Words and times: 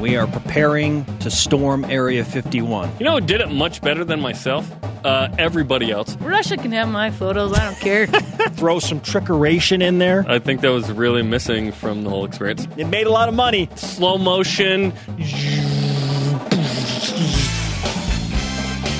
and 0.00 0.08
we 0.08 0.16
are 0.16 0.26
preparing 0.26 1.04
to 1.18 1.30
storm 1.30 1.84
Area 1.84 2.24
51. 2.24 2.90
You 2.98 3.04
know 3.04 3.14
who 3.14 3.20
did 3.20 3.40
it 3.40 3.50
much 3.50 3.80
better 3.82 4.04
than 4.04 4.20
myself? 4.20 4.70
Uh, 5.04 5.28
everybody 5.38 5.90
else. 5.90 6.16
Russia 6.16 6.56
can 6.56 6.72
have 6.72 6.88
my 6.88 7.10
photos. 7.10 7.52
I 7.52 7.64
don't 7.64 7.78
care. 7.78 8.06
Throw 8.52 8.78
some 8.78 9.00
trickeration 9.00 9.82
in 9.82 9.98
there. 9.98 10.24
I 10.28 10.38
think 10.38 10.60
that 10.62 10.70
was 10.70 10.90
really 10.92 11.22
missing 11.22 11.72
from 11.72 12.04
the 12.04 12.10
whole 12.10 12.24
experience. 12.24 12.66
It 12.76 12.86
made 12.86 13.06
a 13.06 13.10
lot 13.10 13.28
of 13.28 13.34
money. 13.34 13.68
Slow 13.76 14.18
motion. 14.18 14.92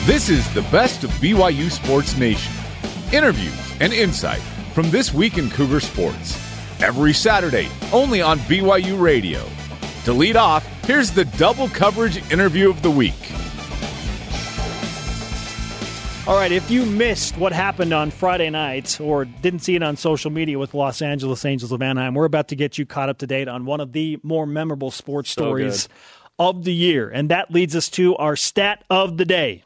This 0.07 0.29
is 0.29 0.53
the 0.55 0.67
best 0.71 1.05
of 1.05 1.11
BYU 1.13 1.71
Sports 1.71 2.17
Nation. 2.17 2.53
Interviews 3.13 3.75
and 3.81 3.93
insight 3.93 4.41
from 4.75 4.91
this 4.91 5.13
week 5.13 5.39
in 5.39 5.51
Cougar 5.51 5.81
Sports. 5.81 6.39
Every 6.83 7.13
Saturday, 7.13 7.69
only 7.93 8.23
on 8.23 8.39
BYU 8.41 9.01
Radio. 9.01 9.47
To 10.05 10.15
lead 10.15 10.37
off, 10.37 10.67
here's 10.91 11.13
the 11.13 11.25
double 11.39 11.69
coverage 11.69 12.17
interview 12.33 12.69
of 12.69 12.83
the 12.83 12.91
week. 12.91 13.15
All 16.27 16.35
right, 16.37 16.51
if 16.51 16.69
you 16.69 16.85
missed 16.85 17.37
what 17.37 17.53
happened 17.53 17.93
on 17.93 18.11
Friday 18.11 18.51
night 18.51 19.01
or 19.01 19.25
didn't 19.25 19.61
see 19.61 19.77
it 19.77 19.85
on 19.85 19.97
social 19.97 20.33
media 20.33 20.59
with 20.59 20.75
Los 20.75 21.01
Angeles 21.01 21.45
Angels 21.45 21.71
of 21.71 21.81
Anaheim, 21.81 22.15
we're 22.15 22.25
about 22.25 22.49
to 22.49 22.57
get 22.57 22.77
you 22.77 22.87
caught 22.87 23.09
up 23.09 23.19
to 23.19 23.29
date 23.29 23.47
on 23.47 23.67
one 23.67 23.79
of 23.79 23.93
the 23.93 24.19
more 24.25 24.47
memorable 24.47 24.91
sports 24.91 25.31
So 25.31 25.43
stories 25.43 25.87
good. 25.87 25.95
of 26.41 26.65
the 26.65 26.75
year. 26.75 27.09
And 27.09 27.31
that 27.31 27.53
leads 27.53 27.77
us 27.77 27.89
to 27.91 28.17
our 28.17 28.35
stat 28.35 28.83
of 28.91 29.17
the 29.17 29.25
day. 29.25 29.63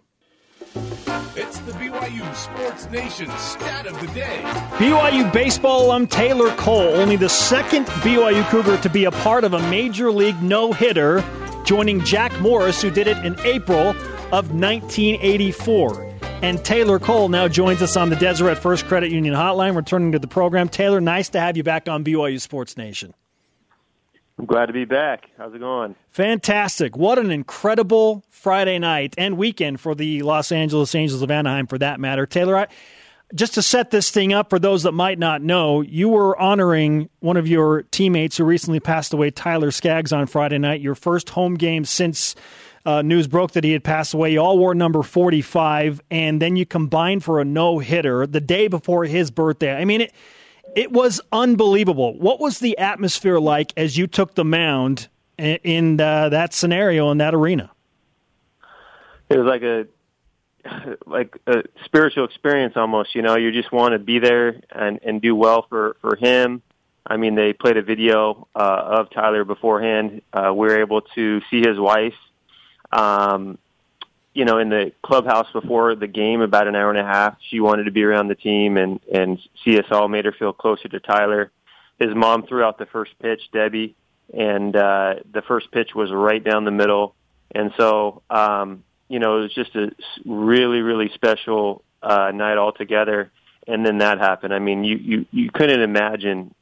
It's 1.36 1.58
the 1.60 1.72
BYU 1.72 2.34
Sports 2.34 2.90
Nation 2.90 3.30
stat 3.38 3.86
of 3.86 4.00
the 4.00 4.06
day. 4.08 4.40
BYU 4.76 5.32
baseball 5.32 5.86
alum 5.86 6.06
Taylor 6.06 6.54
Cole, 6.56 6.94
only 6.96 7.16
the 7.16 7.28
second 7.28 7.86
BYU 7.86 8.48
Cougar 8.50 8.78
to 8.78 8.88
be 8.88 9.04
a 9.04 9.10
part 9.10 9.44
of 9.44 9.52
a 9.52 9.70
major 9.70 10.10
league 10.10 10.40
no 10.42 10.72
hitter, 10.72 11.24
joining 11.64 12.04
Jack 12.04 12.38
Morris, 12.40 12.82
who 12.82 12.90
did 12.90 13.06
it 13.06 13.18
in 13.24 13.38
April 13.40 13.90
of 14.32 14.52
1984. 14.52 16.12
And 16.42 16.62
Taylor 16.64 16.98
Cole 16.98 17.28
now 17.28 17.48
joins 17.48 17.80
us 17.80 17.96
on 17.96 18.10
the 18.10 18.16
Deseret 18.16 18.58
First 18.58 18.86
Credit 18.86 19.10
Union 19.10 19.34
Hotline, 19.34 19.76
returning 19.76 20.12
to 20.12 20.18
the 20.18 20.26
program. 20.26 20.68
Taylor, 20.68 21.00
nice 21.00 21.28
to 21.30 21.40
have 21.40 21.56
you 21.56 21.62
back 21.62 21.88
on 21.88 22.04
BYU 22.04 22.40
Sports 22.40 22.76
Nation. 22.76 23.14
I'm 24.38 24.46
glad 24.46 24.66
to 24.66 24.72
be 24.72 24.84
back. 24.84 25.30
How's 25.38 25.54
it 25.54 25.60
going? 25.60 25.94
Fantastic. 26.10 26.96
What 26.96 27.18
an 27.18 27.30
incredible 27.30 28.24
Friday 28.30 28.78
night 28.78 29.14
and 29.16 29.36
weekend 29.36 29.80
for 29.80 29.94
the 29.94 30.22
Los 30.22 30.50
Angeles 30.50 30.94
Angels 30.94 31.22
of 31.22 31.30
Anaheim, 31.30 31.66
for 31.68 31.78
that 31.78 32.00
matter. 32.00 32.26
Taylor, 32.26 32.56
I, 32.56 32.66
just 33.32 33.54
to 33.54 33.62
set 33.62 33.90
this 33.90 34.10
thing 34.10 34.32
up 34.32 34.50
for 34.50 34.58
those 34.58 34.82
that 34.82 34.92
might 34.92 35.20
not 35.20 35.40
know, 35.40 35.82
you 35.82 36.08
were 36.08 36.38
honoring 36.40 37.08
one 37.20 37.36
of 37.36 37.46
your 37.46 37.82
teammates 37.82 38.36
who 38.36 38.44
recently 38.44 38.80
passed 38.80 39.12
away, 39.12 39.30
Tyler 39.30 39.70
Skaggs, 39.70 40.12
on 40.12 40.26
Friday 40.26 40.58
night, 40.58 40.80
your 40.80 40.96
first 40.96 41.30
home 41.30 41.54
game 41.54 41.84
since 41.84 42.34
uh, 42.84 43.02
news 43.02 43.28
broke 43.28 43.52
that 43.52 43.62
he 43.62 43.72
had 43.72 43.84
passed 43.84 44.14
away. 44.14 44.32
You 44.32 44.40
all 44.40 44.58
wore 44.58 44.74
number 44.74 45.04
45, 45.04 46.00
and 46.10 46.42
then 46.42 46.56
you 46.56 46.66
combined 46.66 47.22
for 47.22 47.40
a 47.40 47.44
no 47.44 47.78
hitter 47.78 48.26
the 48.26 48.40
day 48.40 48.66
before 48.66 49.04
his 49.04 49.30
birthday. 49.30 49.74
I 49.74 49.84
mean, 49.84 50.02
it. 50.02 50.12
It 50.74 50.92
was 50.92 51.20
unbelievable. 51.32 52.18
What 52.18 52.40
was 52.40 52.58
the 52.58 52.76
atmosphere 52.78 53.38
like 53.38 53.72
as 53.76 53.96
you 53.96 54.06
took 54.06 54.34
the 54.34 54.44
mound 54.44 55.08
in, 55.38 56.00
uh, 56.00 56.30
that 56.30 56.52
scenario 56.52 57.10
in 57.10 57.18
that 57.18 57.34
arena? 57.34 57.70
It 59.28 59.38
was 59.38 59.46
like 59.46 59.62
a 59.62 59.86
like 61.06 61.36
a 61.46 61.62
spiritual 61.84 62.24
experience 62.24 62.74
almost. 62.76 63.14
You 63.14 63.22
know, 63.22 63.36
you 63.36 63.52
just 63.52 63.72
want 63.72 63.92
to 63.92 63.98
be 63.98 64.18
there 64.18 64.60
and 64.70 64.98
and 65.02 65.20
do 65.20 65.34
well 65.34 65.66
for 65.68 65.96
for 66.00 66.16
him. 66.16 66.62
I 67.06 67.16
mean, 67.16 67.34
they 67.34 67.52
played 67.52 67.76
a 67.76 67.82
video 67.82 68.48
uh, 68.54 68.98
of 68.98 69.10
Tyler 69.10 69.44
beforehand. 69.44 70.22
Uh, 70.32 70.52
we 70.54 70.68
were 70.68 70.80
able 70.80 71.02
to 71.14 71.40
see 71.50 71.58
his 71.58 71.78
wife. 71.78 72.14
Um, 72.92 73.58
you 74.34 74.44
know, 74.44 74.58
in 74.58 74.68
the 74.68 74.92
clubhouse 75.02 75.46
before 75.52 75.94
the 75.94 76.08
game, 76.08 76.40
about 76.40 76.66
an 76.66 76.74
hour 76.74 76.90
and 76.90 76.98
a 76.98 77.04
half. 77.04 77.36
She 77.50 77.60
wanted 77.60 77.84
to 77.84 77.92
be 77.92 78.02
around 78.02 78.28
the 78.28 78.34
team 78.34 78.76
and 78.76 79.00
and 79.12 79.38
see 79.64 79.78
us 79.78 79.86
all. 79.90 80.08
Made 80.08 80.24
her 80.24 80.34
feel 80.36 80.52
closer 80.52 80.88
to 80.88 81.00
Tyler. 81.00 81.52
His 81.98 82.14
mom 82.14 82.46
threw 82.46 82.64
out 82.64 82.76
the 82.76 82.86
first 82.86 83.12
pitch, 83.20 83.40
Debbie, 83.52 83.94
and 84.36 84.74
uh, 84.74 85.14
the 85.32 85.42
first 85.42 85.70
pitch 85.70 85.94
was 85.94 86.10
right 86.12 86.42
down 86.42 86.64
the 86.64 86.72
middle. 86.72 87.14
And 87.54 87.72
so, 87.78 88.22
um, 88.28 88.82
you 89.08 89.20
know, 89.20 89.38
it 89.38 89.42
was 89.42 89.54
just 89.54 89.76
a 89.76 89.92
really, 90.24 90.80
really 90.80 91.10
special 91.14 91.84
uh, 92.02 92.32
night 92.34 92.58
altogether. 92.58 93.30
And 93.68 93.86
then 93.86 93.98
that 93.98 94.18
happened. 94.18 94.52
I 94.52 94.58
mean, 94.58 94.82
you 94.82 94.96
you 94.96 95.26
you 95.30 95.50
couldn't 95.50 95.80
imagine, 95.80 96.52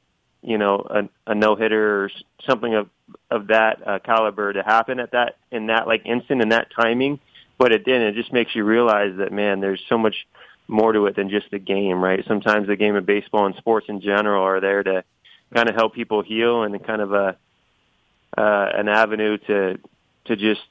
you 0.42 0.58
know, 0.58 0.86
a, 0.88 1.30
a 1.32 1.34
no 1.34 1.56
hitter 1.56 2.04
or 2.04 2.10
something 2.46 2.74
of 2.74 2.90
of 3.30 3.46
that 3.46 3.86
uh, 3.86 3.98
caliber 4.00 4.52
to 4.52 4.62
happen 4.62 5.00
at 5.00 5.12
that 5.12 5.36
in 5.50 5.68
that 5.68 5.86
like 5.86 6.02
instant 6.04 6.42
in 6.42 6.50
that 6.50 6.68
timing. 6.78 7.18
But 7.62 7.70
it 7.70 7.84
didn't. 7.84 8.08
It 8.08 8.14
just 8.16 8.32
makes 8.32 8.56
you 8.56 8.64
realize 8.64 9.18
that 9.18 9.30
man, 9.30 9.60
there's 9.60 9.80
so 9.88 9.96
much 9.96 10.26
more 10.66 10.92
to 10.92 11.06
it 11.06 11.14
than 11.14 11.30
just 11.30 11.48
the 11.52 11.60
game, 11.60 12.02
right? 12.02 12.24
Sometimes 12.26 12.66
the 12.66 12.74
game 12.74 12.96
of 12.96 13.06
baseball 13.06 13.46
and 13.46 13.54
sports 13.54 13.86
in 13.88 14.00
general 14.00 14.42
are 14.42 14.60
there 14.60 14.82
to 14.82 15.04
kind 15.54 15.68
of 15.68 15.76
help 15.76 15.94
people 15.94 16.22
heal 16.22 16.64
and 16.64 16.84
kind 16.84 17.00
of 17.00 17.12
a 17.12 17.36
uh, 18.36 18.68
an 18.74 18.88
avenue 18.88 19.38
to 19.46 19.78
to 20.24 20.34
just 20.34 20.62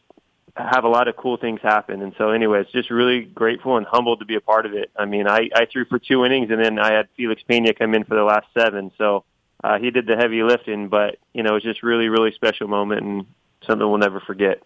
have 0.57 0.83
a 0.83 0.89
lot 0.89 1.07
of 1.07 1.15
cool 1.15 1.37
things 1.37 1.61
happen. 1.61 2.01
And 2.01 2.13
so, 2.17 2.31
anyway, 2.31 2.59
it's 2.59 2.71
just 2.73 2.89
really 2.89 3.21
grateful 3.21 3.77
and 3.77 3.85
humbled 3.85 4.19
to 4.19 4.25
be 4.25 4.35
a 4.35 4.41
part 4.41 4.65
of 4.65 4.73
it. 4.73 4.91
I 4.93 5.05
mean, 5.05 5.29
I, 5.29 5.49
I 5.55 5.67
threw 5.71 5.85
for 5.85 5.97
two 5.97 6.25
innings, 6.25 6.51
and 6.51 6.61
then 6.61 6.77
I 6.77 6.91
had 6.91 7.07
Felix 7.15 7.41
Pena 7.43 7.73
come 7.73 7.95
in 7.95 8.03
for 8.03 8.15
the 8.15 8.23
last 8.23 8.47
seven. 8.53 8.91
So 8.97 9.23
uh, 9.63 9.79
he 9.79 9.91
did 9.91 10.07
the 10.07 10.17
heavy 10.17 10.43
lifting, 10.43 10.89
but 10.89 11.19
you 11.31 11.41
know, 11.41 11.55
it's 11.55 11.63
just 11.63 11.83
really, 11.83 12.09
really 12.09 12.33
special 12.33 12.67
moment 12.67 13.01
and 13.01 13.25
something 13.65 13.87
we'll 13.87 13.97
never 13.97 14.19
forget. 14.19 14.61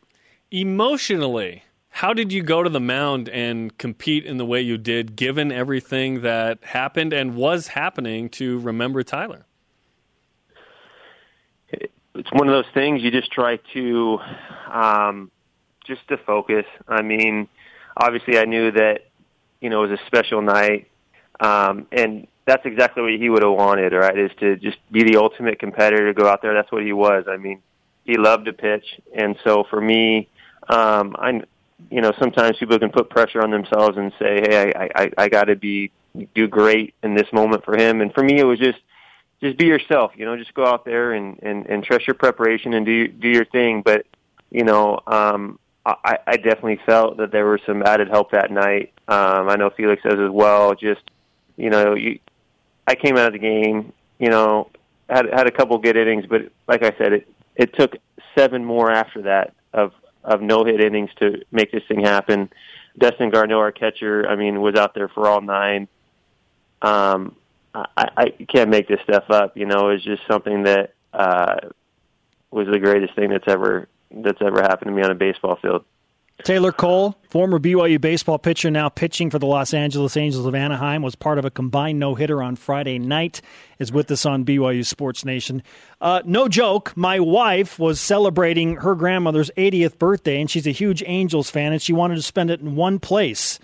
Emotionally, 0.50 1.62
how 1.95 2.13
did 2.13 2.33
you 2.33 2.44
go 2.44 2.61
to 2.61 2.69
the 2.69 2.81
mound 2.81 3.29
and 3.29 3.78
compete 3.78 4.25
in 4.25 4.35
the 4.35 4.45
way 4.45 4.59
you 4.59 4.78
did, 4.78 5.16
given 5.16 5.50
everything 5.50 6.23
that 6.23 6.61
happened 6.61 7.13
and 7.13 7.35
was 7.35 7.67
happening 7.69 8.28
to 8.28 8.59
remember 8.59 9.01
Tyler? 9.01 9.45
it's 11.69 12.31
one 12.31 12.50
of 12.50 12.53
those 12.53 12.72
things 12.73 13.01
you 13.01 13.11
just 13.11 13.31
try 13.31 13.57
to 13.73 14.19
um 14.72 15.31
just 15.85 16.06
to 16.09 16.17
focus. 16.17 16.66
I 16.85 17.01
mean 17.01 17.47
obviously 17.95 18.38
i 18.38 18.44
knew 18.44 18.72
that 18.72 19.06
you 19.62 19.69
know 19.69 19.83
it 19.83 19.89
was 19.89 20.00
a 20.00 20.06
special 20.07 20.41
night 20.41 20.89
um 21.39 21.88
and 21.94 22.27
that's 22.45 22.66
exactly 22.66 23.03
what 23.03 23.12
he 23.13 23.29
would 23.29 23.44
have 23.44 23.53
wanted 23.53 23.94
right 23.94 24.17
is 24.17 24.31
to 24.39 24.57
just 24.57 24.77
be 24.91 25.03
the 25.03 25.17
ultimate 25.17 25.59
competitor 25.59 26.07
to 26.07 26.13
go 26.13 26.27
out 26.27 26.41
there. 26.41 26.53
That's 26.53 26.72
what 26.72 26.83
he 26.83 26.91
was. 26.91 27.25
I 27.29 27.38
mean 27.38 27.62
he 28.03 28.17
loved 28.17 28.45
to 28.45 28.53
pitch 28.53 28.85
and 29.13 29.38
so 29.45 29.63
for 29.69 29.79
me 29.79 30.27
um 30.67 31.16
i 31.19 31.41
you 31.91 32.02
know 32.02 32.12
sometimes 32.19 32.58
people 32.58 32.80
can 32.80 32.90
put 32.90 33.09
pressure 33.09 33.41
on 33.41 33.52
themselves 33.52 33.97
and 33.97 34.12
say 34.18 34.41
hey 34.41 34.74
i 34.75 34.90
i 34.96 35.12
i 35.18 35.30
got 35.30 35.46
to 35.46 35.56
be 35.56 35.91
do 36.34 36.47
great 36.47 36.94
in 37.03 37.16
this 37.16 37.28
moment 37.34 37.63
for 37.66 37.78
him 37.78 38.02
and 38.02 38.13
for 38.13 38.24
me 38.24 38.40
it 38.40 38.46
was 38.46 38.59
just 38.59 38.80
just 39.41 39.58
be 39.58 39.66
yourself. 39.66 40.12
You 40.16 40.25
know, 40.25 40.38
just 40.38 40.53
go 40.53 40.66
out 40.66 40.86
there 40.86 41.13
and 41.13 41.40
and, 41.41 41.66
and 41.68 41.84
trust 41.84 42.08
your 42.08 42.16
preparation 42.16 42.74
and 42.74 42.86
do 42.86 43.08
do 43.08 43.28
your 43.28 43.46
thing. 43.46 43.81
But 43.84 44.06
you 44.52 44.63
know, 44.63 45.00
um, 45.08 45.59
I, 45.86 46.18
I 46.25 46.38
definitely 46.38 46.80
felt 46.86 47.18
that 47.18 47.31
there 47.31 47.46
was 47.46 47.62
some 47.66 47.84
added 47.84 48.07
help 48.09 48.31
that 48.31 48.52
night. 48.52 48.94
Um, 49.07 49.50
I 49.50 49.56
know 49.56 49.69
Felix 49.69 50.02
does 50.03 50.19
as 50.19 50.31
well. 50.31 50.74
Just 50.74 51.02
you 51.57 51.69
know, 51.69 51.94
you, 51.96 52.19
I 52.88 52.96
came 52.96 53.18
out 53.18 53.28
of 53.28 53.34
the 53.34 53.40
game. 53.40 53.94
You 54.19 54.30
know, 54.30 54.69
had 55.09 55.25
had 55.31 55.47
a 55.47 55.52
couple 55.52 55.78
good 55.78 55.97
innings, 55.97 56.25
but 56.28 56.44
like 56.68 56.84
I 56.84 56.96
said, 56.97 57.13
it 57.13 57.28
it 57.56 57.75
took 57.78 57.96
seven 58.38 58.63
more 58.66 58.92
after 58.92 59.22
that 59.24 59.53
of 59.74 59.94
of 60.25 60.41
no 60.41 60.66
hit 60.66 60.81
innings 60.81 61.12
to 61.19 61.44
make 61.52 61.72
this 61.72 61.84
thing 61.88 62.02
happen. 62.02 62.50
Dustin 62.97 63.30
Garneau, 63.30 63.59
our 63.59 63.72
catcher, 63.72 64.28
I 64.28 64.36
mean, 64.36 64.62
was 64.62 64.75
out 64.75 64.94
there 64.94 65.08
for 65.08 65.28
all 65.28 65.41
nine. 65.41 65.88
Um, 66.81 67.36
I, 67.74 68.09
I 68.18 68.30
can't 68.47 68.69
make 68.69 68.88
this 68.88 69.00
stuff 69.03 69.25
up. 69.30 69.58
You 69.58 69.66
know, 69.66 69.90
it's 69.90 70.03
just 70.03 70.22
something 70.30 70.63
that 70.63 70.94
uh, 71.13 71.58
was 72.52 72.68
the 72.68 72.80
greatest 72.80 73.16
thing 73.16 73.30
that's 73.30 73.47
ever 73.47 73.88
that's 74.12 74.41
ever 74.41 74.62
happened 74.62 74.89
to 74.89 74.95
me 74.95 75.04
on 75.04 75.12
a 75.12 75.16
baseball 75.16 75.57
field. 75.62 75.83
Taylor 76.43 76.71
Cole, 76.71 77.15
former 77.29 77.59
BYU 77.59 77.99
baseball 77.99 78.37
pitcher, 78.37 78.69
now 78.69 78.89
pitching 78.89 79.29
for 79.29 79.39
the 79.39 79.45
Los 79.45 79.73
Angeles 79.73 80.17
Angels 80.17 80.45
of 80.45 80.53
Anaheim, 80.53 81.01
was 81.01 81.15
part 81.15 81.39
of 81.39 81.45
a 81.45 81.49
combined 81.49 81.97
no 81.97 82.13
hitter 82.13 82.43
on 82.43 82.55
Friday 82.55 82.99
night, 82.99 83.41
is 83.79 83.91
with 83.91 84.11
us 84.11 84.25
on 84.25 84.43
BYU 84.43 84.85
Sports 84.85 85.23
Nation. 85.23 85.63
Uh, 86.01 86.21
no 86.25 86.47
joke, 86.47 86.95
my 86.95 87.19
wife 87.19 87.79
was 87.79 87.99
celebrating 88.01 88.75
her 88.77 88.95
grandmother's 88.95 89.49
80th 89.57 89.97
birthday, 89.97 90.39
and 90.41 90.51
she's 90.51 90.67
a 90.67 90.71
huge 90.71 91.01
Angels 91.05 91.49
fan, 91.49 91.71
and 91.71 91.81
she 91.81 91.93
wanted 91.93 92.15
to 92.15 92.21
spend 92.21 92.51
it 92.51 92.59
in 92.59 92.75
one 92.75 92.99
place. 92.99 93.57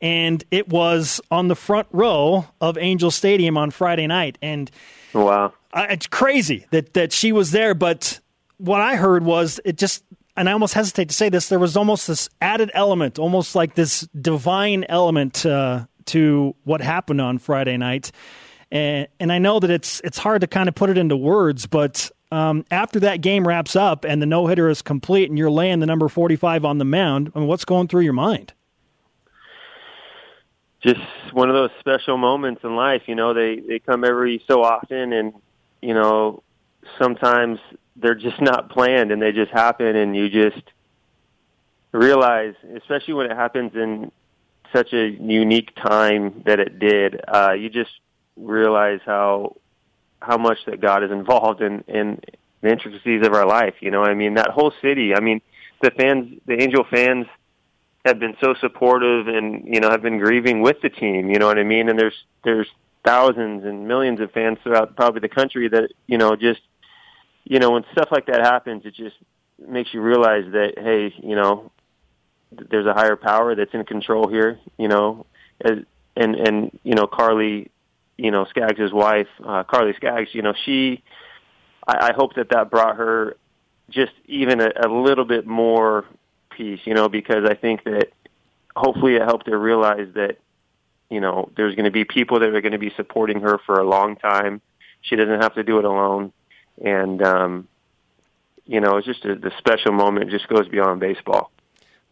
And 0.00 0.42
it 0.50 0.68
was 0.68 1.20
on 1.30 1.48
the 1.48 1.54
front 1.54 1.86
row 1.92 2.46
of 2.60 2.76
Angel 2.78 3.10
Stadium 3.10 3.56
on 3.56 3.70
Friday 3.70 4.06
night. 4.06 4.38
And 4.42 4.70
Wow. 5.12 5.52
uh, 5.72 5.86
it's 5.90 6.06
crazy 6.06 6.66
that 6.72 6.94
that 6.94 7.12
she 7.12 7.32
was 7.32 7.52
there. 7.52 7.74
But 7.74 8.18
what 8.58 8.80
I 8.80 8.96
heard 8.96 9.24
was 9.24 9.60
it 9.64 9.78
just, 9.78 10.02
and 10.36 10.48
I 10.48 10.52
almost 10.52 10.74
hesitate 10.74 11.08
to 11.08 11.14
say 11.14 11.28
this, 11.28 11.48
there 11.48 11.58
was 11.58 11.76
almost 11.76 12.06
this 12.06 12.28
added 12.40 12.70
element, 12.74 13.18
almost 13.18 13.54
like 13.54 13.74
this 13.74 14.00
divine 14.20 14.84
element 14.88 15.46
uh, 15.46 15.86
to 16.06 16.54
what 16.64 16.80
happened 16.80 17.20
on 17.20 17.38
Friday 17.38 17.76
night. 17.76 18.10
And 18.70 19.06
and 19.20 19.32
I 19.32 19.38
know 19.38 19.60
that 19.60 19.70
it's 19.70 20.00
it's 20.02 20.18
hard 20.18 20.40
to 20.40 20.46
kind 20.46 20.68
of 20.68 20.74
put 20.74 20.90
it 20.90 20.98
into 20.98 21.16
words, 21.16 21.66
but 21.66 22.10
um, 22.32 22.64
after 22.70 22.98
that 23.00 23.20
game 23.20 23.46
wraps 23.46 23.76
up 23.76 24.04
and 24.04 24.20
the 24.20 24.26
no 24.26 24.48
hitter 24.48 24.68
is 24.68 24.82
complete 24.82 25.28
and 25.28 25.38
you're 25.38 25.50
laying 25.50 25.78
the 25.78 25.86
number 25.86 26.08
45 26.08 26.64
on 26.64 26.78
the 26.78 26.84
mound, 26.84 27.30
I 27.34 27.38
mean, 27.38 27.48
what's 27.48 27.64
going 27.64 27.86
through 27.86 28.00
your 28.00 28.12
mind? 28.12 28.52
Just 30.82 31.00
one 31.32 31.48
of 31.48 31.54
those 31.54 31.70
special 31.78 32.18
moments 32.18 32.62
in 32.64 32.74
life. 32.74 33.02
You 33.06 33.14
know, 33.14 33.32
they 33.34 33.60
they 33.60 33.78
come 33.78 34.04
every 34.04 34.42
so 34.48 34.64
often, 34.64 35.12
and 35.12 35.32
you 35.80 35.94
know, 35.94 36.42
sometimes 37.00 37.60
they're 37.96 38.14
just 38.14 38.40
not 38.40 38.70
planned 38.70 39.12
and 39.12 39.20
they 39.20 39.32
just 39.32 39.52
happen, 39.52 39.96
and 39.96 40.16
you 40.16 40.28
just 40.28 40.62
realize, 41.92 42.54
especially 42.76 43.14
when 43.14 43.30
it 43.30 43.36
happens 43.36 43.72
in 43.74 44.10
such 44.72 44.92
a 44.92 45.08
unique 45.08 45.74
time 45.76 46.42
that 46.46 46.58
it 46.58 46.78
did, 46.78 47.20
uh, 47.28 47.52
you 47.52 47.70
just 47.70 47.92
realize 48.36 49.00
how 49.06 49.56
how 50.20 50.38
much 50.38 50.58
that 50.66 50.80
God 50.80 51.04
is 51.04 51.10
involved 51.10 51.60
in 51.60 51.84
in 51.86 52.20
the 52.60 52.70
intricacies 52.70 53.24
of 53.24 53.32
our 53.32 53.46
life. 53.46 53.74
You 53.80 53.90
know, 53.90 54.02
I 54.02 54.14
mean, 54.14 54.34
that 54.34 54.50
whole 54.50 54.72
city. 54.82 55.14
I 55.14 55.20
mean, 55.20 55.40
the 55.82 55.90
fans, 55.90 56.40
the 56.46 56.60
Angel 56.60 56.84
fans, 56.90 57.26
have 58.04 58.18
been 58.18 58.36
so 58.42 58.54
supportive 58.60 59.28
and 59.28 59.66
you 59.66 59.80
know 59.80 59.90
have 59.90 60.02
been 60.02 60.18
grieving 60.18 60.60
with 60.60 60.80
the 60.82 60.90
team. 60.90 61.30
You 61.30 61.38
know 61.38 61.46
what 61.46 61.58
I 61.58 61.64
mean? 61.64 61.88
And 61.88 61.98
there's 61.98 62.24
there's 62.42 62.68
thousands 63.04 63.64
and 63.64 63.86
millions 63.86 64.20
of 64.20 64.30
fans 64.32 64.58
throughout 64.62 64.96
probably 64.96 65.20
the 65.20 65.28
country 65.28 65.68
that 65.68 65.90
you 66.06 66.18
know 66.18 66.36
just 66.36 66.60
you 67.44 67.58
know 67.58 67.70
when 67.72 67.84
stuff 67.92 68.08
like 68.10 68.26
that 68.26 68.40
happens, 68.40 68.84
it 68.84 68.94
just 68.94 69.16
makes 69.58 69.92
you 69.94 70.00
realize 70.00 70.44
that 70.52 70.74
hey, 70.76 71.14
you 71.22 71.36
know, 71.36 71.70
there's 72.50 72.86
a 72.86 72.94
higher 72.94 73.16
power 73.16 73.54
that's 73.54 73.74
in 73.74 73.84
control 73.84 74.28
here. 74.28 74.58
You 74.78 74.88
know, 74.88 75.26
as, 75.60 75.78
and 76.16 76.34
and 76.34 76.78
you 76.82 76.94
know 76.94 77.06
Carly 77.06 77.70
you 78.16 78.30
know 78.30 78.44
Skaggs' 78.46 78.92
wife, 78.92 79.28
uh, 79.44 79.64
Carly 79.64 79.92
Skaggs, 79.94 80.30
you 80.32 80.42
know 80.42 80.54
she, 80.64 81.02
I, 81.86 82.10
I 82.10 82.12
hope 82.14 82.34
that 82.34 82.50
that 82.50 82.70
brought 82.70 82.96
her 82.96 83.36
just 83.90 84.12
even 84.26 84.60
a, 84.60 84.70
a 84.86 84.88
little 84.88 85.24
bit 85.24 85.46
more 85.46 86.04
peace, 86.50 86.80
you 86.84 86.94
know, 86.94 87.08
because 87.08 87.44
I 87.48 87.54
think 87.54 87.84
that 87.84 88.08
hopefully 88.74 89.16
it 89.16 89.22
helped 89.22 89.46
her 89.48 89.58
realize 89.58 90.08
that 90.14 90.38
you 91.10 91.20
know 91.20 91.50
there's 91.56 91.74
going 91.74 91.84
to 91.84 91.90
be 91.90 92.04
people 92.04 92.40
that 92.40 92.54
are 92.54 92.60
going 92.60 92.72
to 92.72 92.78
be 92.78 92.92
supporting 92.96 93.40
her 93.40 93.58
for 93.66 93.80
a 93.80 93.88
long 93.88 94.16
time. 94.16 94.60
She 95.02 95.16
doesn't 95.16 95.42
have 95.42 95.54
to 95.54 95.62
do 95.62 95.78
it 95.78 95.84
alone, 95.84 96.32
and 96.82 97.22
um, 97.22 97.68
you 98.66 98.80
know 98.80 98.96
it's 98.96 99.06
just 99.06 99.24
a, 99.24 99.34
the 99.34 99.52
special 99.58 99.92
moment. 99.92 100.28
It 100.28 100.30
just 100.30 100.48
goes 100.48 100.68
beyond 100.68 101.00
baseball. 101.00 101.50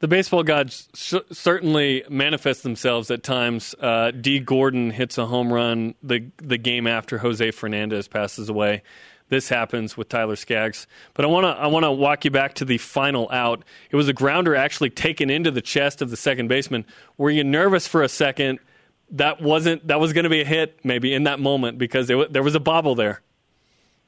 The 0.01 0.09
baseball 0.09 0.43
gods 0.43 0.89
sh- 0.95 1.15
certainly 1.31 2.03
manifest 2.11 2.65
themselves 2.65 3.09
at 3.13 3.23
times. 3.23 3.73
Uh, 3.79 4.11
Dee 4.11 4.41
Gordon 4.41 4.91
hits 4.91 5.17
a 5.17 5.27
home 5.27 5.53
run 5.53 5.95
the 6.03 6.27
the 6.39 6.59
game 6.59 6.87
after 6.87 7.19
Jose 7.19 7.51
Fernandez 7.53 8.09
passes 8.09 8.49
away. 8.49 8.83
This 9.29 9.49
happens 9.49 9.97
with 9.97 10.11
Tyler 10.11 10.37
Skaggs, 10.37 10.87
but 11.15 11.25
I 11.25 11.29
want 11.29 11.45
to 11.45 11.51
I 11.51 11.69
want 11.69 11.85
to 11.85 11.93
walk 11.93 12.25
you 12.25 12.31
back 12.31 12.55
to 12.55 12.65
the 12.65 12.79
final 12.79 13.31
out. 13.31 13.65
It 13.91 13.97
was 13.97 14.09
a 14.09 14.13
grounder 14.13 14.55
actually 14.55 14.91
taken 14.91 15.31
into 15.31 15.51
the 15.51 15.63
chest 15.63 16.03
of 16.03 16.11
the 16.11 16.17
second 16.17 16.49
baseman. 16.49 16.85
Were 17.17 17.31
you 17.31 17.45
nervous 17.45 17.87
for 17.87 18.03
a 18.03 18.09
second? 18.11 18.59
That 19.13 19.41
wasn't 19.41 19.87
that 19.87 20.01
was 20.01 20.13
going 20.13 20.25
to 20.25 20.31
be 20.31 20.43
a 20.43 20.45
hit 20.45 20.85
maybe 20.85 21.15
in 21.15 21.25
that 21.25 21.41
moment 21.41 21.79
because 21.79 22.09
there, 22.09 22.27
there 22.27 22.43
was 22.43 22.55
a 22.55 22.61
bobble 22.61 22.95
there. 22.95 23.23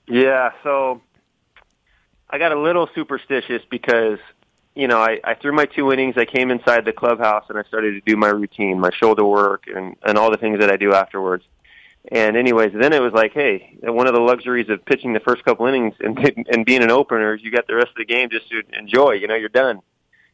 Yeah, 0.06 0.50
so 0.62 1.00
I 2.28 2.38
got 2.38 2.52
a 2.52 2.60
little 2.60 2.88
superstitious 2.94 3.62
because 3.70 4.18
you 4.74 4.88
know, 4.88 4.98
I, 4.98 5.20
I 5.22 5.34
threw 5.34 5.52
my 5.52 5.66
two 5.66 5.92
innings. 5.92 6.16
I 6.16 6.24
came 6.24 6.50
inside 6.50 6.84
the 6.84 6.92
clubhouse 6.92 7.44
and 7.48 7.58
I 7.58 7.62
started 7.62 7.92
to 7.92 8.00
do 8.00 8.16
my 8.16 8.28
routine, 8.28 8.80
my 8.80 8.90
shoulder 8.90 9.24
work, 9.24 9.64
and 9.72 9.96
and 10.02 10.18
all 10.18 10.30
the 10.30 10.36
things 10.36 10.58
that 10.60 10.70
I 10.70 10.76
do 10.76 10.92
afterwards. 10.92 11.44
And 12.10 12.36
anyways, 12.36 12.72
then 12.74 12.92
it 12.92 13.00
was 13.00 13.14
like, 13.14 13.32
hey, 13.32 13.78
one 13.80 14.06
of 14.06 14.14
the 14.14 14.20
luxuries 14.20 14.68
of 14.68 14.84
pitching 14.84 15.14
the 15.14 15.20
first 15.20 15.44
couple 15.44 15.66
innings 15.66 15.94
and 16.00 16.18
and 16.48 16.66
being 16.66 16.82
an 16.82 16.90
opener 16.90 17.34
is 17.34 17.42
you 17.42 17.50
got 17.50 17.66
the 17.66 17.76
rest 17.76 17.88
of 17.88 17.96
the 17.96 18.04
game 18.04 18.30
just 18.30 18.48
to 18.50 18.62
enjoy. 18.76 19.12
You 19.12 19.28
know, 19.28 19.36
you're 19.36 19.48
done. 19.48 19.80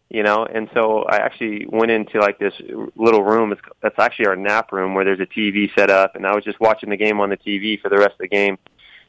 You 0.09 0.25
know, 0.25 0.45
and 0.45 0.69
so 0.75 1.05
I 1.05 1.19
actually 1.19 1.67
went 1.67 1.93
into 1.93 2.19
like 2.19 2.41
this 2.41 2.55
little 2.97 3.23
room. 3.23 3.53
It's, 3.53 3.61
that's 3.81 3.97
actually 3.97 4.27
our 4.27 4.35
nap 4.35 4.73
room 4.73 4.95
where 4.95 5.05
there's 5.05 5.21
a 5.21 5.27
TV 5.27 5.73
set 5.79 5.89
up, 5.89 6.17
and 6.17 6.27
I 6.27 6.35
was 6.35 6.43
just 6.43 6.59
watching 6.59 6.91
the 6.91 6.97
game 6.97 7.21
on 7.21 7.31
the 7.31 7.37
TV 7.37 7.81
for 7.81 7.89
the 7.91 7.97
rest 7.97 8.15
of 8.15 8.19
the 8.19 8.29
game. 8.29 8.59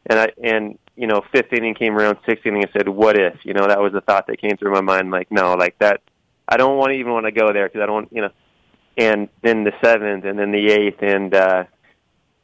And 0.08 0.20
I 0.20 0.32
and 0.44 0.78
you 0.96 1.08
know, 1.08 1.22
fifth 1.32 1.54
inning 1.54 1.74
came 1.74 1.98
around, 1.98 2.18
sixth 2.26 2.46
inning, 2.46 2.64
I 2.64 2.72
said, 2.72 2.88
"What 2.88 3.18
if?" 3.18 3.36
You 3.44 3.54
know, 3.54 3.68
that 3.68 3.82
was 3.82 3.94
the 3.94 4.02
thought 4.02 4.28
that 4.28 4.42
came 4.42 4.58
through 4.58 4.72
my 4.72 4.82
mind. 4.82 5.12
Like, 5.12 5.32
no, 5.32 5.54
like 5.54 5.78
that. 5.80 6.02
I 6.48 6.58
don't 6.58 6.78
want 6.78 6.92
to 6.92 6.98
even 6.98 7.14
want 7.14 7.26
to 7.26 7.32
go 7.32 7.54
there 7.54 7.68
because 7.68 7.82
I 7.82 7.86
don't, 7.86 8.12
you 8.12 8.22
know. 8.22 8.32
And 8.98 9.30
then 9.42 9.64
the 9.64 9.72
seventh, 9.84 10.26
and 10.26 10.38
then 10.38 10.52
the 10.52 10.68
eighth, 10.68 11.02
and 11.02 11.34
uh, 11.34 11.64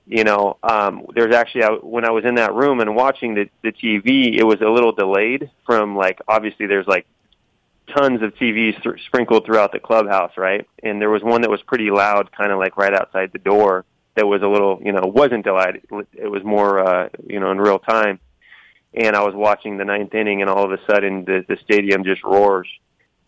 you 0.05 0.23
know, 0.23 0.57
um, 0.63 1.05
there's 1.13 1.35
actually 1.35 1.63
I, 1.63 1.71
when 1.71 2.05
I 2.05 2.11
was 2.11 2.23
in 2.23 2.35
that 2.35 2.53
room 2.53 2.79
and 2.79 2.95
watching 2.95 3.35
the 3.35 3.49
the 3.63 3.71
TV, 3.71 4.37
it 4.37 4.43
was 4.43 4.61
a 4.61 4.69
little 4.69 4.93
delayed 4.93 5.51
from 5.65 5.95
like 5.95 6.19
obviously 6.27 6.67
there's 6.67 6.87
like 6.87 7.05
tons 7.95 8.21
of 8.21 8.33
TVs 8.35 8.81
th- 8.81 9.05
sprinkled 9.05 9.45
throughout 9.45 9.71
the 9.71 9.79
clubhouse, 9.79 10.31
right? 10.37 10.67
And 10.83 11.01
there 11.01 11.09
was 11.09 11.23
one 11.23 11.41
that 11.41 11.49
was 11.49 11.61
pretty 11.63 11.91
loud, 11.91 12.31
kind 12.31 12.51
of 12.51 12.59
like 12.59 12.77
right 12.77 12.93
outside 12.93 13.31
the 13.33 13.39
door. 13.39 13.85
That 14.17 14.27
was 14.27 14.41
a 14.41 14.47
little, 14.47 14.81
you 14.83 14.91
know, 14.91 15.01
wasn't 15.03 15.45
delayed. 15.45 15.81
It 16.13 16.27
was 16.27 16.43
more, 16.43 16.79
uh, 16.79 17.09
you 17.25 17.39
know, 17.39 17.51
in 17.51 17.59
real 17.59 17.79
time 17.79 18.19
and 18.97 19.15
I 19.15 19.23
was 19.23 19.35
watching 19.35 19.77
the 19.77 19.85
ninth 19.85 20.13
inning, 20.13 20.41
and 20.41 20.49
all 20.49 20.65
of 20.65 20.71
a 20.71 20.83
sudden 20.89 21.23
the 21.25 21.45
the 21.47 21.57
stadium 21.63 22.03
just 22.03 22.23
roars, 22.23 22.67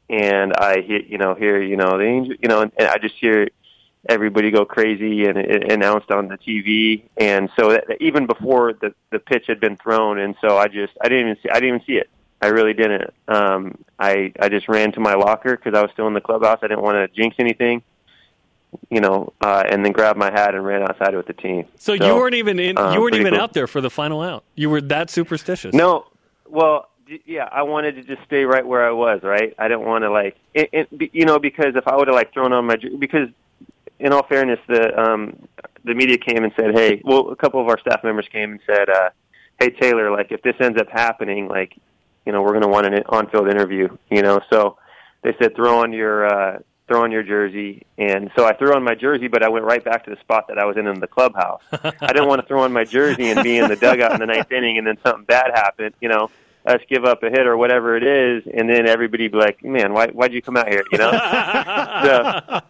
and 0.10 0.54
I 0.54 0.82
hit 0.82 1.08
you 1.08 1.18
know 1.18 1.36
hear 1.36 1.62
you 1.62 1.78
know 1.78 1.98
the 1.98 2.06
angel 2.06 2.36
you 2.42 2.50
know 2.50 2.62
and, 2.62 2.72
and 2.78 2.88
I 2.88 2.98
just 2.98 3.16
hear 3.16 3.50
everybody 4.08 4.50
go 4.50 4.66
crazy 4.66 5.26
and 5.26 5.38
it 5.38 5.72
announced 5.72 6.12
on 6.12 6.28
the 6.28 6.38
TV, 6.38 7.04
and 7.18 7.50
so 7.58 7.72
that, 7.72 7.86
even 8.00 8.26
before 8.26 8.74
the 8.74 8.94
the 9.12 9.20
pitch 9.20 9.46
had 9.48 9.60
been 9.60 9.78
thrown, 9.78 10.20
and 10.20 10.36
so 10.42 10.58
I 10.58 10.68
just 10.68 10.94
I 11.02 11.10
didn't 11.10 11.28
even 11.28 11.44
see 11.44 11.50
I 11.50 11.54
didn't 11.56 11.76
even 11.76 11.86
see 11.86 11.98
it. 11.98 12.10
I 12.42 12.48
really 12.48 12.74
didn't. 12.74 13.14
Um, 13.28 13.78
I 14.00 14.34
I 14.40 14.50
just 14.50 14.70
ran 14.70 14.92
to 14.94 15.00
my 15.00 15.14
locker 15.14 15.56
because 15.56 15.78
I 15.78 15.82
was 15.82 15.92
still 15.92 16.08
in 16.08 16.14
the 16.14 16.22
clubhouse. 16.22 16.60
I 16.64 16.68
didn't 16.68 16.84
want 16.84 16.96
to 16.96 17.16
jinx 17.16 17.36
anything 17.38 17.84
you 18.90 19.02
know, 19.02 19.34
uh, 19.42 19.64
and 19.70 19.84
then 19.84 19.92
grabbed 19.92 20.18
my 20.18 20.32
hat 20.32 20.56
and 20.56 20.66
ran 20.66 20.84
outside 20.84 21.16
with 21.16 21.28
the 21.28 21.34
team. 21.34 21.66
So, 21.78 21.96
so 21.96 22.06
you 22.06 22.16
weren't 22.16 22.36
even 22.36 22.60
in, 22.60 22.78
um, 22.78 22.94
you 22.94 23.02
weren't 23.02 23.16
even 23.16 23.34
cool. 23.34 23.42
out 23.42 23.54
there 23.54 23.68
for 23.68 23.82
the 23.82 23.90
final 23.90 24.22
out. 24.22 24.44
You 24.56 24.70
were 24.70 24.82
that 24.82 25.10
superstitious. 25.10 25.74
No, 25.74 26.06
well, 26.48 26.90
yeah, 27.26 27.50
I 27.52 27.64
wanted 27.64 27.96
to 27.96 28.04
just 28.04 28.24
stay 28.26 28.46
right 28.46 28.66
where 28.66 28.88
I 28.88 28.92
was. 28.92 29.22
Right, 29.24 29.54
I 29.58 29.68
didn't 29.68 29.86
want 29.86 30.04
to 30.04 30.12
like, 30.12 30.38
it, 30.54 30.70
it, 30.72 31.10
you 31.14 31.26
know, 31.26 31.40
because 31.40 31.76
if 31.76 31.88
I 31.88 31.96
would 31.96 32.08
have 32.08 32.16
like 32.16 32.34
thrown 32.34 32.54
on 32.54 32.66
my 32.66 32.78
because, 33.00 33.30
in 34.00 34.14
all 34.14 34.24
fairness, 34.28 34.60
the 34.68 34.98
um, 34.98 35.48
the 35.84 35.94
media 35.94 36.18
came 36.18 36.44
and 36.44 36.54
said, 36.56 36.74
hey, 36.74 37.02
well, 37.04 37.30
a 37.30 37.36
couple 37.36 37.60
of 37.62 37.68
our 37.68 37.80
staff 37.80 38.04
members 38.04 38.28
came 38.32 38.52
and 38.52 38.60
said, 38.66 38.90
uh, 38.90 39.10
hey 39.60 39.72
Taylor, 39.72 40.12
like 40.12 40.32
if 40.32 40.42
this 40.42 40.56
ends 40.60 40.80
up 40.80 40.88
happening, 40.90 41.48
like, 41.48 41.76
you 42.26 42.32
know, 42.32 42.42
we're 42.42 42.52
going 42.52 42.62
to 42.62 42.68
want 42.68 42.86
an 42.86 43.04
on-field 43.10 43.50
interview. 43.50 43.90
You 44.10 44.22
know, 44.22 44.40
so 44.50 44.78
they 45.24 45.36
said 45.42 45.56
throw 45.56 45.80
on 45.80 45.92
your 45.92 46.28
uh, 46.28 46.60
throw 46.90 47.04
on 47.04 47.12
your 47.12 47.24
jersey. 47.24 47.86
And 47.98 48.32
so 48.36 48.46
I 48.46 48.54
threw 48.54 48.76
on 48.76 48.84
my 48.84 48.96
jersey, 48.96 49.30
but 49.30 49.44
I 49.44 49.48
went 49.48 49.64
right 49.64 49.84
back 49.84 50.04
to 50.06 50.10
the 50.10 50.18
spot 50.18 50.48
that 50.50 50.58
I 50.58 50.66
was 50.66 50.76
in 50.76 50.88
in 50.88 51.00
the 51.00 51.08
clubhouse. 51.08 51.62
I 51.72 52.08
didn't 52.08 52.28
want 52.28 52.42
to 52.42 52.48
throw 52.48 52.64
on 52.64 52.74
my 52.74 52.84
jersey 52.84 53.30
and 53.30 53.42
be 53.44 53.58
in 53.58 53.70
the 53.70 53.78
dugout 53.78 54.14
in 54.14 54.20
the 54.20 54.26
ninth 54.26 54.52
inning 54.52 54.78
and 54.78 54.86
then 54.86 54.98
something 55.06 55.24
bad 55.24 55.52
happened, 55.54 55.96
you 56.02 56.10
know, 56.10 56.30
us 56.66 56.82
give 56.90 57.06
up 57.06 57.24
a 57.24 57.30
hit 57.30 57.48
or 57.48 57.56
whatever 57.56 57.96
it 57.96 58.04
is, 58.04 58.44
and 58.54 58.70
then 58.70 58.88
everybody 58.88 59.28
be 59.28 59.38
like, 59.38 59.64
man, 59.64 59.94
why, 59.94 60.08
why'd 60.08 60.34
you 60.34 60.42
come 60.42 60.58
out 60.58 60.68
here, 60.68 60.84
you 60.92 60.98
know? 60.98 61.12
so, 62.04 62.62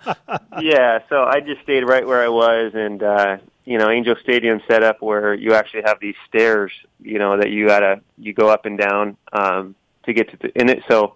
yeah, 0.62 1.00
so 1.10 1.24
I 1.24 1.40
just 1.40 1.62
stayed 1.64 1.84
right 1.84 2.06
where 2.06 2.24
I 2.24 2.28
was 2.28 2.74
and, 2.76 3.02
uh, 3.02 3.38
you 3.66 3.78
know, 3.78 3.90
Angel 3.90 4.16
Stadium 4.22 4.62
set 4.68 4.84
up 4.84 5.02
where 5.02 5.34
you 5.34 5.54
actually 5.54 5.84
have 5.86 6.00
these 6.00 6.16
stairs, 6.28 6.72
you 7.02 7.20
know, 7.20 7.38
that 7.38 7.50
you 7.50 7.68
gotta, 7.68 8.02
you 8.18 8.34
go 8.34 8.50
up 8.50 8.66
and 8.66 8.78
down, 8.78 9.18
um, 9.34 9.76
to 10.04 10.14
get 10.14 10.30
to 10.32 10.38
the, 10.38 10.60
in 10.60 10.70
it. 10.70 10.84
So, 10.88 11.16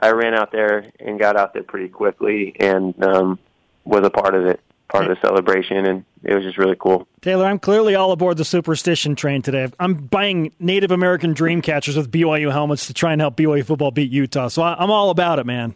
I 0.00 0.10
ran 0.10 0.34
out 0.34 0.50
there 0.50 0.90
and 0.98 1.18
got 1.18 1.36
out 1.36 1.52
there 1.52 1.62
pretty 1.62 1.88
quickly 1.88 2.56
and 2.58 3.00
um, 3.04 3.38
was 3.84 4.04
a 4.04 4.10
part 4.10 4.34
of 4.34 4.46
it, 4.46 4.60
part 4.88 5.04
of 5.04 5.10
the 5.10 5.26
celebration, 5.26 5.84
and 5.84 6.04
it 6.24 6.34
was 6.34 6.42
just 6.42 6.56
really 6.56 6.76
cool. 6.78 7.06
Taylor, 7.20 7.44
I'm 7.44 7.58
clearly 7.58 7.94
all 7.94 8.10
aboard 8.10 8.38
the 8.38 8.44
superstition 8.44 9.14
train 9.14 9.42
today. 9.42 9.68
I'm 9.78 9.94
buying 9.94 10.52
Native 10.58 10.90
American 10.90 11.34
dream 11.34 11.60
catchers 11.60 11.96
with 11.96 12.10
BYU 12.10 12.50
helmets 12.50 12.86
to 12.86 12.94
try 12.94 13.12
and 13.12 13.20
help 13.20 13.36
BYU 13.36 13.64
football 13.64 13.90
beat 13.90 14.10
Utah. 14.10 14.48
So 14.48 14.62
I'm 14.62 14.90
all 14.90 15.10
about 15.10 15.38
it, 15.38 15.44
man. 15.44 15.74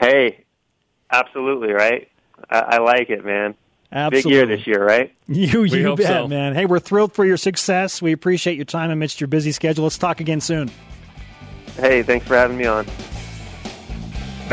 Hey, 0.00 0.44
absolutely 1.10 1.72
right. 1.72 2.08
I, 2.48 2.58
I 2.60 2.78
like 2.78 3.10
it, 3.10 3.24
man. 3.24 3.54
Absolutely. 3.92 4.30
Big 4.30 4.32
year 4.32 4.56
this 4.56 4.66
year, 4.66 4.84
right? 4.84 5.14
You, 5.28 5.62
you 5.64 5.94
bet, 5.94 6.06
so. 6.06 6.28
man. 6.28 6.54
Hey, 6.54 6.66
we're 6.66 6.80
thrilled 6.80 7.12
for 7.12 7.24
your 7.24 7.36
success. 7.36 8.02
We 8.02 8.12
appreciate 8.12 8.56
your 8.56 8.64
time 8.64 8.90
amidst 8.90 9.20
your 9.20 9.28
busy 9.28 9.52
schedule. 9.52 9.84
Let's 9.84 9.98
talk 9.98 10.20
again 10.20 10.40
soon. 10.40 10.70
Hey, 11.76 12.02
thanks 12.02 12.26
for 12.26 12.34
having 12.36 12.56
me 12.56 12.66
on. 12.66 12.86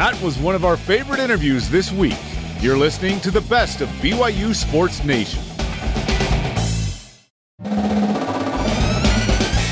That 0.02 0.20
was 0.20 0.40
one 0.40 0.56
of 0.56 0.66
our 0.66 0.78
favorite 0.78 1.20
interviews 1.20 1.70
this 1.70 1.92
week. 1.92 2.18
You're 2.60 2.76
listening 2.76 3.20
to 3.20 3.30
the 3.30 3.42
best 3.42 3.82
of 3.82 3.90
BYU 4.02 4.56
Sports 4.56 5.04
Nation. 5.04 5.40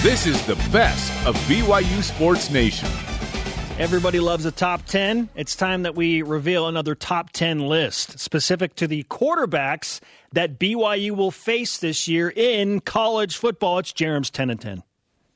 This 0.04 0.28
is 0.28 0.40
the 0.46 0.54
best 0.72 1.12
of 1.26 1.36
BYU 1.48 2.04
Sports 2.04 2.52
Nation. 2.52 2.88
Everybody 3.80 4.20
loves 4.20 4.46
a 4.46 4.52
top 4.52 4.86
10. 4.86 5.30
It's 5.34 5.56
time 5.56 5.82
that 5.82 5.96
we 5.96 6.22
reveal 6.22 6.68
another 6.68 6.94
top 6.94 7.32
10 7.32 7.62
list 7.62 8.20
specific 8.20 8.76
to 8.76 8.86
the 8.86 9.06
quarterbacks 9.06 10.00
that 10.34 10.60
BYU 10.60 11.16
will 11.16 11.32
face 11.32 11.80
this 11.80 12.08
year 12.08 12.32
in 12.36 12.82
college 12.82 13.36
football. 13.36 13.80
It's 13.80 13.92
Jarom's 13.92 14.30
10 14.30 14.52
and 14.52 14.62
10. 14.62 14.84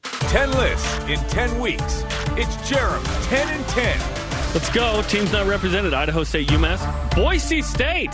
10 0.03 0.51
lists 0.51 0.99
in 1.05 1.17
10 1.29 1.59
weeks. 1.59 2.03
It's 2.37 2.55
Jarom 2.69 3.03
10 3.29 3.47
and 3.47 3.67
10. 3.69 4.22
Let's 4.53 4.69
go. 4.69 5.01
Teams 5.07 5.31
not 5.31 5.47
represented 5.47 5.95
Idaho 5.95 6.23
State, 6.23 6.47
UMass, 6.49 7.15
Boise 7.15 7.63
State. 7.63 8.13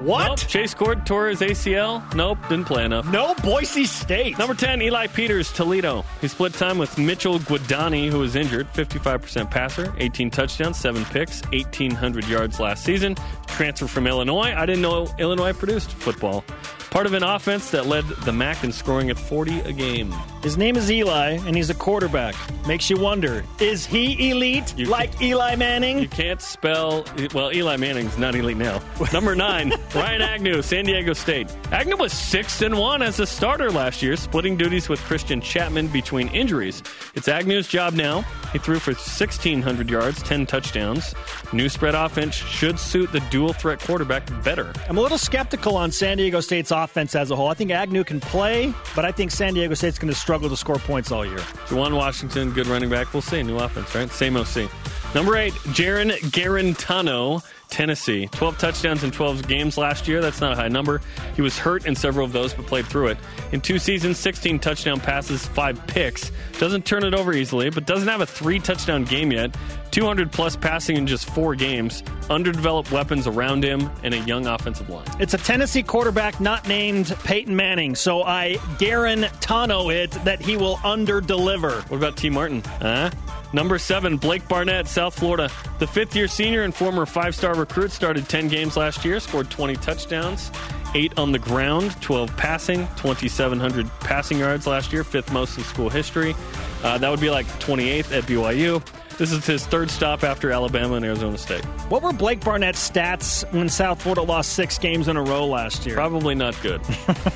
What? 0.00 0.28
Nope. 0.28 0.38
Chase 0.38 0.74
Cord 0.74 1.06
tore 1.06 1.28
his 1.28 1.40
ACL. 1.40 2.14
Nope, 2.14 2.38
didn't 2.48 2.66
play 2.66 2.84
enough. 2.84 3.10
No 3.10 3.34
Boise 3.42 3.84
State. 3.86 4.38
Number 4.38 4.54
10, 4.54 4.82
Eli 4.82 5.06
Peters, 5.06 5.50
Toledo. 5.50 6.04
He 6.20 6.28
split 6.28 6.52
time 6.52 6.78
with 6.78 6.98
Mitchell 6.98 7.38
Guadagni, 7.38 8.10
who 8.10 8.18
was 8.18 8.36
injured. 8.36 8.70
55% 8.74 9.50
passer, 9.50 9.94
18 9.98 10.30
touchdowns, 10.30 10.78
7 10.78 11.04
picks, 11.06 11.40
1,800 11.46 12.28
yards 12.28 12.60
last 12.60 12.84
season. 12.84 13.16
Transfer 13.46 13.86
from 13.86 14.06
Illinois. 14.06 14.54
I 14.54 14.66
didn't 14.66 14.82
know 14.82 15.08
Illinois 15.18 15.54
produced 15.54 15.90
football. 15.90 16.44
Part 16.94 17.06
of 17.06 17.14
an 17.14 17.24
offense 17.24 17.72
that 17.72 17.86
led 17.86 18.04
the 18.24 18.32
MAC 18.32 18.62
in 18.62 18.70
scoring 18.70 19.10
at 19.10 19.18
40 19.18 19.62
a 19.62 19.72
game. 19.72 20.14
His 20.44 20.56
name 20.56 20.76
is 20.76 20.92
Eli, 20.92 21.38
and 21.44 21.56
he's 21.56 21.68
a 21.68 21.74
quarterback. 21.74 22.36
Makes 22.68 22.88
you 22.88 22.96
wonder: 22.96 23.44
Is 23.58 23.84
he 23.84 24.30
elite 24.30 24.72
You 24.78 24.86
like 24.86 25.20
Eli 25.20 25.56
Manning? 25.56 25.98
You 25.98 26.06
can't 26.06 26.40
spell. 26.40 27.04
Well, 27.34 27.52
Eli 27.52 27.78
Manning's 27.78 28.16
not 28.16 28.36
elite 28.36 28.58
now. 28.58 28.80
Number 29.12 29.34
nine, 29.34 29.72
Ryan 29.94 30.22
Agnew, 30.22 30.62
San 30.62 30.84
Diego 30.84 31.14
State. 31.14 31.50
Agnew 31.72 31.96
was 31.96 32.12
six 32.12 32.62
and 32.62 32.78
one 32.78 33.02
as 33.02 33.18
a 33.18 33.26
starter 33.26 33.72
last 33.72 34.00
year, 34.00 34.14
splitting 34.14 34.56
duties 34.56 34.88
with 34.88 35.00
Christian 35.00 35.40
Chapman 35.40 35.88
between 35.88 36.28
injuries. 36.28 36.80
It's 37.16 37.26
Agnew's 37.26 37.66
job 37.66 37.94
now. 37.94 38.20
He 38.52 38.60
threw 38.60 38.78
for 38.78 38.92
1,600 38.92 39.90
yards, 39.90 40.22
10 40.22 40.46
touchdowns. 40.46 41.12
New 41.52 41.68
spread 41.68 41.96
offense 41.96 42.34
should 42.34 42.78
suit 42.78 43.10
the 43.10 43.18
dual 43.30 43.52
threat 43.52 43.80
quarterback 43.80 44.28
better. 44.44 44.72
I'm 44.88 44.96
a 44.96 45.00
little 45.00 45.18
skeptical 45.18 45.76
on 45.76 45.90
San 45.90 46.18
Diego 46.18 46.40
State's 46.40 46.70
offense 46.70 46.83
as 46.96 47.30
a 47.30 47.36
whole. 47.36 47.48
I 47.48 47.54
think 47.54 47.70
Agnew 47.70 48.04
can 48.04 48.20
play, 48.20 48.72
but 48.94 49.04
I 49.04 49.12
think 49.12 49.30
San 49.30 49.54
Diego 49.54 49.74
State's 49.74 49.98
going 49.98 50.12
to 50.12 50.18
struggle 50.18 50.48
to 50.48 50.56
score 50.56 50.76
points 50.76 51.10
all 51.10 51.24
year. 51.24 51.38
Juwan 51.68 51.96
Washington, 51.96 52.52
good 52.52 52.66
running 52.66 52.90
back. 52.90 53.12
We'll 53.12 53.22
see. 53.22 53.42
New 53.42 53.58
offense, 53.58 53.94
right? 53.94 54.10
Same 54.10 54.36
OC. 54.36 54.70
Number 55.14 55.36
eight, 55.36 55.52
Jaron 55.74 56.10
Guarantano, 56.30 57.44
Tennessee. 57.68 58.26
12 58.32 58.58
touchdowns 58.58 59.04
in 59.04 59.10
12 59.12 59.46
games 59.46 59.78
last 59.78 60.08
year. 60.08 60.20
That's 60.20 60.40
not 60.40 60.52
a 60.52 60.56
high 60.56 60.68
number. 60.68 61.00
He 61.36 61.42
was 61.42 61.56
hurt 61.56 61.86
in 61.86 61.94
several 61.94 62.26
of 62.26 62.32
those, 62.32 62.52
but 62.52 62.66
played 62.66 62.86
through 62.86 63.08
it. 63.08 63.18
In 63.52 63.60
two 63.60 63.78
seasons, 63.78 64.18
16 64.18 64.58
touchdown 64.58 64.98
passes, 65.00 65.46
five 65.46 65.84
picks. 65.86 66.32
Doesn't 66.58 66.84
turn 66.84 67.04
it 67.04 67.14
over 67.14 67.32
easily, 67.32 67.70
but 67.70 67.86
doesn't 67.86 68.08
have 68.08 68.20
a 68.20 68.26
three 68.26 68.58
touchdown 68.58 69.04
game 69.04 69.30
yet. 69.32 69.56
200 69.94 70.32
plus 70.32 70.56
passing 70.56 70.96
in 70.96 71.06
just 71.06 71.30
four 71.30 71.54
games. 71.54 72.02
Underdeveloped 72.28 72.90
weapons 72.90 73.28
around 73.28 73.62
him, 73.62 73.88
and 74.02 74.12
a 74.12 74.18
young 74.18 74.44
offensive 74.44 74.90
line. 74.90 75.06
It's 75.20 75.34
a 75.34 75.38
Tennessee 75.38 75.84
quarterback 75.84 76.40
not 76.40 76.66
named 76.66 77.14
Peyton 77.22 77.54
Manning, 77.54 77.94
so 77.94 78.24
I 78.24 78.54
guarantano 78.78 79.94
it 79.94 80.10
that 80.24 80.40
he 80.40 80.56
will 80.56 80.80
under-deliver. 80.82 81.82
What 81.82 81.96
about 81.96 82.16
Tee 82.16 82.28
Martin? 82.28 82.62
Huh? 82.82 83.10
Number 83.52 83.78
seven, 83.78 84.16
Blake 84.16 84.48
Barnett, 84.48 84.88
South 84.88 85.16
Florida. 85.16 85.48
The 85.78 85.86
fifth 85.86 86.16
year 86.16 86.26
senior 86.26 86.64
and 86.64 86.74
former 86.74 87.06
five 87.06 87.36
star 87.36 87.54
recruit 87.54 87.92
started 87.92 88.28
10 88.28 88.48
games 88.48 88.76
last 88.76 89.04
year, 89.04 89.20
scored 89.20 89.48
20 89.48 89.76
touchdowns, 89.76 90.50
eight 90.96 91.16
on 91.16 91.30
the 91.30 91.38
ground, 91.38 91.94
12 92.02 92.36
passing, 92.36 92.88
2,700 92.96 93.88
passing 94.00 94.40
yards 94.40 94.66
last 94.66 94.92
year, 94.92 95.04
fifth 95.04 95.32
most 95.32 95.56
in 95.56 95.62
school 95.62 95.88
history. 95.88 96.34
Uh, 96.82 96.98
that 96.98 97.08
would 97.08 97.20
be 97.20 97.30
like 97.30 97.46
28th 97.60 98.10
at 98.10 98.24
BYU. 98.24 98.82
This 99.16 99.30
is 99.30 99.46
his 99.46 99.64
third 99.66 99.90
stop 99.90 100.24
after 100.24 100.50
Alabama 100.50 100.94
and 100.94 101.04
Arizona 101.04 101.38
State. 101.38 101.64
What 101.88 102.02
were 102.02 102.12
Blake 102.12 102.40
Barnett's 102.40 102.90
stats 102.90 103.50
when 103.52 103.68
South 103.68 104.02
Florida 104.02 104.22
lost 104.22 104.54
six 104.54 104.76
games 104.76 105.06
in 105.06 105.16
a 105.16 105.22
row 105.22 105.46
last 105.46 105.86
year? 105.86 105.94
Probably 105.94 106.34
not 106.34 106.60
good. 106.62 106.80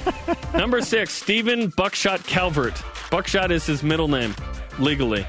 Number 0.54 0.80
six, 0.80 1.12
Stephen 1.12 1.68
Buckshot 1.68 2.24
Calvert. 2.24 2.82
Buckshot 3.10 3.52
is 3.52 3.64
his 3.64 3.84
middle 3.84 4.08
name, 4.08 4.34
legally. 4.80 5.24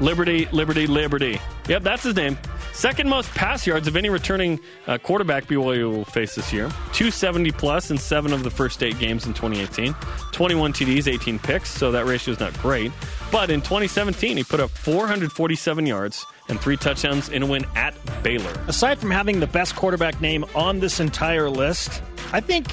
Liberty, 0.00 0.46
Liberty, 0.52 0.86
Liberty. 0.86 1.40
Yep, 1.68 1.82
that's 1.82 2.02
his 2.04 2.14
name. 2.14 2.38
Second 2.72 3.08
most 3.08 3.30
pass 3.30 3.66
yards 3.66 3.86
of 3.86 3.96
any 3.96 4.10
returning 4.10 4.58
uh, 4.88 4.98
quarterback 4.98 5.46
BYU 5.46 5.90
will 5.90 6.04
face 6.04 6.34
this 6.34 6.52
year. 6.52 6.68
270 6.92 7.52
plus 7.52 7.90
in 7.92 7.98
seven 7.98 8.32
of 8.32 8.42
the 8.42 8.50
first 8.50 8.82
eight 8.82 8.98
games 8.98 9.26
in 9.26 9.32
2018. 9.32 9.94
21 10.32 10.72
TDs, 10.72 11.06
18 11.06 11.38
picks, 11.38 11.70
so 11.70 11.92
that 11.92 12.04
ratio 12.04 12.32
is 12.32 12.40
not 12.40 12.52
great. 12.58 12.90
But 13.34 13.50
in 13.50 13.62
2017, 13.62 14.36
he 14.36 14.44
put 14.44 14.60
up 14.60 14.70
447 14.70 15.86
yards 15.86 16.24
and 16.48 16.60
three 16.60 16.76
touchdowns 16.76 17.28
in 17.28 17.42
a 17.42 17.46
win 17.46 17.66
at 17.74 17.92
Baylor. 18.22 18.52
Aside 18.68 19.00
from 19.00 19.10
having 19.10 19.40
the 19.40 19.48
best 19.48 19.74
quarterback 19.74 20.20
name 20.20 20.44
on 20.54 20.78
this 20.78 21.00
entire 21.00 21.50
list, 21.50 22.00
I 22.32 22.38
think 22.38 22.68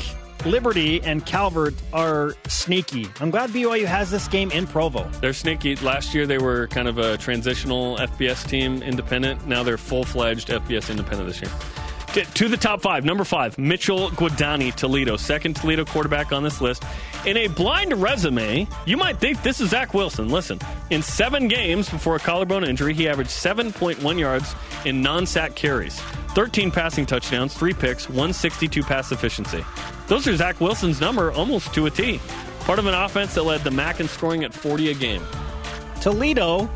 Liberty 0.46 1.02
and 1.02 1.26
Calvert 1.26 1.74
are 1.94 2.36
sneaky. 2.48 3.08
I'm 3.20 3.32
glad 3.32 3.50
BYU 3.50 3.86
has 3.86 4.12
this 4.12 4.28
game 4.28 4.52
in 4.52 4.68
Provo. 4.68 5.10
They're 5.20 5.34
sneaky. 5.34 5.78
Last 5.78 6.14
year, 6.14 6.28
they 6.28 6.38
were 6.38 6.68
kind 6.68 6.88
of 6.88 7.00
a 7.00 7.18
transitional 7.18 7.98
FBS 7.98 8.48
team, 8.48 8.84
independent. 8.84 9.48
Now 9.48 9.64
they're 9.64 9.80
full 9.80 10.04
fledged 10.04 10.50
FBS 10.50 10.92
independent 10.92 11.28
this 11.28 11.42
year. 11.42 11.52
To- 12.14 12.50
the 12.50 12.58
top 12.58 12.82
five. 12.82 13.06
Number 13.06 13.24
five, 13.24 13.58
Mitchell 13.58 14.10
Guadagni, 14.12 14.76
Toledo. 14.76 15.16
Second 15.16 15.56
Toledo 15.56 15.86
quarterback 15.86 16.34
on 16.34 16.44
this 16.44 16.60
list. 16.60 16.84
In 17.26 17.38
a 17.38 17.48
blind 17.48 17.94
resume, 18.02 18.68
you 18.86 18.98
might 18.98 19.18
think 19.20 19.42
this 19.44 19.62
is 19.62 19.70
Zach 19.70 19.94
Wilson. 19.94 20.28
Listen, 20.28 20.60
in 20.90 21.02
seven 21.02 21.48
games 21.48 21.90
before 21.90 22.18
a 22.18 22.20
collarbone 22.20 22.66
injury, 22.66 22.94
he 22.94 23.08
averaged 23.08 23.30
7.1 23.30 24.20
yards 24.20 24.54
in 24.84 25.02
non 25.02 25.26
sack 25.26 25.56
carries, 25.56 26.02
13 26.36 26.70
passing 26.70 27.06
touchdowns, 27.06 27.54
three 27.54 27.74
picks, 27.74 28.10
162 28.10 28.84
pass 28.84 29.14
efficiency. 29.14 29.64
Those 30.08 30.28
are 30.28 30.36
Zach 30.36 30.60
Wilson's 30.60 31.00
number 31.00 31.32
almost 31.32 31.74
to 31.76 31.86
a 31.86 31.90
T. 31.90 32.20
Part 32.62 32.80
of 32.80 32.88
an 32.88 32.94
offense 32.94 33.36
that 33.36 33.44
led 33.44 33.62
the 33.62 33.72
MAC 33.72 34.02
in 34.02 34.10
scoring 34.10 34.44
at 34.44 34.54
40 34.54 34.92
a 34.92 34.94
game. 34.94 35.24
Toledo 36.02 36.70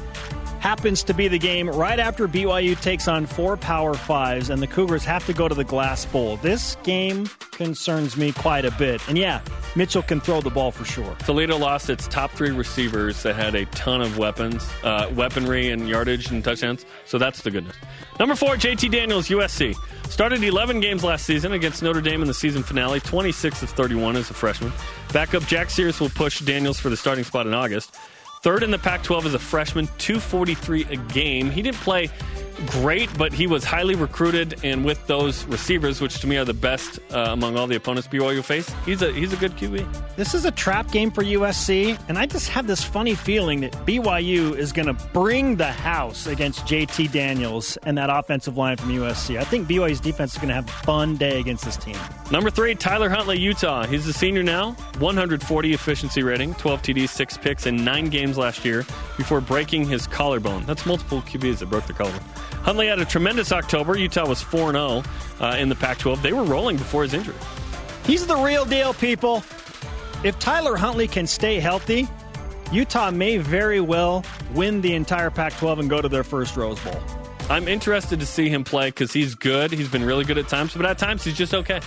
happens 0.65 1.03
to 1.03 1.13
be 1.13 1.27
the 1.27 1.37
game 1.37 1.69
right 1.69 1.99
after 1.99 2.27
BYU 2.27 2.75
takes 2.81 3.07
on 3.07 3.27
four 3.27 3.55
Power 3.55 3.93
Fives, 3.93 4.49
and 4.49 4.59
the 4.63 4.65
Cougars 4.65 5.05
have 5.05 5.23
to 5.27 5.31
go 5.31 5.47
to 5.47 5.53
the 5.53 5.63
Glass 5.63 6.07
Bowl. 6.07 6.37
This 6.37 6.75
game 6.81 7.27
concerns 7.51 8.17
me 8.17 8.31
quite 8.31 8.65
a 8.65 8.71
bit. 8.71 8.99
And 9.07 9.15
yeah, 9.15 9.41
Mitchell 9.75 10.01
can 10.01 10.19
throw 10.19 10.41
the 10.41 10.49
ball 10.49 10.71
for 10.71 10.83
sure. 10.83 11.15
Toledo 11.19 11.55
lost 11.55 11.91
its 11.91 12.07
top 12.07 12.31
three 12.31 12.49
receivers 12.49 13.21
that 13.21 13.35
had 13.35 13.53
a 13.53 13.67
ton 13.67 14.01
of 14.01 14.17
weapons, 14.17 14.67
uh, 14.83 15.07
weaponry, 15.13 15.69
and 15.69 15.87
yardage 15.87 16.31
and 16.31 16.43
touchdowns. 16.43 16.83
So 17.05 17.19
that's 17.19 17.43
the 17.43 17.51
goodness. 17.51 17.75
Number 18.19 18.33
four, 18.33 18.55
JT 18.55 18.89
Daniels, 18.89 19.27
USC. 19.27 19.75
Started 20.09 20.43
11 20.43 20.79
games 20.79 21.03
last 21.03 21.27
season 21.27 21.51
against 21.51 21.83
Notre 21.83 22.01
Dame 22.01 22.23
in 22.23 22.27
the 22.27 22.33
season 22.33 22.63
finale, 22.63 22.99
26 23.01 23.61
of 23.61 23.69
31 23.69 24.15
as 24.15 24.31
a 24.31 24.33
freshman. 24.33 24.73
Backup 25.13 25.45
Jack 25.45 25.69
Sears 25.69 25.99
will 25.99 26.09
push 26.09 26.39
Daniels 26.39 26.79
for 26.79 26.89
the 26.89 26.97
starting 26.97 27.23
spot 27.23 27.45
in 27.45 27.53
August. 27.53 27.95
Third 28.45 28.61
in 28.61 28.69
the 28.69 28.77
Pac 28.77 29.01
12 29.01 29.25
as 29.25 29.33
a 29.33 29.39
freshman, 29.39 29.87
243 29.97 30.83
a 30.91 30.97
game. 30.97 31.49
He 31.49 31.63
didn't 31.63 31.77
play 31.77 32.11
great, 32.67 33.15
but 33.17 33.33
he 33.33 33.47
was 33.47 33.63
highly 33.63 33.95
recruited, 33.95 34.59
and 34.63 34.85
with 34.85 35.05
those 35.07 35.45
receivers, 35.45 36.01
which 36.01 36.19
to 36.19 36.27
me 36.27 36.37
are 36.37 36.45
the 36.45 36.53
best 36.53 36.99
uh, 37.11 37.27
among 37.29 37.57
all 37.57 37.67
the 37.67 37.75
opponents 37.75 38.07
BYU 38.07 38.43
face, 38.43 38.71
he's 38.85 39.01
a 39.01 39.11
he's 39.11 39.33
a 39.33 39.37
good 39.37 39.51
QB. 39.53 40.15
This 40.15 40.33
is 40.33 40.45
a 40.45 40.51
trap 40.51 40.91
game 40.91 41.11
for 41.11 41.23
USC, 41.23 41.99
and 42.07 42.17
I 42.17 42.25
just 42.25 42.49
have 42.49 42.67
this 42.67 42.83
funny 42.83 43.15
feeling 43.15 43.61
that 43.61 43.73
BYU 43.85 44.55
is 44.55 44.71
going 44.71 44.87
to 44.87 44.93
bring 45.13 45.55
the 45.55 45.71
house 45.71 46.27
against 46.27 46.61
JT 46.65 47.11
Daniels 47.11 47.77
and 47.83 47.97
that 47.97 48.09
offensive 48.09 48.57
line 48.57 48.77
from 48.77 48.89
USC. 48.89 49.37
I 49.37 49.43
think 49.43 49.67
BYU's 49.67 49.99
defense 49.99 50.33
is 50.33 50.37
going 50.37 50.49
to 50.49 50.55
have 50.55 50.67
a 50.67 50.71
fun 50.71 51.17
day 51.17 51.39
against 51.39 51.65
this 51.65 51.77
team. 51.77 51.97
Number 52.31 52.49
three, 52.49 52.75
Tyler 52.75 53.09
Huntley, 53.09 53.39
Utah. 53.39 53.85
He's 53.85 54.07
a 54.07 54.13
senior 54.13 54.43
now, 54.43 54.71
140 54.99 55.73
efficiency 55.73 56.23
rating, 56.23 56.53
12 56.55 56.81
TDs, 56.81 57.09
six 57.09 57.37
picks 57.37 57.65
in 57.65 57.83
nine 57.83 58.09
games 58.09 58.37
last 58.37 58.65
year 58.65 58.85
before 59.17 59.41
breaking 59.41 59.85
his 59.85 60.07
collarbone. 60.07 60.65
That's 60.65 60.85
multiple 60.85 61.21
QBs 61.21 61.59
that 61.59 61.69
broke 61.69 61.85
their 61.85 61.95
collarbone. 61.95 62.23
Huntley 62.65 62.87
had 62.87 62.97
a 62.97 63.05
tremendous 63.05 63.51
October. 63.51 63.95
Utah 63.95 64.27
was 64.27 64.41
4 64.41 64.71
0 64.71 65.03
uh, 65.39 65.55
in 65.59 65.69
the 65.69 65.75
Pac 65.75 65.99
12. 65.99 66.23
They 66.23 66.33
were 66.33 66.43
rolling 66.43 66.77
before 66.77 67.03
his 67.03 67.13
injury. 67.13 67.35
He's 68.07 68.25
the 68.25 68.35
real 68.37 68.65
deal, 68.65 68.95
people. 68.95 69.43
If 70.23 70.39
Tyler 70.39 70.75
Huntley 70.75 71.07
can 71.07 71.27
stay 71.27 71.59
healthy, 71.59 72.07
Utah 72.71 73.11
may 73.11 73.37
very 73.37 73.81
well 73.81 74.25
win 74.55 74.81
the 74.81 74.95
entire 74.95 75.29
Pac 75.29 75.55
12 75.57 75.77
and 75.77 75.89
go 75.91 76.01
to 76.01 76.09
their 76.09 76.23
first 76.23 76.57
Rose 76.57 76.79
Bowl. 76.79 76.99
I'm 77.51 77.67
interested 77.67 78.19
to 78.19 78.25
see 78.25 78.49
him 78.49 78.63
play 78.63 78.87
because 78.87 79.13
he's 79.13 79.35
good. 79.35 79.71
He's 79.71 79.87
been 79.87 80.03
really 80.03 80.25
good 80.25 80.39
at 80.39 80.47
times, 80.47 80.73
but 80.73 80.87
at 80.87 80.97
times 80.97 81.23
he's 81.23 81.37
just 81.37 81.53
okay. 81.53 81.81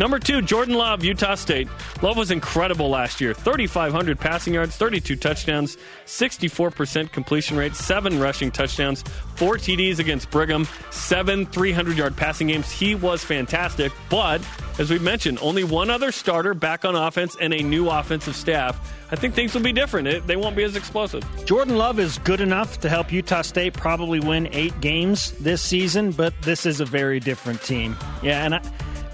Number 0.00 0.18
two, 0.18 0.40
Jordan 0.40 0.76
Love, 0.76 1.04
Utah 1.04 1.34
State. 1.34 1.68
Love 2.00 2.16
was 2.16 2.30
incredible 2.30 2.88
last 2.88 3.20
year 3.20 3.34
3,500 3.34 4.18
passing 4.18 4.54
yards, 4.54 4.74
32 4.74 5.14
touchdowns, 5.14 5.76
64% 6.06 7.12
completion 7.12 7.58
rate, 7.58 7.76
seven 7.76 8.18
rushing 8.18 8.50
touchdowns, 8.50 9.02
four 9.36 9.58
TDs 9.58 9.98
against 9.98 10.30
Brigham, 10.30 10.66
seven 10.90 11.44
300 11.44 11.98
yard 11.98 12.16
passing 12.16 12.46
games. 12.46 12.70
He 12.70 12.94
was 12.94 13.22
fantastic, 13.22 13.92
but 14.08 14.40
as 14.78 14.88
we 14.88 14.98
mentioned, 14.98 15.38
only 15.42 15.64
one 15.64 15.90
other 15.90 16.12
starter 16.12 16.54
back 16.54 16.86
on 16.86 16.96
offense 16.96 17.36
and 17.38 17.52
a 17.52 17.62
new 17.62 17.90
offensive 17.90 18.34
staff. 18.34 18.96
I 19.12 19.16
think 19.16 19.34
things 19.34 19.52
will 19.52 19.60
be 19.60 19.72
different. 19.72 20.08
It, 20.08 20.26
they 20.26 20.36
won't 20.36 20.56
be 20.56 20.62
as 20.62 20.76
explosive. 20.76 21.22
Jordan 21.44 21.76
Love 21.76 22.00
is 22.00 22.16
good 22.20 22.40
enough 22.40 22.80
to 22.80 22.88
help 22.88 23.12
Utah 23.12 23.42
State 23.42 23.74
probably 23.74 24.20
win 24.20 24.48
eight 24.52 24.80
games 24.80 25.32
this 25.32 25.60
season, 25.60 26.12
but 26.12 26.32
this 26.40 26.64
is 26.64 26.80
a 26.80 26.86
very 26.86 27.20
different 27.20 27.60
team. 27.62 27.98
Yeah, 28.22 28.46
and 28.46 28.54
I, 28.54 28.62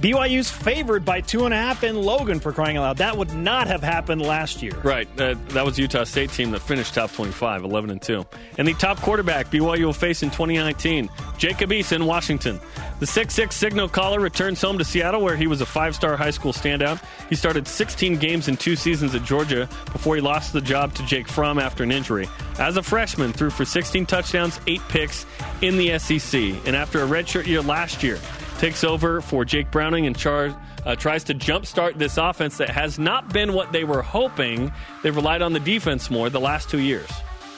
BYU's 0.01 0.51
favored 0.51 1.07
by 1.07 1.23
two 1.23 1.47
and 1.47 1.55
a 1.55 1.57
half 1.57 1.83
in 1.83 1.97
Logan 1.97 2.39
for 2.39 2.53
crying 2.53 2.77
out 2.77 2.83
loud. 2.83 2.97
That 2.99 3.17
would 3.17 3.33
not 3.33 3.67
have 3.67 3.83
happened 3.83 4.21
last 4.21 4.63
year. 4.63 4.73
Right. 4.83 5.09
Uh, 5.19 5.37
that 5.49 5.65
was 5.65 5.79
Utah 5.79 6.05
State 6.05 6.31
team 6.31 6.51
that 6.51 6.61
finished 6.61 6.93
top 6.93 7.13
25, 7.13 7.65
11 7.65 7.91
and 7.91 8.03
2. 8.03 8.27
And 8.59 8.69
the 8.69 8.75
top 8.75 9.01
quarterback 9.01 9.51
BYU 9.51 9.87
will 9.87 9.93
face 9.95 10.23
in 10.23 10.29
2019, 10.29 11.09
Jacob 11.39 11.71
Eason, 11.71 12.05
Washington. 12.05 12.61
The 13.01 13.07
6'6 13.07 13.53
signal 13.53 13.89
caller 13.89 14.21
returns 14.21 14.61
home 14.61 14.77
to 14.79 14.85
Seattle, 14.85 15.23
where 15.23 15.37
he 15.37 15.47
was 15.47 15.63
a 15.63 15.67
five 15.67 15.95
star 15.95 16.15
high 16.17 16.31
school 16.31 16.53
standout. 16.53 17.03
He 17.31 17.35
started 17.35 17.67
16 17.67 18.19
games 18.19 18.49
in 18.49 18.59
two 18.59 18.77
seasons 18.77 19.15
at 19.15 19.25
Georgia 19.25 19.67
before 19.93 20.15
he 20.15 20.21
lost 20.21 20.53
the 20.53 20.61
job 20.61 20.95
to 20.95 21.07
Jake 21.07 21.27
Fromm 21.27 21.59
after 21.59 21.85
an 21.85 21.91
injury. 21.91 22.29
As 22.59 22.77
a 22.77 22.83
freshman, 22.83 23.33
threw 23.33 23.49
for 23.49 23.65
16 23.65 24.05
touchdowns, 24.05 24.61
eight 24.67 24.83
picks 24.89 25.25
in 25.63 25.79
the 25.79 25.99
SEC. 25.99 26.35
And 26.67 26.77
after 26.77 27.03
a 27.03 27.07
redshirt 27.07 27.47
year 27.47 27.63
last 27.63 28.03
year, 28.03 28.19
takes 28.59 28.85
over 28.85 29.21
for 29.21 29.45
Jake 29.45 29.71
Browning 29.71 30.07
and 30.07 30.17
char- 30.17 30.57
uh, 30.85 30.97
tries 30.97 31.25
to 31.25 31.35
jumpstart 31.35 31.99
this 31.99 32.17
offense 32.17 32.59
that 32.59 32.71
has 32.71 32.99
not 32.99 33.33
been 33.33 33.53
what 33.53 33.73
they 33.73 33.85
were 33.85 34.03
hoping. 34.03 34.73
They've 35.03 35.15
relied 35.15 35.43
on 35.43 35.53
the 35.53 35.61
defense 35.61 36.11
more 36.11 36.31
the 36.31 36.41
last 36.41 36.71
two 36.71 36.81
years. 36.81 37.09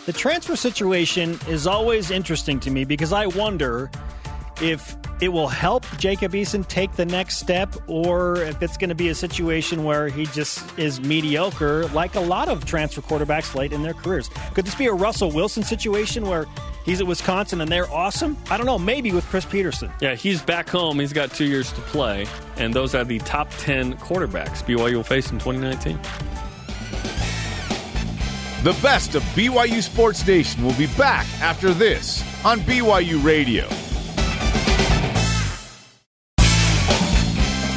The 0.07 0.13
transfer 0.13 0.57
situation 0.57 1.39
is 1.49 1.67
always 1.67 2.11
interesting 2.11 2.61
to 2.61 2.71
me 2.71 2.85
because 2.85 3.13
I 3.13 3.27
wonder 3.27 3.91
if 4.61 4.97
it 5.21 5.29
will 5.29 5.49
help 5.49 5.85
Jacob 5.99 6.33
Eason 6.33 6.67
take 6.67 6.93
the 6.93 7.05
next 7.05 7.39
step 7.39 7.75
or 7.87 8.37
if 8.43 8.63
it's 8.63 8.77
going 8.77 8.89
to 8.89 8.95
be 8.95 9.09
a 9.09 9.15
situation 9.15 9.85
where 9.85 10.09
he 10.09 10.27
just 10.27 10.79
is 10.79 11.01
mediocre 11.01 11.87
like 11.89 12.15
a 12.15 12.21
lot 12.21 12.49
of 12.49 12.65
transfer 12.65 13.01
quarterbacks 13.01 13.55
late 13.55 13.73
in 13.73 13.83
their 13.83 13.95
careers. 13.95 14.31
Could 14.55 14.65
this 14.65 14.75
be 14.75 14.87
a 14.87 14.93
Russell 14.93 15.31
Wilson 15.31 15.63
situation 15.63 16.27
where 16.27 16.47
he's 16.85 17.01
at 17.01 17.07
Wisconsin 17.07 17.61
and 17.61 17.71
they're 17.71 17.91
awesome? 17.91 18.37
I 18.51 18.57
don't 18.57 18.67
know, 18.67 18.79
maybe 18.79 19.11
with 19.13 19.25
Chris 19.27 19.45
Petersen. 19.45 19.91
Yeah, 20.01 20.15
he's 20.15 20.41
back 20.41 20.69
home. 20.69 21.01
He's 21.01 21.13
got 21.13 21.33
two 21.33 21.47
years 21.47 21.73
to 21.73 21.81
play, 21.83 22.27
and 22.57 22.73
those 22.73 22.95
are 22.95 23.05
the 23.05 23.19
top 23.21 23.51
10 23.59 23.97
quarterbacks 23.99 24.63
BYU 24.65 24.95
will 24.95 25.03
face 25.03 25.31
in 25.31 25.39
2019. 25.39 25.99
The 28.63 28.77
best 28.83 29.15
of 29.15 29.23
BYU 29.35 29.83
Sports 29.83 30.27
Nation 30.27 30.65
will 30.65 30.75
be 30.75 30.89
back 30.99 31.27
after 31.41 31.73
this 31.73 32.23
on 32.45 32.61
BYU 32.61 33.23
Radio. 33.25 33.69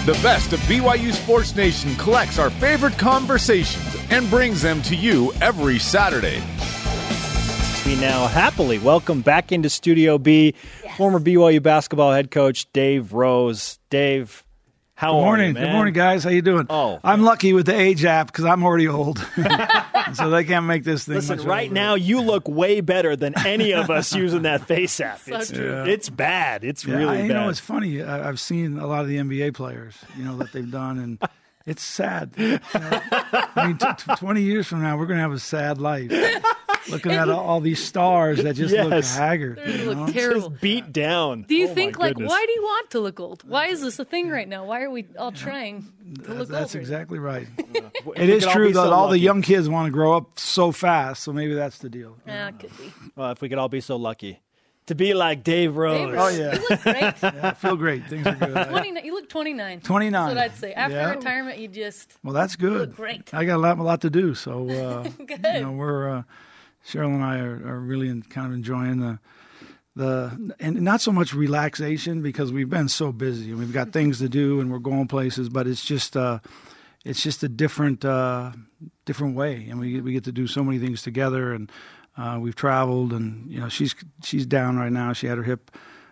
The 0.03 0.13
best 0.13 0.51
of 0.51 0.60
BYU 0.62 1.13
Sports 1.13 1.55
Nation 1.55 1.93
collects 1.93 2.39
our 2.39 2.50
favorite 2.50 2.98
conversations 2.98 3.96
and 4.10 4.27
brings 4.31 4.63
them 4.63 4.81
to 4.81 4.96
you 4.96 5.31
every 5.41 5.77
Saturday. 5.77 6.41
We 7.86 8.01
now 8.01 8.25
happily 8.25 8.79
welcome 8.79 9.22
back 9.22 9.51
into 9.51 9.70
Studio 9.70 10.17
B 10.17 10.55
former 10.98 11.20
BYU 11.20 11.62
basketball 11.62 12.13
head 12.13 12.31
coach 12.31 12.65
Dave 12.74 13.13
Rose. 13.13 13.77
Dave, 13.91 14.43
how 15.01 15.13
Good 15.13 15.17
are 15.17 15.22
morning. 15.25 15.48
you, 15.48 15.53
man? 15.55 15.63
Good 15.65 15.72
morning, 15.74 15.93
guys. 15.96 16.24
How 16.24 16.29
you 16.29 16.43
doing? 16.43 16.67
Oh. 16.70 17.00
I'm 17.03 17.24
lucky 17.24 17.53
with 17.53 17.65
the 17.65 17.74
age 17.75 18.05
app 18.05 18.27
because 18.27 18.46
I'm 18.46 18.63
already 18.63 18.88
old, 18.88 19.17
so 20.13 20.29
they 20.29 20.43
can't 20.43 20.67
make 20.67 20.84
this 20.84 21.05
thing. 21.05 21.15
Listen, 21.15 21.38
much 21.39 21.46
right 21.48 21.63
older. 21.70 21.74
now 21.74 21.96
you 21.96 22.22
look 22.22 22.48
way 22.48 22.81
better 22.81 23.15
than 23.15 23.34
any 23.43 23.74
of 23.74 23.89
us 23.89 24.13
using 24.15 24.43
that 24.43 24.67
face 24.67 25.00
app. 25.01 25.20
It's, 25.25 25.50
true. 25.51 25.86
it's 25.88 26.08
bad. 26.08 26.63
It's 26.63 26.86
Yeah, 26.86 26.98
really 26.98 27.17
I- 27.17 27.22
you 27.24 27.29
bad. 27.29 27.34
know, 27.34 27.50
it's 27.50 27.60
funny. 27.60 28.03
I, 28.03 28.29
I've 28.29 28.39
seen 28.39 28.77
a 28.77 28.86
lot 28.86 29.01
of 29.01 29.08
the 29.08 29.17
NBA 29.17 29.55
players, 29.55 29.96
you 30.15 30.24
know, 30.24 30.38
that 30.38 30.51
they've 30.53 30.70
done, 30.70 31.00
and 31.00 31.17
it's 31.65 31.84
sad. 31.84 32.32
You 32.38 32.51
know, 32.60 32.60
I 32.74 33.68
mean, 33.68 33.77
t- 33.77 33.86
t- 33.98 34.15
20 34.15 34.41
years 34.41 34.68
from 34.68 34.82
now, 34.82 34.98
we're 34.98 35.06
going 35.06 35.18
to 35.18 35.22
have 35.22 35.32
a 35.32 35.39
sad 35.39 35.80
life. 35.80 36.12
Looking 36.89 37.12
at 37.12 37.30
all, 37.30 37.39
all 37.39 37.60
these 37.62 37.84
stars 37.84 38.41
that 38.44 38.56
just 38.56 38.74
look 38.74 39.03
haggard. 39.03 39.60
They 39.63 39.80
you 39.80 39.86
know? 39.94 40.06
look 40.06 40.13
terrible. 40.13 40.50
Just 40.50 40.62
beat 40.62 40.91
down. 40.91 41.44
Do 41.44 41.56
you 41.56 41.68
Oh, 41.70 41.74
think 41.75 42.00
like 42.00 42.18
why 42.18 42.46
do 42.46 42.51
you 42.53 42.63
want 42.63 42.89
to 42.91 43.00
look 43.00 43.20
old? 43.20 43.44
Why 43.48 43.68
is 43.68 43.82
this 43.82 44.00
a 44.00 44.06
thing 44.06 44.30
right 44.30 44.48
now? 44.48 44.65
Why 44.65 44.82
are 44.82 44.89
we 44.89 45.06
all 45.18 45.32
trying 45.32 45.86
to 46.24 46.34
look 46.34 46.48
That's 46.50 46.74
older? 46.74 46.80
exactly 46.80 47.20
right. 47.20 47.48
It 48.15 48.30
is 48.30 48.46
true 48.48 48.68
be 48.68 48.74
that 48.74 48.80
so 48.82 48.91
all 48.91 49.10
the 49.10 49.20
young 49.20 49.44
kids 49.44 49.70
want 49.70 49.86
to 49.86 49.91
grow 49.91 50.18
up 50.18 50.39
so 50.39 50.72
fast, 50.72 51.22
so 51.22 51.32
maybe 51.32 51.53
that's 51.53 51.77
the 51.77 51.89
deal. 51.89 52.18
Yeah, 52.25 52.48
it 52.50 52.60
could 52.60 52.75
be. 52.77 52.91
Well, 53.15 53.32
if 53.32 53.41
we 53.41 53.48
could 53.50 53.60
all 53.60 53.70
be 53.70 53.80
so 53.82 53.96
lucky 53.98 54.39
to 54.92 54.96
be 54.96 55.14
like 55.14 55.44
Dave 55.44 55.76
Rose. 55.76 55.98
Dave, 56.10 56.20
Oh, 56.20 56.28
yeah. 56.28 56.54
You 56.56 56.68
look 56.70 56.82
great. 56.84 57.14
Yeah, 57.24 57.40
I 57.50 57.54
feel 57.54 57.75
great. 57.75 58.06
Things 58.08 58.27
are 58.27 58.36
good. 58.36 58.68
29, 58.70 59.06
you 59.06 59.14
look 59.14 59.30
29. 59.30 59.82
29. 59.82 60.12
That's 60.12 60.36
what 60.36 60.44
I'd 60.51 60.58
say. 60.58 60.74
After 60.74 60.96
Yeah. 60.96 61.10
retirement, 61.12 61.58
you 61.60 61.68
just 61.68 62.14
Well, 62.24 62.34
that's 62.34 62.56
good. 62.56 62.90
look 62.90 62.96
great. 62.96 63.34
I 63.34 63.46
got 63.46 63.56
a 63.56 63.64
lot, 63.64 63.80
a 63.80 63.84
lot 63.84 64.01
to 64.01 64.10
do, 64.10 64.36
so 64.36 64.70
uh, 64.70 65.04
Good. 65.25 65.40
you 65.56 65.62
know 65.62 65.72
we're 65.72 66.10
uh, 66.10 66.24
Cheryl 66.88 67.08
and 67.16 67.24
I 67.24 67.40
are, 67.40 67.56
are 67.68 67.80
really 67.80 68.10
in, 68.10 68.22
kind 68.24 68.48
of 68.48 68.54
enjoying 68.54 69.00
the 69.00 69.20
the 69.96 70.54
and 70.60 70.82
not 70.82 71.01
so 71.01 71.12
much 71.12 71.34
relaxation 71.34 72.22
because 72.22 72.51
we've 72.51 72.70
been 72.70 72.88
so 72.88 73.12
busy 73.12 73.50
and 73.51 73.60
we've 73.60 73.74
got 73.74 73.92
things 73.92 74.20
to 74.20 74.30
do 74.30 74.60
and 74.62 74.72
we're 74.72 74.80
going 74.80 75.08
places, 75.08 75.50
but 75.50 75.68
it's 75.68 75.84
just 75.84 76.16
uh, 76.16 76.40
it's 77.04 77.22
just 77.22 77.44
a 77.44 77.50
different 77.50 78.06
uh, 78.06 78.51
different 79.06 79.36
way, 79.36 79.68
and 79.70 79.80
we 79.80 80.00
we 80.01 80.14
get 80.14 80.24
to 80.25 80.32
do 80.32 80.48
so 80.48 80.64
many 80.64 80.80
things 80.80 81.01
together, 81.01 81.54
and 81.54 81.70
uh, 82.22 82.38
we've 82.40 82.55
traveled, 82.55 83.12
and 83.14 83.50
you 83.51 83.60
know 83.60 83.70
she's 83.70 83.96
she's 84.24 84.46
down 84.46 84.77
right 84.77 84.92
now. 84.92 85.14
She 85.14 85.27
had 85.27 85.38
her 85.38 85.44
hip 85.44 85.72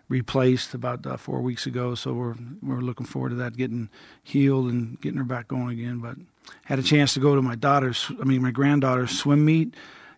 replaced 0.10 0.74
about 0.74 1.06
uh, 1.06 1.18
four 1.18 1.42
weeks 1.42 1.66
ago, 1.68 1.96
so 1.96 2.14
we're 2.14 2.36
we're 2.62 2.82
looking 2.82 3.06
forward 3.06 3.30
to 3.30 3.36
that 3.36 3.56
getting 3.58 3.90
healed 4.24 4.66
and 4.72 5.00
getting 5.02 5.18
her 5.20 5.24
back 5.36 5.48
going 5.48 5.70
again. 5.80 6.00
But 6.00 6.16
had 6.66 6.80
a 6.80 6.84
chance 6.84 7.14
to 7.14 7.20
go 7.20 7.36
to 7.36 7.42
my 7.42 7.56
daughter's, 7.56 8.12
I 8.22 8.24
mean 8.26 8.42
my 8.42 8.52
granddaughter's 8.52 9.12
swim 9.18 9.46
meet 9.46 9.76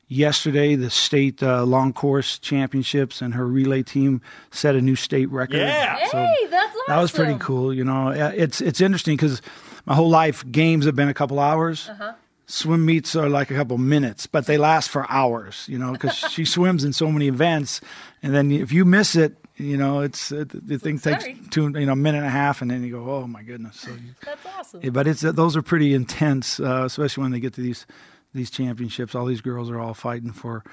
yesterday. 0.08 0.76
The 0.76 0.90
state 0.90 1.44
uh, 1.44 1.64
long 1.66 1.94
course 1.94 2.40
championships, 2.40 3.22
and 3.22 3.34
her 3.34 3.46
relay 3.48 3.84
team 3.84 4.22
set 4.52 4.76
a 4.76 4.82
new 4.82 4.96
state 4.96 5.30
record. 5.30 5.58
Yeah. 5.58 6.08
So 6.10 6.18
Hey, 6.18 6.48
that's 6.50 6.70
awesome. 6.76 6.82
that 6.88 7.02
was 7.02 7.12
pretty 7.12 7.38
cool. 7.40 7.74
You 7.74 7.84
know, 7.84 8.10
Uh, 8.10 8.32
it's 8.36 8.62
it's 8.62 8.80
interesting 8.82 9.18
because 9.18 9.42
my 9.86 9.96
whole 9.96 10.10
life 10.10 10.46
games 10.52 10.86
have 10.86 10.96
been 10.96 11.10
a 11.10 11.14
couple 11.14 11.40
hours. 11.40 11.90
Uh-huh. 11.90 12.14
Swim 12.52 12.86
meets 12.86 13.16
are 13.16 13.30
like 13.30 13.50
a 13.50 13.56
couple 13.56 13.78
minutes, 13.78 14.28
but 14.28 14.46
they 14.46 14.58
last 14.58 14.90
for 14.90 15.10
hours. 15.10 15.66
You 15.70 15.78
know, 15.78 15.94
because 15.94 16.16
she 16.32 16.46
swims 16.46 16.84
in 16.84 16.94
so 16.94 17.12
many 17.12 17.28
events, 17.28 17.82
and 18.22 18.34
then 18.34 18.52
if 18.52 18.72
you 18.72 18.86
miss 18.86 19.16
it, 19.16 19.36
you 19.56 19.78
know, 19.78 20.02
it's 20.02 20.32
uh, 20.32 20.46
the 20.48 20.78
thing 20.78 21.00
takes 21.00 21.26
two, 21.50 21.70
you 21.70 21.86
know, 21.86 21.94
a 21.94 21.96
minute 21.96 22.20
and 22.20 22.28
a 22.28 22.32
half, 22.32 22.62
and 22.62 22.72
then 22.72 22.84
you 22.84 22.92
go, 22.92 23.10
oh 23.10 23.28
my 23.28 23.44
goodness. 23.44 23.80
So, 23.80 23.92
you, 23.92 24.16
That's 24.26 24.46
awesome. 24.46 24.82
yeah, 24.84 24.90
but 24.90 25.08
it's 25.08 25.22
those 25.22 25.56
are 25.56 25.62
pretty 25.62 25.94
intense, 25.94 26.60
uh, 26.60 26.84
especially 26.86 27.22
when 27.24 27.32
they 27.32 27.40
get 27.40 27.54
to 27.54 27.62
these 27.62 27.86
these 28.34 28.50
championships. 28.50 29.16
All 29.16 29.26
these 29.26 29.42
girls 29.42 29.70
are 29.70 29.80
all 29.80 29.94
fighting 29.94 30.32
for 30.32 30.64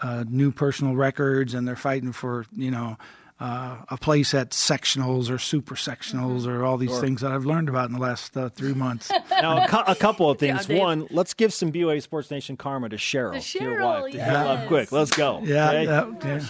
uh, 0.00 0.24
new 0.28 0.52
personal 0.52 0.94
records, 0.94 1.54
and 1.54 1.66
they're 1.66 1.76
fighting 1.76 2.12
for 2.12 2.46
you 2.54 2.70
know 2.70 2.96
uh, 3.38 3.76
a 3.88 3.96
place 3.98 4.32
at 4.34 4.50
sectionals 4.50 5.30
or 5.30 5.38
super 5.38 5.74
sectionals 5.74 6.42
Mm-hmm. 6.42 6.50
or 6.50 6.64
all 6.64 6.76
these 6.78 6.98
things 7.00 7.20
that 7.20 7.32
I've 7.32 7.44
learned 7.44 7.68
about 7.68 7.86
in 7.88 7.92
the 7.94 8.00
last 8.00 8.36
uh, 8.36 8.48
three 8.48 8.72
months. 8.74 9.10
Now, 9.30 9.64
a, 9.64 9.68
cou- 9.68 9.84
a 9.86 9.94
couple 9.94 10.30
of 10.30 10.38
things. 10.40 10.64
Dave. 10.64 10.78
One, 10.78 11.06
let's 11.10 11.34
give 11.34 11.52
some 11.52 11.70
BYU 11.70 12.00
Sports 12.02 12.30
Nation 12.30 12.56
karma 12.56 12.88
to 12.88 12.96
Cheryl, 12.96 13.38
To 13.52 13.62
your 13.64 13.84
wife. 13.84 14.12
to 14.12 14.16
yes. 14.16 14.26
heal 14.28 14.36
up 14.48 14.66
quick. 14.68 14.90
Let's 14.92 15.10
go. 15.10 15.40
Yeah, 15.44 15.68
okay? 15.70 15.84
yeah, 15.84 16.06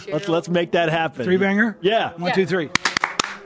yeah. 0.07 0.12
Let's 0.14 0.29
let's 0.29 0.49
make 0.49 0.70
that 0.72 0.88
happen. 0.88 1.25
three 1.25 1.37
banger. 1.37 1.77
Yeah. 1.81 2.12
One, 2.16 2.33
two, 2.33 2.46
three. 2.46 2.68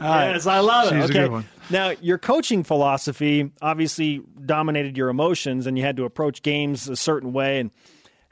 All 0.00 0.08
right. 0.08 0.32
Yes, 0.32 0.46
I 0.46 0.58
love 0.60 0.92
it. 0.92 0.96
She's 0.96 1.00
a 1.00 1.04
okay. 1.04 1.12
good 1.14 1.30
one. 1.32 1.48
Now, 1.70 1.90
your 2.02 2.18
coaching 2.18 2.64
philosophy 2.64 3.50
obviously 3.62 4.22
dominated 4.44 4.96
your 4.98 5.08
emotions, 5.08 5.66
and 5.66 5.78
you 5.78 5.84
had 5.84 5.96
to 5.96 6.04
approach 6.04 6.42
games 6.42 6.88
a 6.88 6.96
certain 6.96 7.32
way. 7.32 7.60
And 7.60 7.70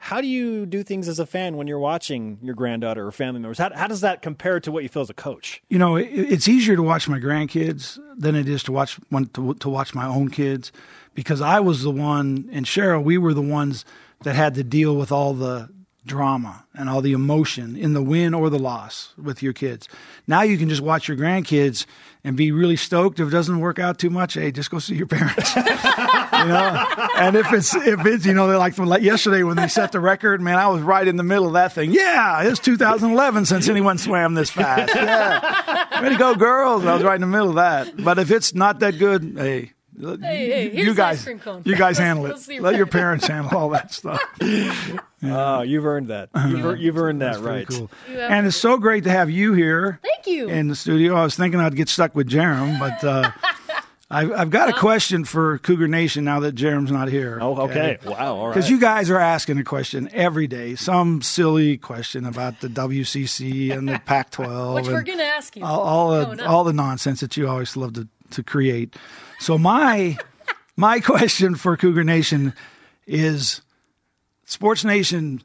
how 0.01 0.21
do 0.21 0.27
you 0.27 0.65
do 0.65 0.81
things 0.81 1.09
as 1.09 1.19
a 1.19 1.25
fan 1.25 1.57
when 1.57 1.67
you're 1.67 1.77
watching 1.77 2.39
your 2.41 2.55
granddaughter 2.55 3.05
or 3.05 3.11
family 3.11 3.41
members? 3.41 3.57
How, 3.57 3.71
how 3.75 3.85
does 3.85 4.01
that 4.01 4.21
compare 4.21 4.59
to 4.61 4.71
what 4.71 4.81
you 4.81 4.89
feel 4.89 5.01
as 5.01 5.09
a 5.09 5.13
coach? 5.13 5.61
you 5.69 5.77
know, 5.77 5.97
it, 5.97 6.07
it's 6.07 6.47
easier 6.47 6.75
to 6.75 6.83
watch 6.83 7.07
my 7.07 7.19
grandkids 7.19 7.99
than 8.17 8.35
it 8.35 8.47
is 8.47 8.63
to 8.63 8.71
watch 8.71 8.97
to, 9.33 9.53
to 9.53 9.69
watch 9.69 9.93
my 9.93 10.05
own 10.05 10.29
kids 10.29 10.71
because 11.13 11.41
I 11.41 11.59
was 11.59 11.83
the 11.83 11.91
one 11.91 12.49
and 12.51 12.65
Cheryl, 12.65 13.03
we 13.03 13.17
were 13.17 13.33
the 13.33 13.41
ones 13.41 13.83
that 14.23 14.35
had 14.35 14.55
to 14.55 14.63
deal 14.63 14.95
with 14.95 15.11
all 15.11 15.33
the 15.33 15.69
drama 16.05 16.65
and 16.73 16.89
all 16.89 17.01
the 17.01 17.13
emotion 17.13 17.75
in 17.75 17.93
the 17.93 18.01
win 18.01 18.33
or 18.33 18.49
the 18.49 18.59
loss 18.59 19.13
with 19.21 19.43
your 19.43 19.53
kids. 19.53 19.87
Now 20.27 20.41
you 20.41 20.57
can 20.57 20.69
just 20.69 20.81
watch 20.81 21.07
your 21.07 21.17
grandkids 21.17 21.85
and 22.23 22.35
be 22.35 22.51
really 22.51 22.75
stoked 22.75 23.19
if 23.19 23.27
it 23.27 23.31
doesn't 23.31 23.59
work 23.59 23.79
out 23.79 23.99
too 23.99 24.09
much. 24.09 24.33
Hey, 24.33 24.51
just 24.51 24.71
go 24.71 24.79
see 24.79 24.95
your 24.95 25.07
parents. 25.07 25.55
you 25.55 25.63
know, 25.63 26.87
and 27.17 27.35
if 27.35 27.51
it's 27.53 27.75
if 27.75 28.05
it's 28.05 28.25
you 28.25 28.33
know 28.33 28.47
they're 28.47 28.57
like, 28.57 28.77
like 28.77 29.01
yesterday 29.01 29.43
when 29.43 29.57
they 29.57 29.67
set 29.67 29.91
the 29.91 29.99
record, 29.99 30.41
man, 30.41 30.57
I 30.57 30.67
was 30.67 30.81
right 30.81 31.07
in 31.07 31.15
the 31.15 31.23
middle 31.23 31.47
of 31.47 31.53
that 31.53 31.73
thing. 31.73 31.91
Yeah, 31.91 32.43
it's 32.43 32.59
2011 32.59 33.45
since 33.45 33.67
anyone 33.67 33.97
swam 33.97 34.33
this 34.33 34.49
fast. 34.49 34.93
Yeah, 34.95 36.09
to 36.09 36.17
go, 36.17 36.35
girls! 36.35 36.85
I 36.85 36.93
was 36.93 37.03
right 37.03 37.15
in 37.15 37.21
the 37.21 37.27
middle 37.27 37.49
of 37.49 37.55
that. 37.55 38.03
But 38.03 38.19
if 38.19 38.31
it's 38.31 38.53
not 38.53 38.79
that 38.79 38.97
good, 38.97 39.35
hey. 39.37 39.73
Hey, 39.99 40.15
hey, 40.21 40.69
here's 40.69 40.87
you 40.87 40.93
guys, 40.95 41.17
ice 41.19 41.23
cream 41.25 41.39
cone. 41.39 41.61
you 41.65 41.75
guys 41.75 41.97
handle 42.05 42.25
it. 42.25 42.29
let's 42.29 42.47
Let 42.47 42.75
your 42.75 42.85
parents 42.85 43.27
handle 43.27 43.57
all 43.57 43.69
that 43.69 43.91
stuff. 43.93 44.21
Oh, 45.21 45.63
you've 45.63 45.85
earned 45.85 46.07
that. 46.07 46.29
You've, 46.47 46.63
ear- 46.63 46.75
you've 46.77 46.97
earned 46.97 47.21
that, 47.21 47.41
right? 47.41 47.67
Cool. 47.67 47.91
And 48.07 48.47
it's 48.47 48.55
so 48.55 48.77
great 48.77 49.03
to 49.03 49.09
have 49.09 49.29
you 49.29 49.51
here 49.51 49.99
Thank 50.01 50.27
you. 50.27 50.47
in 50.47 50.69
the 50.69 50.77
studio. 50.77 51.13
I 51.15 51.23
was 51.23 51.35
thinking 51.35 51.59
I'd 51.59 51.75
get 51.75 51.89
stuck 51.89 52.15
with 52.15 52.29
Jarom, 52.29 52.79
but 52.79 53.03
uh, 53.03 53.29
I've, 54.09 54.31
I've 54.31 54.49
got 54.49 54.69
a 54.69 54.73
question 54.73 55.25
for 55.25 55.57
Cougar 55.57 55.89
Nation 55.89 56.23
now 56.23 56.39
that 56.39 56.55
Jarom's 56.55 56.89
not 56.89 57.09
here. 57.09 57.37
Oh, 57.41 57.63
okay. 57.63 57.97
Wow. 58.05 58.35
All 58.35 58.45
right. 58.47 58.53
Because 58.55 58.69
you 58.69 58.79
guys 58.79 59.09
are 59.09 59.19
asking 59.19 59.57
a 59.57 59.65
question 59.65 60.09
every 60.13 60.47
day, 60.47 60.75
some 60.75 61.21
silly 61.21 61.75
question 61.75 62.25
about 62.25 62.61
the 62.61 62.69
WCC 62.69 63.77
and 63.77 63.89
the 63.89 63.99
Pac-12, 63.99 64.75
Which 64.75 64.87
we're 64.87 65.03
going 65.03 65.17
to 65.17 65.25
ask 65.25 65.53
you. 65.57 65.65
all, 65.65 65.81
all 65.81 66.11
the 66.11 66.23
coming 66.27 66.39
all 66.45 66.63
the 66.63 66.71
nonsense 66.73 67.19
that 67.19 67.35
you 67.35 67.45
always 67.49 67.75
love 67.75 67.91
to 67.95 68.07
to 68.31 68.41
create. 68.41 68.95
So 69.39 69.57
my 69.57 70.17
my 70.75 70.99
question 70.99 71.55
for 71.55 71.75
Cougar 71.77 72.03
Nation 72.03 72.53
is 73.07 73.61
Sports 74.45 74.83
Nation 74.85 75.41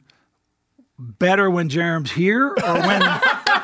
better 0.99 1.51
when 1.51 1.69
Jarom's 1.69 2.13
here 2.13 2.49
or 2.49 2.75
when 2.81 3.03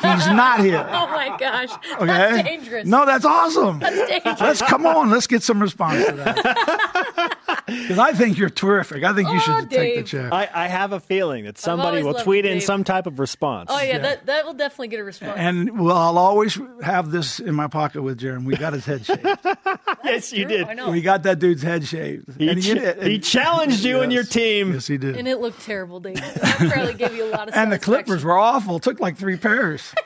he's 0.02 0.26
not 0.28 0.60
here? 0.64 0.84
Oh 0.90 1.06
my 1.08 1.36
gosh, 1.38 1.70
Okay. 1.94 2.06
that's 2.06 2.48
dangerous. 2.48 2.86
No, 2.86 3.06
that's 3.06 3.24
awesome. 3.24 3.78
That's 3.78 4.08
dangerous. 4.08 4.40
Let's 4.40 4.62
come 4.62 4.86
on. 4.86 5.10
Let's 5.10 5.26
get 5.26 5.42
some 5.42 5.60
response 5.60 6.04
to 6.06 6.12
that. 6.12 7.36
Because 7.66 7.98
I 7.98 8.12
think 8.12 8.36
you're 8.36 8.50
terrific. 8.50 9.04
I 9.04 9.12
think 9.14 9.28
you 9.28 9.36
Oh, 9.36 9.38
should 9.38 9.70
take 9.70 9.94
the 9.94 10.00
Dave. 10.00 10.06
chair. 10.06 10.34
I, 10.34 10.48
I 10.52 10.66
have 10.66 10.92
a 10.92 10.98
feeling 10.98 11.44
that 11.44 11.56
somebody 11.56 12.02
will 12.02 12.14
tweet 12.14 12.44
in 12.44 12.54
Dave. 12.54 12.62
some 12.64 12.82
type 12.82 13.06
of 13.06 13.20
response. 13.20 13.70
Oh 13.72 13.80
yeah, 13.80 13.98
that 13.98 14.26
that 14.26 14.44
will 14.44 14.54
definitely 14.54 14.88
get 14.88 14.98
a 14.98 15.04
response. 15.04 15.34
and 15.36 15.78
well, 15.78 15.96
I'll 15.96 16.18
always 16.18 16.58
have 16.82 17.12
this 17.12 17.38
in 17.38 17.54
my 17.54 17.68
pocket 17.68 18.02
with 18.02 18.18
Jarom. 18.18 18.44
We 18.44 18.56
got 18.56 18.72
his 18.72 18.84
head 18.86 19.06
shaved. 19.06 19.22
yes, 20.04 20.32
you 20.32 20.46
True, 20.46 20.56
did. 20.58 20.66
I 20.68 20.74
know. 20.74 20.90
we 20.90 21.00
got 21.00 21.22
that 21.24 21.38
dude's 21.38 21.62
head 21.62 21.86
shaved. 21.86 22.36
He, 22.38 22.48
And 22.48 22.60
ch- 22.60 22.66
did- 22.66 23.02
he 23.04 23.18
challenged 23.20 23.84
you 23.84 24.00
and 24.00 24.12
your 24.12 24.24
team. 24.24 24.72
Yes, 24.72 24.88
he 24.88 24.98
did. 24.98 25.16
and 25.16 25.28
it 25.28 25.38
looked 25.40 25.60
terrible, 25.62 26.00
Dave. 26.00 26.16
That 26.16 26.72
probably 26.72 26.94
gave 26.94 27.14
you 27.14 27.24
a 27.26 27.30
lot 27.30 27.48
of. 27.48 27.54
And 27.54 27.70
the. 27.70 27.78
Clippers 27.78 28.24
were 28.24 28.36
awful. 28.36 28.80
Took 28.80 28.98
like 29.00 29.16
three 29.16 29.36
pairs. 29.36 29.89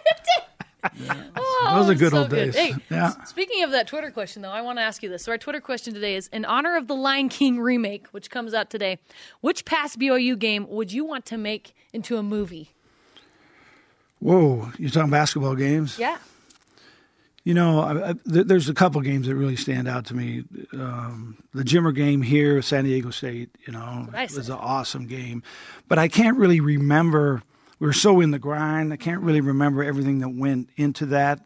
Oh, 1.36 1.72
Those 1.76 1.90
are 1.90 1.94
good 1.98 2.12
so 2.12 2.18
old 2.18 2.30
days. 2.30 2.54
Hey, 2.54 2.74
Yeah. 2.90 3.10
speaking 3.24 3.62
of 3.64 3.70
that 3.70 3.86
Twitter 3.88 4.10
question, 4.10 4.42
though, 4.42 4.50
I 4.50 4.60
want 4.60 4.78
to 4.78 4.82
ask 4.82 5.02
you 5.02 5.08
this. 5.08 5.24
So, 5.24 5.32
our 5.32 5.38
Twitter 5.38 5.60
question 5.60 5.94
today 5.94 6.14
is 6.14 6.28
in 6.28 6.44
honor 6.44 6.76
of 6.76 6.88
the 6.88 6.94
Lion 6.94 7.30
King 7.30 7.58
remake, 7.58 8.06
which 8.08 8.28
comes 8.30 8.52
out 8.52 8.68
today. 8.68 8.98
Which 9.40 9.64
past 9.64 9.98
BYU 9.98 10.38
game 10.38 10.68
would 10.68 10.92
you 10.92 11.04
want 11.04 11.24
to 11.26 11.38
make 11.38 11.74
into 11.94 12.18
a 12.18 12.22
movie? 12.22 12.68
Whoa, 14.20 14.70
you're 14.78 14.90
talking 14.90 15.10
basketball 15.10 15.54
games? 15.54 15.98
Yeah. 15.98 16.18
You 17.44 17.52
know, 17.54 17.80
I, 17.80 18.10
I, 18.10 18.14
there's 18.24 18.68
a 18.70 18.74
couple 18.74 19.00
games 19.02 19.26
that 19.26 19.34
really 19.34 19.56
stand 19.56 19.86
out 19.88 20.06
to 20.06 20.14
me. 20.14 20.44
Um, 20.72 21.36
the 21.52 21.62
Jimmer 21.62 21.94
game 21.94 22.22
here, 22.22 22.62
San 22.62 22.84
Diego 22.84 23.10
State, 23.10 23.50
you 23.66 23.72
know, 23.72 24.06
what 24.06 24.14
I 24.14 24.22
was 24.24 24.48
an 24.48 24.56
awesome 24.56 25.06
game. 25.06 25.42
But 25.88 25.98
I 25.98 26.08
can't 26.08 26.36
really 26.38 26.60
remember. 26.60 27.42
We 27.78 27.86
were 27.86 27.92
so 27.92 28.20
in 28.20 28.30
the 28.30 28.38
grind. 28.38 28.92
I 28.92 28.96
can't 28.96 29.20
really 29.22 29.40
remember 29.40 29.82
everything 29.82 30.20
that 30.20 30.30
went 30.30 30.70
into 30.76 31.06
that. 31.06 31.40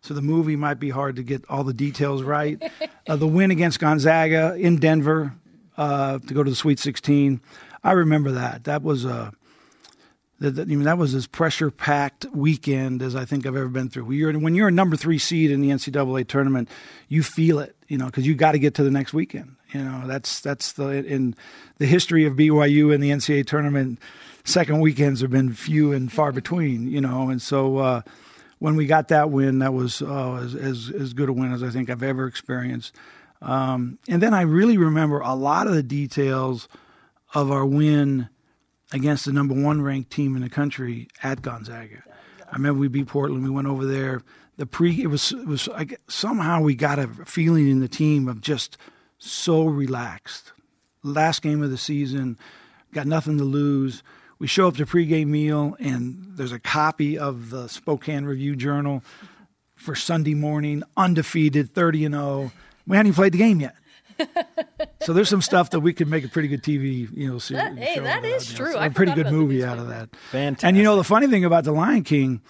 So 0.00 0.12
the 0.12 0.22
movie 0.22 0.56
might 0.56 0.80
be 0.80 0.90
hard 0.90 1.16
to 1.16 1.22
get 1.22 1.44
all 1.48 1.64
the 1.64 1.72
details 1.72 2.22
right. 2.22 2.62
uh, 3.08 3.16
the 3.16 3.26
win 3.26 3.50
against 3.50 3.80
Gonzaga 3.80 4.54
in 4.54 4.76
Denver 4.76 5.34
uh, 5.76 6.18
to 6.18 6.34
go 6.34 6.42
to 6.42 6.50
the 6.50 6.56
Sweet 6.56 6.78
16, 6.78 7.40
I 7.82 7.92
remember 7.92 8.32
that. 8.32 8.64
That 8.64 8.82
was 8.82 9.04
a 9.04 9.32
that, 10.40 10.56
that, 10.56 10.62
I 10.62 10.64
mean, 10.66 10.82
that 10.82 10.98
was 10.98 11.14
as 11.14 11.26
pressure 11.26 11.70
packed 11.70 12.26
weekend 12.34 13.02
as 13.02 13.14
I 13.14 13.24
think 13.24 13.46
I've 13.46 13.56
ever 13.56 13.68
been 13.68 13.88
through. 13.88 14.04
When 14.04 14.16
you're, 14.18 14.38
when 14.38 14.54
you're 14.54 14.68
a 14.68 14.72
number 14.72 14.96
three 14.96 15.18
seed 15.18 15.50
in 15.50 15.60
the 15.60 15.70
NCAA 15.70 16.26
tournament, 16.26 16.68
you 17.08 17.22
feel 17.22 17.60
it, 17.60 17.76
you 17.88 17.98
know, 17.98 18.06
because 18.06 18.26
you 18.26 18.34
got 18.34 18.52
to 18.52 18.58
get 18.58 18.74
to 18.74 18.82
the 18.82 18.90
next 18.90 19.14
weekend. 19.14 19.56
You 19.72 19.82
know, 19.82 20.06
that's 20.06 20.40
that's 20.40 20.72
the 20.72 21.04
in 21.04 21.34
the 21.78 21.86
history 21.86 22.26
of 22.26 22.34
BYU 22.34 22.94
and 22.94 23.02
the 23.02 23.10
NCAA 23.10 23.46
tournament. 23.46 23.98
Second 24.44 24.80
weekends 24.80 25.22
have 25.22 25.30
been 25.30 25.52
few 25.52 25.92
and 25.92 26.12
far 26.12 26.30
between, 26.30 26.86
you 26.88 27.00
know, 27.00 27.30
and 27.30 27.40
so 27.40 27.78
uh, 27.78 28.02
when 28.58 28.76
we 28.76 28.86
got 28.86 29.08
that 29.08 29.30
win, 29.30 29.60
that 29.60 29.72
was 29.72 30.02
uh, 30.02 30.34
as, 30.34 30.54
as 30.54 30.90
as 30.90 31.12
good 31.14 31.28
a 31.28 31.32
win 31.32 31.52
as 31.52 31.62
I 31.62 31.70
think 31.70 31.88
I've 31.88 32.02
ever 32.02 32.26
experienced. 32.26 32.94
Um, 33.40 33.98
and 34.08 34.22
then 34.22 34.34
I 34.34 34.42
really 34.42 34.78
remember 34.78 35.20
a 35.20 35.34
lot 35.34 35.66
of 35.66 35.74
the 35.74 35.82
details 35.82 36.68
of 37.34 37.50
our 37.50 37.64
win 37.64 38.28
against 38.92 39.24
the 39.24 39.32
number 39.32 39.54
one 39.54 39.82
ranked 39.82 40.10
team 40.10 40.36
in 40.36 40.42
the 40.42 40.50
country 40.50 41.08
at 41.22 41.42
Gonzaga. 41.42 42.02
I 42.50 42.56
remember 42.56 42.80
we 42.80 42.88
beat 42.88 43.08
Portland. 43.08 43.44
We 43.44 43.50
went 43.50 43.66
over 43.66 43.84
there. 43.84 44.22
The 44.56 44.66
pre 44.66 45.02
it 45.02 45.08
was 45.08 45.32
it 45.32 45.46
was 45.46 45.68
somehow 46.08 46.60
we 46.60 46.74
got 46.74 46.98
a 46.98 47.08
feeling 47.08 47.68
in 47.68 47.80
the 47.80 47.88
team 47.88 48.28
of 48.28 48.40
just 48.40 48.76
so 49.18 49.64
relaxed. 49.64 50.52
Last 51.02 51.42
game 51.42 51.62
of 51.62 51.70
the 51.70 51.78
season, 51.78 52.38
got 52.92 53.06
nothing 53.06 53.38
to 53.38 53.44
lose. 53.44 54.02
We 54.38 54.46
show 54.46 54.68
up 54.68 54.76
to 54.76 54.86
pregame 54.86 55.28
meal 55.28 55.76
and 55.78 56.26
there's 56.36 56.52
a 56.52 56.58
copy 56.58 57.16
of 57.18 57.50
the 57.50 57.68
Spokane 57.68 58.24
Review 58.24 58.56
Journal 58.56 59.02
for 59.74 59.94
Sunday 59.94 60.34
morning, 60.34 60.82
undefeated, 60.96 61.72
thirty 61.72 62.04
and 62.04 62.14
zero. 62.14 62.52
We 62.86 62.96
hadn't 62.96 63.08
even 63.08 63.14
played 63.16 63.32
the 63.32 63.38
game 63.38 63.60
yet. 63.60 63.74
so 65.02 65.12
there's 65.12 65.28
some 65.28 65.42
stuff 65.42 65.70
that 65.70 65.80
we 65.80 65.92
could 65.92 66.08
make 66.08 66.24
a 66.24 66.28
pretty 66.28 66.48
good 66.48 66.62
TV, 66.62 67.08
you 67.12 67.30
know, 67.30 67.38
series. 67.38 67.62
That- 67.64 67.78
hey, 67.78 67.94
show 67.96 68.02
that 68.02 68.18
about, 68.20 68.30
is 68.30 68.52
you 68.52 68.58
know, 68.58 68.64
true. 68.64 68.72
so 68.74 68.78
I 68.78 68.86
a 68.86 68.90
pretty 68.90 69.12
good 69.12 69.30
movie 69.30 69.64
out 69.64 69.78
of 69.78 69.88
that. 69.88 70.14
Fantastic. 70.30 70.68
And 70.68 70.76
you 70.76 70.82
know, 70.82 70.96
the 70.96 71.04
funny 71.04 71.26
thing 71.26 71.44
about 71.44 71.64
the 71.64 71.72
Lion 71.72 72.04
King 72.04 72.40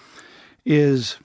is 0.64 1.16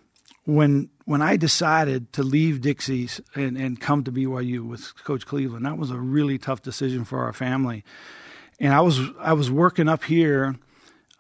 when 0.45 0.89
when 1.05 1.21
I 1.21 1.37
decided 1.37 2.13
to 2.13 2.23
leave 2.23 2.61
Dixie's 2.61 3.19
and, 3.33 3.57
and 3.57 3.79
come 3.79 4.03
to 4.03 4.11
BYU 4.11 4.63
with 4.67 4.93
Coach 5.03 5.25
Cleveland, 5.25 5.65
that 5.65 5.77
was 5.77 5.89
a 5.89 5.97
really 5.97 6.37
tough 6.37 6.61
decision 6.61 7.03
for 7.03 7.23
our 7.23 7.33
family. 7.33 7.83
And 8.59 8.73
I 8.73 8.81
was 8.81 8.99
I 9.19 9.33
was 9.33 9.49
working 9.49 9.87
up 9.87 10.03
here. 10.03 10.55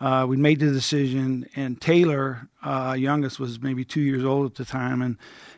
Uh, 0.01 0.25
we 0.27 0.37
made 0.37 0.59
the 0.59 0.71
decision, 0.71 1.45
and 1.57 1.79
Taylor, 1.79 2.47
uh, 2.63 2.95
youngest, 2.97 3.37
was 3.37 3.61
maybe 3.61 3.83
two 3.83 3.99
years 3.99 4.23
old 4.23 4.45
at 4.45 4.55
the 4.55 4.65
time, 4.65 5.01
and 5.01 5.17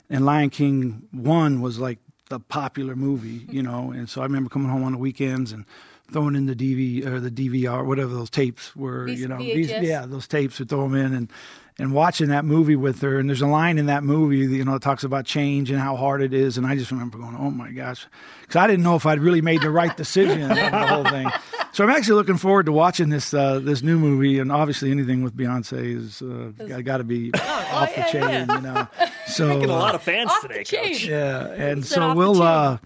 and 0.09 0.25
Lion 0.25 0.49
King 0.49 1.07
One 1.11 1.61
was 1.61 1.79
like 1.79 1.99
the 2.29 2.39
popular 2.39 2.95
movie, 2.95 3.45
you 3.49 3.61
know. 3.61 3.91
And 3.91 4.09
so 4.09 4.21
I 4.21 4.23
remember 4.25 4.49
coming 4.49 4.69
home 4.69 4.83
on 4.83 4.93
the 4.93 4.97
weekends 4.97 5.51
and 5.51 5.65
throwing 6.11 6.35
in 6.35 6.45
the 6.45 6.55
DV 6.55 7.05
or 7.05 7.19
the 7.19 7.31
DVR, 7.31 7.85
whatever 7.85 8.13
those 8.13 8.29
tapes 8.29 8.75
were, 8.75 9.07
you 9.07 9.27
know, 9.27 9.37
VHS? 9.37 9.81
yeah, 9.81 10.05
those 10.05 10.27
tapes 10.27 10.59
would 10.59 10.69
throw 10.69 10.83
them 10.83 10.95
in 10.95 11.13
and 11.13 11.31
and 11.77 11.93
watching 11.93 12.29
that 12.29 12.45
movie 12.45 12.75
with 12.75 13.01
her. 13.01 13.19
And 13.19 13.29
there's 13.29 13.41
a 13.41 13.47
line 13.47 13.77
in 13.77 13.87
that 13.87 14.03
movie, 14.03 14.45
that, 14.45 14.55
you 14.55 14.65
know, 14.65 14.75
it 14.75 14.81
talks 14.81 15.03
about 15.03 15.25
change 15.25 15.71
and 15.71 15.79
how 15.79 15.95
hard 15.95 16.21
it 16.21 16.33
is. 16.33 16.57
And 16.57 16.65
I 16.67 16.75
just 16.75 16.91
remember 16.91 17.17
going, 17.17 17.35
oh 17.37 17.49
my 17.49 17.71
gosh, 17.71 18.05
because 18.41 18.55
I 18.57 18.67
didn't 18.67 18.83
know 18.83 18.95
if 18.95 19.05
I'd 19.05 19.19
really 19.19 19.41
made 19.41 19.61
the 19.61 19.71
right 19.71 19.95
decision 19.95 20.43
on 20.43 20.49
the 20.49 20.87
whole 20.87 21.03
thing. 21.05 21.29
So 21.73 21.83
I'm 21.83 21.89
actually 21.89 22.15
looking 22.15 22.37
forward 22.37 22.65
to 22.65 22.71
watching 22.71 23.09
this 23.09 23.33
uh, 23.33 23.59
this 23.59 23.81
new 23.81 23.97
movie. 23.97 24.39
And 24.39 24.51
obviously, 24.51 24.91
anything 24.91 25.23
with 25.23 25.35
Beyonce 25.35 25.95
is 25.95 26.21
uh, 26.21 26.81
got 26.81 26.97
to 26.97 27.05
be 27.05 27.33
off 27.33 27.95
the 27.95 28.01
yeah, 28.01 28.11
chain, 28.11 28.21
yeah. 28.21 28.55
you 28.55 28.61
know. 28.61 28.87
So 29.27 29.47
Getting 29.47 29.69
a 29.69 29.73
uh, 29.73 29.79
lot 29.79 29.95
of 29.95 30.03
fans 30.03 30.29
Off 30.29 30.41
today, 30.41 30.57
the 30.57 30.63
chain. 30.65 30.91
Coach. 30.91 31.05
yeah, 31.05 31.47
and 31.51 31.85
so 31.85 32.13
we'll 32.13 32.41
uh, 32.41 32.79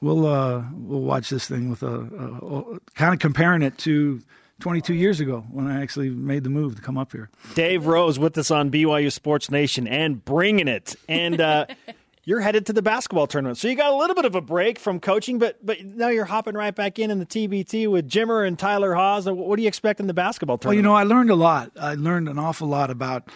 we'll 0.00 0.26
uh, 0.26 0.62
we'll 0.74 1.00
watch 1.00 1.28
this 1.28 1.48
thing 1.48 1.70
with 1.70 1.82
a, 1.82 1.86
a, 1.86 2.48
a 2.48 2.80
kind 2.94 3.14
of 3.14 3.18
comparing 3.18 3.62
it 3.62 3.78
to 3.78 4.22
22 4.60 4.94
years 4.94 5.20
ago 5.20 5.44
when 5.50 5.66
I 5.66 5.82
actually 5.82 6.10
made 6.10 6.44
the 6.44 6.50
move 6.50 6.76
to 6.76 6.82
come 6.82 6.96
up 6.96 7.12
here. 7.12 7.30
Dave 7.54 7.86
Rose 7.86 8.18
with 8.18 8.36
us 8.38 8.50
on 8.50 8.70
BYU 8.70 9.10
Sports 9.10 9.50
Nation 9.50 9.88
and 9.88 10.24
bringing 10.24 10.68
it. 10.68 10.94
And 11.08 11.40
uh, 11.40 11.66
you're 12.24 12.40
headed 12.40 12.66
to 12.66 12.72
the 12.72 12.82
basketball 12.82 13.26
tournament, 13.26 13.58
so 13.58 13.68
you 13.68 13.74
got 13.74 13.92
a 13.92 13.96
little 13.96 14.14
bit 14.14 14.24
of 14.24 14.34
a 14.34 14.40
break 14.40 14.78
from 14.78 15.00
coaching, 15.00 15.38
but 15.38 15.64
but 15.64 15.84
now 15.84 16.08
you're 16.08 16.24
hopping 16.24 16.54
right 16.54 16.74
back 16.74 16.98
in 16.98 17.10
in 17.10 17.18
the 17.18 17.26
TBT 17.26 17.90
with 17.90 18.08
Jimmer 18.08 18.46
and 18.46 18.58
Tyler 18.58 18.94
Haws. 18.94 19.28
What 19.28 19.56
do 19.56 19.62
you 19.62 19.68
expect 19.68 20.00
in 20.00 20.06
the 20.06 20.14
basketball 20.14 20.58
tournament? 20.58 20.76
Well, 20.76 20.76
you 20.76 20.82
know, 20.82 20.94
I 20.94 21.02
learned 21.12 21.30
a 21.30 21.34
lot. 21.34 21.72
I 21.80 21.94
learned 21.94 22.28
an 22.28 22.38
awful 22.38 22.68
lot 22.68 22.90
about, 22.90 23.28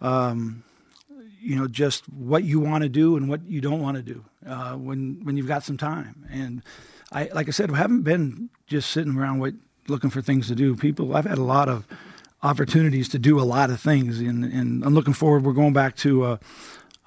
um, 0.00 0.62
you 1.40 1.56
know, 1.56 1.66
just 1.66 2.08
what 2.08 2.44
you 2.44 2.60
want 2.60 2.82
to 2.82 2.88
do 2.88 3.16
and 3.16 3.28
what 3.28 3.44
you 3.46 3.60
don't 3.60 3.80
want 3.80 3.96
to 3.96 4.02
do 4.02 4.24
uh, 4.46 4.74
when 4.74 5.20
when 5.24 5.36
you've 5.36 5.48
got 5.48 5.64
some 5.64 5.76
time. 5.76 6.26
And 6.30 6.62
I, 7.12 7.28
like 7.34 7.48
I 7.48 7.50
said, 7.50 7.70
I 7.72 7.76
haven't 7.76 8.02
been 8.02 8.50
just 8.68 8.90
sitting 8.90 9.16
around 9.16 9.40
wait, 9.40 9.54
looking 9.90 10.10
for 10.10 10.22
things 10.22 10.48
to 10.48 10.54
do. 10.54 10.76
People, 10.76 11.16
I've 11.16 11.26
had 11.26 11.38
a 11.38 11.42
lot 11.42 11.68
of 11.68 11.86
opportunities 12.42 13.08
to 13.10 13.18
do 13.18 13.38
a 13.38 13.42
lot 13.42 13.70
of 13.70 13.80
things, 13.80 14.20
and, 14.20 14.44
and 14.44 14.84
I'm 14.84 14.94
looking 14.94 15.14
forward. 15.14 15.44
We're 15.44 15.52
going 15.52 15.72
back 15.72 15.96
to. 15.98 16.24
Uh, 16.24 16.36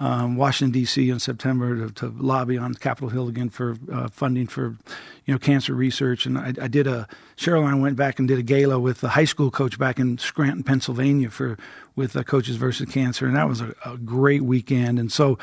um, 0.00 0.36
Washington 0.36 0.72
D.C. 0.72 1.08
in 1.08 1.20
September 1.20 1.86
to, 1.86 1.94
to 1.94 2.08
lobby 2.18 2.58
on 2.58 2.74
Capitol 2.74 3.10
Hill 3.10 3.28
again 3.28 3.48
for 3.48 3.76
uh, 3.92 4.08
funding 4.08 4.48
for, 4.48 4.76
you 5.24 5.32
know, 5.32 5.38
cancer 5.38 5.72
research. 5.72 6.26
And 6.26 6.36
I, 6.36 6.52
I 6.60 6.68
did 6.68 6.86
a 6.86 7.06
Cheryl 7.36 7.60
and 7.60 7.68
I 7.68 7.78
went 7.78 7.96
back 7.96 8.18
and 8.18 8.26
did 8.26 8.38
a 8.38 8.42
gala 8.42 8.78
with 8.78 9.00
the 9.00 9.10
high 9.10 9.24
school 9.24 9.50
coach 9.50 9.78
back 9.78 10.00
in 10.00 10.18
Scranton, 10.18 10.64
Pennsylvania, 10.64 11.30
for 11.30 11.56
with 11.94 12.16
uh, 12.16 12.24
Coaches 12.24 12.56
versus 12.56 12.88
Cancer, 12.90 13.26
and 13.26 13.36
that 13.36 13.48
was 13.48 13.60
a, 13.60 13.74
a 13.84 13.96
great 13.96 14.42
weekend. 14.42 14.98
And 14.98 15.12
so, 15.12 15.38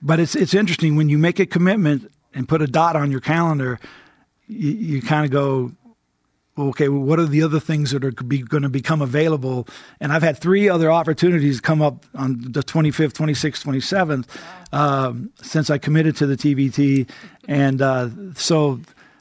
but 0.00 0.20
it's 0.20 0.36
it's 0.36 0.54
interesting 0.54 0.94
when 0.94 1.08
you 1.08 1.18
make 1.18 1.40
a 1.40 1.46
commitment 1.46 2.10
and 2.34 2.48
put 2.48 2.62
a 2.62 2.66
dot 2.66 2.94
on 2.94 3.10
your 3.10 3.20
calendar, 3.20 3.80
you, 4.46 4.70
you 4.70 5.02
kind 5.02 5.24
of 5.24 5.30
go, 5.32 5.72
okay, 6.58 6.88
well, 6.88 7.02
what 7.02 7.18
are 7.18 7.26
the 7.26 7.42
other 7.42 7.60
things 7.60 7.92
that 7.92 8.04
are 8.04 8.10
be, 8.10 8.42
going 8.42 8.62
to 8.62 8.68
become 8.68 9.00
available? 9.00 9.66
And 10.00 10.12
I've 10.12 10.22
had 10.22 10.38
three 10.38 10.68
other 10.68 10.90
opportunities 10.90 11.60
come 11.60 11.80
up 11.80 12.04
on 12.14 12.40
the 12.40 12.62
25th, 12.62 13.12
26th, 13.12 13.64
27th 13.64 14.26
um, 14.72 15.30
since 15.42 15.70
I 15.70 15.78
committed 15.78 16.16
to 16.16 16.26
the 16.26 16.36
TBT. 16.36 17.08
And 17.48 17.80
uh, 17.80 18.10
so 18.34 18.80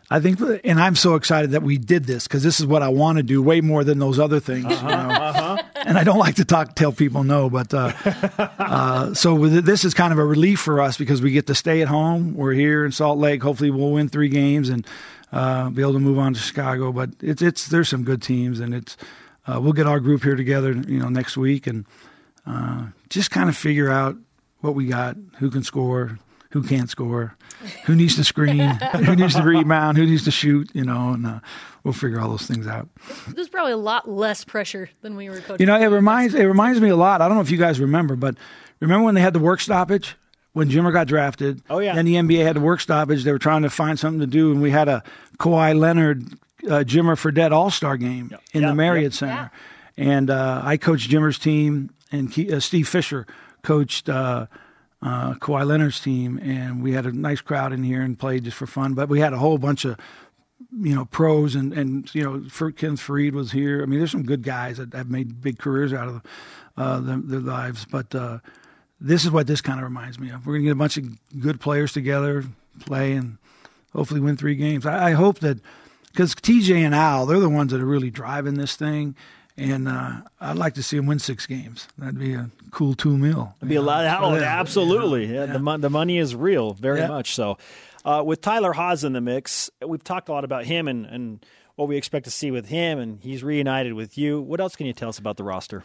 I 0.09 0.19
think, 0.19 0.41
and 0.65 0.77
I'm 0.77 0.95
so 0.95 1.15
excited 1.15 1.51
that 1.51 1.63
we 1.63 1.77
did 1.77 2.03
this 2.03 2.27
because 2.27 2.43
this 2.43 2.59
is 2.59 2.65
what 2.65 2.81
I 2.81 2.89
want 2.89 3.17
to 3.17 3.23
do 3.23 3.41
way 3.41 3.61
more 3.61 3.85
than 3.85 3.97
those 3.97 4.19
other 4.19 4.41
things. 4.41 4.65
you 4.65 4.87
know? 4.87 5.57
And 5.85 5.97
I 5.97 6.03
don't 6.03 6.19
like 6.19 6.35
to 6.35 6.45
talk, 6.45 6.75
tell 6.75 6.91
people 6.91 7.23
no, 7.23 7.49
but 7.49 7.73
uh, 7.73 7.93
uh, 8.59 9.13
so 9.13 9.33
with, 9.33 9.65
this 9.65 9.85
is 9.85 9.93
kind 9.93 10.11
of 10.11 10.19
a 10.19 10.25
relief 10.25 10.59
for 10.59 10.81
us 10.81 10.97
because 10.97 11.21
we 11.21 11.31
get 11.31 11.47
to 11.47 11.55
stay 11.55 11.81
at 11.81 11.87
home. 11.87 12.35
We're 12.35 12.51
here 12.51 12.83
in 12.83 12.91
Salt 12.91 13.19
Lake. 13.19 13.41
Hopefully, 13.41 13.71
we'll 13.71 13.91
win 13.91 14.09
three 14.09 14.27
games 14.27 14.67
and 14.67 14.85
uh, 15.31 15.69
be 15.69 15.81
able 15.81 15.93
to 15.93 15.99
move 15.99 16.19
on 16.19 16.33
to 16.33 16.39
Chicago. 16.39 16.91
But 16.91 17.11
it's 17.21 17.41
it's 17.41 17.67
there's 17.67 17.89
some 17.89 18.03
good 18.03 18.21
teams, 18.21 18.59
and 18.59 18.73
it's 18.73 18.97
uh, 19.47 19.59
we'll 19.61 19.73
get 19.73 19.87
our 19.87 19.99
group 19.99 20.23
here 20.23 20.35
together, 20.35 20.71
you 20.71 20.99
know, 20.99 21.09
next 21.09 21.37
week 21.37 21.67
and 21.67 21.85
uh, 22.45 22.87
just 23.09 23.31
kind 23.31 23.49
of 23.49 23.57
figure 23.57 23.89
out 23.89 24.15
what 24.59 24.75
we 24.75 24.85
got, 24.85 25.15
who 25.39 25.49
can 25.49 25.63
score, 25.63 26.19
who 26.51 26.61
can't 26.61 26.89
score, 26.89 27.35
who 27.85 27.95
needs 27.95 28.15
to 28.15 28.23
screen, 28.23 28.59
who 29.05 29.15
needs 29.15 29.35
to 29.35 29.43
rebound, 29.43 29.97
who 29.97 30.05
needs 30.05 30.23
to 30.25 30.31
shoot, 30.31 30.69
you 30.73 30.83
know, 30.83 31.09
and 31.09 31.25
uh, 31.25 31.39
we'll 31.83 31.93
figure 31.93 32.19
all 32.19 32.29
those 32.29 32.45
things 32.45 32.67
out. 32.67 32.87
There's 33.27 33.49
probably 33.49 33.73
a 33.73 33.77
lot 33.77 34.09
less 34.09 34.43
pressure 34.43 34.89
than 35.01 35.15
we 35.15 35.29
were 35.29 35.39
coaching. 35.39 35.57
You 35.59 35.65
know, 35.65 35.79
it 35.79 35.87
reminds 35.87 36.35
it 36.35 36.45
reminds 36.45 36.81
me 36.81 36.89
a 36.89 36.95
lot. 36.95 37.21
I 37.21 37.27
don't 37.27 37.35
know 37.35 37.41
if 37.41 37.51
you 37.51 37.57
guys 37.57 37.79
remember, 37.79 38.15
but 38.15 38.35
remember 38.79 39.05
when 39.05 39.15
they 39.15 39.21
had 39.21 39.33
the 39.33 39.39
work 39.39 39.61
stoppage 39.61 40.15
when 40.53 40.69
Jimmer 40.69 40.91
got 40.93 41.07
drafted? 41.07 41.61
Oh, 41.69 41.79
yeah. 41.79 41.95
Then 41.95 42.05
the 42.05 42.15
NBA 42.15 42.43
had 42.43 42.55
the 42.55 42.61
work 42.61 42.81
stoppage. 42.81 43.23
They 43.23 43.31
were 43.31 43.39
trying 43.39 43.61
to 43.63 43.69
find 43.69 43.97
something 43.99 44.19
to 44.19 44.27
do, 44.27 44.51
and 44.51 44.61
we 44.61 44.71
had 44.71 44.87
a 44.87 45.03
Kawhi 45.39 45.77
Leonard, 45.77 46.23
uh, 46.65 46.83
Jimmer 46.85 47.15
Fredette 47.15 47.51
All 47.51 47.69
Star 47.71 47.97
game 47.97 48.35
in 48.53 48.61
Yeah, 48.61 48.69
the 48.69 48.75
Marriott 48.75 49.03
yep. 49.05 49.13
Center, 49.13 49.51
and 49.97 50.29
uh, 50.29 50.61
I 50.63 50.77
coached 50.77 51.09
Jimmer's 51.09 51.39
team, 51.39 51.89
and 52.11 52.31
Ke- 52.31 52.51
uh, 52.51 52.59
Steve 52.59 52.87
Fisher 52.87 53.25
coached. 53.63 54.09
Uh, 54.09 54.47
uh, 55.03 55.33
Kawhi 55.33 55.65
Leonard's 55.65 55.99
team, 55.99 56.37
and 56.43 56.83
we 56.83 56.93
had 56.93 57.07
a 57.07 57.11
nice 57.11 57.41
crowd 57.41 57.73
in 57.73 57.81
here 57.81 58.03
and 58.03 58.19
played 58.19 58.43
just 58.43 58.55
for 58.55 58.67
fun. 58.67 58.93
But 58.93 59.09
we 59.09 59.19
had 59.19 59.33
a 59.33 59.37
whole 59.39 59.57
bunch 59.57 59.83
of 59.83 59.97
you 60.79 60.93
know 60.93 61.05
pros 61.05 61.55
and 61.55 61.73
and 61.73 62.13
you 62.13 62.23
know 62.23 62.43
for 62.49 62.71
Ken 62.71 62.97
was 63.33 63.51
here. 63.51 63.81
I 63.81 63.87
mean, 63.87 63.97
there's 63.97 64.11
some 64.11 64.21
good 64.21 64.43
guys 64.43 64.77
that 64.77 64.93
have 64.93 65.09
made 65.09 65.41
big 65.41 65.57
careers 65.57 65.91
out 65.91 66.07
of 66.07 66.21
uh, 66.77 66.99
their, 66.99 67.17
their 67.17 67.39
lives. 67.39 67.83
But 67.89 68.13
uh, 68.13 68.37
this 69.01 69.25
is 69.25 69.31
what 69.31 69.47
this 69.47 69.59
kind 69.61 69.79
of 69.79 69.83
reminds 69.83 70.19
me 70.19 70.29
of. 70.29 70.45
We're 70.45 70.53
gonna 70.53 70.65
get 70.65 70.71
a 70.71 70.75
bunch 70.75 70.97
of 70.97 71.05
good 71.41 71.59
players 71.59 71.91
together, 71.91 72.45
play, 72.81 73.13
and 73.13 73.37
hopefully 73.93 74.19
win 74.21 74.37
three 74.37 74.55
games. 74.55 74.85
I, 74.85 75.09
I 75.09 75.11
hope 75.11 75.39
that 75.39 75.57
because 76.11 76.35
TJ 76.35 76.75
and 76.77 76.93
Al, 76.95 77.25
they're 77.25 77.39
the 77.39 77.49
ones 77.49 77.71
that 77.71 77.81
are 77.81 77.85
really 77.85 78.09
driving 78.11 78.53
this 78.55 78.75
thing. 78.75 79.15
And 79.57 79.87
uh, 79.89 80.21
I'd 80.39 80.55
like 80.57 80.75
to 80.75 80.83
see 80.83 80.95
them 80.95 81.07
win 81.07 81.19
six 81.19 81.45
games. 81.45 81.87
That'd 81.97 82.17
be 82.17 82.33
a 82.33 82.49
cool 82.71 82.95
two 82.95 83.17
mil. 83.17 83.53
Be 83.65 83.75
a 83.75 83.81
lot. 83.81 84.05
Oh, 84.23 84.35
absolutely. 84.35 85.25
Yeah, 85.31 85.45
The, 85.45 85.59
mon- 85.59 85.81
the 85.81 85.89
money 85.89 86.17
is 86.17 86.33
real, 86.35 86.73
very 86.73 86.99
Yeah. 86.99 87.09
much 87.09 87.35
so. 87.35 87.57
Uh, 88.05 88.23
with 88.25 88.41
Tyler 88.41 88.71
Haws 88.73 89.03
in 89.03 89.11
the 89.13 89.21
mix, 89.21 89.69
we've 89.85 90.03
talked 90.03 90.29
a 90.29 90.31
lot 90.31 90.45
about 90.45 90.65
him 90.65 90.87
and, 90.87 91.05
and 91.05 91.45
what 91.75 91.89
we 91.89 91.97
expect 91.97 92.25
to 92.25 92.31
see 92.31 92.49
with 92.49 92.69
him, 92.69 92.97
and 92.97 93.19
he's 93.21 93.43
reunited 93.43 93.93
with 93.93 94.17
you. 94.17 94.39
What 94.41 94.61
else 94.61 94.75
can 94.75 94.87
you 94.87 94.93
tell 94.93 95.09
us 95.09 95.19
about 95.19 95.35
the 95.37 95.43
roster? 95.43 95.83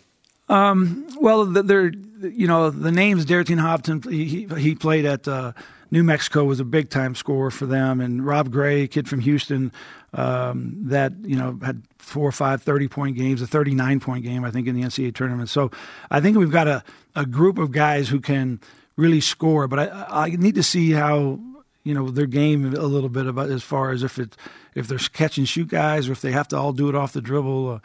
Well, 0.48 1.44
the- 1.46 1.62
they're 1.62 1.92
you 2.22 2.46
know 2.46 2.70
the 2.70 2.92
names 2.92 3.24
Darrington 3.24 3.58
Hobson. 3.58 4.02
He 4.02 4.46
he 4.58 4.74
played 4.74 5.04
at 5.04 5.28
uh, 5.28 5.52
New 5.90 6.02
Mexico 6.02 6.44
was 6.44 6.60
a 6.60 6.64
big 6.64 6.88
time 6.90 7.14
scorer 7.14 7.50
for 7.50 7.66
them, 7.66 8.00
and 8.00 8.24
Rob 8.24 8.50
Gray, 8.50 8.88
kid 8.88 9.08
from 9.08 9.20
Houston, 9.20 9.70
um, 10.14 10.74
that 10.88 11.12
you 11.22 11.36
know 11.36 11.58
had 11.62 11.82
four 11.98 12.26
or 12.28 12.32
five 12.32 12.62
30 12.62 12.88
point 12.88 13.16
games, 13.16 13.42
a 13.42 13.46
39 13.46 14.00
point 14.00 14.24
game 14.24 14.44
I 14.44 14.50
think 14.50 14.66
in 14.66 14.74
the 14.74 14.82
NCAA 14.82 15.14
tournament. 15.14 15.48
So 15.48 15.70
I 16.10 16.20
think 16.20 16.36
we've 16.38 16.50
got 16.50 16.68
a 16.68 16.82
a 17.14 17.26
group 17.26 17.58
of 17.58 17.70
guys 17.72 18.08
who 18.08 18.20
can 18.20 18.60
really 18.96 19.20
score, 19.20 19.68
but 19.68 19.78
I 19.78 20.06
I 20.24 20.28
need 20.30 20.54
to 20.54 20.62
see 20.62 20.92
how 20.92 21.38
you 21.84 21.94
know 21.94 22.10
their 22.10 22.26
game 22.26 22.74
a 22.74 22.80
little 22.86 23.10
bit 23.10 23.26
about 23.26 23.50
as 23.50 23.62
far 23.62 23.90
as 23.90 24.02
if 24.02 24.18
it 24.18 24.36
if 24.74 24.88
they're 24.88 24.98
catch 24.98 25.38
and 25.38 25.48
shoot 25.48 25.68
guys 25.68 26.08
or 26.08 26.12
if 26.12 26.20
they 26.20 26.32
have 26.32 26.48
to 26.48 26.56
all 26.56 26.72
do 26.72 26.88
it 26.88 26.94
off 26.94 27.12
the 27.12 27.20
dribble. 27.20 27.68
Uh, 27.68 27.78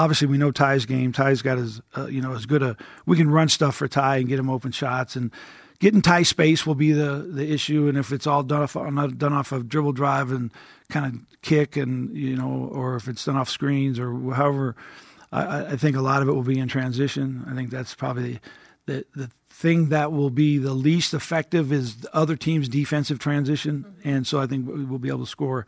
obviously, 0.00 0.26
we 0.26 0.38
know 0.38 0.50
Ty's 0.50 0.86
game. 0.86 1.12
Ty's 1.12 1.42
got 1.42 1.58
his 1.58 1.80
uh, 1.96 2.06
you 2.06 2.20
know 2.20 2.32
as 2.32 2.46
good 2.46 2.62
a 2.62 2.76
we 3.06 3.16
can 3.16 3.30
run 3.30 3.48
stuff 3.48 3.76
for 3.76 3.88
Ty 3.88 4.16
and 4.16 4.28
get 4.28 4.38
him 4.38 4.50
open 4.50 4.72
shots 4.72 5.16
and. 5.16 5.30
Getting 5.78 6.02
Ty 6.02 6.24
space 6.24 6.66
will 6.66 6.74
be 6.74 6.92
the, 6.92 7.26
the 7.26 7.54
issue, 7.54 7.88
and 7.88 7.96
if 7.96 8.12
it's 8.12 8.26
all 8.26 8.42
done 8.42 8.60
off 8.60 8.74
done 8.74 9.32
off 9.32 9.50
of 9.50 9.66
dribble 9.66 9.92
drive 9.92 10.30
and 10.30 10.50
kind 10.90 11.06
of 11.06 11.40
kick, 11.40 11.74
and 11.78 12.14
you 12.14 12.36
know, 12.36 12.68
or 12.70 12.96
if 12.96 13.08
it's 13.08 13.24
done 13.24 13.38
off 13.38 13.48
screens 13.48 13.98
or 13.98 14.12
however, 14.34 14.76
I, 15.32 15.72
I 15.72 15.76
think 15.76 15.96
a 15.96 16.02
lot 16.02 16.20
of 16.20 16.28
it 16.28 16.32
will 16.32 16.42
be 16.42 16.58
in 16.58 16.68
transition. 16.68 17.46
I 17.50 17.54
think 17.54 17.70
that's 17.70 17.94
probably 17.94 18.40
the 18.84 19.06
the 19.14 19.30
thing 19.48 19.88
that 19.88 20.12
will 20.12 20.28
be 20.28 20.58
the 20.58 20.74
least 20.74 21.14
effective 21.14 21.72
is 21.72 21.96
the 21.96 22.14
other 22.14 22.36
team's 22.36 22.68
defensive 22.68 23.18
transition, 23.18 23.86
and 24.04 24.26
so 24.26 24.38
I 24.38 24.46
think 24.46 24.66
we'll 24.68 24.98
be 24.98 25.08
able 25.08 25.24
to 25.24 25.26
score. 25.26 25.66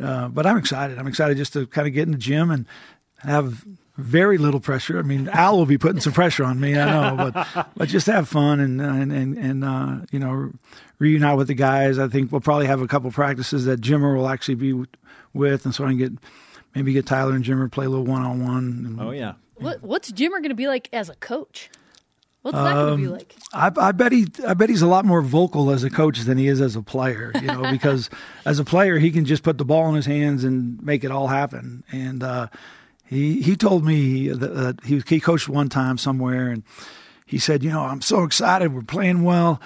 Uh, 0.00 0.28
but 0.28 0.46
I'm 0.46 0.56
excited. 0.56 0.98
I'm 0.98 1.06
excited 1.06 1.36
just 1.36 1.52
to 1.54 1.66
kind 1.66 1.88
of 1.88 1.94
get 1.94 2.02
in 2.02 2.12
the 2.12 2.18
gym 2.18 2.50
and 2.50 2.66
have 3.18 3.64
very 3.96 4.38
little 4.38 4.60
pressure. 4.60 4.98
I 4.98 5.02
mean, 5.02 5.28
Al 5.28 5.56
will 5.58 5.66
be 5.66 5.78
putting 5.78 6.00
some 6.00 6.12
pressure 6.12 6.44
on 6.44 6.60
me, 6.60 6.78
I 6.78 6.84
know, 7.16 7.30
but 7.32 7.68
but 7.76 7.88
just 7.88 8.06
have 8.06 8.28
fun 8.28 8.60
and 8.60 8.80
and 8.80 9.12
and, 9.12 9.36
and 9.38 9.64
uh, 9.64 9.96
you 10.10 10.18
know 10.18 10.52
reunite 10.98 11.36
with 11.36 11.48
the 11.48 11.54
guys. 11.54 11.98
I 11.98 12.08
think 12.08 12.30
we'll 12.32 12.40
probably 12.40 12.66
have 12.66 12.80
a 12.80 12.86
couple 12.88 13.10
practices 13.10 13.64
that 13.64 13.80
Jimmer 13.80 14.16
will 14.16 14.28
actually 14.28 14.54
be 14.56 14.84
with, 15.34 15.64
and 15.64 15.74
so 15.74 15.84
I 15.84 15.88
can 15.88 15.98
get 15.98 16.12
maybe 16.74 16.92
get 16.92 17.06
Tyler 17.06 17.34
and 17.34 17.44
Jimmer 17.44 17.70
play 17.70 17.86
a 17.86 17.88
little 17.88 18.06
one 18.06 18.22
on 18.22 18.42
one. 18.44 18.98
Oh, 19.00 19.10
yeah. 19.10 19.34
What, 19.56 19.82
what's 19.82 20.12
Jimmer 20.12 20.38
going 20.38 20.50
to 20.50 20.54
be 20.54 20.68
like 20.68 20.88
as 20.92 21.08
a 21.08 21.16
coach? 21.16 21.68
What's 22.42 22.56
that 22.56 22.74
going 22.74 22.86
to 22.86 22.92
Um, 22.94 23.00
be 23.00 23.08
like? 23.08 23.34
I, 23.52 23.72
I 23.76 23.90
bet 23.92 24.12
he, 24.12 24.28
I 24.46 24.54
bet 24.54 24.68
he's 24.68 24.82
a 24.82 24.86
lot 24.86 25.04
more 25.04 25.20
vocal 25.20 25.70
as 25.70 25.82
a 25.82 25.90
coach 25.90 26.20
than 26.20 26.38
he 26.38 26.46
is 26.46 26.60
as 26.60 26.76
a 26.76 26.82
player. 26.82 27.32
You 27.34 27.42
know, 27.48 27.62
because 27.72 28.08
as 28.44 28.60
a 28.60 28.64
player 28.64 28.98
he 28.98 29.10
can 29.10 29.24
just 29.24 29.42
put 29.42 29.58
the 29.58 29.64
ball 29.64 29.88
in 29.88 29.96
his 29.96 30.06
hands 30.06 30.44
and 30.44 30.80
make 30.80 31.02
it 31.02 31.10
all 31.10 31.26
happen. 31.26 31.82
And 31.90 32.22
uh, 32.22 32.46
he 33.08 33.40
he 33.40 33.56
told 33.56 33.84
me 33.84 34.28
that, 34.28 34.80
he 34.84 35.02
he 35.06 35.20
coached 35.20 35.48
one 35.48 35.68
time 35.68 35.98
somewhere, 35.98 36.48
and 36.48 36.62
he 37.26 37.38
said, 37.38 37.62
you 37.62 37.70
know, 37.70 37.82
I'm 37.82 38.00
so 38.02 38.22
excited, 38.22 38.74
we're 38.74 38.82
playing 38.82 39.22
well. 39.22 39.60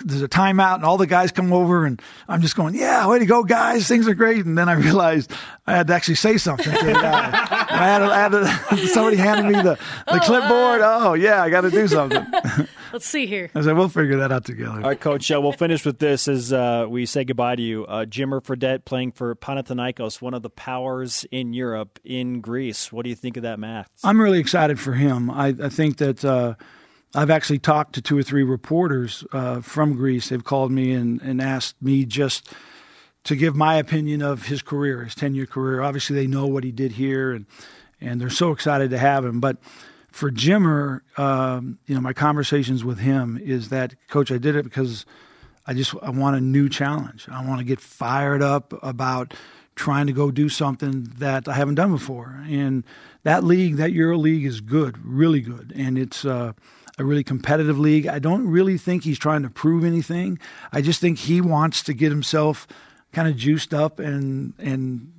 There's 0.00 0.22
a 0.22 0.28
timeout, 0.28 0.76
and 0.76 0.84
all 0.84 0.96
the 0.96 1.08
guys 1.08 1.32
come 1.32 1.52
over, 1.52 1.84
and 1.84 2.00
I'm 2.28 2.40
just 2.40 2.54
going, 2.54 2.76
"Yeah, 2.76 3.04
way 3.08 3.18
to 3.18 3.26
go, 3.26 3.42
guys! 3.42 3.88
Things 3.88 4.06
are 4.06 4.14
great." 4.14 4.46
And 4.46 4.56
then 4.56 4.68
I 4.68 4.74
realized 4.74 5.32
I 5.66 5.72
had 5.76 5.88
to 5.88 5.94
actually 5.94 6.14
say 6.14 6.38
something 6.38 6.72
to 6.72 6.86
the 6.86 6.92
guy. 6.92 7.30
I 7.68 7.86
had, 7.88 8.32
had 8.32 8.78
somebody 8.90 9.16
handed 9.16 9.46
me 9.46 9.60
the, 9.60 9.76
the 10.06 10.20
clipboard. 10.20 10.82
Oh, 10.82 11.14
yeah, 11.14 11.42
I 11.42 11.50
got 11.50 11.62
to 11.62 11.70
do 11.70 11.88
something. 11.88 12.24
Let's 13.02 13.06
see 13.06 13.26
here. 13.26 13.50
I 13.54 13.62
said, 13.62 13.76
we'll 13.76 13.88
figure 13.88 14.18
that 14.18 14.30
out 14.30 14.44
together. 14.44 14.72
All 14.72 14.80
right, 14.80 15.00
Coach. 15.00 15.30
Uh, 15.30 15.40
we'll 15.40 15.52
finish 15.52 15.86
with 15.86 15.98
this 15.98 16.28
as 16.28 16.52
uh, 16.52 16.86
we 16.88 17.06
say 17.06 17.24
goodbye 17.24 17.56
to 17.56 17.62
you. 17.62 17.86
Uh, 17.86 18.04
Jimmer 18.04 18.42
Fredette 18.42 18.84
playing 18.84 19.12
for 19.12 19.34
Panathinaikos, 19.34 20.20
one 20.20 20.34
of 20.34 20.42
the 20.42 20.50
powers 20.50 21.24
in 21.30 21.54
Europe, 21.54 21.98
in 22.04 22.42
Greece. 22.42 22.92
What 22.92 23.04
do 23.04 23.08
you 23.08 23.16
think 23.16 23.38
of 23.38 23.44
that 23.44 23.58
match? 23.58 23.86
I'm 24.04 24.20
really 24.20 24.40
excited 24.40 24.78
for 24.78 24.92
him. 24.92 25.30
I, 25.30 25.54
I 25.62 25.68
think 25.70 25.96
that 25.98 26.22
uh, 26.22 26.54
I've 27.14 27.30
actually 27.30 27.60
talked 27.60 27.94
to 27.94 28.02
two 28.02 28.18
or 28.18 28.22
three 28.22 28.42
reporters 28.42 29.24
uh, 29.32 29.62
from 29.62 29.94
Greece. 29.94 30.28
They've 30.28 30.44
called 30.44 30.70
me 30.70 30.92
and, 30.92 31.22
and 31.22 31.40
asked 31.40 31.80
me 31.80 32.04
just 32.04 32.52
to 33.24 33.36
give 33.36 33.56
my 33.56 33.76
opinion 33.76 34.20
of 34.20 34.46
his 34.46 34.60
career, 34.60 35.04
his 35.04 35.14
10 35.14 35.34
year 35.34 35.46
career. 35.46 35.80
Obviously, 35.80 36.14
they 36.14 36.26
know 36.26 36.46
what 36.46 36.62
he 36.62 36.72
did 36.72 36.92
here, 36.92 37.32
and, 37.32 37.46
and 38.02 38.20
they're 38.20 38.28
so 38.28 38.50
excited 38.50 38.90
to 38.90 38.98
have 38.98 39.24
him. 39.24 39.40
But 39.40 39.56
for 40.12 40.30
Jimmer, 40.30 41.00
um, 41.18 41.78
you 41.86 41.94
know, 41.94 42.00
my 42.00 42.12
conversations 42.12 42.84
with 42.84 42.98
him 42.98 43.38
is 43.42 43.70
that, 43.70 43.94
Coach, 44.08 44.30
I 44.30 44.38
did 44.38 44.54
it 44.54 44.64
because 44.64 45.04
I 45.66 45.74
just 45.74 45.94
I 46.02 46.10
want 46.10 46.36
a 46.36 46.40
new 46.40 46.68
challenge. 46.68 47.26
I 47.30 47.44
want 47.46 47.58
to 47.60 47.64
get 47.64 47.80
fired 47.80 48.42
up 48.42 48.74
about 48.82 49.34
trying 49.74 50.06
to 50.06 50.12
go 50.12 50.30
do 50.30 50.48
something 50.48 51.04
that 51.18 51.48
I 51.48 51.54
haven't 51.54 51.76
done 51.76 51.92
before. 51.92 52.44
And 52.46 52.84
that 53.22 53.42
league, 53.42 53.76
that 53.76 53.92
Euro 53.92 54.18
League, 54.18 54.44
is 54.44 54.60
good, 54.60 54.98
really 55.04 55.40
good, 55.40 55.72
and 55.74 55.96
it's 55.96 56.24
uh, 56.24 56.52
a 56.98 57.04
really 57.04 57.24
competitive 57.24 57.78
league. 57.78 58.06
I 58.06 58.18
don't 58.18 58.46
really 58.46 58.76
think 58.76 59.04
he's 59.04 59.18
trying 59.18 59.42
to 59.42 59.50
prove 59.50 59.84
anything. 59.84 60.38
I 60.72 60.82
just 60.82 61.00
think 61.00 61.18
he 61.18 61.40
wants 61.40 61.82
to 61.84 61.94
get 61.94 62.10
himself 62.10 62.66
kind 63.12 63.28
of 63.28 63.36
juiced 63.36 63.72
up 63.72 63.98
and 63.98 64.54
and 64.58 65.12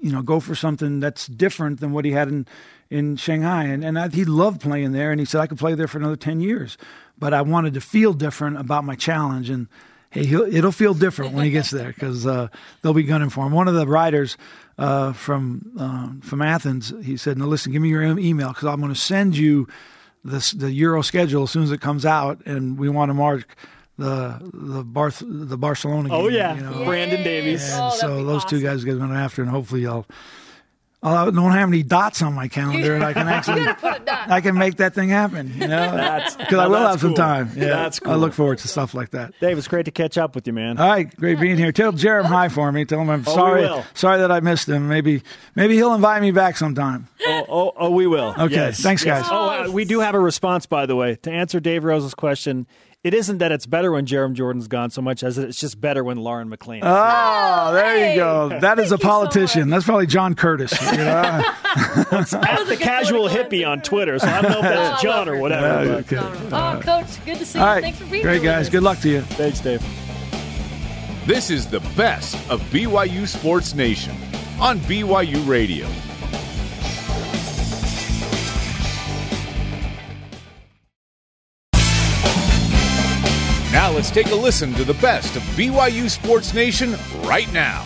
you 0.00 0.12
know 0.12 0.22
go 0.22 0.38
for 0.38 0.54
something 0.54 1.00
that's 1.00 1.26
different 1.26 1.80
than 1.80 1.92
what 1.92 2.04
he 2.04 2.12
had 2.12 2.28
in 2.28 2.46
in 2.90 3.16
Shanghai. 3.16 3.64
And 3.64 3.84
and 3.84 3.98
I, 3.98 4.08
he 4.08 4.24
loved 4.24 4.60
playing 4.60 4.92
there, 4.92 5.10
and 5.10 5.20
he 5.20 5.26
said 5.26 5.40
I 5.40 5.46
could 5.46 5.58
play 5.58 5.74
there 5.74 5.88
for 5.88 5.98
another 5.98 6.16
ten 6.16 6.40
years. 6.40 6.76
But 7.18 7.34
I 7.34 7.42
wanted 7.42 7.74
to 7.74 7.80
feel 7.80 8.12
different 8.12 8.58
about 8.58 8.84
my 8.84 8.94
challenge, 8.94 9.50
and 9.50 9.66
hey, 10.10 10.24
he'll, 10.24 10.42
it'll 10.54 10.72
feel 10.72 10.94
different 10.94 11.34
when 11.34 11.44
he 11.44 11.50
gets 11.50 11.70
there 11.70 11.88
because 11.88 12.26
uh, 12.26 12.48
they'll 12.82 12.94
be 12.94 13.02
gunning 13.02 13.28
for 13.30 13.44
him. 13.46 13.52
One 13.52 13.66
of 13.68 13.74
the 13.74 13.86
writers 13.86 14.36
uh, 14.78 15.12
from 15.12 15.72
uh, 15.78 16.10
from 16.26 16.42
Athens, 16.42 16.92
he 17.02 17.16
said, 17.16 17.36
"No, 17.36 17.46
listen, 17.46 17.72
give 17.72 17.82
me 17.82 17.88
your 17.88 18.02
email 18.02 18.48
because 18.48 18.64
I'm 18.66 18.80
going 18.80 18.92
to 18.94 18.98
send 19.00 19.36
you 19.36 19.66
this 20.24 20.52
the 20.52 20.70
Euro 20.70 21.02
schedule 21.02 21.42
as 21.44 21.50
soon 21.50 21.62
as 21.64 21.72
it 21.72 21.80
comes 21.80 22.06
out, 22.06 22.40
and 22.46 22.78
we 22.78 22.88
want 22.88 23.10
to 23.10 23.14
mark." 23.14 23.56
The 23.98 24.38
the 24.54 24.84
Barth 24.84 25.24
the 25.26 25.58
Barcelona. 25.58 26.08
Game. 26.08 26.18
Oh 26.20 26.28
yeah, 26.28 26.54
you 26.54 26.60
know. 26.62 26.84
Brandon 26.84 27.20
Davies. 27.24 27.68
And 27.72 27.82
Oh, 27.82 27.90
so 27.90 28.18
be 28.18 28.24
those 28.26 28.44
two 28.44 28.58
awesome. 28.58 28.62
guys 28.62 28.84
get 28.84 28.96
going 28.96 29.10
after, 29.10 29.42
and 29.42 29.50
hopefully 29.50 29.88
I'll. 29.88 30.06
I 31.00 31.26
don't 31.30 31.52
have 31.52 31.68
any 31.68 31.84
dots 31.84 32.22
on 32.22 32.34
my 32.34 32.48
calendar, 32.48 32.94
and 32.96 33.04
I 33.04 33.12
can 33.12 33.28
actually 33.28 33.64
Put 33.74 34.02
a 34.02 34.04
dot. 34.04 34.28
I 34.30 34.40
can 34.40 34.58
make 34.58 34.78
that 34.78 34.94
thing 34.94 35.08
happen. 35.10 35.52
You 35.54 35.68
know, 35.68 35.68
That's- 35.96 36.34
because 36.36 36.58
I 36.58 36.66
will 36.66 36.80
that's 36.80 36.90
have 36.94 37.00
some 37.00 37.14
time. 37.14 37.52
Yeah, 37.54 37.66
That's 37.66 38.00
cool. 38.00 38.12
I 38.12 38.16
look 38.16 38.32
forward 38.32 38.58
to 38.58 38.68
stuff 38.68 38.94
like 38.94 39.10
that. 39.10 39.32
Dave, 39.40 39.56
it's 39.58 39.68
great 39.68 39.84
to 39.84 39.92
catch 39.92 40.18
up 40.18 40.34
with 40.34 40.46
you, 40.48 40.52
man. 40.52 40.76
All 40.78 40.88
right, 40.88 41.14
great 41.16 41.38
being 41.38 41.56
here. 41.56 41.70
Tell 41.70 41.92
Jarom 41.92 42.24
hi 42.24 42.48
for 42.48 42.72
me. 42.72 42.84
Tell 42.84 43.00
him 43.00 43.10
I'm 43.10 43.22
Oh, 43.28 43.34
sorry. 43.34 43.84
Sorry 43.94 44.18
that 44.18 44.32
I 44.32 44.40
missed 44.40 44.68
him. 44.68 44.88
Maybe 44.88 45.22
maybe 45.54 45.74
he'll 45.76 45.94
invite 45.94 46.20
me 46.20 46.32
back 46.32 46.56
sometime. 46.56 47.06
Oh, 47.24 47.44
oh, 47.48 47.72
oh, 47.76 47.90
we 47.90 48.06
will. 48.08 48.34
Okay, 48.36 48.54
Yes. 48.54 48.80
thanks, 48.80 49.04
Yes. 49.04 49.22
guys. 49.22 49.30
Oh, 49.32 49.68
uh, 49.68 49.70
we 49.70 49.84
do 49.84 50.00
have 50.00 50.16
a 50.16 50.20
response, 50.20 50.66
by 50.66 50.86
the 50.86 50.96
way, 50.96 51.14
to 51.22 51.30
answer 51.30 51.60
Dave 51.60 51.84
Rose's 51.84 52.14
question. 52.14 52.66
It 53.08 53.14
isn't 53.14 53.38
that 53.38 53.52
it's 53.52 53.64
better 53.64 53.90
when 53.90 54.04
Jarom 54.04 54.34
Jordan's 54.34 54.68
gone 54.68 54.90
so 54.90 55.00
much 55.00 55.22
as 55.22 55.38
it's 55.38 55.58
just 55.58 55.80
better 55.80 56.04
when 56.04 56.18
Lauren 56.18 56.50
McLean. 56.50 56.82
Oh, 56.84 57.70
there 57.72 57.96
hey. 57.96 58.12
you 58.12 58.20
go. 58.20 58.50
That 58.60 58.78
is 58.78 58.92
a 58.92 58.98
Thank 58.98 59.02
you 59.02 59.06
so 59.06 59.08
politician. 59.08 59.70
much. 59.70 59.76
That's 59.76 59.84
probably 59.86 60.06
John 60.08 60.34
Curtis. 60.34 60.72
You 60.92 60.98
know? 60.98 61.42
That's 62.10 62.30
the 62.32 62.76
casual 62.78 63.26
hippie 63.26 63.66
on 63.66 63.80
Twitter, 63.80 64.18
so 64.18 64.26
I 64.26 64.42
don't 64.42 64.50
know 64.50 64.58
if 64.58 64.64
Oh, 64.68 64.68
that's 64.68 65.02
John 65.02 65.26
or 65.26 65.38
whatever. 65.38 65.84
Yeah, 65.86 65.92
okay. 65.96 66.18
Oh, 66.18 66.80
Coach, 66.82 67.24
good 67.24 67.38
to 67.38 67.46
see 67.46 67.58
you. 67.58 67.64
All 67.64 67.70
right. 67.70 67.82
Thanks 67.82 67.98
for 67.98 68.04
being 68.04 68.22
Great, 68.22 68.42
here. 68.42 68.42
with 68.42 68.58
guys. 68.58 68.66
us. 68.66 68.72
Good 68.72 68.82
luck 68.82 68.98
to 69.00 69.08
you. 69.08 69.22
Thanks, 69.22 69.60
Dave. 69.60 69.82
This 71.26 71.48
is 71.50 71.66
the 71.66 71.80
best 71.96 72.34
of 72.50 72.60
BYU 72.70 73.26
Sports 73.26 73.74
Nation 73.74 74.14
on 74.60 74.80
BYU 74.80 75.48
Radio. 75.48 75.86
Let's 83.98 84.12
take 84.12 84.30
a 84.30 84.34
listen 84.34 84.72
to 84.74 84.84
the 84.84 84.94
best 84.94 85.34
of 85.34 85.42
BYU 85.56 86.08
Sports 86.08 86.54
Nation 86.54 86.96
right 87.22 87.52
now. 87.52 87.84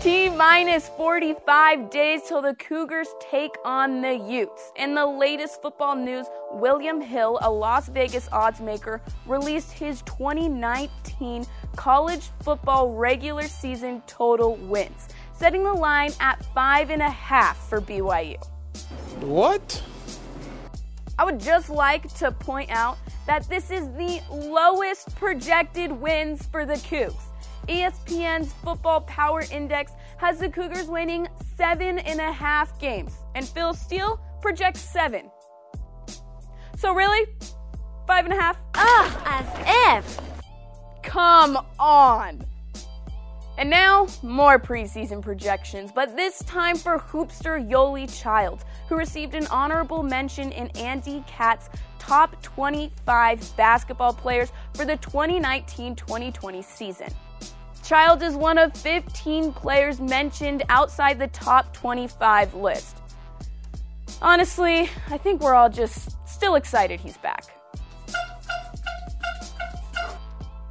T 0.00 0.28
minus 0.30 0.88
45 0.96 1.90
days 1.90 2.22
till 2.26 2.42
the 2.42 2.54
Cougars 2.54 3.06
take 3.20 3.52
on 3.64 4.02
the 4.02 4.16
Utes. 4.16 4.72
In 4.74 4.96
the 4.96 5.06
latest 5.06 5.62
football 5.62 5.94
news, 5.94 6.26
William 6.50 7.00
Hill, 7.00 7.38
a 7.40 7.48
Las 7.48 7.88
Vegas 7.88 8.28
odds 8.32 8.60
maker, 8.60 9.00
released 9.26 9.70
his 9.70 10.02
2019 10.02 11.46
college 11.76 12.30
football 12.42 12.94
regular 12.94 13.44
season 13.44 14.02
total 14.08 14.56
wins, 14.56 15.06
setting 15.34 15.62
the 15.62 15.72
line 15.72 16.10
at 16.18 16.44
five 16.52 16.90
and 16.90 17.00
a 17.00 17.10
half 17.10 17.68
for 17.68 17.80
BYU. 17.80 18.44
What? 19.20 19.80
I 21.18 21.24
would 21.24 21.40
just 21.40 21.70
like 21.70 22.12
to 22.18 22.30
point 22.30 22.70
out 22.70 22.98
that 23.26 23.48
this 23.48 23.70
is 23.70 23.88
the 23.92 24.20
lowest 24.30 25.14
projected 25.16 25.90
wins 25.90 26.46
for 26.46 26.66
the 26.66 26.74
Cougs. 26.74 27.22
ESPN's 27.68 28.52
Football 28.64 29.00
Power 29.02 29.42
Index 29.50 29.92
has 30.18 30.38
the 30.38 30.48
Cougars 30.48 30.86
winning 30.86 31.26
seven 31.56 31.98
and 31.98 32.20
a 32.20 32.30
half 32.30 32.78
games, 32.78 33.12
and 33.34 33.46
Phil 33.48 33.74
Steele 33.74 34.20
projects 34.40 34.80
seven. 34.80 35.30
So, 36.76 36.92
really? 36.92 37.26
Five 38.06 38.26
and 38.26 38.34
a 38.34 38.36
half? 38.36 38.58
Ugh, 38.74 39.22
as 39.24 40.04
if. 40.04 40.20
Come 41.02 41.58
on. 41.78 42.44
And 43.58 43.70
now, 43.70 44.06
more 44.22 44.58
preseason 44.58 45.22
projections, 45.22 45.90
but 45.90 46.14
this 46.14 46.40
time 46.40 46.76
for 46.76 46.98
hoopster 46.98 47.58
Yoeli 47.68 48.06
Child, 48.20 48.64
who 48.88 48.96
received 48.96 49.34
an 49.34 49.46
honorable 49.48 50.02
mention 50.02 50.52
in 50.52 50.68
Andy 50.76 51.24
Katz's 51.26 51.70
top 51.98 52.40
25 52.42 53.56
basketball 53.56 54.12
players 54.12 54.52
for 54.74 54.84
the 54.84 54.96
2019 54.98 55.96
2020 55.96 56.62
season. 56.62 57.08
Child 57.82 58.22
is 58.22 58.34
one 58.34 58.58
of 58.58 58.76
15 58.76 59.52
players 59.52 60.00
mentioned 60.00 60.62
outside 60.68 61.18
the 61.18 61.28
top 61.28 61.72
25 61.72 62.54
list. 62.54 62.96
Honestly, 64.22 64.88
I 65.10 65.18
think 65.18 65.40
we're 65.40 65.54
all 65.54 65.68
just 65.68 66.16
still 66.28 66.54
excited 66.54 67.00
he's 67.00 67.16
back. 67.18 67.44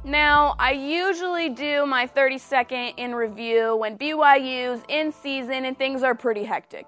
Now, 0.04 0.54
I 0.58 0.70
usually 0.70 1.48
do 1.48 1.84
my 1.84 2.06
30 2.06 2.38
second 2.38 2.92
in 2.96 3.14
review 3.14 3.76
when 3.76 3.98
BYU's 3.98 4.82
in 4.88 5.10
season 5.10 5.64
and 5.64 5.76
things 5.76 6.02
are 6.02 6.14
pretty 6.14 6.44
hectic. 6.44 6.86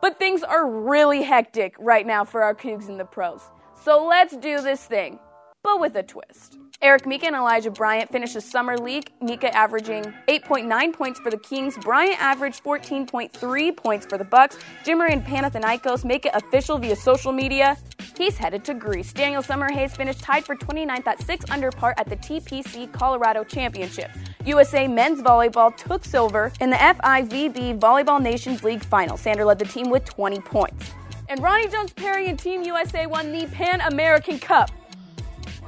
But 0.00 0.18
things 0.18 0.42
are 0.42 0.68
really 0.68 1.22
hectic 1.22 1.74
right 1.78 2.06
now 2.06 2.24
for 2.24 2.42
our 2.42 2.54
Cougs 2.54 2.88
and 2.88 2.98
the 2.98 3.04
pros. 3.04 3.42
So 3.84 4.06
let's 4.06 4.36
do 4.36 4.60
this 4.60 4.84
thing, 4.84 5.18
but 5.62 5.80
with 5.80 5.96
a 5.96 6.02
twist. 6.02 6.58
Eric 6.80 7.06
Mika 7.06 7.26
and 7.26 7.34
Elijah 7.34 7.72
Bryant 7.72 8.12
finished 8.12 8.34
the 8.34 8.40
summer 8.40 8.78
league. 8.78 9.10
Mika 9.20 9.52
averaging 9.52 10.04
8.9 10.28 10.92
points 10.92 11.18
for 11.18 11.28
the 11.28 11.38
Kings. 11.38 11.76
Bryant 11.78 12.22
averaged 12.22 12.62
14.3 12.62 13.76
points 13.76 14.06
for 14.06 14.16
the 14.16 14.24
Bucks. 14.24 14.58
Jimmer 14.84 15.10
and 15.10 15.24
Panathinaikos 15.24 16.04
make 16.04 16.24
it 16.24 16.32
official 16.34 16.78
via 16.78 16.94
social 16.94 17.32
media. 17.32 17.76
He's 18.16 18.36
headed 18.36 18.64
to 18.66 18.74
Greece. 18.74 19.12
Daniel 19.12 19.42
Summerhays 19.42 19.96
finished 19.96 20.20
tied 20.20 20.44
for 20.44 20.54
29th 20.54 21.06
at 21.08 21.20
6 21.20 21.50
under 21.50 21.72
par 21.72 21.94
at 21.98 22.08
the 22.08 22.16
TPC 22.16 22.92
Colorado 22.92 23.42
Championship. 23.42 24.10
USA 24.48 24.88
men's 24.88 25.20
volleyball 25.20 25.76
took 25.76 26.06
silver 26.06 26.50
in 26.58 26.70
the 26.70 26.76
FIVB 26.76 27.78
Volleyball 27.78 28.20
Nations 28.20 28.64
League 28.64 28.82
final. 28.82 29.18
Sander 29.18 29.44
led 29.44 29.58
the 29.58 29.66
team 29.66 29.90
with 29.90 30.06
20 30.06 30.40
points. 30.40 30.92
And 31.28 31.40
Roni 31.40 31.70
Jones 31.70 31.92
Perry 31.92 32.28
and 32.28 32.38
Team 32.38 32.62
USA 32.62 33.04
won 33.04 33.30
the 33.30 33.46
Pan 33.48 33.82
American 33.82 34.38
Cup. 34.38 34.70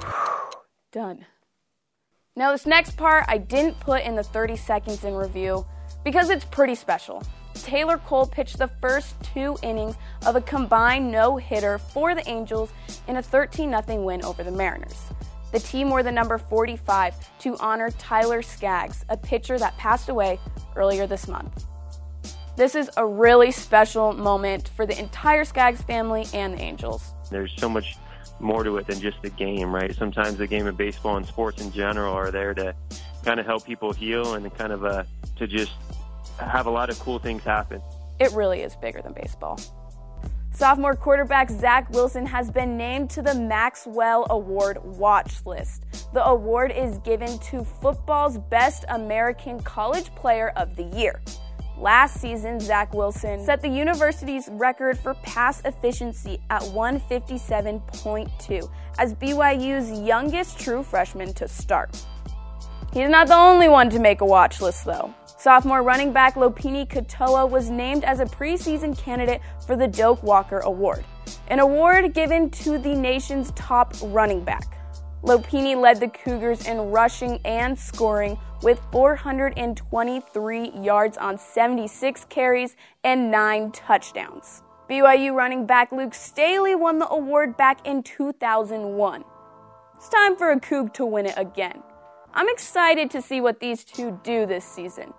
Done. 0.93 1.27
Now, 2.37 2.53
this 2.53 2.65
next 2.65 2.97
part 2.97 3.27
I 3.29 3.37
didn't 3.37 3.79
put 3.81 4.03
in 4.03 4.17
the 4.17 4.23
30 4.23 4.57
seconds 4.57 5.05
in 5.05 5.15
review 5.15 5.67
because 6.03 6.31
it's 6.31 6.47
pretty 6.47 6.75
special. 6.75 7.23
Taylor 7.53 7.99
Cole 7.99 8.27
pitched 8.27 8.57
the 8.57 8.71
first 8.81 9.15
two 9.35 9.59
innings 9.63 9.97
of 10.25 10.37
a 10.37 10.41
combined 10.41 11.13
no 11.13 11.37
hitter 11.37 11.77
for 11.77 12.15
the 12.15 12.27
Angels 12.27 12.73
in 13.09 13.17
a 13.17 13.23
13 13.23 13.75
0 13.87 14.03
win 14.03 14.25
over 14.25 14.43
the 14.43 14.51
Mariners. 14.51 15.11
The 15.53 15.59
team 15.59 15.91
wore 15.91 16.03
the 16.03 16.13
number 16.13 16.39
45 16.39 17.15
to 17.41 17.57
honor 17.59 17.91
Tyler 17.93 18.43
Skaggs, 18.43 19.05
a 19.09 19.17
pitcher 19.17 19.59
that 19.59 19.77
passed 19.77 20.09
away 20.09 20.39
earlier 20.77 21.07
this 21.07 21.27
month. 21.27 21.67
This 22.57 22.75
is 22.75 22.91
a 22.97 23.07
really 23.07 23.51
special 23.51 24.13
moment 24.13 24.69
for 24.77 24.87
the 24.87 24.99
entire 24.99 25.45
Skaggs 25.45 25.83
family 25.83 26.27
and 26.35 26.55
the 26.55 26.61
Angels. 26.61 27.13
There's 27.31 27.53
so 27.57 27.69
much 27.69 27.97
more 28.39 28.65
to 28.65 28.77
it 28.77 28.87
than 28.87 29.01
just 29.01 29.21
the 29.23 29.31
game, 29.31 29.75
right? 29.75 29.95
Sometimes 29.95 30.37
the 30.37 30.47
game 30.47 30.67
of 30.67 30.77
baseball 30.77 31.17
and 31.17 31.27
sports 31.27 31.61
in 31.61 31.73
general 31.73 32.13
are 32.15 32.31
there 32.31 32.55
to 32.55 32.75
kind 33.25 33.41
of 33.41 33.47
help 33.47 33.65
people 33.65 33.93
heal 33.93 34.35
and 34.35 34.53
kind 34.57 34.73
of 34.73 34.85
uh, 34.85 35.05
to 35.37 35.47
just 35.47 35.73
have 36.39 36.67
a 36.67 36.71
lot 36.71 36.91
of 36.91 36.99
cool 37.01 37.19
things 37.19 37.43
happen. 37.43 37.83
It 38.19 38.33
really 38.33 38.61
is 38.61 38.77
bigger 38.77 39.03
than 39.03 39.13
baseball. 39.13 39.59
Sophomore 40.53 40.95
quarterback 40.95 41.49
Zach 41.49 41.89
Wilson 41.91 42.27
has 42.27 42.51
been 42.51 42.77
named 42.77 43.09
to 43.11 43.23
the 43.23 43.35
Maxwell 43.35 44.27
Award 44.31 44.79
watch 44.85 45.47
list. 45.47 45.85
The 46.13 46.27
award 46.27 46.73
is 46.73 46.99
given 46.99 47.39
to 47.39 47.65
football's 47.65 48.37
best 48.37 48.85
American 48.89 49.61
college 49.61 50.15
player 50.15 50.53
of 50.57 50.77
the 50.77 50.83
year. 50.83 51.23
Last 51.79 52.21
season, 52.21 52.61
Zach 52.61 52.93
Wilson 52.93 53.43
set 53.43 53.63
the 53.63 53.69
university's 53.69 54.51
record 54.53 54.99
for 54.99 55.15
pass 55.15 55.63
efficiency 55.65 56.39
at 56.51 56.61
157.2 56.61 58.71
as 58.99 59.15
BYU's 59.15 60.07
youngest 60.07 60.61
true 60.61 60.83
freshman 60.83 61.33
to 61.35 61.49
start. 61.49 62.05
He's 62.93 63.09
not 63.09 63.29
the 63.29 63.37
only 63.37 63.69
one 63.69 63.89
to 63.91 63.99
make 63.99 64.21
a 64.21 64.27
watch 64.27 64.61
list, 64.61 64.85
though. 64.85 65.15
Sophomore 65.41 65.83
running 65.83 66.13
back 66.13 66.35
Lopini 66.35 66.87
Katoa 66.87 67.49
was 67.49 67.71
named 67.71 68.05
as 68.05 68.21
a 68.21 68.27
preseason 68.27 68.95
candidate 68.95 69.41
for 69.67 69.75
the 69.75 69.89
Doak 69.89 70.23
Walker 70.23 70.59
Award, 70.59 71.03
an 71.49 71.61
award 71.61 72.13
given 72.13 72.51
to 72.51 72.77
the 72.77 72.95
nation's 72.95 73.51
top 73.53 73.95
running 74.03 74.45
back. 74.45 74.77
Lopini 75.23 75.81
led 75.81 75.99
the 75.99 76.09
Cougars 76.09 76.67
in 76.67 76.91
rushing 76.91 77.41
and 77.47 77.79
scoring 77.79 78.39
with 78.63 78.83
423 78.93 80.73
yards 80.73 81.17
on 81.17 81.39
76 81.39 82.27
carries 82.27 82.77
and 83.03 83.31
9 83.31 83.73
touchdowns. 83.73 84.63
BYU 84.91 85.35
running 85.35 85.65
back 85.65 85.91
Luke 85.91 86.13
Staley 86.13 86.75
won 86.75 86.99
the 86.99 87.09
award 87.09 87.57
back 87.57 87.87
in 87.87 88.03
2001. 88.03 89.25
It's 89.97 90.09
time 90.11 90.37
for 90.37 90.51
a 90.51 90.61
Coug 90.61 90.93
to 90.95 91.07
win 91.07 91.25
it 91.25 91.35
again. 91.39 91.83
I'm 92.33 92.49
excited 92.49 93.11
to 93.11 93.23
see 93.23 93.41
what 93.41 93.61
these 93.61 93.85
two 93.85 94.19
do 94.23 94.47
this 94.47 94.65
season, 94.65 95.13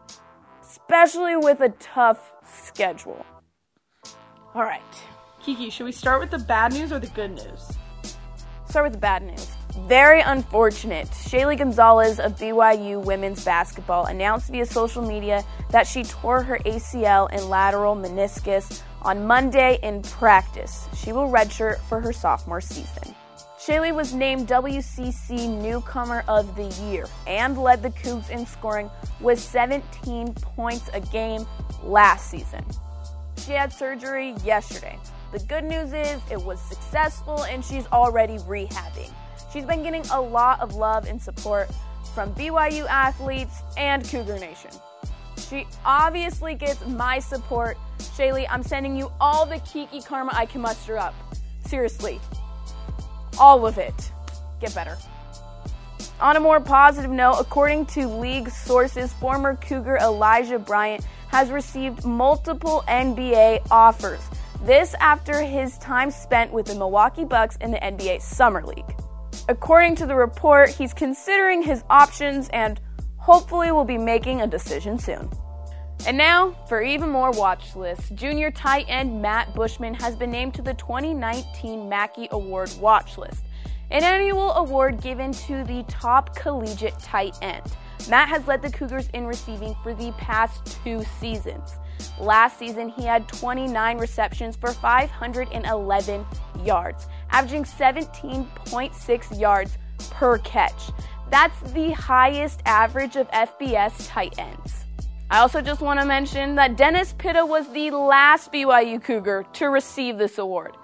especially 0.62 1.36
with 1.36 1.60
a 1.62 1.69
tough 1.80 2.34
schedule. 2.45 3.26
All 4.56 4.63
right, 4.63 4.82
Kiki, 5.41 5.69
should 5.69 5.86
we 5.86 5.91
start 5.91 6.21
with 6.21 6.32
the 6.32 6.39
bad 6.39 6.74
news 6.74 6.91
or 6.91 7.00
the 7.00 7.08
good 7.08 7.32
news? 7.32 7.78
start 8.71 8.86
with 8.86 8.93
the 8.93 9.00
bad 9.00 9.21
news. 9.21 9.47
Very 9.88 10.21
unfortunate. 10.21 11.10
Shaylee 11.10 11.58
Gonzalez 11.58 12.21
of 12.21 12.38
BYU 12.38 13.04
women's 13.04 13.43
basketball 13.43 14.06
announced 14.06 14.50
via 14.50 14.65
social 14.65 15.02
media 15.02 15.43
that 15.71 15.86
she 15.86 16.04
tore 16.04 16.41
her 16.41 16.58
ACL 16.60 17.28
and 17.34 17.43
lateral 17.50 17.95
meniscus 17.97 18.82
on 19.02 19.28
Monday 19.28 19.78
in 19.84 20.02
practice. 20.04 20.88
She 20.95 21.12
will 21.12 21.28
redshirt 21.28 21.80
for 21.82 22.00
her 22.00 22.13
sophomore 22.13 22.62
season. 22.62 23.13
Shaylee 23.62 23.93
was 23.93 24.12
named 24.15 24.47
WCC 24.47 25.47
Newcomer 25.47 26.24
of 26.28 26.56
the 26.56 26.65
Year 26.84 27.06
and 27.28 27.56
led 27.56 27.84
the 27.84 27.91
Cougs 27.91 28.32
in 28.32 28.43
scoring 28.43 28.89
with 29.20 29.39
17 29.39 30.34
points 30.34 30.89
a 30.95 30.99
game 30.99 31.45
last 31.84 32.32
season. 32.32 32.66
She 33.38 33.51
had 33.51 33.72
surgery 33.72 34.34
yesterday. 34.43 34.97
The 35.32 35.38
good 35.41 35.64
news 35.64 35.93
is 35.93 36.20
it 36.32 36.41
was 36.41 36.59
successful 36.59 37.43
and 37.43 37.64
she's 37.64 37.86
already 37.91 38.39
rehabbing. 38.39 39.14
She's 39.53 39.66
been 39.66 39.84
getting 39.84 40.07
a 40.07 40.20
lot 40.20 40.59
of 40.59 40.74
love 40.74 41.07
and 41.07 41.22
support 41.22 41.70
from 42.16 42.34
BYU 42.34 42.88
athletes 42.88 43.62
and 43.78 44.03
Cougar 44.03 44.39
Nation. 44.39 44.72
She 45.38 45.68
obviously 45.86 46.55
gets 46.55 46.84
my 46.88 47.20
support. 47.20 47.78
Shaylee, 47.99 48.47
I'm 48.49 48.64
sending 48.64 48.95
you 48.95 49.12
all 49.22 49.45
the 49.45 49.59
Kiki 49.59 50.01
karma 50.01 50.32
I 50.34 50.47
can 50.47 50.62
muster 50.62 50.97
up. 50.97 51.14
Seriously, 51.68 52.20
all 53.39 53.65
of 53.65 53.77
it. 53.77 54.11
get 54.59 54.73
better. 54.75 54.97
On 56.19 56.36
a 56.36 56.39
more 56.39 56.59
positive 56.59 57.09
note, 57.09 57.38
according 57.39 57.88
to 57.88 58.07
league 58.07 58.49
sources, 58.49 59.11
former 59.13 59.55
Cougar 59.55 59.97
Elijah 59.97 60.59
Bryant 60.59 61.03
has 61.29 61.49
received 61.49 62.05
multiple 62.05 62.84
NBA 62.88 63.65
offers. 63.71 64.19
This 64.63 64.93
after 64.99 65.41
his 65.41 65.77
time 65.79 66.11
spent 66.11 66.51
with 66.51 66.67
the 66.67 66.75
Milwaukee 66.75 67.25
Bucks 67.25 67.55
in 67.57 67.71
the 67.71 67.79
NBA 67.79 68.21
Summer 68.21 68.63
League. 68.63 68.95
According 69.49 69.95
to 69.95 70.05
the 70.05 70.15
report, 70.15 70.69
he's 70.69 70.93
considering 70.93 71.63
his 71.63 71.84
options 71.89 72.49
and 72.49 72.79
hopefully 73.17 73.71
will 73.71 73.86
be 73.86 73.97
making 73.97 74.41
a 74.41 74.47
decision 74.47 74.99
soon. 74.99 75.29
And 76.08 76.18
now, 76.18 76.56
for 76.68 76.82
even 76.82 77.10
more 77.10 77.30
watch 77.30 77.76
lists, 77.76 78.10
junior 78.10 78.49
tight 78.49 78.86
end 78.88 79.22
Matt 79.22 79.54
Bushman 79.54 79.93
has 79.93 80.16
been 80.16 80.32
named 80.32 80.56
to 80.56 80.64
the 80.64 80.74
2019 80.74 81.88
Mackey 81.88 82.28
Award 82.32 82.74
watch 82.80 83.20
list, 83.20 83.45
an 83.91 84.04
annual 84.04 84.52
award 84.54 84.99
given 84.99 85.32
to 85.32 85.64
the 85.64 85.84
top 85.88 86.36
collegiate 86.36 86.97
tight 86.97 87.38
end. 87.43 87.62
Matt 88.10 88.30
has 88.30 88.47
led 88.47 88.64
the 88.64 88.72
Cougars 88.72 89.10
in 89.14 89.28
receiving 89.28 89.76
for 89.84 89.93
the 89.93 90.12
past 90.14 90.80
two 90.84 91.04
seasons. 91.20 91.76
Last 92.20 92.58
season, 92.58 92.89
he 92.89 93.04
had 93.04 93.28
29 93.28 93.99
receptions 93.99 94.56
for 94.56 94.74
511 94.74 96.26
yards, 96.66 97.08
averaging 97.30 97.64
17.6 97.64 99.39
yards 99.39 99.78
per 100.10 100.39
catch. 100.39 100.89
That's 101.30 101.60
the 101.74 101.91
highest 101.91 102.62
average 102.66 103.18
of 103.18 103.30
FBS 103.30 104.08
tight 104.10 104.39
ends. 104.39 104.80
I 105.32 105.39
also 105.39 105.61
just 105.61 105.79
want 105.79 105.97
to 105.97 106.05
mention 106.05 106.55
that 106.55 106.75
Dennis 106.75 107.15
Pitta 107.17 107.45
was 107.45 107.65
the 107.71 107.89
last 107.91 108.51
BYU 108.51 109.01
Cougar 109.01 109.45
to 109.53 109.67
receive 109.67 110.17
this 110.17 110.38
award. 110.38 110.75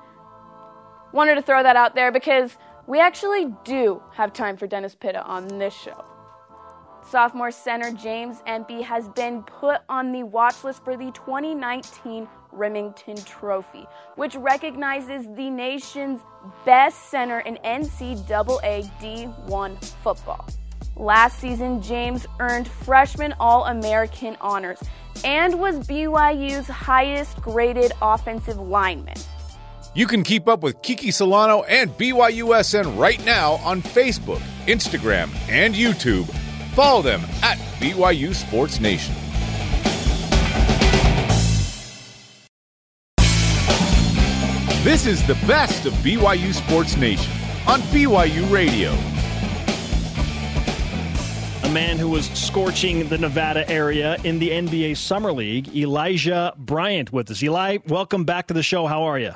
Wanted 1.11 1.35
to 1.35 1.41
throw 1.41 1.61
that 1.63 1.75
out 1.75 1.95
there 1.95 2.13
because 2.13 2.57
we 2.87 3.01
actually 3.01 3.53
do 3.65 4.01
have 4.13 4.31
time 4.31 4.55
for 4.55 4.65
Dennis 4.65 4.95
Pitta 4.95 5.21
on 5.21 5.49
this 5.59 5.73
show. 5.73 6.05
Sophomore 7.09 7.51
center 7.51 7.91
James 7.91 8.41
Empey 8.45 8.81
has 8.83 9.09
been 9.09 9.43
put 9.43 9.81
on 9.89 10.13
the 10.13 10.23
watch 10.23 10.63
list 10.63 10.81
for 10.81 10.95
the 10.95 11.11
2019 11.11 12.25
Rimington 12.53 13.25
Trophy, 13.25 13.85
which 14.15 14.37
recognizes 14.37 15.25
the 15.35 15.49
nation's 15.49 16.21
best 16.65 17.09
center 17.09 17.41
in 17.41 17.57
NCAA 17.65 18.89
D1 19.01 19.83
football. 20.01 20.47
Last 20.97 21.39
season, 21.39 21.81
James 21.81 22.25
earned 22.39 22.67
freshman 22.67 23.33
All 23.39 23.65
American 23.65 24.35
honors 24.41 24.79
and 25.23 25.59
was 25.59 25.79
BYU's 25.87 26.67
highest 26.67 27.41
graded 27.41 27.91
offensive 28.01 28.59
lineman. 28.59 29.17
You 29.95 30.05
can 30.05 30.23
keep 30.23 30.47
up 30.47 30.61
with 30.61 30.81
Kiki 30.81 31.11
Solano 31.11 31.63
and 31.63 31.91
BYUSN 31.91 32.99
right 32.99 33.23
now 33.25 33.53
on 33.63 33.81
Facebook, 33.81 34.41
Instagram, 34.67 35.29
and 35.49 35.73
YouTube 35.73 36.31
Follow 36.77 37.01
them 37.01 37.21
at 37.41 37.57
BYU 37.79 38.35
Sports 38.35 38.79
Nation. 38.79 39.15
This 44.83 45.07
is 45.07 45.25
the 45.25 45.33
best 45.47 45.87
of 45.87 45.93
BYU 45.93 46.53
Sports 46.53 46.95
Nation 46.95 47.33
on 47.65 47.81
BYU 47.89 48.51
Radio. 48.51 48.95
A 51.67 51.69
man 51.69 51.97
who 51.97 52.07
was 52.07 52.29
scorching 52.29 53.09
the 53.09 53.17
Nevada 53.17 53.69
area 53.69 54.15
in 54.23 54.39
the 54.39 54.51
NBA 54.51 54.95
Summer 54.95 55.33
League, 55.33 55.67
Elijah 55.75 56.53
Bryant, 56.55 57.11
with 57.11 57.29
us. 57.29 57.43
Eli, 57.43 57.79
welcome 57.89 58.23
back 58.23 58.47
to 58.47 58.53
the 58.53 58.63
show. 58.63 58.87
How 58.87 59.03
are 59.03 59.19
you? 59.19 59.33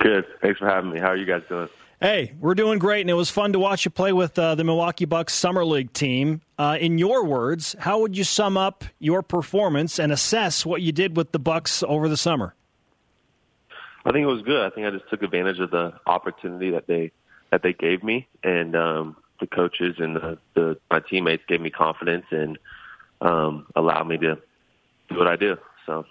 Good. 0.00 0.24
Thanks 0.40 0.58
for 0.58 0.68
having 0.68 0.90
me. 0.90 0.98
How 0.98 1.10
are 1.10 1.16
you 1.16 1.24
guys 1.24 1.42
doing? 1.48 1.68
Hey, 2.00 2.32
we're 2.40 2.56
doing 2.56 2.80
great, 2.80 3.02
and 3.02 3.10
it 3.10 3.14
was 3.14 3.30
fun 3.30 3.52
to 3.52 3.60
watch 3.60 3.84
you 3.84 3.92
play 3.92 4.12
with 4.12 4.36
uh, 4.36 4.56
the 4.56 4.64
Milwaukee 4.64 5.04
Bucks 5.04 5.32
Summer 5.32 5.64
League 5.64 5.92
team. 5.92 6.40
Uh, 6.58 6.76
in 6.80 6.98
your 6.98 7.24
words, 7.24 7.76
how 7.78 8.00
would 8.00 8.18
you 8.18 8.24
sum 8.24 8.56
up 8.56 8.84
your 8.98 9.22
performance 9.22 10.00
and 10.00 10.10
assess 10.10 10.66
what 10.66 10.82
you 10.82 10.90
did 10.90 11.16
with 11.16 11.30
the 11.30 11.38
Bucks 11.38 11.84
over 11.84 12.08
the 12.08 12.16
summer? 12.16 12.52
I 14.04 14.10
think 14.10 14.24
it 14.24 14.32
was 14.32 14.42
good. 14.42 14.66
I 14.66 14.70
think 14.70 14.88
I 14.88 14.90
just 14.90 15.08
took 15.08 15.22
advantage 15.22 15.60
of 15.60 15.70
the 15.70 15.92
opportunity 16.04 16.72
that 16.72 16.88
they 16.88 17.12
that 17.52 17.62
they 17.62 17.74
gave 17.74 18.02
me, 18.02 18.26
and 18.42 18.74
um, 18.74 19.16
the 19.42 19.46
coaches 19.48 19.96
and 19.98 20.16
the, 20.16 20.38
the 20.54 20.78
my 20.90 21.00
teammates 21.00 21.42
gave 21.48 21.60
me 21.60 21.68
confidence 21.68 22.24
and 22.30 22.58
um, 23.20 23.66
allowed 23.76 24.04
me 24.04 24.16
to 24.18 24.38
do 25.10 25.18
what 25.18 25.26
I 25.26 25.36
do. 25.36 25.56
So 25.84 26.06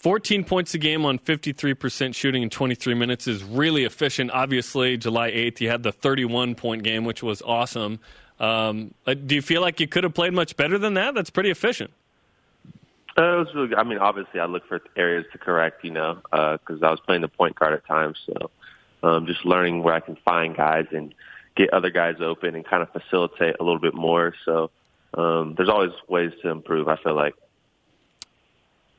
14 0.00 0.44
points 0.44 0.74
a 0.74 0.78
game 0.78 1.06
on 1.06 1.18
53% 1.18 2.14
shooting 2.14 2.42
in 2.42 2.50
23 2.50 2.94
minutes 2.94 3.26
is 3.26 3.42
really 3.44 3.84
efficient. 3.84 4.32
Obviously, 4.32 4.98
July 4.98 5.30
8th, 5.30 5.60
you 5.60 5.70
had 5.70 5.82
the 5.84 5.92
31 5.92 6.56
point 6.56 6.82
game, 6.82 7.04
which 7.04 7.22
was 7.22 7.40
awesome. 7.42 8.00
Um, 8.40 8.92
uh, 9.06 9.14
do 9.14 9.36
you 9.36 9.42
feel 9.42 9.62
like 9.62 9.78
you 9.78 9.86
could 9.86 10.02
have 10.02 10.12
played 10.12 10.32
much 10.32 10.56
better 10.56 10.76
than 10.76 10.94
that? 10.94 11.14
That's 11.14 11.30
pretty 11.30 11.50
efficient. 11.50 11.92
Uh, 13.16 13.22
it 13.22 13.38
was 13.38 13.54
really. 13.54 13.76
I 13.76 13.84
mean, 13.84 13.98
obviously, 13.98 14.40
I 14.40 14.46
look 14.46 14.66
for 14.66 14.82
areas 14.96 15.24
to 15.30 15.38
correct, 15.38 15.84
you 15.84 15.92
know, 15.92 16.18
because 16.24 16.82
uh, 16.82 16.86
I 16.86 16.90
was 16.90 16.98
playing 16.98 17.22
the 17.22 17.28
point 17.28 17.54
guard 17.54 17.72
at 17.72 17.86
times. 17.86 18.18
So, 18.26 18.50
um, 19.04 19.26
just 19.26 19.44
learning 19.44 19.84
where 19.84 19.94
I 19.94 20.00
can 20.00 20.16
find 20.16 20.56
guys 20.56 20.86
and 20.90 21.14
get 21.56 21.72
other 21.72 21.90
guys 21.90 22.16
open 22.20 22.54
and 22.54 22.64
kind 22.64 22.82
of 22.82 22.90
facilitate 22.90 23.56
a 23.60 23.64
little 23.64 23.80
bit 23.80 23.94
more. 23.94 24.34
So, 24.44 24.70
um, 25.14 25.54
there's 25.56 25.68
always 25.68 25.92
ways 26.08 26.32
to 26.42 26.50
improve. 26.50 26.88
I 26.88 26.96
feel 26.96 27.14
like. 27.14 27.34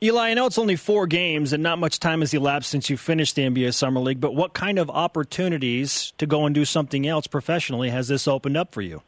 Eli, 0.02 0.28
I 0.28 0.34
know 0.34 0.44
it's 0.44 0.58
only 0.58 0.76
four 0.76 1.06
games 1.06 1.54
and 1.54 1.62
not 1.62 1.78
much 1.78 2.00
time 2.00 2.20
has 2.20 2.34
elapsed 2.34 2.68
since 2.68 2.90
you 2.90 2.98
finished 2.98 3.34
the 3.34 3.42
NBA 3.42 3.72
Summer 3.72 3.98
League, 3.98 4.20
but 4.20 4.34
what 4.34 4.52
kind 4.52 4.78
of 4.78 4.90
opportunities 4.90 6.12
to 6.18 6.26
go 6.26 6.44
and 6.44 6.54
do 6.54 6.66
something 6.66 7.06
else 7.06 7.26
professionally 7.26 7.88
has 7.88 8.06
this 8.06 8.28
opened 8.28 8.58
up 8.58 8.72
for 8.72 8.82
you? 8.82 9.00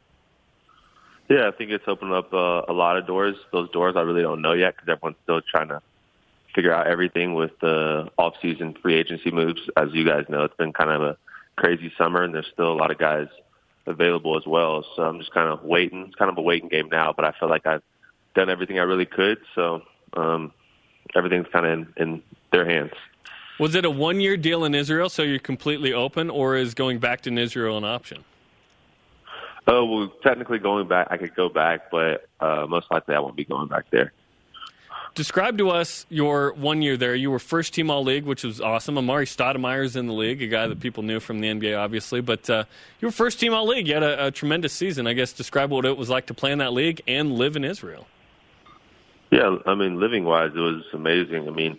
Yeah, 1.28 1.46
I 1.46 1.50
think 1.50 1.70
it's 1.72 1.84
opened 1.86 2.14
up 2.14 2.32
uh, 2.32 2.62
a 2.68 2.72
lot 2.72 2.96
of 2.96 3.06
doors. 3.06 3.36
Those 3.52 3.70
doors 3.70 3.96
I 3.96 4.00
really 4.00 4.22
don't 4.22 4.40
know 4.40 4.54
yet 4.54 4.76
because 4.76 4.88
everyone's 4.88 5.18
still 5.24 5.42
trying 5.42 5.68
to 5.68 5.82
figure 6.54 6.72
out 6.72 6.86
everything 6.86 7.34
with 7.34 7.50
the 7.60 8.08
off-season 8.16 8.74
free 8.80 8.94
agency 8.94 9.30
moves. 9.30 9.60
As 9.76 9.88
you 9.92 10.06
guys 10.06 10.24
know, 10.30 10.44
it's 10.44 10.56
been 10.56 10.72
kind 10.72 10.90
of 10.90 11.02
a 11.02 11.16
crazy 11.58 11.92
summer, 11.98 12.22
and 12.22 12.32
there's 12.34 12.48
still 12.52 12.72
a 12.72 12.78
lot 12.78 12.90
of 12.90 12.98
guys 12.98 13.26
available 13.86 14.36
as 14.36 14.46
well. 14.46 14.84
So 14.94 15.02
I'm 15.02 15.18
just 15.18 15.32
kind 15.32 15.48
of 15.48 15.64
waiting. 15.64 16.06
It's 16.06 16.14
kind 16.14 16.30
of 16.30 16.38
a 16.38 16.42
waiting 16.42 16.68
game 16.68 16.88
now, 16.90 17.12
but 17.14 17.24
I 17.24 17.32
feel 17.38 17.48
like 17.48 17.66
I've 17.66 17.82
done 18.34 18.48
everything 18.48 18.78
I 18.78 18.82
really 18.82 19.06
could. 19.06 19.38
So 19.54 19.82
um, 20.14 20.52
everything's 21.14 21.48
kind 21.52 21.66
of 21.66 21.72
in, 21.72 21.94
in 21.96 22.22
their 22.52 22.64
hands. 22.64 22.92
Was 23.58 23.74
it 23.74 23.84
a 23.84 23.90
one 23.90 24.20
year 24.20 24.36
deal 24.36 24.64
in 24.64 24.74
Israel, 24.74 25.08
so 25.08 25.22
you're 25.22 25.40
completely 25.40 25.92
open, 25.92 26.30
or 26.30 26.56
is 26.56 26.74
going 26.74 27.00
back 27.00 27.22
to 27.22 27.36
Israel 27.36 27.76
an 27.76 27.84
option? 27.84 28.24
Oh, 29.66 29.84
well, 29.84 30.12
technically 30.22 30.58
going 30.58 30.88
back, 30.88 31.08
I 31.10 31.18
could 31.18 31.34
go 31.34 31.48
back, 31.48 31.90
but 31.90 32.28
uh, 32.40 32.66
most 32.68 32.86
likely 32.90 33.14
I 33.14 33.18
won't 33.18 33.36
be 33.36 33.44
going 33.44 33.68
back 33.68 33.84
there. 33.90 34.12
Describe 35.18 35.58
to 35.58 35.70
us 35.70 36.06
your 36.10 36.52
one 36.52 36.80
year 36.80 36.96
there. 36.96 37.12
You 37.12 37.32
were 37.32 37.40
first 37.40 37.74
team 37.74 37.90
All 37.90 38.04
League, 38.04 38.24
which 38.24 38.44
was 38.44 38.60
awesome. 38.60 38.94
Amar'e 38.94 39.26
Stoudemire's 39.26 39.96
in 39.96 40.06
the 40.06 40.12
league, 40.12 40.40
a 40.40 40.46
guy 40.46 40.68
that 40.68 40.78
people 40.78 41.02
knew 41.02 41.18
from 41.18 41.40
the 41.40 41.48
NBA, 41.48 41.76
obviously. 41.76 42.20
But 42.20 42.48
uh, 42.48 42.62
you 43.00 43.08
were 43.08 43.12
first 43.12 43.40
team 43.40 43.52
All 43.52 43.66
League. 43.66 43.88
You 43.88 43.94
had 43.94 44.04
a, 44.04 44.26
a 44.26 44.30
tremendous 44.30 44.72
season. 44.72 45.08
I 45.08 45.14
guess 45.14 45.32
describe 45.32 45.72
what 45.72 45.84
it 45.86 45.96
was 45.96 46.08
like 46.08 46.26
to 46.26 46.34
play 46.34 46.52
in 46.52 46.58
that 46.58 46.72
league 46.72 47.02
and 47.08 47.32
live 47.32 47.56
in 47.56 47.64
Israel. 47.64 48.06
Yeah, 49.32 49.56
I 49.66 49.74
mean, 49.74 49.98
living 49.98 50.24
wise, 50.24 50.52
it 50.54 50.60
was 50.60 50.84
amazing. 50.92 51.48
I 51.48 51.50
mean, 51.50 51.78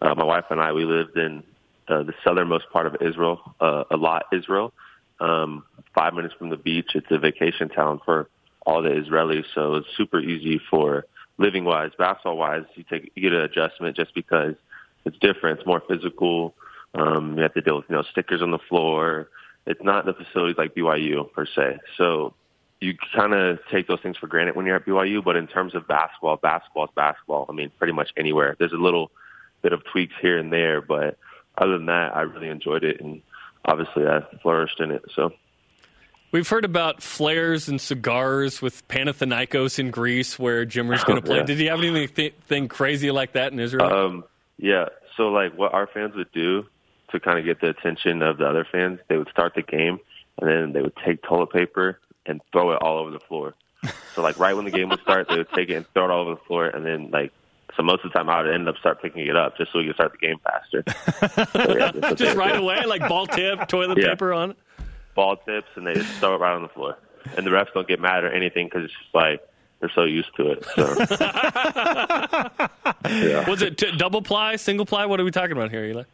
uh, 0.00 0.14
my 0.14 0.24
wife 0.24 0.46
and 0.48 0.58
I, 0.58 0.72
we 0.72 0.86
lived 0.86 1.18
in 1.18 1.42
uh, 1.86 2.04
the 2.04 2.14
southernmost 2.24 2.70
part 2.72 2.86
of 2.86 2.96
Israel, 3.02 3.42
uh, 3.60 3.84
Eilat. 3.90 4.22
Israel. 4.32 4.72
Um, 5.20 5.64
five 5.94 6.14
minutes 6.14 6.32
from 6.38 6.48
the 6.48 6.56
beach. 6.56 6.92
It's 6.94 7.10
a 7.10 7.18
vacation 7.18 7.68
town 7.68 8.00
for 8.06 8.30
all 8.64 8.80
the 8.80 8.88
Israelis, 8.88 9.44
so 9.54 9.74
it's 9.74 9.88
super 9.98 10.18
easy 10.18 10.58
for 10.70 11.04
living 11.40 11.64
wise. 11.64 11.90
Basketball 11.98 12.36
wise, 12.36 12.64
you 12.76 12.84
take 12.88 13.10
you 13.16 13.22
get 13.22 13.32
an 13.32 13.40
adjustment 13.40 13.96
just 13.96 14.14
because 14.14 14.54
it's 15.04 15.18
different. 15.18 15.58
It's 15.58 15.66
more 15.66 15.82
physical. 15.88 16.54
Um, 16.94 17.36
you 17.36 17.42
have 17.42 17.54
to 17.54 17.62
deal 17.62 17.76
with 17.76 17.86
you 17.88 17.96
know 17.96 18.02
stickers 18.02 18.42
on 18.42 18.52
the 18.52 18.58
floor. 18.68 19.28
It's 19.66 19.82
not 19.82 20.04
the 20.04 20.12
facilities 20.12 20.56
like 20.58 20.74
BYU 20.74 21.32
per 21.32 21.46
se. 21.46 21.78
So 21.96 22.34
you 22.80 22.94
kind 23.14 23.34
of 23.34 23.58
take 23.70 23.88
those 23.88 24.00
things 24.00 24.16
for 24.16 24.26
granted 24.26 24.56
when 24.56 24.66
you're 24.66 24.76
at 24.76 24.86
BYU, 24.86 25.22
but 25.24 25.36
in 25.36 25.46
terms 25.46 25.74
of 25.74 25.86
basketball, 25.88 26.36
basketball 26.36 26.84
is 26.84 26.90
basketball. 26.94 27.46
I 27.48 27.52
mean, 27.52 27.70
pretty 27.78 27.92
much 27.92 28.10
anywhere. 28.16 28.56
There's 28.58 28.72
a 28.72 28.76
little 28.76 29.10
bit 29.62 29.72
of 29.72 29.82
tweaks 29.84 30.14
here 30.20 30.38
and 30.38 30.52
there, 30.52 30.80
but 30.80 31.18
other 31.58 31.76
than 31.76 31.86
that, 31.86 32.16
I 32.16 32.22
really 32.22 32.48
enjoyed 32.48 32.84
it, 32.84 33.00
and 33.00 33.20
obviously 33.64 34.06
I 34.06 34.20
flourished 34.42 34.80
in 34.80 34.90
it. 34.90 35.04
So. 35.14 35.32
We've 36.32 36.48
heard 36.48 36.64
about 36.64 37.02
flares 37.02 37.68
and 37.68 37.80
cigars 37.80 38.62
with 38.62 38.86
Panathinaikos 38.88 39.78
in 39.80 39.90
Greece, 39.90 40.38
where 40.38 40.64
Jimmer's 40.64 41.02
going 41.04 41.20
to 41.20 41.26
play. 41.26 41.38
yeah. 41.38 41.42
Did 41.44 41.58
you 41.58 41.70
have 41.70 41.80
anything 41.80 42.68
crazy 42.68 43.10
like 43.10 43.32
that 43.32 43.52
in 43.52 43.58
Israel? 43.58 43.92
Um, 43.92 44.24
yeah. 44.56 44.86
So, 45.16 45.28
like, 45.28 45.56
what 45.58 45.74
our 45.74 45.86
fans 45.88 46.14
would 46.14 46.30
do 46.32 46.66
to 47.10 47.18
kind 47.20 47.38
of 47.38 47.44
get 47.44 47.60
the 47.60 47.68
attention 47.70 48.22
of 48.22 48.38
the 48.38 48.46
other 48.46 48.64
fans, 48.70 49.00
they 49.08 49.16
would 49.16 49.28
start 49.30 49.54
the 49.56 49.62
game, 49.62 49.98
and 50.40 50.48
then 50.48 50.72
they 50.72 50.80
would 50.82 50.94
take 51.04 51.20
toilet 51.22 51.50
paper 51.50 51.98
and 52.26 52.40
throw 52.52 52.70
it 52.72 52.76
all 52.80 52.98
over 52.98 53.10
the 53.10 53.18
floor. 53.20 53.54
So 54.14 54.22
like 54.22 54.38
right 54.38 54.54
when 54.54 54.66
the 54.66 54.70
game 54.70 54.90
would 54.90 55.00
start, 55.00 55.26
they 55.28 55.38
would 55.38 55.50
take 55.52 55.70
it 55.70 55.74
and 55.74 55.86
throw 55.94 56.04
it 56.04 56.10
all 56.10 56.20
over 56.20 56.34
the 56.34 56.40
floor, 56.46 56.66
and 56.66 56.84
then 56.86 57.10
like 57.10 57.32
so 57.76 57.82
most 57.82 58.04
of 58.04 58.12
the 58.12 58.18
time 58.18 58.28
I 58.28 58.42
would 58.42 58.52
end 58.52 58.68
up 58.68 58.76
start 58.76 59.00
picking 59.00 59.26
it 59.26 59.34
up 59.36 59.56
just 59.56 59.72
so 59.72 59.78
we 59.78 59.86
could 59.86 59.94
start 59.94 60.12
the 60.12 60.18
game 60.18 60.36
faster. 60.44 60.84
So, 61.66 61.76
yeah, 61.76 62.12
just 62.14 62.36
right 62.36 62.56
away, 62.56 62.84
like 62.86 63.08
ball 63.08 63.26
tip, 63.26 63.66
toilet 63.68 63.98
Yeah. 63.98 64.10
paper 64.10 64.32
on. 64.34 64.54
It. 65.10 65.14
ball 65.14 65.36
tips, 65.36 65.68
and 65.76 65.86
they 65.86 65.94
just 65.94 66.08
throw 66.20 66.34
it 66.34 66.38
right 66.38 66.54
on 66.54 66.62
the 66.62 66.68
floor. 66.68 66.96
And 67.36 67.46
the 67.46 67.50
refs 67.50 67.72
don't 67.74 67.86
get 67.88 68.00
mad 68.00 68.24
or 68.24 68.32
anything 68.32 68.66
because 68.66 68.84
it's 68.84 68.92
just 68.94 69.14
like 69.14 69.40
they're 69.80 69.90
so 69.94 70.04
used 70.04 70.34
to 70.36 70.52
it. 70.52 70.64
So. 70.74 70.82
yeah. 73.08 73.48
Was 73.48 73.62
it 73.62 73.78
t- 73.78 73.96
double 73.96 74.22
ply, 74.22 74.56
single 74.56 74.86
ply? 74.86 75.06
What 75.06 75.20
are 75.20 75.24
we 75.24 75.30
talking 75.30 75.52
about 75.52 75.70
here, 75.70 75.84
Eli? 75.84 76.04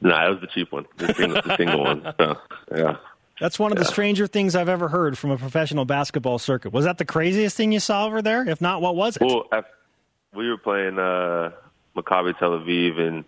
No, 0.00 0.10
nah, 0.10 0.26
it 0.26 0.30
was 0.30 0.40
the 0.40 0.46
cheap 0.48 0.72
one, 0.72 0.84
the 0.96 1.14
single, 1.14 1.40
the 1.42 1.56
single 1.56 1.80
one. 1.80 2.12
So, 2.18 2.38
yeah. 2.76 2.96
That's 3.40 3.58
one 3.58 3.72
of 3.72 3.78
Yeah. 3.78 3.84
the 3.84 3.88
stranger 3.88 4.26
things 4.26 4.54
I've 4.56 4.68
ever 4.68 4.88
heard 4.88 5.16
from 5.16 5.30
a 5.30 5.38
professional 5.38 5.84
basketball 5.84 6.38
circuit. 6.38 6.72
Was 6.72 6.84
that 6.84 6.98
the 6.98 7.04
craziest 7.04 7.56
thing 7.56 7.72
you 7.72 7.80
saw 7.80 8.06
over 8.06 8.20
there? 8.22 8.48
If 8.48 8.60
not, 8.60 8.82
what 8.82 8.96
was 8.96 9.16
it? 9.16 9.22
Well, 9.22 9.46
af- 9.52 9.64
we 10.34 10.48
were 10.48 10.58
playing 10.58 10.98
uh, 10.98 11.50
Maccabi 11.96 12.38
Tel 12.38 12.50
Aviv, 12.58 12.98
and 12.98 13.24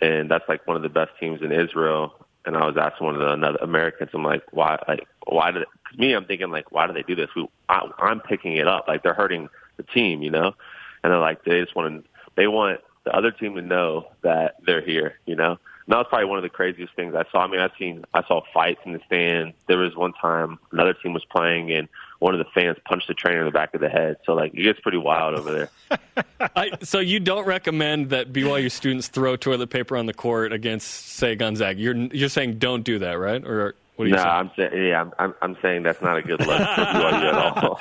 and 0.00 0.30
that's 0.30 0.48
like 0.48 0.66
one 0.66 0.76
of 0.76 0.82
the 0.82 0.88
best 0.88 1.10
teams 1.20 1.40
in 1.42 1.52
Israel. 1.52 2.14
And 2.48 2.56
I 2.56 2.64
was 2.64 2.78
asking 2.78 3.04
one 3.04 3.14
of 3.14 3.20
the 3.20 3.30
another 3.30 3.58
Americans, 3.60 4.08
I'm 4.14 4.24
like, 4.24 4.42
why? 4.52 4.82
Like, 4.88 5.06
why 5.26 5.50
did? 5.50 5.64
Cause 5.64 5.98
me, 5.98 6.14
I'm 6.14 6.24
thinking 6.24 6.50
like, 6.50 6.72
why 6.72 6.86
do 6.86 6.94
they 6.94 7.02
do 7.02 7.14
this? 7.14 7.28
We, 7.36 7.46
I, 7.68 7.86
I'm 7.98 8.20
picking 8.20 8.56
it 8.56 8.66
up. 8.66 8.86
Like 8.88 9.02
they're 9.02 9.12
hurting 9.12 9.50
the 9.76 9.82
team, 9.82 10.22
you 10.22 10.30
know. 10.30 10.54
And 11.04 11.12
they're 11.12 11.20
like, 11.20 11.44
they 11.44 11.60
just 11.60 11.76
want 11.76 12.02
to, 12.02 12.10
they 12.36 12.46
want 12.46 12.80
the 13.04 13.14
other 13.14 13.30
team 13.30 13.54
to 13.56 13.60
know 13.60 14.08
that 14.22 14.56
they're 14.64 14.80
here, 14.80 15.18
you 15.26 15.36
know. 15.36 15.50
And 15.50 15.92
that 15.92 15.98
was 15.98 16.06
probably 16.08 16.24
one 16.24 16.38
of 16.38 16.42
the 16.42 16.48
craziest 16.48 16.94
things 16.94 17.14
I 17.14 17.24
saw. 17.30 17.40
I 17.44 17.48
mean, 17.48 17.60
I've 17.60 17.72
seen, 17.78 18.06
I 18.14 18.22
saw 18.26 18.40
fights 18.54 18.80
in 18.86 18.94
the 18.94 19.00
stand. 19.04 19.52
There 19.66 19.76
was 19.76 19.94
one 19.94 20.14
time 20.14 20.58
another 20.72 20.94
team 20.94 21.12
was 21.12 21.26
playing, 21.26 21.70
and 21.70 21.86
one 22.18 22.34
of 22.34 22.38
the 22.38 22.50
fans 22.52 22.76
punched 22.84 23.06
the 23.06 23.14
trainer 23.14 23.40
in 23.40 23.44
the 23.44 23.52
back 23.52 23.74
of 23.74 23.80
the 23.80 23.88
head. 23.88 24.16
So 24.24 24.34
like, 24.34 24.52
it 24.54 24.62
gets 24.62 24.80
pretty 24.80 24.98
wild 24.98 25.38
over 25.38 25.52
there. 25.52 26.24
I, 26.56 26.70
so 26.82 26.98
you 26.98 27.20
don't 27.20 27.46
recommend 27.46 28.10
that 28.10 28.32
BYU 28.32 28.70
students 28.70 29.08
throw 29.08 29.36
toilet 29.36 29.70
paper 29.70 29.96
on 29.96 30.06
the 30.06 30.14
court 30.14 30.52
against, 30.52 30.88
say, 30.88 31.36
Gonzaga? 31.36 31.80
You're 31.80 31.96
you're 31.96 32.28
saying 32.28 32.58
don't 32.58 32.82
do 32.82 32.98
that, 32.98 33.12
right? 33.12 33.44
Or 33.44 33.76
what 33.94 34.04
are 34.04 34.08
you 34.08 34.14
no, 34.14 34.22
saying? 34.22 34.28
I'm 34.28 34.50
saying 34.56 34.86
yeah, 34.86 35.00
I'm, 35.00 35.12
I'm 35.18 35.34
I'm 35.42 35.56
saying 35.62 35.82
that's 35.84 36.02
not 36.02 36.18
a 36.18 36.22
good 36.22 36.40
look 36.40 36.58
for 36.58 36.82
BYU 36.82 37.32
at 37.32 37.64
all. 37.64 37.80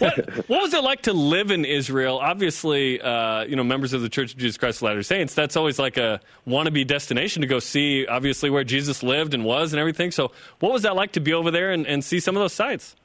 What 0.48 0.62
was 0.62 0.74
it 0.74 0.82
like 0.82 1.02
to 1.02 1.12
live 1.12 1.50
in 1.50 1.64
Israel? 1.64 2.18
Obviously, 2.18 3.00
uh, 3.00 3.44
you 3.44 3.56
know, 3.56 3.64
members 3.64 3.92
of 3.92 4.02
the 4.02 4.08
Church 4.08 4.32
of 4.32 4.38
Jesus 4.38 4.56
Christ 4.56 4.78
of 4.78 4.82
Latter-day 4.82 5.02
Saints. 5.02 5.34
That's 5.34 5.56
always 5.56 5.78
like 5.78 5.96
a 5.96 6.20
wannabe 6.46 6.86
destination 6.86 7.42
to 7.42 7.48
go 7.48 7.58
see. 7.58 8.06
Obviously, 8.06 8.50
where 8.50 8.64
Jesus 8.64 9.02
lived 9.02 9.34
and 9.34 9.44
was 9.44 9.72
and 9.72 9.80
everything. 9.80 10.10
So, 10.10 10.32
what 10.60 10.72
was 10.72 10.82
that 10.82 10.96
like 10.96 11.12
to 11.12 11.20
be 11.20 11.32
over 11.32 11.50
there 11.50 11.72
and, 11.72 11.86
and 11.86 12.04
see 12.04 12.20
some 12.20 12.36
of 12.36 12.40
those 12.40 12.52
sites? 12.52 12.96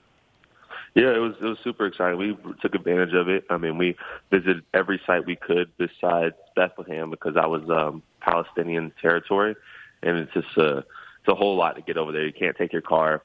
Yeah, 0.96 1.14
it 1.14 1.20
was 1.20 1.36
it 1.40 1.46
was 1.46 1.58
super 1.64 1.86
exciting. 1.86 2.18
We 2.18 2.38
took 2.62 2.74
advantage 2.74 3.14
of 3.14 3.30
it. 3.30 3.46
I 3.50 3.58
mean, 3.58 3.78
we 3.78 3.96
visited 4.32 4.64
every 4.74 5.00
site 5.06 5.26
we 5.26 5.36
could 5.36 5.70
besides 5.78 6.36
Bethlehem 6.56 7.12
because 7.12 7.38
I 7.38 7.46
was 7.46 7.70
um, 7.70 8.02
Palestinian 8.20 8.92
territory, 9.02 9.56
and 10.02 10.18
it's 10.18 10.34
just 10.34 10.58
a 10.58 10.80
it's 10.80 11.28
a 11.28 11.36
whole 11.36 11.56
lot 11.56 11.76
to 11.76 11.82
get 11.82 11.98
over 11.98 12.12
there. 12.12 12.26
You 12.26 12.34
can't 12.34 12.58
take 12.58 12.74
your 12.74 12.82
car. 12.82 13.22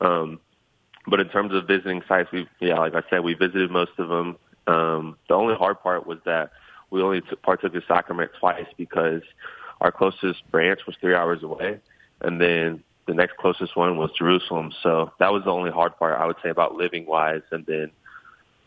Um, 0.00 0.40
but 1.06 1.20
in 1.20 1.28
terms 1.28 1.54
of 1.54 1.66
visiting 1.66 2.02
sites, 2.08 2.30
we 2.32 2.48
yeah, 2.60 2.78
like 2.78 2.94
I 2.94 3.02
said, 3.10 3.20
we 3.20 3.34
visited 3.34 3.70
most 3.70 3.92
of 3.98 4.08
them. 4.08 4.36
Um, 4.66 5.16
the 5.28 5.34
only 5.34 5.54
hard 5.54 5.80
part 5.82 6.06
was 6.06 6.18
that 6.24 6.50
we 6.90 7.02
only 7.02 7.20
took, 7.20 7.42
partook 7.42 7.74
in 7.74 7.82
Sacrament 7.86 8.30
twice 8.40 8.66
because 8.76 9.22
our 9.80 9.92
closest 9.92 10.50
branch 10.50 10.80
was 10.86 10.96
three 11.00 11.14
hours 11.14 11.42
away, 11.42 11.80
and 12.22 12.40
then 12.40 12.82
the 13.06 13.14
next 13.14 13.36
closest 13.36 13.76
one 13.76 13.96
was 13.96 14.10
Jerusalem. 14.18 14.72
So 14.82 15.12
that 15.18 15.32
was 15.32 15.44
the 15.44 15.50
only 15.50 15.70
hard 15.70 15.96
part 15.98 16.18
I 16.18 16.26
would 16.26 16.36
say 16.42 16.48
about 16.48 16.74
living 16.74 17.06
wise. 17.06 17.42
And 17.50 17.66
then 17.66 17.90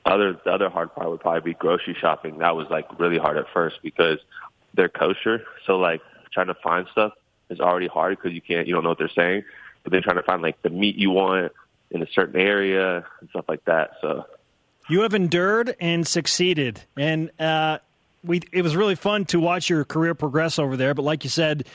other 0.05 0.39
the 0.43 0.51
other 0.51 0.69
hard 0.69 0.93
part 0.93 1.09
would 1.09 1.19
probably 1.19 1.51
be 1.51 1.53
grocery 1.53 1.95
shopping. 1.99 2.39
That 2.39 2.55
was 2.55 2.67
like 2.69 2.99
really 2.99 3.17
hard 3.17 3.37
at 3.37 3.45
first 3.53 3.77
because 3.83 4.19
they're 4.73 4.89
kosher. 4.89 5.43
So 5.65 5.77
like 5.77 6.01
trying 6.31 6.47
to 6.47 6.55
find 6.55 6.87
stuff 6.91 7.13
is 7.49 7.59
already 7.59 7.87
hard 7.87 8.17
because 8.17 8.33
you 8.33 8.41
can't 8.41 8.67
you 8.67 8.73
don't 8.73 8.83
know 8.83 8.89
what 8.89 8.97
they're 8.99 9.09
saying. 9.09 9.43
But 9.83 9.93
then 9.93 10.01
trying 10.03 10.17
to 10.17 10.23
find 10.23 10.41
like 10.41 10.61
the 10.61 10.69
meat 10.69 10.95
you 10.95 11.11
want 11.11 11.51
in 11.91 12.01
a 12.01 12.07
certain 12.13 12.39
area 12.39 13.05
and 13.19 13.29
stuff 13.29 13.45
like 13.47 13.63
that. 13.65 13.91
So 14.01 14.25
You 14.89 15.01
have 15.01 15.13
endured 15.13 15.75
and 15.79 16.07
succeeded, 16.07 16.81
and 16.95 17.31
uh, 17.39 17.79
we. 18.23 18.41
It 18.51 18.61
was 18.61 18.75
really 18.75 18.95
fun 18.95 19.25
to 19.25 19.39
watch 19.39 19.69
your 19.69 19.83
career 19.85 20.13
progress 20.13 20.59
over 20.59 20.77
there. 20.77 20.93
But 20.93 21.03
like 21.03 21.23
you 21.23 21.29
said, 21.29 21.67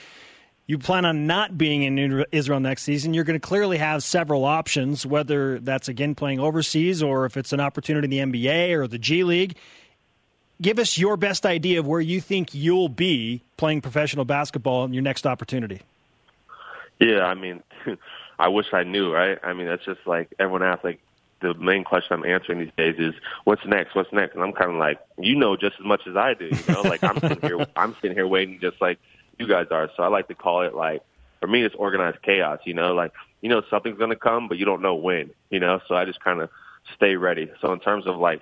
you 0.72 0.78
plan 0.78 1.04
on 1.04 1.26
not 1.26 1.58
being 1.58 1.82
in 1.82 2.24
Israel 2.32 2.58
next 2.58 2.84
season. 2.84 3.12
You're 3.12 3.24
going 3.24 3.38
to 3.38 3.46
clearly 3.46 3.76
have 3.76 4.02
several 4.02 4.46
options, 4.46 5.04
whether 5.04 5.58
that's 5.58 5.86
again 5.86 6.14
playing 6.14 6.40
overseas 6.40 7.02
or 7.02 7.26
if 7.26 7.36
it's 7.36 7.52
an 7.52 7.60
opportunity 7.60 8.18
in 8.18 8.32
the 8.32 8.40
NBA 8.40 8.72
or 8.72 8.88
the 8.88 8.96
G 8.96 9.22
League. 9.22 9.58
Give 10.62 10.78
us 10.78 10.96
your 10.96 11.18
best 11.18 11.44
idea 11.44 11.78
of 11.78 11.86
where 11.86 12.00
you 12.00 12.22
think 12.22 12.54
you'll 12.54 12.88
be 12.88 13.42
playing 13.58 13.82
professional 13.82 14.24
basketball 14.24 14.86
in 14.86 14.94
your 14.94 15.02
next 15.02 15.26
opportunity. 15.26 15.82
Yeah, 16.98 17.24
I 17.26 17.34
mean, 17.34 17.62
I 18.38 18.48
wish 18.48 18.72
I 18.72 18.82
knew, 18.82 19.12
right? 19.12 19.38
I 19.42 19.52
mean, 19.52 19.66
that's 19.66 19.84
just 19.84 20.00
like 20.06 20.32
everyone 20.38 20.62
asks. 20.62 20.84
Like 20.84 21.00
the 21.42 21.52
main 21.52 21.84
question 21.84 22.14
I'm 22.14 22.24
answering 22.24 22.60
these 22.60 22.72
days 22.78 22.94
is, 22.98 23.12
"What's 23.44 23.66
next? 23.66 23.94
What's 23.94 24.10
next?" 24.10 24.36
And 24.36 24.42
I'm 24.42 24.54
kind 24.54 24.70
of 24.70 24.78
like, 24.78 25.00
you 25.18 25.36
know, 25.36 25.54
just 25.54 25.76
as 25.78 25.84
much 25.84 26.06
as 26.06 26.16
I 26.16 26.32
do. 26.32 26.46
You 26.46 26.74
know, 26.74 26.80
like 26.80 27.04
I'm 27.04 27.20
sitting 27.20 27.40
here, 27.42 27.66
I'm 27.76 27.94
sitting 28.00 28.16
here 28.16 28.26
waiting, 28.26 28.58
just 28.58 28.80
like 28.80 28.98
you 29.42 29.48
guys 29.48 29.66
are. 29.70 29.90
So 29.96 30.02
I 30.02 30.08
like 30.08 30.28
to 30.28 30.34
call 30.34 30.62
it 30.62 30.74
like, 30.74 31.02
for 31.40 31.46
me, 31.46 31.64
it's 31.64 31.74
organized 31.74 32.22
chaos. 32.22 32.60
You 32.64 32.74
know, 32.74 32.94
like 32.94 33.12
you 33.40 33.48
know 33.48 33.62
something's 33.68 33.98
gonna 33.98 34.16
come, 34.16 34.48
but 34.48 34.58
you 34.58 34.64
don't 34.64 34.82
know 34.82 34.94
when. 34.94 35.30
You 35.50 35.60
know, 35.60 35.80
so 35.88 35.94
I 35.94 36.04
just 36.04 36.22
kind 36.22 36.40
of 36.40 36.50
stay 36.96 37.16
ready. 37.16 37.50
So 37.60 37.72
in 37.72 37.80
terms 37.80 38.06
of 38.06 38.16
like, 38.16 38.40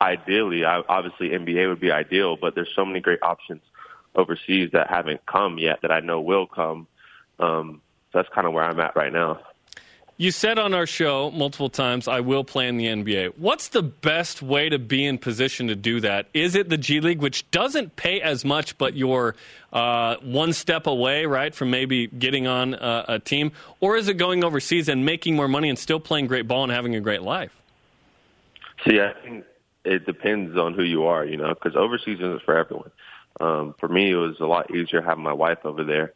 ideally, 0.00 0.64
I, 0.64 0.82
obviously 0.88 1.30
NBA 1.30 1.68
would 1.68 1.80
be 1.80 1.90
ideal, 1.90 2.36
but 2.36 2.54
there's 2.54 2.70
so 2.74 2.84
many 2.84 3.00
great 3.00 3.22
options 3.22 3.62
overseas 4.14 4.70
that 4.72 4.90
haven't 4.90 5.24
come 5.26 5.58
yet 5.58 5.80
that 5.82 5.92
I 5.92 6.00
know 6.00 6.20
will 6.20 6.46
come. 6.46 6.86
Um, 7.38 7.80
so 8.12 8.18
that's 8.18 8.28
kind 8.34 8.46
of 8.46 8.52
where 8.52 8.64
I'm 8.64 8.80
at 8.80 8.96
right 8.96 9.12
now. 9.12 9.40
You 10.20 10.30
said 10.32 10.58
on 10.58 10.74
our 10.74 10.84
show 10.84 11.30
multiple 11.30 11.70
times, 11.70 12.06
I 12.06 12.20
will 12.20 12.44
play 12.44 12.68
in 12.68 12.76
the 12.76 12.88
NBA. 12.88 13.38
What's 13.38 13.68
the 13.68 13.82
best 13.82 14.42
way 14.42 14.68
to 14.68 14.78
be 14.78 15.06
in 15.06 15.16
position 15.16 15.68
to 15.68 15.74
do 15.74 15.98
that? 16.00 16.26
Is 16.34 16.56
it 16.56 16.68
the 16.68 16.76
G 16.76 17.00
League, 17.00 17.22
which 17.22 17.50
doesn't 17.50 17.96
pay 17.96 18.20
as 18.20 18.44
much, 18.44 18.76
but 18.76 18.94
you're 18.94 19.34
uh, 19.72 20.16
one 20.16 20.52
step 20.52 20.86
away, 20.86 21.24
right, 21.24 21.54
from 21.54 21.70
maybe 21.70 22.06
getting 22.06 22.46
on 22.46 22.74
a, 22.74 23.04
a 23.08 23.18
team? 23.18 23.52
Or 23.80 23.96
is 23.96 24.08
it 24.08 24.18
going 24.18 24.44
overseas 24.44 24.90
and 24.90 25.06
making 25.06 25.36
more 25.36 25.48
money 25.48 25.70
and 25.70 25.78
still 25.78 25.98
playing 25.98 26.26
great 26.26 26.46
ball 26.46 26.64
and 26.64 26.70
having 26.70 26.94
a 26.94 27.00
great 27.00 27.22
life? 27.22 27.58
See, 28.86 29.00
I 29.00 29.14
think 29.22 29.46
it 29.86 30.04
depends 30.04 30.54
on 30.58 30.74
who 30.74 30.82
you 30.82 31.04
are, 31.04 31.24
you 31.24 31.38
know, 31.38 31.54
because 31.54 31.76
overseas 31.76 32.18
isn't 32.18 32.42
for 32.42 32.58
everyone. 32.58 32.90
Um, 33.40 33.74
for 33.80 33.88
me, 33.88 34.10
it 34.10 34.16
was 34.16 34.38
a 34.40 34.46
lot 34.46 34.70
easier 34.70 35.00
having 35.00 35.24
my 35.24 35.32
wife 35.32 35.64
over 35.64 35.82
there. 35.82 36.12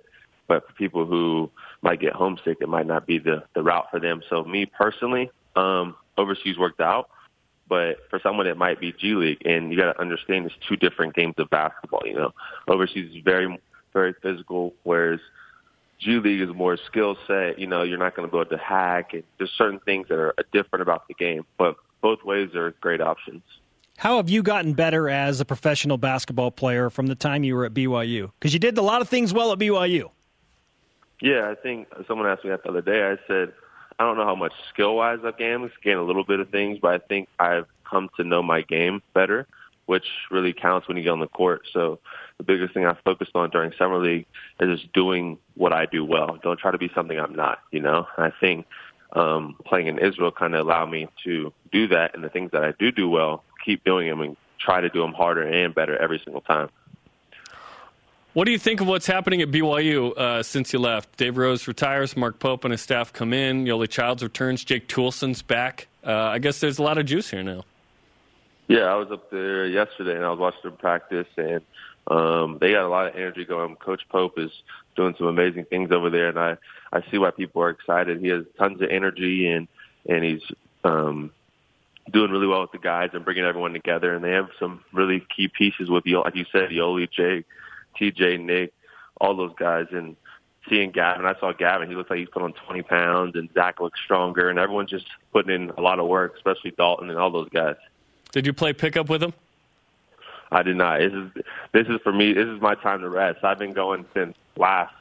But 0.47 0.69
for 0.69 0.75
people 0.75 1.07
who 1.07 1.51
might 1.85 2.01
get 2.01 2.15
homesick, 2.15 2.59
it 2.61 2.69
might 2.69 2.87
not 2.87 3.07
be 3.07 3.19
the, 3.19 3.45
the 3.55 3.63
route 3.63 3.87
for 3.91 4.01
them. 4.01 4.23
So 4.29 4.43
me 4.43 4.67
personally, 4.67 5.31
um, 5.55 5.95
overseas 6.17 6.59
worked 6.59 6.81
out. 6.81 7.11
But 7.69 7.99
for 8.11 8.19
someone 8.23 8.47
that 8.47 8.57
might 8.59 8.81
be 8.81 8.93
G 8.93 9.15
League, 9.15 9.43
and 9.47 9.71
you 9.71 9.79
got 9.79 9.93
to 9.93 10.01
understand 10.01 10.47
it's 10.47 10.55
two 10.69 10.77
different 10.77 11.15
games 11.15 11.35
of 11.39 11.49
basketball. 11.49 12.03
You 12.05 12.15
know, 12.15 12.33
overseas 12.69 13.15
is 13.15 13.23
very, 13.23 13.59
very 13.93 14.15
physical, 14.23 14.75
whereas 14.83 15.21
G 15.99 16.19
League 16.19 16.43
is 16.43 16.55
more 16.55 16.77
skill 16.87 17.17
set. 17.27 17.59
You 17.59 17.67
know, 17.67 17.83
you're 17.83 17.99
not 17.99 18.15
going 18.17 18.29
to 18.29 18.33
be 18.33 18.39
able 18.39 18.51
to 18.51 18.59
hack. 18.59 19.15
And 19.15 19.23
there's 19.39 19.53
certain 19.57 19.81
things 19.81 20.09
that 20.09 20.19
are 20.19 20.35
different 20.53 20.83
about 20.83 21.09
the 21.09 21.15
game. 21.15 21.47
But 21.57 21.77
both 22.03 22.23
ways 22.23 22.55
are 22.55 22.73
great 22.83 23.01
options. 23.01 23.43
How 23.97 24.17
have 24.17 24.29
you 24.29 24.43
gotten 24.43 24.75
better 24.75 25.09
as 25.09 25.41
a 25.41 25.45
professional 25.45 25.97
basketball 25.97 26.51
player 26.51 26.91
from 26.91 27.07
the 27.07 27.15
time 27.15 27.45
you 27.45 27.55
were 27.55 27.65
at 27.65 27.73
BYU? 27.73 28.31
Because 28.39 28.53
you 28.53 28.59
did 28.59 28.77
a 28.77 28.83
lot 28.83 29.01
of 29.01 29.09
things 29.09 29.33
well 29.33 29.53
at 29.53 29.59
BYU. 29.59 30.11
Yeah, 31.25 31.51
I 31.51 31.55
think 31.55 31.89
someone 32.07 32.27
asked 32.27 32.45
me 32.45 32.51
that 32.51 32.65
the 32.65 32.69
other 32.69 32.83
day. 32.83 33.03
I 33.03 33.17
said, 33.27 33.55
I 33.99 34.05
don't 34.05 34.19
know 34.19 34.27
how 34.27 34.35
much 34.35 34.53
skill 34.69 34.97
wise 34.97 35.21
I've 35.25 35.39
gained. 35.39 35.71
Gained 35.83 35.99
a 35.99 36.03
little 36.03 36.23
bit 36.23 36.39
of 36.39 36.51
things, 36.51 36.79
but 36.83 36.93
I 36.93 36.99
think 36.99 37.31
I've 37.41 37.65
come 37.89 38.11
to 38.19 38.25
know 38.25 38.43
my 38.43 38.61
game 38.61 39.01
better, 39.15 39.47
which 39.87 40.05
really 40.31 40.53
counts 40.53 40.87
when 40.87 40.99
you 40.99 41.03
get 41.03 41.09
on 41.09 41.21
the 41.21 41.27
court. 41.27 41.63
So 41.73 41.99
the 42.37 42.45
biggest 42.45 42.75
thing 42.75 42.85
I 42.85 42.95
focused 43.07 43.31
on 43.35 43.49
during 43.49 43.73
summer 43.79 43.97
league 43.97 44.27
is 44.61 44.81
just 44.81 44.93
doing 44.93 45.39
what 45.55 45.73
I 45.73 45.87
do 45.87 46.05
well. 46.05 46.39
Don't 46.43 46.61
try 46.61 46.71
to 46.71 46.77
be 46.77 46.91
something 46.95 47.19
I'm 47.19 47.35
not. 47.35 47.61
You 47.71 47.81
know, 47.81 48.07
I 48.19 48.31
think 48.39 48.67
um, 49.15 49.57
playing 49.65 49.87
in 49.87 49.99
Israel 49.99 50.31
kind 50.31 50.55
of 50.55 50.67
allowed 50.67 50.91
me 50.91 51.09
to 51.25 51.55
do 51.73 51.89
that, 51.89 52.15
and 52.15 52.23
the 52.23 52.29
things 52.29 52.51
that 52.51 52.65
I 52.65 52.75
do 52.79 52.93
do 52.93 53.09
well, 53.09 53.45
keep 53.65 53.83
doing 53.83 54.11
them 54.11 54.21
and 54.21 54.37
try 54.59 54.83
to 54.83 54.91
do 54.91 55.01
them 55.01 55.15
harder 55.15 55.43
and 55.43 55.75
better 55.75 55.97
every 55.97 56.21
single 56.23 56.43
time. 56.43 56.69
What 58.35 58.47
do 58.47 58.51
you 58.51 58.59
think 58.59 58.81
of 58.81 58.89
what's 58.89 59.07
happening 59.07 59.43
at 59.43 59.53
BYU 59.53 60.19
uh, 60.19 60.43
since 60.43 60.73
you 60.73 60.81
left? 60.81 61.17
Dave 61.17 61.37
Rose 61.37 61.69
retires, 61.69 62.17
Mark 62.17 62.41
Pope 62.41 62.65
and 62.65 62.73
his 62.73 62.81
staff 62.81 63.13
come 63.13 63.33
in, 63.33 63.65
Yoeli 63.65 63.89
Childs 63.89 64.25
returns, 64.25 64.65
Jake 64.65 64.89
Toolson's 64.89 65.41
back. 65.41 65.87
Uh, 66.05 66.13
I 66.13 66.41
guess 66.41 66.59
there's 66.59 66.81
a 66.81 66.83
lot 66.83 66.99
of 66.99 67.07
juice 67.07 67.31
here 67.31 67.45
now. 67.45 67.65
Yeah, 68.67 68.87
I 68.87 68.97
was 68.97 69.13
up 69.13 69.31
there 69.31 69.67
yesterday 69.69 70.17
and 70.17 70.25
I 70.25 70.31
was 70.31 70.41
watching 70.41 70.63
them 70.65 70.77
practice, 70.77 71.29
and 71.37 71.61
um, 72.09 72.59
they 72.61 72.73
got 72.73 72.85
a 72.85 72.89
lot 72.89 73.07
of 73.07 73.15
energy 73.15 73.45
going. 73.45 73.77
Coach 73.77 74.03
Pope 74.09 74.37
is 74.37 74.51
doing 74.97 75.15
some 75.17 75.29
amazing 75.29 75.67
things 75.67 75.93
over 75.93 76.11
there, 76.11 76.29
and 76.29 76.39
I 76.39 76.57
I 76.93 77.09
see 77.13 77.19
why 77.19 77.31
people 77.31 77.63
are 77.63 77.71
excited. 77.71 78.21
He 78.21 78.29
has 78.29 78.45
tons 78.59 78.83
of 78.83 78.89
energy, 78.91 79.47
and 79.47 79.69
and 80.09 80.25
he's 80.25 80.43
um, 80.83 81.31
doing 82.11 82.33
really 82.33 82.49
well 82.49 82.63
with 82.63 82.73
the 82.73 82.79
guys 82.79 83.11
and 83.13 83.25
bringing 83.25 83.45
everyone 83.45 83.75
together. 83.75 84.13
And 84.13 84.25
they 84.25 84.33
have 84.33 84.49
some 84.59 84.83
really 84.93 85.25
key 85.37 85.47
pieces 85.47 85.89
with 85.89 86.05
you, 86.05 86.21
like 86.21 86.35
you 86.35 86.47
said, 86.51 86.71
Yoeli, 86.71 87.09
Jake, 87.13 87.47
TJ, 88.01 88.41
Nick, 88.41 88.73
all 89.21 89.37
those 89.37 89.53
guys, 89.59 89.87
and 89.93 90.17
seeing 90.69 90.91
Gavin. 90.91 91.27
I 91.27 91.39
saw 91.39 91.53
Gavin. 91.53 91.89
He 91.89 91.95
looked 91.95 92.11
like 92.11 92.19
he's 92.19 92.29
put 92.29 92.43
on 92.43 92.53
20 92.53 92.83
pounds, 92.83 93.37
and 93.37 93.49
Zach 93.55 93.81
looks 93.81 94.01
stronger, 94.05 94.49
and 94.49 94.59
everyone's 94.59 94.91
just 94.91 95.07
putting 95.33 95.55
in 95.55 95.71
a 95.71 95.81
lot 95.81 95.99
of 95.99 96.07
work, 96.07 96.35
especially 96.37 96.73
Dalton 96.73 97.11
and 97.11 97.19
all 97.19 97.31
those 97.31 97.49
guys. 97.51 97.77
Did 98.33 98.47
you 98.47 98.53
play 98.53 98.73
pickup 98.73 99.09
with 99.09 99.23
him? 99.23 99.33
I 100.51 100.63
did 100.63 100.77
not. 100.77 101.01
This 101.01 101.13
is 101.13 101.31
this 101.73 101.87
is 101.89 102.01
for 102.03 102.13
me. 102.13 102.33
This 102.33 102.47
is 102.47 102.61
my 102.61 102.75
time 102.75 103.01
to 103.01 103.09
rest. 103.09 103.45
I've 103.45 103.59
been 103.59 103.73
going 103.73 104.05
since 104.15 104.37
last 104.57 104.95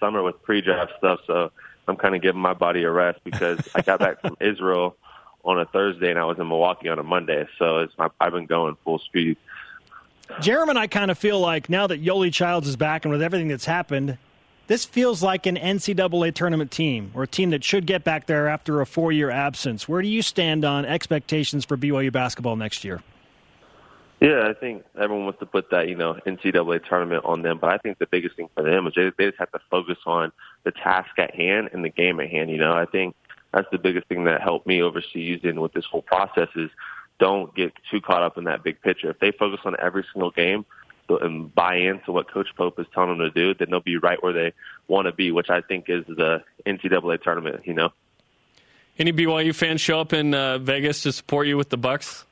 summer 0.00 0.22
with 0.22 0.42
pre-draft 0.42 0.92
stuff, 0.98 1.20
so 1.26 1.52
I'm 1.86 1.96
kind 1.96 2.14
of 2.14 2.22
giving 2.22 2.40
my 2.40 2.54
body 2.54 2.82
a 2.84 2.90
rest 2.90 3.20
because 3.24 3.68
I 3.74 3.82
got 3.82 4.00
back 4.00 4.20
from 4.20 4.36
Israel 4.40 4.96
on 5.44 5.60
a 5.60 5.64
Thursday 5.66 6.10
and 6.10 6.18
I 6.18 6.24
was 6.24 6.38
in 6.38 6.48
Milwaukee 6.48 6.88
on 6.88 6.98
a 6.98 7.02
Monday. 7.02 7.46
So 7.58 7.78
it's 7.78 7.96
my, 7.98 8.08
I've 8.20 8.32
been 8.32 8.46
going 8.46 8.76
full 8.84 8.98
speed. 8.98 9.36
Jeremy 10.40 10.70
and 10.70 10.78
I 10.78 10.86
kind 10.86 11.10
of 11.10 11.18
feel 11.18 11.40
like 11.40 11.68
now 11.68 11.86
that 11.86 12.02
Yoeli 12.02 12.32
Childs 12.32 12.68
is 12.68 12.76
back 12.76 13.04
and 13.04 13.12
with 13.12 13.22
everything 13.22 13.48
that's 13.48 13.64
happened, 13.64 14.18
this 14.66 14.84
feels 14.84 15.22
like 15.22 15.46
an 15.46 15.56
NCAA 15.56 16.34
tournament 16.34 16.70
team 16.70 17.10
or 17.14 17.24
a 17.24 17.26
team 17.26 17.50
that 17.50 17.64
should 17.64 17.86
get 17.86 18.04
back 18.04 18.26
there 18.26 18.48
after 18.48 18.80
a 18.80 18.86
four 18.86 19.10
year 19.10 19.30
absence. 19.30 19.88
Where 19.88 20.00
do 20.00 20.08
you 20.08 20.22
stand 20.22 20.64
on 20.64 20.84
expectations 20.84 21.64
for 21.64 21.76
BYU 21.76 22.12
basketball 22.12 22.56
next 22.56 22.84
year? 22.84 23.02
Yeah, 24.20 24.46
I 24.48 24.52
think 24.52 24.84
everyone 24.96 25.24
wants 25.24 25.40
to 25.40 25.46
put 25.46 25.70
that, 25.70 25.88
you 25.88 25.96
know, 25.96 26.18
NCAA 26.26 26.86
tournament 26.86 27.24
on 27.24 27.42
them, 27.42 27.58
but 27.58 27.70
I 27.70 27.78
think 27.78 27.98
the 27.98 28.06
biggest 28.06 28.36
thing 28.36 28.50
for 28.54 28.62
them 28.62 28.86
is 28.86 28.92
they, 28.94 29.10
they 29.16 29.26
just 29.26 29.38
have 29.38 29.50
to 29.52 29.60
focus 29.70 29.96
on 30.04 30.30
the 30.64 30.72
task 30.72 31.18
at 31.18 31.34
hand 31.34 31.70
and 31.72 31.82
the 31.82 31.88
game 31.88 32.20
at 32.20 32.28
hand. 32.28 32.50
You 32.50 32.58
know, 32.58 32.74
I 32.74 32.84
think 32.84 33.16
that's 33.52 33.68
the 33.72 33.78
biggest 33.78 34.06
thing 34.08 34.24
that 34.24 34.42
helped 34.42 34.66
me 34.66 34.82
overseas 34.82 35.40
and 35.42 35.60
with 35.60 35.72
this 35.72 35.86
whole 35.86 36.02
process 36.02 36.48
is 36.54 36.70
don't 37.20 37.54
get 37.54 37.72
too 37.90 38.00
caught 38.00 38.22
up 38.22 38.36
in 38.38 38.44
that 38.44 38.64
big 38.64 38.80
picture. 38.80 39.10
If 39.10 39.20
they 39.20 39.30
focus 39.30 39.60
on 39.64 39.76
every 39.78 40.04
single 40.10 40.32
game 40.32 40.64
and 41.08 41.54
buy 41.54 41.76
into 41.76 42.12
what 42.12 42.30
Coach 42.30 42.48
Pope 42.56 42.78
is 42.80 42.86
telling 42.94 43.10
them 43.10 43.18
to 43.18 43.30
do, 43.30 43.54
then 43.54 43.68
they'll 43.70 43.80
be 43.80 43.96
right 43.96 44.20
where 44.22 44.32
they 44.32 44.52
want 44.88 45.06
to 45.06 45.12
be, 45.12 45.30
which 45.30 45.50
I 45.50 45.60
think 45.60 45.88
is 45.88 46.04
the 46.06 46.42
NCAA 46.66 47.22
tournament. 47.22 47.66
You 47.66 47.74
know. 47.74 47.90
Any 48.98 49.12
BYU 49.12 49.54
fans 49.54 49.80
show 49.80 50.00
up 50.00 50.12
in 50.12 50.34
uh, 50.34 50.58
Vegas 50.58 51.02
to 51.02 51.12
support 51.12 51.46
you 51.46 51.56
with 51.56 51.68
the 51.68 51.76
Bucks? 51.76 52.24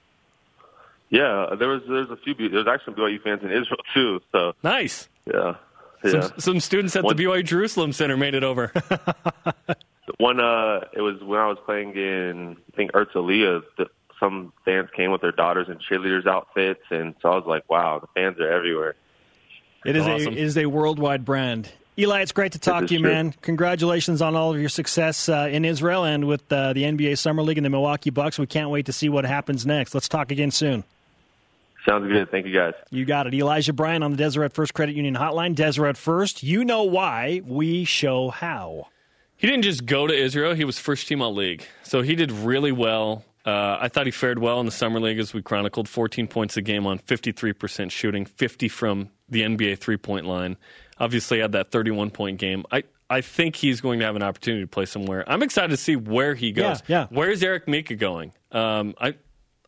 Yeah, 1.10 1.54
there 1.58 1.68
was 1.68 1.82
there's 1.88 2.10
a 2.10 2.16
few 2.16 2.34
there's 2.48 2.66
actually 2.66 2.94
BYU 2.94 3.22
fans 3.22 3.42
in 3.42 3.50
Israel 3.50 3.80
too. 3.94 4.20
So 4.32 4.54
nice. 4.62 5.08
Yeah. 5.26 5.56
Some, 6.02 6.20
yeah. 6.20 6.30
some 6.38 6.60
students 6.60 6.94
at 6.96 7.04
One- 7.04 7.16
the 7.16 7.24
BYU 7.24 7.44
Jerusalem 7.44 7.92
Center 7.92 8.16
made 8.16 8.34
it 8.34 8.44
over. 8.44 8.72
One, 10.18 10.40
uh, 10.40 10.80
it 10.92 11.00
was 11.00 11.22
when 11.22 11.38
I 11.38 11.46
was 11.46 11.58
playing 11.64 11.94
in, 11.94 12.56
I 12.72 12.76
think, 12.76 12.92
Herzliya, 12.92 13.62
the, 13.76 13.86
some 14.20 14.52
fans 14.64 14.88
came 14.96 15.10
with 15.10 15.20
their 15.20 15.32
daughters 15.32 15.68
in 15.68 15.78
cheerleaders 15.78 16.26
outfits, 16.26 16.82
and 16.90 17.14
so 17.22 17.30
I 17.30 17.36
was 17.36 17.44
like, 17.46 17.68
wow, 17.70 17.98
the 18.00 18.06
fans 18.14 18.38
are 18.40 18.50
everywhere. 18.50 18.94
It 19.84 19.96
is 19.96 20.06
Awesome. 20.06 20.34
a 20.34 20.36
it 20.36 20.38
is 20.38 20.58
a 20.58 20.66
worldwide 20.66 21.24
brand. 21.24 21.70
Eli, 21.98 22.20
it's 22.22 22.30
great 22.32 22.52
to 22.52 22.58
talk 22.60 22.86
to 22.86 22.94
you, 22.94 23.00
true. 23.00 23.10
man. 23.10 23.34
Congratulations 23.42 24.22
on 24.22 24.36
all 24.36 24.52
of 24.54 24.60
your 24.60 24.68
success 24.68 25.28
uh, 25.28 25.48
in 25.50 25.64
Israel 25.64 26.04
and 26.04 26.26
with 26.28 26.52
uh, 26.52 26.72
the 26.72 26.84
NBA 26.84 27.18
Summer 27.18 27.42
League 27.42 27.58
and 27.58 27.64
the 27.64 27.70
Milwaukee 27.70 28.10
Bucks. 28.10 28.38
We 28.38 28.46
can't 28.46 28.70
wait 28.70 28.86
to 28.86 28.92
see 28.92 29.08
what 29.08 29.24
happens 29.24 29.66
next. 29.66 29.94
Let's 29.94 30.08
talk 30.08 30.30
again 30.30 30.52
soon. 30.52 30.84
Sounds 31.84 32.06
good. 32.06 32.30
Thank 32.30 32.46
you, 32.46 32.54
guys. 32.54 32.74
You 32.90 33.04
got 33.04 33.26
it. 33.26 33.34
Elijah 33.34 33.72
Bryan 33.72 34.02
on 34.02 34.10
the 34.12 34.16
Deseret 34.16 34.52
First 34.52 34.74
Credit 34.74 34.94
Union 34.94 35.14
Hotline. 35.16 35.54
Deseret 35.54 35.96
First, 35.96 36.42
you 36.42 36.64
know 36.64 36.84
why, 36.84 37.40
we 37.44 37.84
show 37.84 38.30
how. 38.30 38.88
He 39.36 39.46
didn't 39.46 39.62
just 39.62 39.86
go 39.86 40.06
to 40.06 40.14
Israel; 40.14 40.54
he 40.54 40.64
was 40.64 40.78
first 40.78 41.08
team 41.08 41.22
all 41.22 41.34
league, 41.34 41.64
so 41.82 42.02
he 42.02 42.14
did 42.14 42.30
really 42.30 42.72
well. 42.72 43.24
Uh, 43.48 43.78
I 43.80 43.88
thought 43.88 44.04
he 44.04 44.12
fared 44.12 44.38
well 44.38 44.60
in 44.60 44.66
the 44.66 44.72
summer 44.72 45.00
league, 45.00 45.18
as 45.18 45.32
we 45.32 45.40
chronicled. 45.40 45.88
14 45.88 46.26
points 46.26 46.58
a 46.58 46.62
game 46.62 46.86
on 46.86 46.98
53% 46.98 47.90
shooting, 47.90 48.26
50 48.26 48.68
from 48.68 49.08
the 49.30 49.40
NBA 49.40 49.78
three 49.78 49.96
point 49.96 50.26
line. 50.26 50.58
Obviously, 50.98 51.38
had 51.40 51.52
that 51.52 51.70
31 51.70 52.10
point 52.10 52.38
game. 52.38 52.64
I 52.70 52.84
I 53.08 53.22
think 53.22 53.56
he's 53.56 53.80
going 53.80 54.00
to 54.00 54.04
have 54.04 54.16
an 54.16 54.22
opportunity 54.22 54.64
to 54.64 54.68
play 54.68 54.84
somewhere. 54.84 55.24
I'm 55.26 55.42
excited 55.42 55.70
to 55.70 55.78
see 55.78 55.96
where 55.96 56.34
he 56.34 56.52
goes. 56.52 56.82
Yeah, 56.88 57.00
yeah. 57.00 57.06
Where's 57.08 57.42
Eric 57.42 57.66
Mika 57.68 57.94
going? 57.94 58.32
Um, 58.52 58.94
I. 59.00 59.14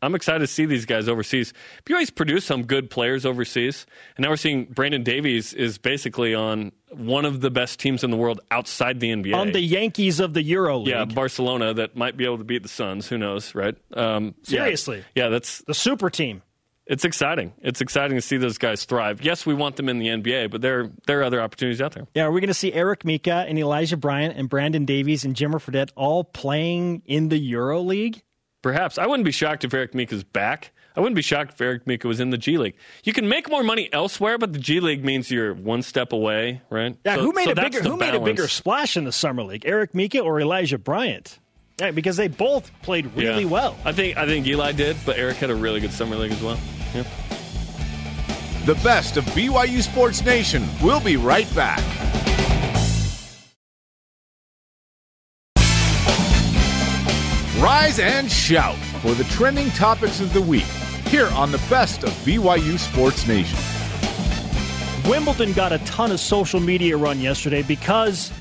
I'm 0.01 0.15
excited 0.15 0.39
to 0.39 0.47
see 0.47 0.65
these 0.65 0.85
guys 0.85 1.07
overseas. 1.07 1.53
BYU's 1.85 2.09
produced 2.09 2.47
some 2.47 2.63
good 2.65 2.89
players 2.89 3.25
overseas, 3.25 3.85
and 4.17 4.23
now 4.23 4.29
we're 4.29 4.35
seeing 4.37 4.65
Brandon 4.65 5.03
Davies 5.03 5.53
is 5.53 5.77
basically 5.77 6.33
on 6.33 6.71
one 6.89 7.23
of 7.25 7.41
the 7.41 7.51
best 7.51 7.79
teams 7.79 8.03
in 8.03 8.11
the 8.11 8.17
world 8.17 8.39
outside 8.49 8.99
the 8.99 9.11
NBA. 9.11 9.35
On 9.35 9.51
the 9.51 9.61
Yankees 9.61 10.19
of 10.19 10.33
the 10.33 10.41
Euro 10.43 10.79
League. 10.79 10.87
Yeah, 10.87 11.05
Barcelona 11.05 11.73
that 11.75 11.95
might 11.95 12.17
be 12.17 12.25
able 12.25 12.39
to 12.39 12.43
beat 12.43 12.63
the 12.63 12.69
Suns. 12.69 13.07
Who 13.07 13.17
knows, 13.17 13.53
right? 13.55 13.75
Um, 13.93 14.35
yeah. 14.45 14.61
Seriously. 14.63 15.03
Yeah, 15.15 15.29
that's 15.29 15.59
the 15.59 15.73
super 15.73 16.09
team. 16.09 16.41
it's 16.87 17.05
exciting. 17.05 17.53
It's 17.61 17.79
exciting 17.79 18.17
to 18.17 18.21
see 18.21 18.37
those 18.37 18.57
guys 18.57 18.83
thrive. 18.85 19.21
Yes, 19.21 19.45
we 19.45 19.53
want 19.53 19.75
them 19.77 19.87
in 19.87 19.99
the 19.99 20.07
NBA, 20.07 20.51
but 20.51 20.61
there 20.61 20.89
there 21.05 21.19
are 21.21 21.23
other 21.23 21.41
opportunities 21.41 21.81
out 21.81 21.93
there. 21.93 22.07
Yeah, 22.15 22.23
are 22.23 22.31
we 22.31 22.41
going 22.41 22.47
to 22.49 22.53
see 22.53 22.73
Eric 22.73 23.05
Mika 23.05 23.45
and 23.47 23.57
Elijah 23.57 23.97
Bryant 23.97 24.35
and 24.35 24.49
Brandon 24.49 24.83
Davies 24.83 25.23
and 25.23 25.35
Jimmer 25.35 25.61
Fredette 25.63 25.91
all 25.95 26.23
playing 26.23 27.03
in 27.05 27.29
the 27.29 27.37
Euro 27.37 27.81
League? 27.81 28.23
Perhaps 28.61 28.97
I 28.97 29.07
wouldn't 29.07 29.25
be 29.25 29.31
shocked 29.31 29.63
if 29.63 29.73
Eric 29.73 29.95
Mika's 29.95 30.23
back. 30.23 30.71
I 30.95 30.99
wouldn't 30.99 31.15
be 31.15 31.21
shocked 31.21 31.53
if 31.53 31.61
Eric 31.61 31.87
Mika 31.87 32.07
was 32.07 32.19
in 32.19 32.29
the 32.31 32.37
G 32.37 32.57
League. 32.57 32.75
You 33.03 33.13
can 33.13 33.27
make 33.29 33.49
more 33.49 33.63
money 33.63 33.89
elsewhere, 33.93 34.37
but 34.37 34.53
the 34.53 34.59
G 34.59 34.79
League 34.81 35.03
means 35.05 35.31
you're 35.31 35.53
one 35.53 35.81
step 35.81 36.11
away, 36.11 36.61
right? 36.69 36.95
Yeah, 37.05 37.15
So- 37.15 37.21
who 37.21 37.31
made 37.33 37.45
so 37.45 37.51
a 37.51 37.55
bigger 37.55 37.81
the 37.81 37.89
who 37.89 37.97
made 37.97 38.13
a 38.13 38.19
bigger 38.19 38.47
splash 38.47 38.97
in 38.97 39.05
the 39.05 39.11
summer 39.11 39.41
league? 39.43 39.63
Eric 39.65 39.95
Mika 39.95 40.19
or 40.19 40.39
Elijah 40.41 40.77
Bryant? 40.77 41.39
Yeah, 41.79 41.91
because 41.91 42.17
they 42.17 42.27
both 42.27 42.69
played 42.83 43.09
really 43.15 43.43
Yeah. 43.43 43.49
well. 43.49 43.77
I 43.85 43.93
think 43.93 44.17
I 44.17 44.25
think 44.27 44.45
Eli 44.45 44.73
did, 44.73 44.97
but 45.05 45.17
Eric 45.17 45.37
had 45.37 45.49
a 45.49 45.55
really 45.55 45.79
good 45.79 45.93
summer 45.93 46.15
league 46.17 46.33
as 46.33 46.41
well. 46.43 46.59
Yeah. 46.93 47.03
The 48.65 48.75
best 48.83 49.17
of 49.17 49.25
BYU 49.33 49.81
Sports 49.81 50.23
Nation. 50.23 50.67
We'll 50.83 50.99
be 50.99 51.17
right 51.17 51.47
back. 51.55 51.79
Rise 57.61 57.99
and 57.99 58.31
shout 58.31 58.75
for 59.03 59.13
the 59.13 59.23
trending 59.25 59.69
topics 59.69 60.19
of 60.19 60.33
the 60.33 60.41
week 60.41 60.63
here 61.09 61.27
on 61.27 61.51
the 61.51 61.59
best 61.69 62.03
of 62.03 62.09
BYU 62.25 62.79
Sports 62.79 63.27
Nation. 63.27 63.59
Wimbledon 65.07 65.53
got 65.53 65.71
a 65.71 65.77
ton 65.85 66.11
of 66.11 66.19
social 66.19 66.59
media 66.59 66.97
run 66.97 67.19
yesterday 67.19 67.61
because 67.61 68.31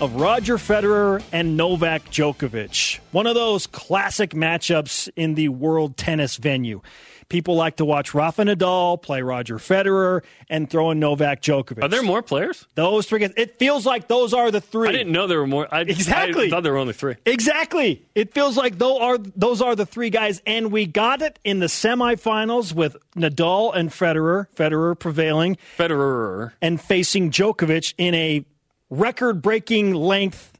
of 0.00 0.16
Roger 0.16 0.56
Federer 0.56 1.22
and 1.30 1.56
Novak 1.56 2.06
Djokovic. 2.06 2.98
One 3.12 3.28
of 3.28 3.36
those 3.36 3.68
classic 3.68 4.30
matchups 4.30 5.08
in 5.14 5.36
the 5.36 5.50
world 5.50 5.96
tennis 5.96 6.36
venue. 6.36 6.82
People 7.28 7.56
like 7.56 7.76
to 7.76 7.84
watch 7.84 8.14
Rafa 8.14 8.42
Nadal 8.42 9.00
play 9.00 9.22
Roger 9.22 9.56
Federer 9.58 10.22
and 10.48 10.68
throw 10.68 10.90
in 10.90 11.00
Novak 11.00 11.40
Djokovic. 11.42 11.82
Are 11.82 11.88
there 11.88 12.02
more 12.02 12.22
players? 12.22 12.66
Those 12.74 13.06
three 13.06 13.18
guys. 13.20 13.32
It 13.36 13.58
feels 13.58 13.86
like 13.86 14.08
those 14.08 14.34
are 14.34 14.50
the 14.50 14.60
three. 14.60 14.88
I 14.88 14.92
didn't 14.92 15.12
know 15.12 15.26
there 15.26 15.40
were 15.40 15.46
more. 15.46 15.66
I, 15.72 15.80
Exactly. 15.80 16.46
I 16.46 16.50
thought 16.50 16.62
there 16.62 16.72
were 16.72 16.78
only 16.78 16.92
three. 16.92 17.16
Exactly. 17.24 18.04
It 18.14 18.34
feels 18.34 18.56
like 18.56 18.78
those 18.78 19.00
are 19.00 19.18
those 19.18 19.62
are 19.62 19.74
the 19.74 19.86
three 19.86 20.10
guys, 20.10 20.42
and 20.46 20.70
we 20.70 20.86
got 20.86 21.22
it 21.22 21.38
in 21.44 21.60
the 21.60 21.66
semifinals 21.66 22.72
with 22.72 22.96
Nadal 23.16 23.74
and 23.74 23.90
Federer. 23.90 24.46
Federer 24.54 24.98
prevailing 24.98 25.56
Federer. 25.78 26.52
and 26.60 26.80
facing 26.80 27.30
Djokovic 27.30 27.94
in 27.98 28.14
a 28.14 28.44
record-breaking 28.90 29.94
length. 29.94 30.52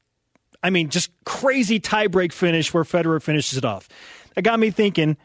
I 0.62 0.70
mean, 0.70 0.88
just 0.88 1.10
crazy 1.24 1.78
tiebreak 1.78 2.32
finish 2.32 2.72
where 2.72 2.84
Federer 2.84 3.22
finishes 3.22 3.58
it 3.58 3.64
off. 3.64 3.88
That 4.34 4.42
got 4.42 4.58
me 4.58 4.70
thinking. 4.70 5.16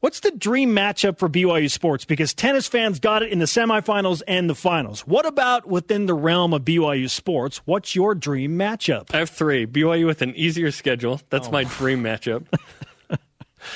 What's 0.00 0.20
the 0.20 0.30
dream 0.30 0.70
matchup 0.76 1.18
for 1.18 1.28
BYU 1.28 1.68
sports? 1.68 2.04
Because 2.04 2.32
tennis 2.32 2.68
fans 2.68 3.00
got 3.00 3.22
it 3.24 3.32
in 3.32 3.40
the 3.40 3.46
semifinals 3.46 4.22
and 4.28 4.48
the 4.48 4.54
finals. 4.54 5.00
What 5.00 5.26
about 5.26 5.66
within 5.66 6.06
the 6.06 6.14
realm 6.14 6.54
of 6.54 6.62
BYU 6.62 7.10
sports? 7.10 7.58
What's 7.64 7.96
your 7.96 8.14
dream 8.14 8.56
matchup? 8.56 9.12
I 9.12 9.18
have 9.18 9.30
three. 9.30 9.66
BYU 9.66 10.06
with 10.06 10.22
an 10.22 10.34
easier 10.36 10.70
schedule. 10.70 11.20
That's 11.30 11.48
Oh. 11.48 11.50
my 11.50 11.64
dream 11.64 12.02
matchup. 12.04 12.46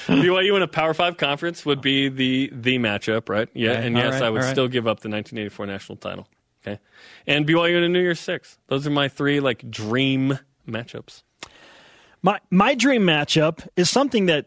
BYU 0.06 0.54
in 0.56 0.62
a 0.62 0.68
Power 0.68 0.94
Five 0.94 1.16
conference 1.16 1.66
would 1.66 1.80
be 1.80 2.08
the 2.08 2.50
the 2.52 2.78
matchup, 2.78 3.28
right? 3.28 3.48
Yeah, 3.52 3.72
and 3.72 3.96
yes, 3.96 4.14
right, 4.14 4.22
I 4.22 4.30
would 4.30 4.42
right. 4.42 4.50
still 4.50 4.68
give 4.68 4.86
up 4.86 5.00
the 5.00 5.08
1984 5.08 5.66
national 5.66 5.96
title. 5.96 6.28
Okay, 6.64 6.78
and 7.26 7.44
BYU 7.46 7.76
in 7.78 7.82
a 7.82 7.88
New 7.88 8.00
Year's 8.00 8.20
Six. 8.20 8.58
Those 8.68 8.86
are 8.86 8.90
my 8.90 9.08
three 9.08 9.40
like 9.40 9.68
dream 9.68 10.38
matchups. 10.68 11.24
My 12.22 12.38
my 12.48 12.76
dream 12.76 13.02
matchup 13.02 13.66
is 13.74 13.90
something 13.90 14.26
that 14.26 14.46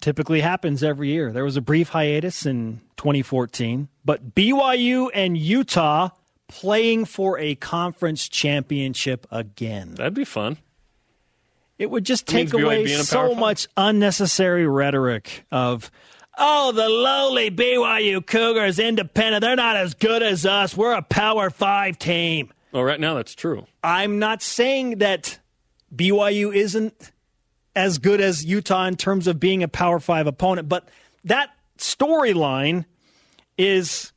typically 0.00 0.40
happens 0.40 0.82
every 0.82 1.08
year. 1.08 1.32
There 1.32 1.44
was 1.44 1.56
a 1.56 1.60
brief 1.60 1.90
hiatus 1.90 2.46
in 2.46 2.80
2014, 2.96 3.88
but 4.04 4.34
BYU 4.34 5.10
and 5.14 5.36
Utah 5.36 6.10
playing 6.48 7.04
for 7.04 7.38
a 7.38 7.54
conference 7.54 8.28
championship 8.28 9.26
again. 9.30 9.94
That'd 9.94 10.14
be 10.14 10.24
fun. 10.24 10.58
It 11.78 11.90
would 11.90 12.04
just 12.04 12.26
take 12.26 12.52
away 12.52 12.84
being 12.84 13.00
a 13.00 13.04
Power 13.04 13.30
so 13.30 13.34
much 13.34 13.66
unnecessary 13.76 14.66
rhetoric 14.66 15.44
of 15.50 15.90
Oh, 16.42 16.72
the 16.72 16.88
lowly 16.88 17.50
BYU 17.50 18.24
Cougars, 18.24 18.78
independent. 18.78 19.42
They're 19.42 19.56
not 19.56 19.76
as 19.76 19.94
good 19.94 20.22
as 20.22 20.46
us. 20.46 20.76
We're 20.76 20.94
a 20.94 21.02
Power 21.02 21.50
Five 21.50 21.98
team. 21.98 22.52
Well, 22.72 22.84
right 22.84 23.00
now 23.00 23.14
that's 23.14 23.34
true. 23.34 23.66
I'm 23.82 24.18
not 24.18 24.42
saying 24.42 24.98
that 24.98 25.38
BYU 25.94 26.54
isn't 26.54 27.12
as 27.74 27.98
good 27.98 28.20
as 28.20 28.44
Utah 28.44 28.86
in 28.86 28.96
terms 28.96 29.26
of 29.26 29.38
being 29.38 29.62
a 29.62 29.68
Power 29.68 30.00
Five 30.00 30.26
opponent, 30.26 30.68
but 30.68 30.88
that 31.24 31.50
storyline 31.78 32.84
is 33.56 34.12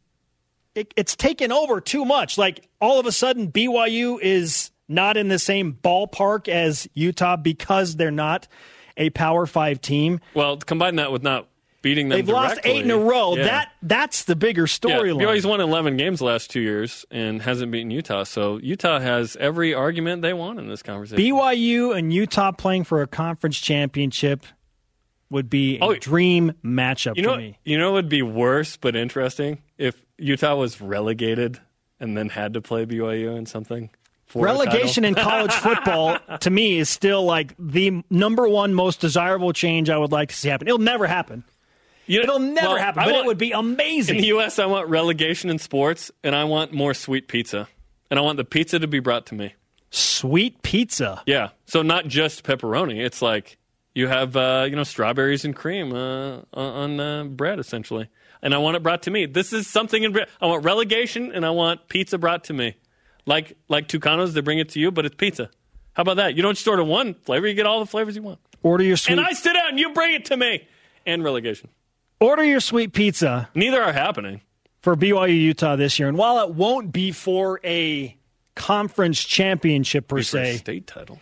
it, 0.76 0.94
it's 0.96 1.16
taken 1.16 1.52
over 1.52 1.80
too 1.80 2.06
much. 2.06 2.38
Like 2.38 2.68
all 2.82 3.00
of 3.00 3.06
a 3.06 3.12
sudden, 3.12 3.52
BYU 3.52 4.20
is 4.22 4.72
not 4.88 5.18
in 5.18 5.28
the 5.28 5.40
same 5.40 5.74
ballpark 5.74 6.48
as 6.48 6.88
Utah 6.94 7.36
because 7.36 7.96
they're 7.96 8.12
not 8.12 8.48
a 8.98 9.10
Power 9.12 9.46
Five 9.46 9.82
team. 9.82 10.20
Well, 10.34 10.58
combine 10.58 10.96
that 10.98 11.12
with 11.12 11.24
not 11.24 11.48
beating 11.84 12.10
them. 12.10 12.18
They've 12.18 12.28
lost 12.28 12.60
eight 12.64 12.84
in 12.84 12.90
a 12.90 12.98
row. 12.98 13.36
Yeah. 13.38 13.44
That 13.44 13.72
that's 13.84 14.24
the 14.24 14.36
bigger 14.36 14.62
Yeah, 14.64 14.66
storyline. 14.66 15.22
BYU's 15.22 15.46
won 15.46 15.62
11 15.62 15.98
games 15.98 16.18
the 16.20 16.26
last 16.26 16.50
two 16.50 16.62
years 16.62 17.06
and 17.12 17.40
hasn't 17.44 17.72
beaten 17.72 17.92
Utah. 17.92 18.24
So 18.24 18.58
Utah 18.58 19.00
has 19.00 19.36
every 19.36 19.76
argument 19.76 20.24
they 20.24 20.34
want 20.34 20.58
in 20.60 20.68
this 20.68 20.82
conversation. 20.82 21.24
BYU 21.24 21.96
and 21.96 22.12
Utah 22.12 22.52
playing 22.52 22.86
for 22.86 23.04
a 23.04 23.08
conference 23.08 23.60
championship 23.60 24.46
would 25.30 25.50
be 25.50 25.78
a 25.78 25.84
Oh, 25.84 25.94
dream 25.96 26.54
matchup 26.64 27.16
you 27.18 27.22
know, 27.24 27.34
for 27.34 27.38
me. 27.38 27.60
you 27.64 27.78
know, 27.78 27.90
it 27.90 27.94
would 27.94 28.10
be 28.10 28.22
worse 28.24 28.78
but 28.78 28.96
interesting 28.96 29.62
if 29.78 29.96
Utah 30.18 30.56
was 30.56 30.80
relegated 30.82 31.60
and 32.00 32.18
then 32.18 32.30
had 32.30 32.54
to 32.56 32.62
play 32.62 32.86
BYU 32.86 33.36
in 33.38 33.46
something. 33.46 33.90
Relegation 34.36 35.06
in 35.06 35.14
college 35.16 35.52
football 35.54 36.18
to 36.40 36.50
me 36.50 36.80
is 36.80 36.90
still 36.90 37.24
like 37.24 37.54
the 37.60 38.04
number 38.10 38.48
one 38.48 38.74
most 38.74 39.00
desirable 39.00 39.54
change 39.54 39.90
I 39.92 39.98
would 39.98 40.12
like 40.12 40.30
to 40.30 40.36
see 40.36 40.50
happen. 40.50 40.68
It'll 40.68 40.80
never 40.80 41.06
happen. 41.08 41.44
You 42.06 42.20
know- 42.20 42.24
It'll 42.24 42.40
never 42.40 42.68
well, 42.70 42.78
happen, 42.78 43.02
I 43.02 43.06
but 43.06 43.14
want- 43.14 43.26
it 43.26 43.28
would 43.28 43.38
be 43.38 43.52
amazing. 43.52 44.16
In 44.16 44.22
the 44.22 44.28
U.S., 44.28 44.60
I 44.60 44.66
want 44.66 44.90
relegation 44.90 45.50
in 45.50 45.60
sports, 45.60 46.12
and 46.24 46.36
I 46.36 46.44
want 46.44 46.74
more 46.74 46.94
sweet 46.94 47.28
pizza, 47.28 47.68
and 48.10 48.20
I 48.20 48.22
want 48.22 48.38
the 48.38 48.46
pizza 48.46 48.80
to 48.80 48.88
be 48.88 49.00
brought 49.00 49.26
to 49.28 49.36
me. 49.36 49.54
Sweet 49.90 50.62
pizza. 50.64 51.22
Yeah, 51.26 51.50
so 51.66 51.82
not 51.84 52.08
just 52.08 52.44
pepperoni. 52.44 53.00
It's 53.04 53.22
like 53.22 53.58
you 53.94 54.08
have 54.08 54.36
uh, 54.36 54.66
you 54.68 54.76
know 54.76 54.84
strawberries 54.84 55.46
and 55.46 55.56
cream 55.56 55.94
uh, 55.94 56.40
on 56.54 57.00
uh, 57.00 57.24
bread 57.26 57.60
essentially, 57.60 58.10
and 58.42 58.54
I 58.56 58.58
want 58.58 58.76
it 58.76 58.82
brought 58.84 59.04
to 59.04 59.12
me. 59.12 59.28
This 59.28 59.54
is 59.54 59.68
something 59.68 60.02
in 60.02 60.12
bread. 60.12 60.28
I 60.42 60.48
want 60.48 60.66
relegation, 60.66 61.32
and 61.32 61.46
I 61.46 61.52
want 61.52 61.88
pizza 61.90 62.18
brought 62.18 62.46
to 62.46 62.54
me, 62.54 62.76
like 63.28 63.56
like 63.70 63.88
Tucanos. 63.88 64.34
They 64.34 64.42
bring 64.42 64.58
it 64.58 64.70
to 64.70 64.80
you, 64.80 64.90
but 64.92 65.06
it's 65.06 65.16
pizza. 65.16 65.52
How 65.94 66.02
about 66.02 66.18
that? 66.18 66.36
You 66.36 66.42
don't 66.42 66.56
just 66.56 66.68
order 66.68 66.84
one 66.84 67.14
flavor; 67.14 67.48
you 67.48 67.54
get 67.54 67.68
all 67.68 67.80
the 67.80 67.86
flavors 67.86 68.16
you 68.16 68.24
want. 68.24 68.40
Order 68.64 68.84
your 68.84 68.98
sweet 68.98 69.20
And 69.20 69.22
I 69.26 69.34
sit 69.34 69.54
down, 69.54 69.70
and 69.70 69.80
you 69.80 69.94
bring 69.94 70.16
it 70.16 70.26
to 70.26 70.38
me, 70.38 70.68
and 71.06 71.24
relegation. 71.24 71.70
Order 72.24 72.44
your 72.44 72.60
sweet 72.60 72.94
pizza 72.94 73.50
Neither 73.56 73.82
are 73.82 73.94
happening. 73.94 74.42
for 74.82 74.96
BYU 74.96 75.40
Utah 75.40 75.76
this 75.76 76.00
year. 76.00 76.08
And 76.10 76.18
while 76.18 76.40
it 76.48 76.54
won't 76.56 76.92
be 76.92 77.12
for 77.12 77.60
a 77.64 78.16
conference 78.56 79.24
championship 79.24 80.08
per 80.08 80.18
Be 80.18 80.24
for 80.24 80.38
a 80.40 80.46
se, 80.46 80.58
state 80.58 80.88
title. 80.88 81.20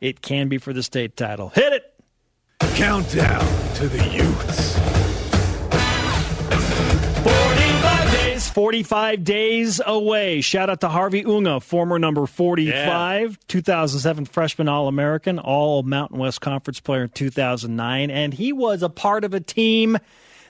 it 0.00 0.20
can 0.22 0.48
be 0.48 0.58
for 0.58 0.72
the 0.72 0.82
state 0.82 1.16
title. 1.16 1.48
Hit 1.50 1.72
it. 1.72 1.94
Countdown 2.74 3.40
to 3.76 3.88
the 3.88 4.04
Utes. 4.08 4.78
45 7.22 8.12
days. 8.12 8.48
45 8.48 9.24
days 9.24 9.80
away. 9.84 10.40
Shout 10.40 10.70
out 10.70 10.80
to 10.82 10.88
Harvey 10.88 11.24
Unga, 11.24 11.60
former 11.60 11.98
number 11.98 12.26
45, 12.26 13.38
2007 13.48 14.24
freshman 14.26 14.68
All 14.68 14.88
American, 14.88 15.38
All 15.38 15.82
Mountain 15.82 16.18
West 16.18 16.40
Conference 16.40 16.80
player 16.80 17.04
in 17.04 17.08
2009. 17.10 18.10
And 18.10 18.32
he 18.34 18.52
was 18.52 18.82
a 18.82 18.88
part 18.88 19.24
of 19.24 19.34
a 19.34 19.40
team 19.40 19.98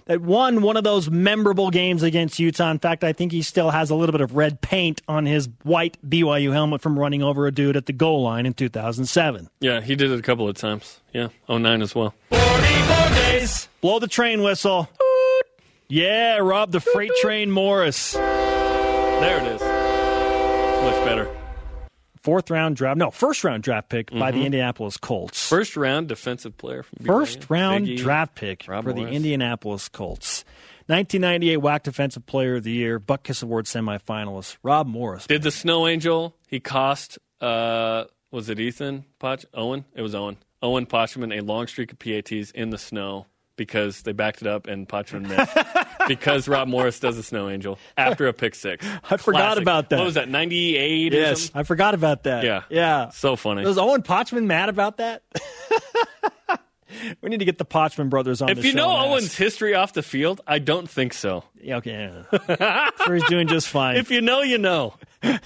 that 0.09 0.23
won 0.23 0.63
one 0.63 0.77
of 0.77 0.85
those 0.85 1.09
memorable 1.09 1.71
games 1.71 2.03
against 2.03 2.39
Utah. 2.39 2.71
In 2.71 2.79
fact, 2.79 3.05
I 3.05 3.13
think 3.13 3.31
he 3.31 3.43
still 3.43 3.71
has 3.71 3.91
a 3.91 3.95
little 3.95 4.13
bit 4.13 4.23
of 4.23 4.35
red 4.35 4.61
paint 4.61 5.01
on 5.07 5.27
his 5.27 5.49
white 5.63 5.97
BYU 6.07 6.53
helmet 6.53 6.81
from 6.81 6.99
running 6.99 7.23
over 7.23 7.47
a 7.47 7.53
dude 7.53 7.77
at 7.77 7.87
the 7.87 7.93
goal 7.93 8.23
line 8.23 8.47
in 8.47 8.55
2007. 8.55 9.49
Yeah, 9.61 9.81
he 9.81 9.95
did 9.95 10.11
it 10.11 10.19
a 10.19 10.23
couple 10.23 10.49
of 10.49 10.57
times. 10.57 11.01
Yeah, 11.13 11.29
09 11.49 11.83
as 11.83 11.95
well. 11.95 12.15
44 12.31 13.09
days. 13.15 13.69
Blow 13.81 13.99
the 13.99 14.09
train 14.09 14.43
whistle. 14.43 14.89
Yeah, 15.89 16.39
Rob 16.39 16.73
the 16.73 16.81
freight 16.81 17.13
train 17.21 17.51
Morris. 17.51 18.13
There 18.15 19.41
it 19.41 19.47
is. 19.47 19.61
Much 19.61 21.05
better. 21.05 21.38
Fourth 22.23 22.51
round 22.51 22.77
draft, 22.77 22.99
no, 22.99 23.11
first 23.11 23.45
round 23.45 23.63
draft 23.63 23.89
pick 23.89 24.11
by 24.11 24.31
the 24.31 24.45
Indianapolis 24.45 24.97
Colts. 24.97 25.49
First 25.49 25.77
round 25.77 26.09
defensive 26.09 26.57
player. 26.57 26.85
First 27.05 27.49
round 27.49 27.87
Big 27.87 27.99
E. 27.99 28.03
draft 28.03 28.35
pick 28.35 28.67
Rob 28.69 28.85
for 28.85 28.93
the 28.93 29.07
Indianapolis 29.07 29.89
Colts. 29.89 30.45
1998 30.87 31.59
WAC 31.59 31.83
Defensive 31.83 32.25
Player 32.25 32.57
of 32.57 32.63
the 32.63 32.71
Year, 32.71 32.99
Butkus 32.99 33.43
Award 33.43 33.67
semifinalist, 33.67 34.57
Rob 34.63 34.87
Morris. 34.87 35.27
Did 35.27 35.43
the 35.43 35.51
Snow 35.51 35.87
Angel? 35.87 36.35
He 36.49 36.61
cost. 36.61 37.19
Uh, 37.43 38.05
was 38.31 38.49
it 38.49 38.59
Ethan 38.59 39.05
Poch? 39.21 39.45
Owen? 39.53 39.85
It 39.95 40.01
was 40.01 40.15
Owen. 40.15 40.39
Owen 40.63 40.87
Pochman 40.87 41.37
a 41.37 41.43
long 41.43 41.67
streak 41.67 41.93
of 41.93 41.99
PATs 41.99 42.51
in 42.51 42.71
the 42.71 42.79
snow 42.79 43.27
because 43.59 44.01
they 44.03 44.13
backed 44.13 44.41
it 44.41 44.49
up 44.49 44.67
and 44.67 44.89
Pochman 44.89 45.29
missed. 45.29 45.55
because 46.09 46.49
Rob 46.49 46.69
Morris 46.69 46.99
does 46.99 47.17
the 47.17 47.23
Snow 47.23 47.51
Angel 47.51 47.79
after 47.99 48.27
a 48.27 48.33
pick 48.33 48.55
six. 48.55 48.87
I 49.11 49.19
forgot 49.19 49.39
Classic. 49.41 49.63
about 49.63 49.91
that. 49.91 49.99
What 49.99 50.05
was 50.07 50.15
that? 50.15 50.31
Ninety 50.31 50.77
eight. 50.79 51.13
Yes, 51.13 51.51
I 51.55 51.65
forgot 51.65 51.93
about 51.95 52.23
that. 52.23 52.45
Yeah. 52.45 52.63
Yeah. 52.71 53.11
So 53.11 53.37
funny. 53.37 53.65
Was 53.65 53.77
Owen 53.77 54.03
Pochman 54.03 54.47
mad 54.47 54.71
about 54.71 54.97
that? 54.97 55.23
we 57.21 57.29
need 57.29 57.39
to 57.41 57.45
get 57.45 57.59
the 57.59 57.65
Pochman 57.67 58.09
brothers 58.09 58.41
on 58.41 58.49
If 58.49 58.59
the 58.59 58.65
you 58.65 58.71
show 58.73 58.79
know 58.79 58.97
ask. 58.97 59.07
Owen's 59.09 59.37
history 59.37 59.75
off 59.75 59.93
the 59.93 60.03
field, 60.03 60.41
I 60.47 60.59
don't 60.59 60.89
think 60.89 61.13
so. 61.13 61.45
Yeah, 61.61 61.77
okay. 61.77 62.25
Yeah. 62.49 62.91
sure 63.05 63.15
he's 63.17 63.29
doing 63.29 63.49
just 63.49 63.69
fine. 63.69 63.97
If 63.99 64.11
you 64.11 64.21
know, 64.23 64.43
you 64.43 64.59
know. 64.59 64.95
43 65.23 65.43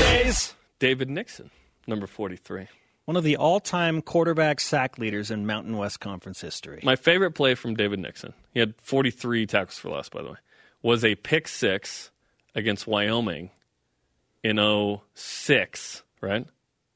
days. 0.00 0.54
David 0.78 1.10
Nixon, 1.10 1.50
number 1.86 2.06
43. 2.06 2.68
One 3.08 3.16
of 3.16 3.24
the 3.24 3.38
all-time 3.38 4.02
quarterback 4.02 4.60
sack 4.60 4.98
leaders 4.98 5.30
in 5.30 5.46
Mountain 5.46 5.78
West 5.78 5.98
Conference 5.98 6.42
history. 6.42 6.80
My 6.82 6.94
favorite 6.94 7.30
play 7.30 7.54
from 7.54 7.72
David 7.74 8.00
Nixon, 8.00 8.34
he 8.52 8.60
had 8.60 8.74
43 8.82 9.46
tackles 9.46 9.78
for 9.78 9.88
loss, 9.88 10.10
by 10.10 10.20
the 10.20 10.32
way, 10.32 10.36
was 10.82 11.02
a 11.06 11.14
pick 11.14 11.48
six 11.48 12.10
against 12.54 12.86
Wyoming 12.86 13.48
in 14.44 14.58
06, 15.14 16.02
right? 16.20 16.46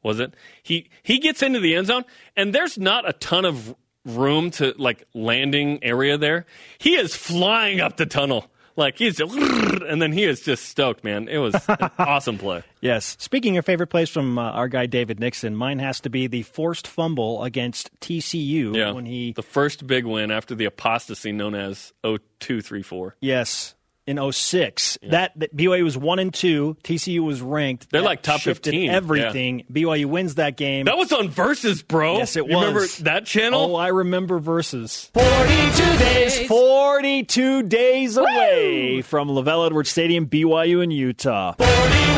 Was 0.02 0.20
it? 0.20 0.34
He 0.62 0.90
he 1.02 1.18
gets 1.18 1.42
into 1.42 1.60
the 1.60 1.74
end 1.76 1.86
zone, 1.86 2.04
and 2.36 2.54
there's 2.54 2.76
not 2.76 3.08
a 3.08 3.14
ton 3.14 3.46
of 3.46 3.74
room 4.04 4.50
to 4.50 4.74
like 4.76 5.06
landing 5.14 5.82
area 5.82 6.18
there. 6.18 6.44
He 6.76 6.94
is 6.94 7.16
flying 7.16 7.80
up 7.80 7.96
the 7.96 8.04
tunnel. 8.04 8.50
Like 8.76 8.96
he's 8.98 9.20
and 9.20 10.00
then 10.00 10.12
he 10.12 10.24
is 10.24 10.40
just 10.40 10.64
stoked, 10.66 11.04
man. 11.04 11.28
It 11.28 11.38
was 11.38 11.54
an 11.68 11.90
awesome 11.98 12.38
play. 12.38 12.62
Yes. 12.80 13.16
Speaking 13.20 13.56
of 13.58 13.66
favorite 13.66 13.88
plays 13.88 14.08
from 14.10 14.38
uh, 14.38 14.42
our 14.50 14.68
guy 14.68 14.86
David 14.86 15.20
Nixon, 15.20 15.54
mine 15.54 15.78
has 15.78 16.00
to 16.00 16.10
be 16.10 16.26
the 16.26 16.42
forced 16.42 16.86
fumble 16.86 17.44
against 17.44 17.90
TCU 18.00 18.74
Yeah. 18.74 18.92
when 18.92 19.06
he 19.06 19.32
the 19.32 19.42
first 19.42 19.86
big 19.86 20.04
win 20.06 20.30
after 20.30 20.54
the 20.54 20.64
apostasy 20.64 21.32
known 21.32 21.54
as 21.54 21.92
0234. 22.02 23.16
yes 23.20 23.74
in 24.06 24.32
06. 24.32 24.98
That, 25.02 25.32
that 25.38 25.56
BYU 25.56 25.84
was 25.84 25.96
1 25.96 26.18
and 26.18 26.34
2, 26.34 26.76
TCU 26.82 27.20
was 27.20 27.40
ranked. 27.40 27.90
They're 27.90 28.00
That 28.00 28.06
like 28.06 28.22
top 28.22 28.40
15, 28.40 28.90
everything. 28.90 29.64
BYU 29.72 30.06
wins 30.06 30.36
that 30.36 30.56
game. 30.56 30.86
That 30.86 30.96
was 30.96 31.12
on 31.12 31.28
Versus, 31.28 31.82
bro. 31.82 32.18
Yes, 32.18 32.36
it 32.36 32.46
You 32.48 32.56
was. 32.56 32.66
Remember 32.66 32.86
that 33.04 33.26
channel? 33.26 33.60
Oh, 33.60 33.74
I 33.76 33.88
remember 33.88 34.38
Versus. 34.38 35.10
42 35.14 35.98
days. 35.98 36.46
42 36.48 37.62
days 37.64 38.16
away 38.16 39.02
from 39.02 39.28
LaVell 39.28 39.66
Edwards 39.66 39.90
Stadium, 39.90 40.26
BYU 40.26 40.82
in 40.82 40.90
Utah. 40.90 41.54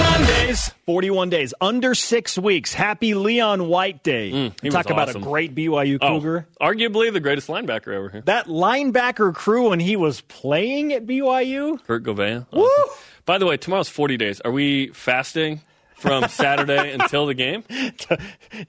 41 0.04 0.26
days. 0.26 0.70
41 0.86 1.30
days. 1.30 1.54
Under 1.60 1.94
six 1.94 2.36
weeks. 2.38 2.74
Happy 2.74 3.14
Leon 3.14 3.68
White 3.68 4.02
Day. 4.02 4.30
Mm, 4.30 4.70
Talk 4.70 4.90
about 4.90 5.08
awesome. 5.08 5.22
a 5.22 5.24
great 5.24 5.54
BYU 5.54 5.98
Oh, 6.00 6.18
Cougar. 6.20 6.46
arguably 6.60 7.12
the 7.12 7.20
greatest 7.20 7.48
linebacker 7.48 7.94
ever 7.94 8.10
here. 8.10 8.20
That 8.22 8.46
linebacker 8.46 9.34
crew 9.34 9.70
when 9.70 9.80
he 9.80 9.96
was 9.96 10.20
playing 10.22 10.92
at 10.92 11.06
BYU. 11.06 11.82
Kurt 11.86 12.02
Gouveia. 12.04 12.46
Awesome. 12.52 12.96
By 13.24 13.38
the 13.38 13.46
way, 13.46 13.56
tomorrow's 13.56 13.88
40 13.88 14.16
days. 14.18 14.40
Are 14.42 14.52
we 14.52 14.88
fasting 14.88 15.62
from 15.96 16.28
Saturday 16.28 16.92
until 16.92 17.26
the 17.26 17.34
game 17.34 17.64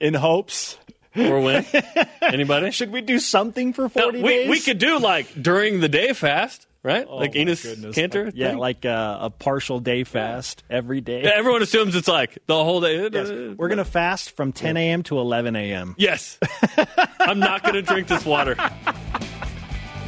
in 0.00 0.14
hopes 0.14 0.78
or 1.14 1.40
when? 1.40 1.66
Anybody? 2.22 2.70
Should 2.70 2.90
we 2.92 3.02
do 3.02 3.18
something 3.18 3.74
for 3.74 3.82
No, 3.82 3.88
40 4.04 4.22
we, 4.22 4.28
days? 4.30 4.48
we 4.50 4.60
could 4.60 4.78
do 4.78 4.98
like 4.98 5.26
during 5.40 5.80
the 5.80 5.88
day 5.88 6.14
fast, 6.14 6.65
right? 6.86 7.06
Oh, 7.08 7.16
like 7.16 7.34
Enos 7.34 7.62
goodness. 7.62 7.94
Cantor. 7.94 8.26
Like- 8.26 8.34
yeah, 8.36 8.48
thing? 8.50 8.58
like 8.58 8.84
uh, 8.86 9.18
a 9.22 9.30
partial 9.30 9.80
day 9.80 10.04
fast 10.04 10.62
every 10.70 11.00
day. 11.00 11.24
Yeah, 11.24 11.32
everyone 11.34 11.62
assumes 11.62 11.94
it's 11.96 12.08
like 12.08 12.38
the 12.46 12.54
whole 12.54 12.80
day. 12.80 13.08
Yes, 13.12 13.28
we're 13.58 13.68
going 13.68 13.78
to 13.78 13.84
fast 13.84 14.30
from 14.36 14.52
10 14.52 14.76
a.m. 14.76 15.02
to 15.04 15.18
11 15.18 15.56
a.m. 15.56 15.94
Yes. 15.98 16.38
I'm 17.20 17.40
not 17.40 17.62
going 17.64 17.74
to 17.74 17.82
drink 17.82 18.06
this 18.08 18.24
water. 18.24 18.56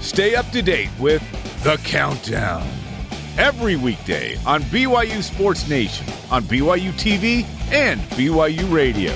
Stay 0.00 0.36
up 0.36 0.48
to 0.52 0.62
date 0.62 0.90
with 1.00 1.22
The 1.64 1.76
Countdown. 1.78 2.66
Every 3.36 3.76
weekday 3.76 4.36
on 4.46 4.62
BYU 4.62 5.22
Sports 5.22 5.68
Nation, 5.68 6.06
on 6.30 6.44
BYU 6.44 6.92
TV, 6.92 7.44
and 7.72 8.00
BYU 8.12 8.72
Radio. 8.72 9.12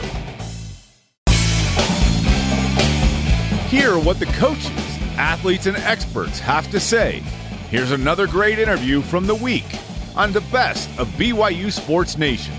Hear 3.68 3.98
what 3.98 4.18
the 4.18 4.26
coaches, 4.26 4.70
athletes, 5.16 5.66
and 5.66 5.76
experts 5.78 6.38
have 6.40 6.70
to 6.72 6.78
say. 6.78 7.22
Here's 7.72 7.90
another 7.90 8.26
great 8.26 8.58
interview 8.58 9.00
from 9.00 9.26
the 9.26 9.34
week 9.34 9.64
on 10.14 10.30
the 10.30 10.42
best 10.52 10.90
of 10.98 11.08
BYU 11.12 11.72
Sports 11.72 12.18
Nation. 12.18 12.52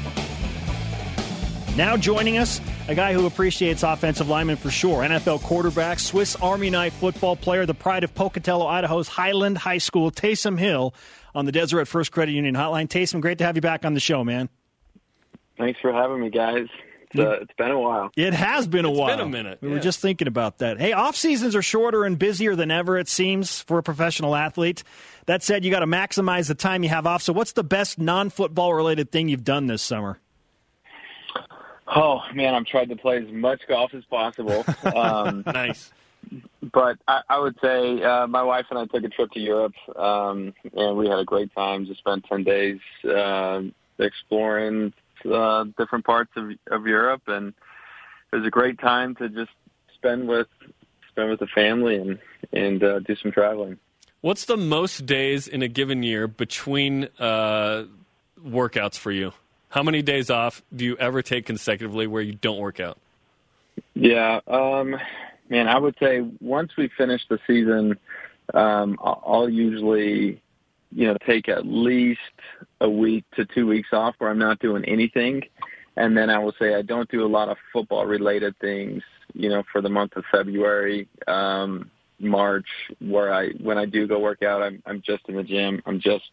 Now 1.77 1.95
joining 1.97 2.39
us, 2.39 2.59
a 2.87 2.95
guy 2.95 3.13
who 3.13 3.27
appreciates 3.27 3.83
offensive 3.83 4.27
linemen 4.27 4.55
for 4.55 4.71
sure. 4.71 5.03
NFL 5.03 5.43
quarterback, 5.43 5.99
Swiss 5.99 6.35
Army 6.37 6.71
knife 6.71 6.95
football 6.95 7.35
player, 7.35 7.67
the 7.67 7.75
pride 7.75 8.03
of 8.03 8.15
Pocatello, 8.15 8.65
Idaho's 8.65 9.07
Highland 9.07 9.59
High 9.59 9.77
School, 9.77 10.09
Taysom 10.09 10.57
Hill 10.57 10.95
on 11.35 11.45
the 11.45 11.51
Deseret 11.51 11.87
First 11.87 12.11
Credit 12.11 12.31
Union 12.31 12.55
Hotline. 12.55 12.87
Taysom, 12.87 13.21
great 13.21 13.37
to 13.37 13.43
have 13.43 13.55
you 13.55 13.61
back 13.61 13.85
on 13.85 13.93
the 13.93 13.99
show, 13.99 14.23
man. 14.23 14.49
Thanks 15.59 15.79
for 15.79 15.93
having 15.93 16.21
me, 16.21 16.31
guys. 16.31 16.65
It's, 17.13 17.19
uh, 17.21 17.31
it's 17.41 17.53
been 17.57 17.71
a 17.71 17.79
while. 17.79 18.11
It 18.15 18.33
has 18.33 18.67
been 18.67 18.85
a 18.85 18.89
It's 18.91 18.99
while. 18.99 19.17
been 19.17 19.25
a 19.25 19.29
minute, 19.29 19.59
We 19.61 19.69
yeah. 19.69 19.75
were 19.75 19.79
just 19.79 19.99
thinking 19.99 20.27
about 20.27 20.57
that. 20.59 20.79
Hey, 20.79 20.93
off 20.93 21.15
seasons 21.15 21.55
are 21.55 21.61
shorter 21.61 22.03
and 22.05 22.17
busier 22.17 22.55
than 22.55 22.71
ever, 22.71 22.97
it 22.97 23.07
seems, 23.07 23.61
for 23.61 23.77
a 23.77 23.83
professional 23.83 24.35
athlete. 24.35 24.83
That 25.27 25.43
said, 25.43 25.63
you 25.63 25.71
got 25.71 25.79
to 25.79 25.85
maximize 25.87 26.47
the 26.47 26.55
time 26.55 26.83
you 26.83 26.89
have 26.89 27.05
off. 27.07 27.21
So, 27.21 27.31
what's 27.33 27.53
the 27.53 27.63
best 27.63 27.99
non 27.99 28.29
football 28.29 28.73
related 28.73 29.11
thing 29.11 29.29
you've 29.29 29.43
done 29.45 29.67
this 29.67 29.81
summer? 29.81 30.19
Oh 31.95 32.21
man, 32.33 32.55
I've 32.55 32.65
tried 32.65 32.89
to 32.89 32.95
play 32.95 33.17
as 33.17 33.31
much 33.31 33.61
golf 33.67 33.93
as 33.93 34.03
possible. 34.05 34.65
Um, 34.95 35.43
nice. 35.45 35.91
But 36.61 36.97
I, 37.07 37.21
I 37.29 37.39
would 37.39 37.55
say 37.61 38.01
uh, 38.01 38.25
my 38.27 38.41
wife 38.41 38.65
and 38.69 38.79
I 38.79 38.85
took 38.85 39.03
a 39.03 39.09
trip 39.09 39.31
to 39.31 39.39
Europe, 39.39 39.73
um, 39.95 40.53
and 40.75 40.97
we 40.97 41.07
had 41.07 41.19
a 41.19 41.25
great 41.25 41.53
time. 41.53 41.85
Just 41.85 41.99
spent 41.99 42.25
ten 42.25 42.43
days 42.43 42.79
uh, 43.07 43.61
exploring 43.99 44.93
uh, 45.25 45.65
different 45.77 46.05
parts 46.05 46.31
of, 46.35 46.51
of 46.71 46.87
Europe, 46.87 47.23
and 47.27 47.53
it 48.31 48.35
was 48.35 48.45
a 48.45 48.51
great 48.51 48.79
time 48.79 49.15
to 49.15 49.29
just 49.29 49.51
spend 49.95 50.27
with 50.27 50.47
spend 51.09 51.29
with 51.29 51.39
the 51.39 51.47
family 51.47 51.95
and 51.95 52.19
and 52.51 52.83
uh, 52.83 52.99
do 52.99 53.15
some 53.15 53.31
traveling. 53.31 53.77
What's 54.21 54.45
the 54.45 54.57
most 54.57 55.05
days 55.05 55.47
in 55.47 55.61
a 55.61 55.67
given 55.67 56.01
year 56.03 56.27
between 56.27 57.09
uh, 57.19 57.85
workouts 58.41 58.97
for 58.97 59.11
you? 59.11 59.33
How 59.69 59.83
many 59.83 60.01
days 60.01 60.29
off 60.29 60.61
do 60.73 60.85
you 60.85 60.95
ever 60.97 61.21
take 61.21 61.45
consecutively 61.45 62.07
where 62.07 62.21
you 62.21 62.33
don't 62.33 62.59
work 62.59 62.79
out? 62.79 62.99
Yeah, 63.95 64.39
um, 64.47 64.95
man, 65.49 65.67
I 65.67 65.79
would 65.79 65.95
say 65.99 66.21
once 66.39 66.71
we 66.77 66.89
finish 66.95 67.21
the 67.27 67.39
season, 67.47 67.97
um, 68.53 68.99
I'll 69.01 69.23
I'll 69.25 69.49
usually, 69.49 70.42
you 70.93 71.07
know, 71.07 71.17
take 71.25 71.49
at 71.49 71.65
least 71.65 72.19
a 72.81 72.89
week 72.89 73.25
to 73.35 73.45
two 73.45 73.67
weeks 73.67 73.89
off 73.91 74.15
where 74.17 74.29
I'm 74.29 74.39
not 74.39 74.59
doing 74.59 74.83
anything, 74.85 75.43
and 75.95 76.15
then 76.15 76.29
I 76.29 76.39
will 76.39 76.53
say 76.59 76.75
I 76.75 76.81
don't 76.81 77.09
do 77.09 77.25
a 77.25 77.27
lot 77.27 77.49
of 77.49 77.57
football 77.71 78.05
related 78.05 78.57
things, 78.59 79.01
you 79.33 79.49
know, 79.49 79.63
for 79.71 79.81
the 79.81 79.89
month 79.89 80.15
of 80.15 80.23
February, 80.31 81.07
um, 81.27 81.89
March, 82.19 82.67
where 82.99 83.33
I 83.33 83.49
when 83.61 83.77
I 83.77 83.85
do 83.85 84.07
go 84.07 84.19
work 84.19 84.43
out, 84.43 84.61
I'm 84.61 84.81
I'm 84.85 85.01
just 85.01 85.27
in 85.27 85.35
the 85.35 85.43
gym, 85.43 85.81
I'm 85.85 85.99
just, 85.99 86.25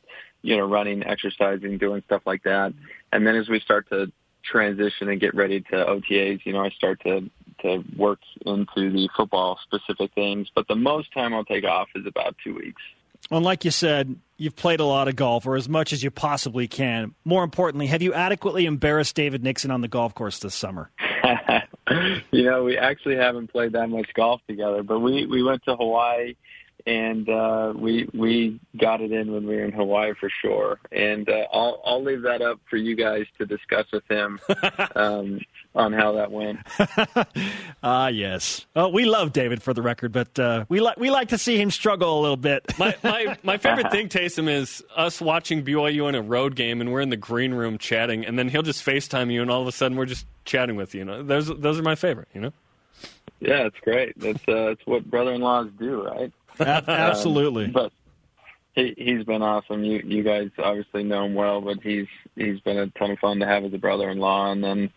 you 0.43 0.57
know, 0.57 0.69
running, 0.69 1.05
exercising, 1.05 1.79
doing 1.79 2.03
stuff 2.07 2.23
like 2.27 2.43
that, 2.45 2.73
and 3.13 3.27
then 3.27 3.37
as 3.37 3.49
we 3.49 3.61
start 3.61 3.89
to 3.91 4.11
transition 4.43 5.09
and 5.09 5.21
get 5.21 5.35
ready 5.35 5.61
to 5.61 5.77
OTAs, 5.77 6.41
you 6.45 6.53
know, 6.53 6.65
I 6.65 6.71
start 6.71 7.01
to 7.05 7.31
to 7.63 7.85
work 7.97 8.21
into 8.47 8.91
the 8.91 9.09
football 9.17 9.59
specific 9.65 10.13
things. 10.15 10.49
But 10.55 10.67
the 10.69 10.75
most 10.77 11.13
time 11.13 11.35
I'll 11.35 11.45
take 11.45 11.65
off 11.65 11.89
is 11.95 12.07
about 12.07 12.35
two 12.43 12.55
weeks. 12.55 12.81
Well, 13.31 13.41
like 13.41 13.65
you 13.65 13.71
said, 13.71 14.17
you've 14.37 14.57
played 14.57 14.81
a 14.81 14.85
lot 14.85 15.09
of 15.09 15.17
golf, 15.17 15.47
or 15.47 15.57
as 15.57 15.69
much 15.69 15.93
as 15.93 16.03
you 16.03 16.11
possibly 16.11 16.67
can. 16.67 17.15
More 17.25 17.45
importantly, 17.45 17.87
have 17.89 18.03
you 18.03 18.15
adequately 18.15 18.67
embarrassed 18.67 19.15
David 19.15 19.45
Nixon 19.45 19.71
on 19.71 19.83
the 19.83 19.89
golf 19.89 20.15
course 20.15 20.39
this 20.39 20.55
summer? 20.55 20.91
you 22.31 22.45
know, 22.45 22.65
we 22.65 22.77
actually 22.77 23.17
haven't 23.17 23.53
played 23.53 23.73
that 23.73 23.89
much 23.89 24.09
golf 24.15 24.41
together, 24.49 24.83
but 24.83 25.01
we 25.01 25.27
we 25.27 25.43
went 25.43 25.65
to 25.65 25.77
Hawaii 25.77 26.35
and 26.87 27.29
uh 27.29 27.73
we 27.77 28.09
we 28.15 28.61
got 28.77 29.01
it 29.01 29.13
in 29.13 29.33
when 29.33 29.47
we 29.47 29.57
were 29.57 29.65
in 29.65 29.73
Hawaii 29.73 30.13
for 30.19 30.31
sure. 30.43 30.79
And 30.93 31.29
uh, 31.29 31.47
I'll 31.53 31.81
I'll 31.85 32.03
leave 32.03 32.23
that 32.23 32.43
up 32.43 32.61
for 32.69 32.77
you 32.77 32.95
guys 32.95 33.27
to 33.39 33.47
discuss 33.47 33.87
with 33.93 34.05
him 34.09 34.39
um 34.95 35.41
on 35.75 35.93
how 35.93 36.13
that 36.13 36.31
went. 36.31 36.59
Ah, 37.83 38.09
yes. 38.09 38.67
Oh, 38.77 38.89
we 38.89 39.07
love 39.07 39.33
David 39.33 39.63
for 39.63 39.73
the 39.73 39.81
record, 39.81 40.13
but 40.13 40.39
uh, 40.39 40.67
we 40.69 40.81
like 40.81 40.99
we 40.99 41.11
like 41.11 41.29
to 41.29 41.39
see 41.39 41.59
him 41.59 41.71
struggle 41.71 42.19
a 42.19 42.21
little 42.21 42.37
bit. 42.37 42.63
My, 42.79 42.95
my, 43.03 43.39
my 43.43 43.57
favorite 43.57 43.91
thing, 43.91 44.11
Taysom, 44.11 44.51
is 44.51 44.85
us 44.95 45.19
watching 45.19 45.65
BYU 45.65 46.07
in 46.07 46.15
a 46.15 46.21
road 46.21 46.57
game 46.57 46.83
and 46.83 46.93
we're 46.93 47.01
in 47.01 47.09
the 47.09 47.17
green 47.17 47.55
room 47.55 47.79
chatting, 47.79 48.27
and 48.27 48.39
then 48.39 48.51
he'll 48.51 48.61
just 48.63 48.85
FaceTime 48.85 49.33
you, 49.33 49.41
and 49.41 49.51
all 49.51 49.63
of 49.63 49.67
a 49.67 49.73
sudden 49.73 49.97
we're 49.97 50.05
just 50.05 50.27
chatting 50.45 50.77
with 50.77 50.95
you. 50.95 51.01
you 51.01 51.05
know, 51.07 51.23
those 51.23 51.47
those 51.47 51.79
are 51.79 51.83
my 51.83 51.95
favorite. 51.95 52.29
You 52.35 52.43
know. 52.43 52.53
Yeah, 53.41 53.67
it's 53.67 53.79
great. 53.81 54.13
That's 54.19 54.47
uh, 54.47 54.73
it's 54.73 54.87
what 54.87 55.09
brother-in-laws 55.11 55.69
do, 55.79 56.03
right? 56.03 56.31
Ab- 56.61 56.89
absolutely. 56.89 57.67
Um, 57.67 57.73
but 57.73 57.93
he 58.75 58.95
he's 58.97 59.25
been 59.25 59.43
awesome. 59.43 59.85
You 59.85 60.01
you 60.05 60.23
guys 60.23 60.51
obviously 60.59 61.03
know 61.05 61.25
him 61.25 61.35
well, 61.35 61.61
but 61.61 61.81
he's 61.83 62.07
he's 62.37 62.61
been 62.61 62.79
a 62.79 62.87
ton 62.89 63.11
of 63.11 63.19
fun 63.19 63.41
to 63.41 63.47
have 63.47 63.65
as 63.65 63.73
a 63.73 63.79
brother-in-law, 63.79 64.53
and 64.53 64.63
then 64.63 64.91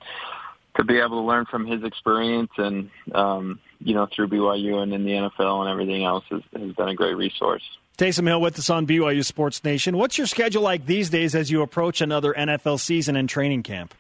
to 0.76 0.84
be 0.84 0.98
able 0.98 1.22
to 1.22 1.28
learn 1.28 1.46
from 1.46 1.66
his 1.66 1.84
experience 1.84 2.52
and 2.58 2.90
um, 3.14 3.60
you 3.80 3.94
know 3.94 4.08
through 4.14 4.28
BYU 4.28 4.82
and 4.82 4.94
in 4.94 5.04
the 5.06 5.12
NFL 5.12 5.62
and 5.62 5.70
everything 5.70 6.04
else 6.04 6.24
has, 6.30 6.42
has 6.56 6.72
been 6.74 6.90
a 6.90 6.96
great 6.96 7.16
resource. 7.16 7.64
Taysom 7.98 8.28
Hill 8.28 8.42
with 8.42 8.58
us 8.58 8.70
on 8.70 8.88
BYU 8.88 9.24
Sports 9.24 9.64
Nation. 9.64 9.98
What's 9.98 10.18
your 10.18 10.28
schedule 10.28 10.64
like 10.64 10.86
these 10.86 11.10
days 11.10 11.36
as 11.36 11.52
you 11.52 11.62
approach 11.62 12.02
another 12.02 12.34
NFL 12.34 12.80
season 12.80 13.16
and 13.16 13.30
training 13.30 13.62
camp? 13.64 13.94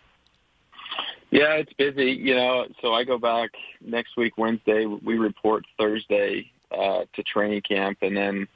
Yeah, 1.29 1.53
it's 1.53 1.73
busy. 1.73 2.11
You 2.11 2.35
know, 2.35 2.65
so 2.81 2.93
I 2.93 3.03
go 3.03 3.17
back 3.17 3.51
next 3.81 4.17
week 4.17 4.37
Wednesday. 4.37 4.85
We 4.85 5.17
report 5.17 5.65
Thursday 5.79 6.51
uh, 6.77 7.05
to 7.13 7.23
training 7.23 7.61
camp, 7.61 7.99
and 8.01 8.15
then 8.15 8.47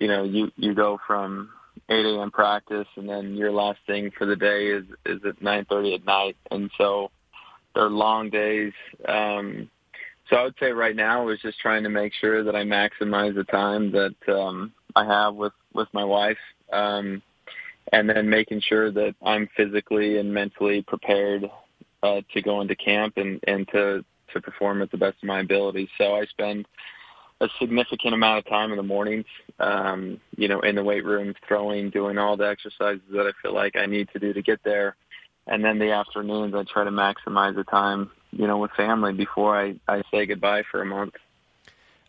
you 0.00 0.08
know 0.08 0.24
you 0.24 0.50
you 0.56 0.74
go 0.74 0.98
from 1.06 1.50
8 1.88 2.04
a.m. 2.04 2.30
practice, 2.30 2.88
and 2.96 3.08
then 3.08 3.34
your 3.34 3.52
last 3.52 3.78
thing 3.86 4.10
for 4.16 4.26
the 4.26 4.36
day 4.36 4.68
is 4.68 4.84
is 5.06 5.20
at 5.24 5.40
9:30 5.40 5.94
at 5.94 6.04
night, 6.04 6.36
and 6.50 6.70
so 6.78 7.10
they're 7.74 7.88
long 7.88 8.30
days. 8.30 8.72
Um, 9.06 9.70
so 10.28 10.36
I 10.36 10.44
would 10.44 10.54
say 10.60 10.72
right 10.72 10.94
now 10.94 11.28
is 11.28 11.40
just 11.40 11.58
trying 11.58 11.82
to 11.82 11.88
make 11.88 12.12
sure 12.14 12.44
that 12.44 12.54
I 12.54 12.62
maximize 12.62 13.34
the 13.34 13.44
time 13.44 13.90
that 13.92 14.14
um, 14.28 14.72
I 14.94 15.04
have 15.04 15.34
with 15.34 15.52
with 15.74 15.88
my 15.92 16.04
wife. 16.04 16.38
Um, 16.72 17.22
and 17.92 18.08
then 18.08 18.28
making 18.28 18.60
sure 18.60 18.90
that 18.90 19.14
I'm 19.22 19.48
physically 19.56 20.18
and 20.18 20.32
mentally 20.32 20.82
prepared 20.82 21.50
uh, 22.02 22.20
to 22.32 22.42
go 22.42 22.60
into 22.60 22.76
camp 22.76 23.16
and, 23.16 23.40
and 23.46 23.66
to, 23.68 24.04
to 24.32 24.40
perform 24.40 24.82
at 24.82 24.90
the 24.90 24.96
best 24.96 25.16
of 25.22 25.26
my 25.26 25.40
ability. 25.40 25.88
So 25.98 26.14
I 26.14 26.24
spend 26.26 26.66
a 27.40 27.48
significant 27.58 28.12
amount 28.14 28.38
of 28.38 28.46
time 28.46 28.70
in 28.70 28.76
the 28.76 28.82
mornings, 28.82 29.24
um, 29.58 30.20
you 30.36 30.46
know, 30.46 30.60
in 30.60 30.74
the 30.74 30.84
weight 30.84 31.04
room, 31.04 31.34
throwing, 31.48 31.90
doing 31.90 32.18
all 32.18 32.36
the 32.36 32.46
exercises 32.46 33.02
that 33.10 33.26
I 33.26 33.32
feel 33.42 33.54
like 33.54 33.76
I 33.76 33.86
need 33.86 34.08
to 34.12 34.18
do 34.18 34.32
to 34.32 34.42
get 34.42 34.62
there. 34.62 34.96
And 35.46 35.64
then 35.64 35.78
the 35.78 35.92
afternoons, 35.92 36.54
I 36.54 36.64
try 36.64 36.84
to 36.84 36.90
maximize 36.90 37.56
the 37.56 37.64
time, 37.64 38.10
you 38.30 38.46
know, 38.46 38.58
with 38.58 38.70
family 38.72 39.14
before 39.14 39.58
I, 39.58 39.76
I 39.88 40.02
say 40.10 40.26
goodbye 40.26 40.64
for 40.70 40.82
a 40.82 40.86
month. 40.86 41.14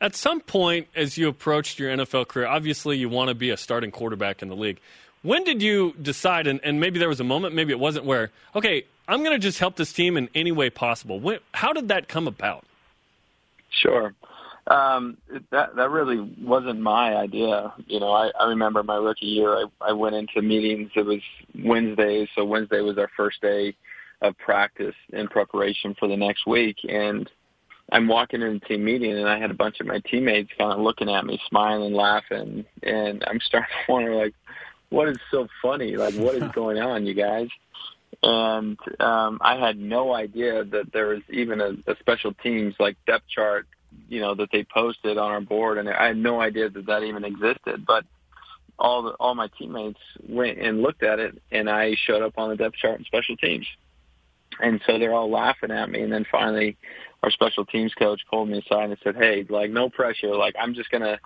At 0.01 0.15
some 0.15 0.41
point, 0.41 0.87
as 0.95 1.17
you 1.17 1.27
approached 1.29 1.79
your 1.79 1.95
NFL 1.95 2.27
career, 2.27 2.47
obviously 2.47 2.97
you 2.97 3.07
want 3.07 3.29
to 3.29 3.35
be 3.35 3.51
a 3.51 3.57
starting 3.57 3.91
quarterback 3.91 4.41
in 4.41 4.49
the 4.49 4.55
league. 4.55 4.79
When 5.21 5.43
did 5.43 5.61
you 5.61 5.95
decide, 6.01 6.47
and, 6.47 6.59
and 6.63 6.79
maybe 6.79 6.99
there 6.99 7.07
was 7.07 7.19
a 7.19 7.23
moment, 7.23 7.53
maybe 7.53 7.71
it 7.71 7.79
wasn't, 7.79 8.05
where, 8.05 8.31
okay, 8.55 8.83
I'm 9.07 9.19
going 9.19 9.35
to 9.35 9.39
just 9.39 9.59
help 9.59 9.75
this 9.75 9.93
team 9.93 10.17
in 10.17 10.29
any 10.33 10.51
way 10.51 10.71
possible? 10.71 11.19
When, 11.19 11.39
how 11.53 11.71
did 11.71 11.89
that 11.89 12.07
come 12.07 12.27
about? 12.27 12.65
Sure. 13.69 14.13
Um, 14.71 15.17
that 15.51 15.75
that 15.75 15.89
really 15.89 16.33
wasn't 16.41 16.79
my 16.79 17.15
idea. 17.15 17.73
You 17.87 17.99
know, 17.99 18.13
I, 18.13 18.31
I 18.39 18.45
remember 18.45 18.83
my 18.83 18.95
rookie 18.95 19.25
year. 19.25 19.53
I, 19.53 19.65
I 19.81 19.91
went 19.91 20.15
into 20.15 20.41
meetings. 20.41 20.91
It 20.95 21.05
was 21.05 21.19
Wednesday, 21.61 22.25
so 22.35 22.45
Wednesday 22.45 22.79
was 22.79 22.97
our 22.97 23.09
first 23.17 23.41
day 23.41 23.75
of 24.21 24.37
practice 24.37 24.95
in 25.11 25.27
preparation 25.27 25.93
for 25.99 26.07
the 26.07 26.15
next 26.15 26.47
week. 26.47 26.77
And 26.87 27.29
I'm 27.91 28.07
walking 28.07 28.41
in 28.41 28.53
the 28.53 28.59
team 28.61 28.85
meeting, 28.85 29.17
and 29.17 29.27
I 29.27 29.39
had 29.39 29.51
a 29.51 29.55
bunch 29.55 29.81
of 29.81 29.87
my 29.87 29.99
teammates 30.09 30.51
kind 30.57 30.71
of 30.71 30.79
looking 30.79 31.09
at 31.09 31.25
me, 31.25 31.37
smiling, 31.49 31.93
laughing, 31.93 32.63
and 32.81 33.25
I'm 33.27 33.41
starting 33.41 33.69
to 33.85 33.91
wonder, 33.91 34.15
like, 34.15 34.33
what 34.89 35.09
is 35.09 35.17
so 35.31 35.49
funny? 35.61 35.97
Like, 35.97 36.13
what 36.13 36.35
is 36.35 36.49
going 36.53 36.77
on, 36.77 37.05
you 37.05 37.13
guys? 37.13 37.49
And 38.23 38.77
um, 39.01 39.39
I 39.41 39.57
had 39.57 39.77
no 39.77 40.13
idea 40.13 40.63
that 40.63 40.93
there 40.93 41.07
was 41.07 41.23
even 41.29 41.59
a, 41.59 41.71
a 41.91 41.97
special 41.99 42.33
teams 42.35 42.75
like 42.79 42.95
depth 43.05 43.27
chart 43.27 43.67
you 44.07 44.19
know 44.19 44.35
that 44.35 44.49
they 44.51 44.63
posted 44.63 45.17
on 45.17 45.31
our 45.31 45.41
board 45.41 45.77
and 45.77 45.89
I 45.89 46.07
had 46.07 46.17
no 46.17 46.41
idea 46.41 46.69
that 46.69 46.85
that 46.85 47.03
even 47.03 47.23
existed 47.23 47.85
but 47.85 48.05
all 48.81 49.03
the 49.03 49.11
all 49.11 49.35
my 49.35 49.47
teammates 49.57 49.99
went 50.27 50.57
and 50.57 50.81
looked 50.81 51.03
at 51.03 51.19
it 51.19 51.39
and 51.51 51.69
I 51.69 51.95
showed 52.05 52.23
up 52.23 52.33
on 52.37 52.49
the 52.49 52.55
depth 52.55 52.75
chart 52.75 52.99
in 52.99 53.05
special 53.05 53.37
teams. 53.37 53.67
And 54.59 54.81
so 54.85 54.99
they're 54.99 55.13
all 55.13 55.31
laughing 55.31 55.71
at 55.71 55.89
me 55.89 56.01
and 56.01 56.11
then 56.11 56.25
finally 56.29 56.77
our 57.23 57.31
special 57.31 57.65
teams 57.65 57.93
coach 57.93 58.21
pulled 58.29 58.49
me 58.49 58.57
aside 58.57 58.89
and 58.89 58.97
said 59.03 59.15
hey 59.15 59.45
like 59.49 59.69
no 59.69 59.89
pressure. 59.89 60.35
Like 60.35 60.55
I'm 60.59 60.73
just 60.73 60.89
to 60.91 61.19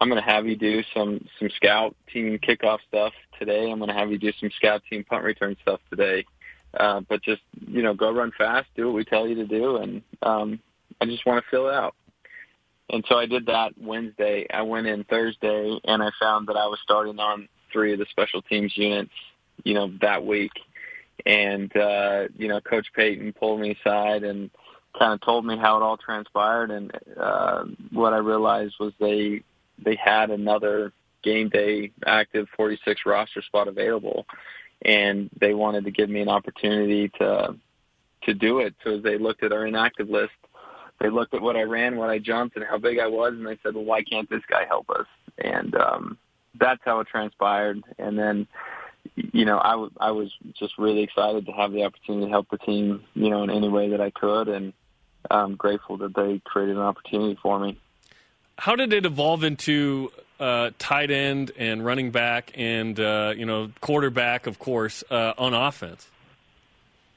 I'm 0.00 0.08
going 0.08 0.22
to 0.22 0.30
have 0.30 0.46
you 0.46 0.56
do 0.56 0.82
some 0.94 1.26
some 1.38 1.50
scout 1.56 1.94
team 2.12 2.38
kickoff 2.38 2.78
stuff 2.88 3.12
today. 3.38 3.70
I'm 3.70 3.78
going 3.78 3.88
to 3.88 3.94
have 3.94 4.10
you 4.10 4.18
do 4.18 4.32
some 4.40 4.50
scout 4.56 4.82
team 4.88 5.04
punt 5.04 5.24
return 5.24 5.56
stuff 5.62 5.80
today. 5.90 6.24
Uh 6.72 7.00
but 7.08 7.22
just 7.22 7.42
you 7.66 7.82
know 7.82 7.94
go 7.94 8.12
run 8.12 8.32
fast 8.36 8.68
do 8.76 8.86
what 8.86 8.94
we 8.94 9.04
tell 9.04 9.26
you 9.26 9.34
to 9.36 9.46
do 9.46 9.76
and 9.76 10.02
um 10.22 10.60
I 11.00 11.06
just 11.06 11.26
want 11.26 11.42
to 11.42 11.50
fill 11.50 11.68
it 11.68 11.74
out. 11.74 11.94
And 12.90 13.04
so 13.08 13.16
I 13.18 13.26
did 13.26 13.46
that 13.46 13.72
Wednesday. 13.78 14.46
I 14.52 14.62
went 14.62 14.86
in 14.86 15.04
Thursday 15.04 15.78
and 15.84 16.02
I 16.02 16.10
found 16.20 16.48
that 16.48 16.56
I 16.56 16.66
was 16.66 16.78
starting 16.82 17.18
on 17.18 17.48
three 17.72 17.92
of 17.92 17.98
the 17.98 18.06
special 18.10 18.40
teams 18.42 18.76
units, 18.76 19.12
you 19.64 19.74
know, 19.74 19.92
that 20.00 20.24
week. 20.24 20.52
And 21.26 21.74
uh, 21.76 22.28
you 22.36 22.48
know, 22.48 22.60
Coach 22.60 22.86
Payton 22.94 23.34
pulled 23.34 23.60
me 23.60 23.76
aside 23.78 24.22
and 24.22 24.50
kind 24.98 25.12
of 25.12 25.20
told 25.20 25.44
me 25.44 25.56
how 25.56 25.76
it 25.76 25.82
all 25.82 25.96
transpired. 25.96 26.70
And 26.70 26.92
uh, 27.18 27.64
what 27.92 28.12
I 28.12 28.18
realized 28.18 28.76
was 28.80 28.92
they 28.98 29.42
they 29.84 29.96
had 29.96 30.30
another 30.30 30.92
game 31.22 31.48
day 31.48 31.90
active 32.06 32.46
46 32.56 33.02
roster 33.04 33.42
spot 33.42 33.68
available, 33.68 34.26
and 34.82 35.28
they 35.38 35.54
wanted 35.54 35.84
to 35.84 35.90
give 35.90 36.08
me 36.08 36.20
an 36.20 36.28
opportunity 36.28 37.10
to 37.18 37.56
to 38.22 38.34
do 38.34 38.60
it. 38.60 38.74
So 38.84 38.96
as 38.96 39.02
they 39.02 39.18
looked 39.18 39.42
at 39.42 39.52
our 39.52 39.66
inactive 39.66 40.08
list, 40.08 40.32
they 41.00 41.10
looked 41.10 41.34
at 41.34 41.42
what 41.42 41.56
I 41.56 41.62
ran, 41.62 41.96
what 41.96 42.10
I 42.10 42.18
jumped, 42.18 42.56
and 42.56 42.64
how 42.64 42.78
big 42.78 42.98
I 42.98 43.06
was, 43.06 43.32
and 43.34 43.46
they 43.46 43.58
said, 43.62 43.74
"Well, 43.74 43.84
why 43.84 44.02
can't 44.02 44.28
this 44.28 44.42
guy 44.48 44.64
help 44.66 44.90
us?" 44.90 45.06
And 45.38 45.74
um, 45.74 46.18
that's 46.58 46.80
how 46.84 47.00
it 47.00 47.08
transpired. 47.08 47.82
And 47.98 48.18
then, 48.18 48.46
you 49.14 49.44
know, 49.44 49.60
I, 49.62 49.70
w- 49.72 49.92
I 50.00 50.10
was 50.10 50.32
just 50.58 50.78
really 50.78 51.02
excited 51.02 51.46
to 51.46 51.52
have 51.52 51.72
the 51.72 51.84
opportunity 51.84 52.26
to 52.26 52.30
help 52.30 52.48
the 52.50 52.58
team, 52.58 53.04
you 53.14 53.30
know, 53.30 53.42
in 53.44 53.50
any 53.50 53.68
way 53.68 53.90
that 53.90 54.00
I 54.00 54.10
could, 54.10 54.48
and 54.48 54.72
I'm 55.30 55.56
grateful 55.56 55.98
that 55.98 56.14
they 56.14 56.40
created 56.44 56.76
an 56.76 56.82
opportunity 56.82 57.38
for 57.40 57.58
me. 57.58 57.78
How 58.58 58.74
did 58.74 58.92
it 58.92 59.06
evolve 59.06 59.44
into 59.44 60.10
uh, 60.40 60.70
tight 60.78 61.10
end 61.10 61.52
and 61.56 61.84
running 61.84 62.10
back 62.10 62.52
and 62.56 62.98
uh, 62.98 63.34
you 63.36 63.46
know 63.46 63.70
quarterback, 63.80 64.46
of 64.46 64.58
course, 64.58 65.04
uh, 65.10 65.34
on 65.38 65.54
offense? 65.54 66.08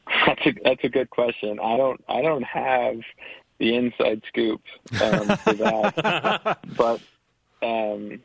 That's 0.26 0.46
a 0.46 0.54
that's 0.64 0.84
a 0.84 0.90
good 0.90 1.10
question. 1.10 1.60
I 1.60 1.78
don't 1.78 2.04
I 2.10 2.22
don't 2.22 2.44
have 2.44 2.98
the 3.62 3.76
inside 3.76 4.22
scoop 4.28 4.62
um, 5.02 5.38
for 5.38 5.54
that, 5.54 6.60
but 6.78 7.00
um, 7.62 8.20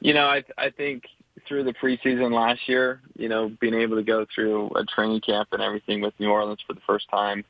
you 0.00 0.14
know 0.14 0.26
I 0.26 0.44
I 0.58 0.70
think 0.70 1.04
through 1.48 1.64
the 1.64 1.72
preseason 1.74 2.32
last 2.32 2.68
year, 2.68 3.00
you 3.16 3.28
know, 3.28 3.50
being 3.60 3.74
able 3.74 3.96
to 3.96 4.02
go 4.02 4.26
through 4.34 4.70
a 4.76 4.84
training 4.84 5.20
camp 5.20 5.48
and 5.52 5.62
everything 5.62 6.00
with 6.00 6.14
New 6.18 6.30
Orleans 6.30 6.60
for 6.66 6.74
the 6.74 6.80
first 6.86 7.08
time, 7.10 7.44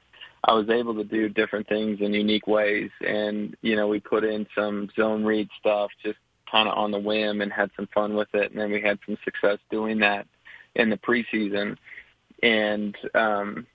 I 0.45 0.53
was 0.55 0.69
able 0.71 0.95
to 0.95 1.05
do 1.05 1.29
different 1.29 1.69
things 1.69 2.01
in 2.01 2.15
unique 2.15 2.47
ways. 2.47 2.91
And, 3.07 3.57
you 3.63 3.77
know, 3.77 3.89
we 3.89 4.01
put 4.01 4.25
in 4.25 4.47
some 4.57 4.89
zone 4.97 5.25
read 5.25 5.49
stuff 5.59 5.91
just 6.03 6.19
kind 6.51 6.69
of 6.69 6.77
on 6.77 6.91
the 6.91 6.99
whim 6.99 7.41
and 7.41 7.53
had 7.53 7.71
some 7.77 7.89
fun 7.95 8.15
with 8.15 8.29
it. 8.35 8.51
And 8.51 8.61
then 8.61 8.71
we 8.71 8.81
had 8.81 8.99
some 9.07 9.17
success 9.25 9.59
doing 9.71 9.99
that 10.01 10.27
in 10.75 10.91
the 10.91 10.99
preseason. 10.99 11.77
And, 12.43 12.97
um, 13.15 13.67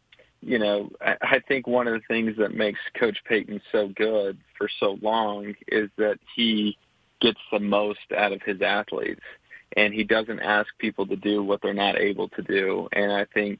you 0.47 0.59
know, 0.59 0.89
I, 1.01 1.17
I 1.21 1.39
think 1.45 1.67
one 1.67 1.89
of 1.89 1.93
the 1.93 2.07
things 2.07 2.37
that 2.37 2.55
makes 2.55 2.79
Coach 2.97 3.17
Payton 3.27 3.61
so 3.69 3.89
good 3.89 4.37
for 4.57 4.69
so 4.79 4.97
long 5.01 5.53
is 5.67 5.89
that 5.97 6.19
he 6.37 6.77
gets 7.19 7.39
the 7.51 7.59
most 7.59 7.99
out 8.17 8.31
of 8.31 8.41
his 8.43 8.61
athletes 8.61 9.21
and 9.75 9.93
he 9.93 10.05
doesn't 10.05 10.39
ask 10.39 10.69
people 10.79 11.05
to 11.07 11.17
do 11.17 11.43
what 11.43 11.61
they're 11.61 11.73
not 11.73 11.99
able 11.99 12.29
to 12.29 12.41
do. 12.43 12.87
And 12.93 13.11
I 13.11 13.25
think, 13.33 13.59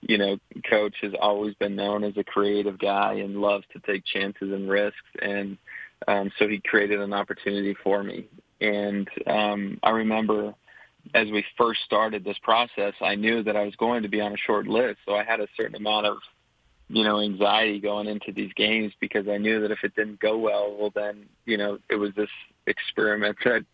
you 0.00 0.18
know, 0.18 0.36
coach 0.68 0.96
has 1.02 1.12
always 1.20 1.54
been 1.54 1.76
known 1.76 2.02
as 2.02 2.16
a 2.16 2.24
creative 2.24 2.80
guy 2.80 3.14
and 3.14 3.40
loves 3.40 3.64
to 3.72 3.78
take 3.80 4.04
chances 4.04 4.52
and 4.52 4.68
risks. 4.68 4.96
And 5.22 5.56
um, 6.08 6.32
so 6.40 6.48
he 6.48 6.58
created 6.58 7.00
an 7.00 7.12
opportunity 7.12 7.76
for 7.84 8.02
me. 8.02 8.26
And 8.60 9.08
um, 9.28 9.78
I 9.84 9.90
remember 9.90 10.54
as 11.14 11.30
we 11.30 11.44
first 11.56 11.80
started 11.84 12.24
this 12.24 12.38
process, 12.42 12.94
I 13.00 13.14
knew 13.14 13.42
that 13.42 13.56
I 13.56 13.62
was 13.62 13.76
going 13.76 14.02
to 14.02 14.08
be 14.08 14.20
on 14.20 14.32
a 14.32 14.36
short 14.36 14.66
list. 14.66 14.98
So 15.06 15.14
I 15.14 15.24
had 15.24 15.40
a 15.40 15.48
certain 15.56 15.76
amount 15.76 16.06
of, 16.06 16.18
you 16.88 17.04
know, 17.04 17.20
anxiety 17.20 17.80
going 17.80 18.06
into 18.06 18.32
these 18.32 18.52
games 18.54 18.92
because 19.00 19.28
I 19.28 19.38
knew 19.38 19.60
that 19.62 19.70
if 19.70 19.82
it 19.82 19.94
didn't 19.94 20.20
go 20.20 20.38
well, 20.38 20.76
well 20.78 20.92
then, 20.94 21.26
you 21.44 21.56
know, 21.56 21.78
it 21.90 21.96
was 21.96 22.10
this 22.14 22.30
experiment 22.66 23.36
that 23.44 23.64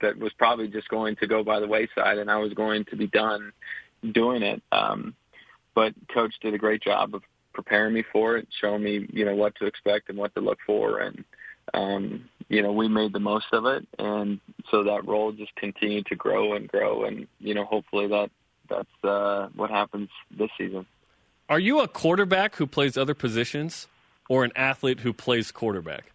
that 0.00 0.18
was 0.18 0.32
probably 0.38 0.68
just 0.68 0.88
going 0.88 1.16
to 1.16 1.26
go 1.26 1.44
by 1.44 1.60
the 1.60 1.68
wayside 1.68 2.18
and 2.18 2.30
I 2.30 2.36
was 2.36 2.54
going 2.54 2.84
to 2.86 2.96
be 2.96 3.06
done 3.06 3.52
doing 4.12 4.42
it. 4.42 4.62
Um, 4.72 5.14
but 5.74 5.94
coach 6.12 6.32
did 6.40 6.54
a 6.54 6.58
great 6.58 6.82
job 6.82 7.14
of 7.14 7.22
preparing 7.52 7.94
me 7.94 8.04
for 8.12 8.36
it, 8.36 8.48
showing 8.60 8.82
me, 8.82 9.06
you 9.12 9.24
know, 9.24 9.34
what 9.34 9.54
to 9.56 9.66
expect 9.66 10.08
and 10.08 10.18
what 10.18 10.34
to 10.34 10.40
look 10.40 10.58
for. 10.66 11.00
And, 11.00 11.24
um, 11.74 12.28
you 12.48 12.62
know, 12.62 12.72
we 12.72 12.88
made 12.88 13.12
the 13.12 13.20
most 13.20 13.46
of 13.52 13.64
it. 13.66 13.86
And 13.98 14.40
so 14.70 14.84
that 14.84 15.06
role 15.06 15.32
just 15.32 15.54
continued 15.56 16.06
to 16.06 16.16
grow 16.16 16.54
and 16.54 16.68
grow. 16.68 17.04
And, 17.04 17.26
you 17.38 17.54
know, 17.54 17.64
hopefully 17.64 18.08
that, 18.08 18.30
that's, 18.68 19.04
uh, 19.04 19.48
what 19.54 19.70
happens 19.70 20.08
this 20.36 20.50
season. 20.58 20.86
Are 21.48 21.58
you 21.58 21.80
a 21.80 21.88
quarterback 21.88 22.56
who 22.56 22.66
plays 22.66 22.96
other 22.96 23.14
positions 23.14 23.88
or 24.28 24.44
an 24.44 24.52
athlete 24.56 25.00
who 25.00 25.12
plays 25.12 25.50
quarterback? 25.50 26.12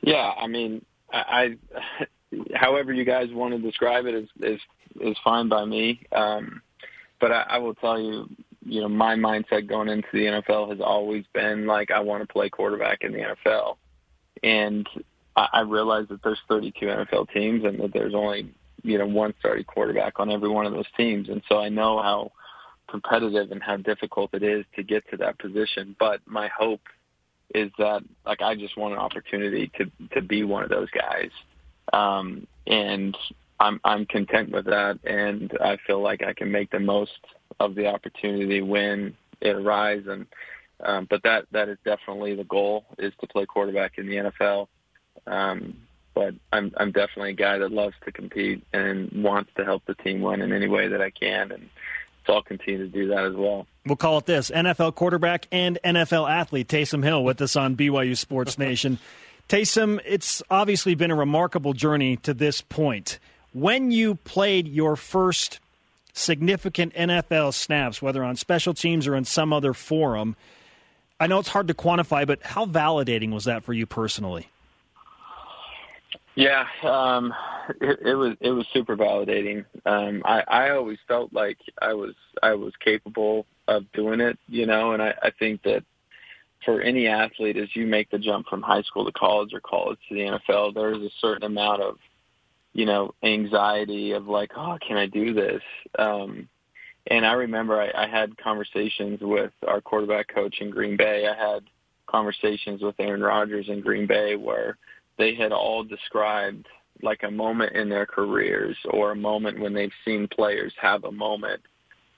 Yeah. 0.00 0.32
I 0.36 0.46
mean, 0.46 0.84
I, 1.12 1.56
I 1.90 2.06
however 2.54 2.92
you 2.92 3.04
guys 3.04 3.28
want 3.32 3.54
to 3.54 3.58
describe 3.58 4.06
it 4.06 4.14
is 4.14 4.28
is 4.40 4.60
is 5.00 5.16
fine 5.22 5.48
by 5.48 5.64
me. 5.64 6.00
Um, 6.12 6.62
but 7.20 7.32
I, 7.32 7.42
I 7.48 7.58
will 7.58 7.74
tell 7.74 8.00
you, 8.00 8.28
you 8.64 8.80
know, 8.80 8.88
my 8.88 9.14
mindset 9.14 9.66
going 9.68 9.88
into 9.88 10.08
the 10.12 10.26
NFL 10.26 10.70
has 10.70 10.80
always 10.80 11.24
been 11.32 11.66
like 11.66 11.90
I 11.90 12.00
want 12.00 12.26
to 12.26 12.32
play 12.32 12.48
quarterback 12.48 13.02
in 13.02 13.12
the 13.12 13.18
NFL, 13.18 13.76
and 14.42 14.88
I, 15.36 15.48
I 15.52 15.60
realize 15.60 16.06
that 16.08 16.22
there's 16.22 16.38
32 16.48 16.86
NFL 16.86 17.32
teams 17.32 17.64
and 17.64 17.80
that 17.80 17.92
there's 17.92 18.14
only 18.14 18.52
you 18.82 18.98
know 18.98 19.06
one 19.06 19.34
starting 19.40 19.64
quarterback 19.64 20.18
on 20.18 20.30
every 20.30 20.48
one 20.48 20.66
of 20.66 20.72
those 20.72 20.90
teams, 20.96 21.28
and 21.28 21.42
so 21.48 21.58
I 21.58 21.68
know 21.68 22.02
how 22.02 22.32
competitive 22.88 23.52
and 23.52 23.62
how 23.62 23.76
difficult 23.76 24.34
it 24.34 24.42
is 24.42 24.64
to 24.74 24.82
get 24.82 25.08
to 25.10 25.16
that 25.18 25.38
position. 25.38 25.94
But 25.98 26.20
my 26.26 26.48
hope 26.48 26.82
is 27.54 27.70
that 27.78 28.02
like 28.26 28.42
I 28.42 28.54
just 28.54 28.76
want 28.76 28.94
an 28.94 29.00
opportunity 29.00 29.70
to 29.78 29.90
to 30.14 30.22
be 30.22 30.44
one 30.44 30.62
of 30.62 30.70
those 30.70 30.90
guys 30.90 31.30
um, 31.92 32.46
and 32.66 33.16
I'm 33.58 33.80
I'm 33.84 34.06
content 34.06 34.50
with 34.50 34.66
that, 34.66 34.98
and 35.04 35.52
I 35.62 35.76
feel 35.86 36.00
like 36.00 36.22
I 36.22 36.32
can 36.32 36.50
make 36.50 36.70
the 36.70 36.80
most 36.80 37.18
of 37.58 37.74
the 37.74 37.86
opportunity 37.86 38.62
when 38.62 39.14
it 39.40 39.56
arises. 39.56 40.06
And 40.08 40.26
um, 40.82 41.06
but 41.08 41.22
that 41.22 41.46
that 41.52 41.68
is 41.68 41.78
definitely 41.84 42.34
the 42.34 42.44
goal 42.44 42.84
is 42.98 43.12
to 43.20 43.26
play 43.26 43.46
quarterback 43.46 43.98
in 43.98 44.06
the 44.06 44.16
NFL. 44.16 44.68
Um, 45.26 45.76
but 46.14 46.34
I'm 46.52 46.72
I'm 46.76 46.92
definitely 46.92 47.30
a 47.30 47.34
guy 47.34 47.58
that 47.58 47.72
loves 47.72 47.94
to 48.04 48.12
compete 48.12 48.64
and 48.72 49.10
wants 49.12 49.50
to 49.56 49.64
help 49.64 49.84
the 49.86 49.94
team 49.94 50.20
win 50.20 50.40
in 50.40 50.52
any 50.52 50.68
way 50.68 50.88
that 50.88 51.00
I 51.00 51.10
can, 51.10 51.52
and 51.52 51.68
so 52.26 52.34
I'll 52.34 52.42
continue 52.42 52.78
to 52.78 52.88
do 52.88 53.08
that 53.08 53.24
as 53.24 53.34
well. 53.34 53.66
We'll 53.86 53.96
call 53.96 54.18
it 54.18 54.26
this: 54.26 54.50
NFL 54.50 54.94
quarterback 54.94 55.46
and 55.52 55.78
NFL 55.84 56.28
athlete 56.30 56.68
Taysom 56.68 57.04
Hill 57.04 57.24
with 57.24 57.40
us 57.40 57.56
on 57.56 57.76
BYU 57.76 58.16
Sports 58.16 58.58
Nation. 58.58 58.98
Taysom, 59.48 60.00
it's 60.04 60.42
obviously 60.48 60.94
been 60.94 61.10
a 61.10 61.16
remarkable 61.16 61.72
journey 61.72 62.16
to 62.18 62.32
this 62.32 62.60
point. 62.60 63.18
When 63.52 63.90
you 63.90 64.14
played 64.14 64.68
your 64.68 64.94
first 64.94 65.58
significant 66.12 66.94
NFL 66.94 67.54
snaps, 67.54 68.00
whether 68.00 68.22
on 68.22 68.36
special 68.36 68.74
teams 68.74 69.06
or 69.06 69.16
in 69.16 69.24
some 69.24 69.52
other 69.52 69.74
forum, 69.74 70.36
I 71.20 71.26
know 71.26 71.38
it's 71.38 71.48
hard 71.48 71.68
to 71.68 71.74
quantify, 71.74 72.26
but 72.26 72.42
how 72.42 72.64
validating 72.64 73.30
was 73.30 73.44
that 73.44 73.62
for 73.62 73.74
you 73.74 73.84
personally? 73.86 74.48
Yeah, 76.34 76.66
um, 76.82 77.34
it, 77.80 77.98
it 78.00 78.14
was 78.14 78.36
it 78.40 78.50
was 78.50 78.66
super 78.72 78.96
validating. 78.96 79.66
Um, 79.84 80.22
I, 80.24 80.42
I 80.48 80.70
always 80.70 80.98
felt 81.06 81.32
like 81.32 81.58
I 81.82 81.92
was 81.92 82.14
I 82.42 82.54
was 82.54 82.72
capable 82.82 83.44
of 83.68 83.90
doing 83.92 84.20
it, 84.20 84.38
you 84.48 84.64
know, 84.64 84.92
and 84.92 85.02
I, 85.02 85.14
I 85.22 85.30
think 85.38 85.62
that 85.64 85.84
for 86.64 86.80
any 86.80 87.06
athlete 87.08 87.56
as 87.56 87.74
you 87.74 87.86
make 87.86 88.10
the 88.10 88.18
jump 88.18 88.46
from 88.46 88.62
high 88.62 88.82
school 88.82 89.04
to 89.04 89.12
college 89.12 89.52
or 89.52 89.60
college 89.60 89.98
to 90.08 90.14
the 90.14 90.20
NFL, 90.20 90.74
there 90.74 90.92
is 90.92 91.02
a 91.02 91.10
certain 91.20 91.44
amount 91.44 91.82
of, 91.82 91.96
you 92.72 92.86
know, 92.86 93.14
anxiety 93.22 94.12
of 94.12 94.26
like, 94.26 94.52
oh, 94.56 94.78
can 94.86 94.96
I 94.96 95.06
do 95.06 95.32
this? 95.34 95.62
Um, 95.98 96.48
and 97.06 97.26
I 97.26 97.32
remember 97.32 97.80
I, 97.80 97.90
I 98.04 98.08
had 98.08 98.36
conversations 98.38 99.20
with 99.20 99.52
our 99.66 99.80
quarterback 99.80 100.28
coach 100.32 100.56
in 100.60 100.70
Green 100.70 100.96
Bay. 100.96 101.26
I 101.26 101.52
had 101.52 101.64
conversations 102.06 102.82
with 102.82 102.94
Aaron 102.98 103.22
Rodgers 103.22 103.68
in 103.68 103.80
Green 103.80 104.06
Bay 104.06 104.36
where 104.36 104.76
they 105.18 105.34
had 105.34 105.52
all 105.52 105.84
described 105.84 106.66
like 107.02 107.22
a 107.22 107.30
moment 107.30 107.74
in 107.74 107.88
their 107.88 108.06
careers 108.06 108.76
or 108.90 109.12
a 109.12 109.16
moment 109.16 109.60
when 109.60 109.72
they've 109.72 109.92
seen 110.04 110.28
players 110.28 110.72
have 110.80 111.04
a 111.04 111.12
moment 111.12 111.60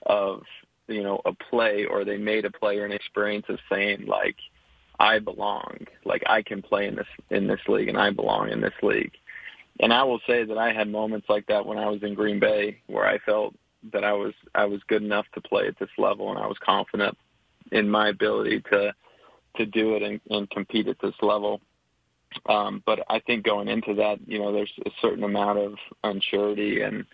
of 0.07 0.43
you 0.89 1.03
know 1.03 1.20
a 1.24 1.33
play 1.33 1.85
or 1.85 2.05
they 2.05 2.16
made 2.16 2.45
a 2.45 2.51
play 2.51 2.78
or 2.78 2.85
an 2.85 2.93
experience 2.93 3.47
of 3.49 3.59
saying 3.70 4.07
like 4.07 4.37
I 4.99 5.18
belong, 5.18 5.78
like 6.05 6.22
I 6.28 6.43
can 6.43 6.62
play 6.62 6.87
in 6.87 6.97
this 6.97 7.07
in 7.30 7.47
this 7.47 7.61
league 7.68 7.89
and 7.89 7.99
I 7.99 8.11
belong 8.11 8.51
in 8.51 8.61
this 8.61 8.74
league. 8.83 9.12
And 9.80 9.93
I 9.93 10.03
will 10.05 10.20
say 10.26 10.45
that 10.45 10.59
I 10.59 10.72
had 10.72 10.89
moments 10.89 11.26
like 11.28 11.47
that 11.47 11.64
when 11.64 11.78
I 11.78 11.89
was 11.89 12.03
in 12.03 12.14
Green 12.14 12.39
Bay 12.39 12.78
where 12.87 13.07
I 13.07 13.18
felt 13.18 13.55
that 13.93 14.05
I 14.05 14.12
was 14.12 14.35
I 14.55 14.64
was 14.64 14.80
good 14.89 15.03
enough 15.03 15.26
to 15.35 15.41
play 15.41 15.66
at 15.66 15.78
this 15.78 15.91
level 15.99 16.30
and 16.30 16.39
I 16.39 16.47
was 16.47 16.59
confident 16.64 17.16
in 17.70 17.89
my 17.89 18.09
ability 18.09 18.62
to 18.70 18.95
to 19.57 19.66
do 19.66 19.95
it 19.97 20.03
and, 20.03 20.20
and 20.30 20.51
compete 20.51 20.89
at 20.89 21.01
this 21.03 21.14
level. 21.20 21.61
Um, 22.47 22.83
but 22.87 23.01
I 23.11 23.20
think 23.20 23.45
going 23.45 23.68
into 23.68 23.95
that, 23.95 24.18
you 24.26 24.39
know, 24.39 24.53
there's 24.53 24.72
a 24.87 24.91
certain 25.01 25.24
amount 25.24 25.59
of 25.59 25.74
unsurety 26.05 26.87
and 26.87 27.05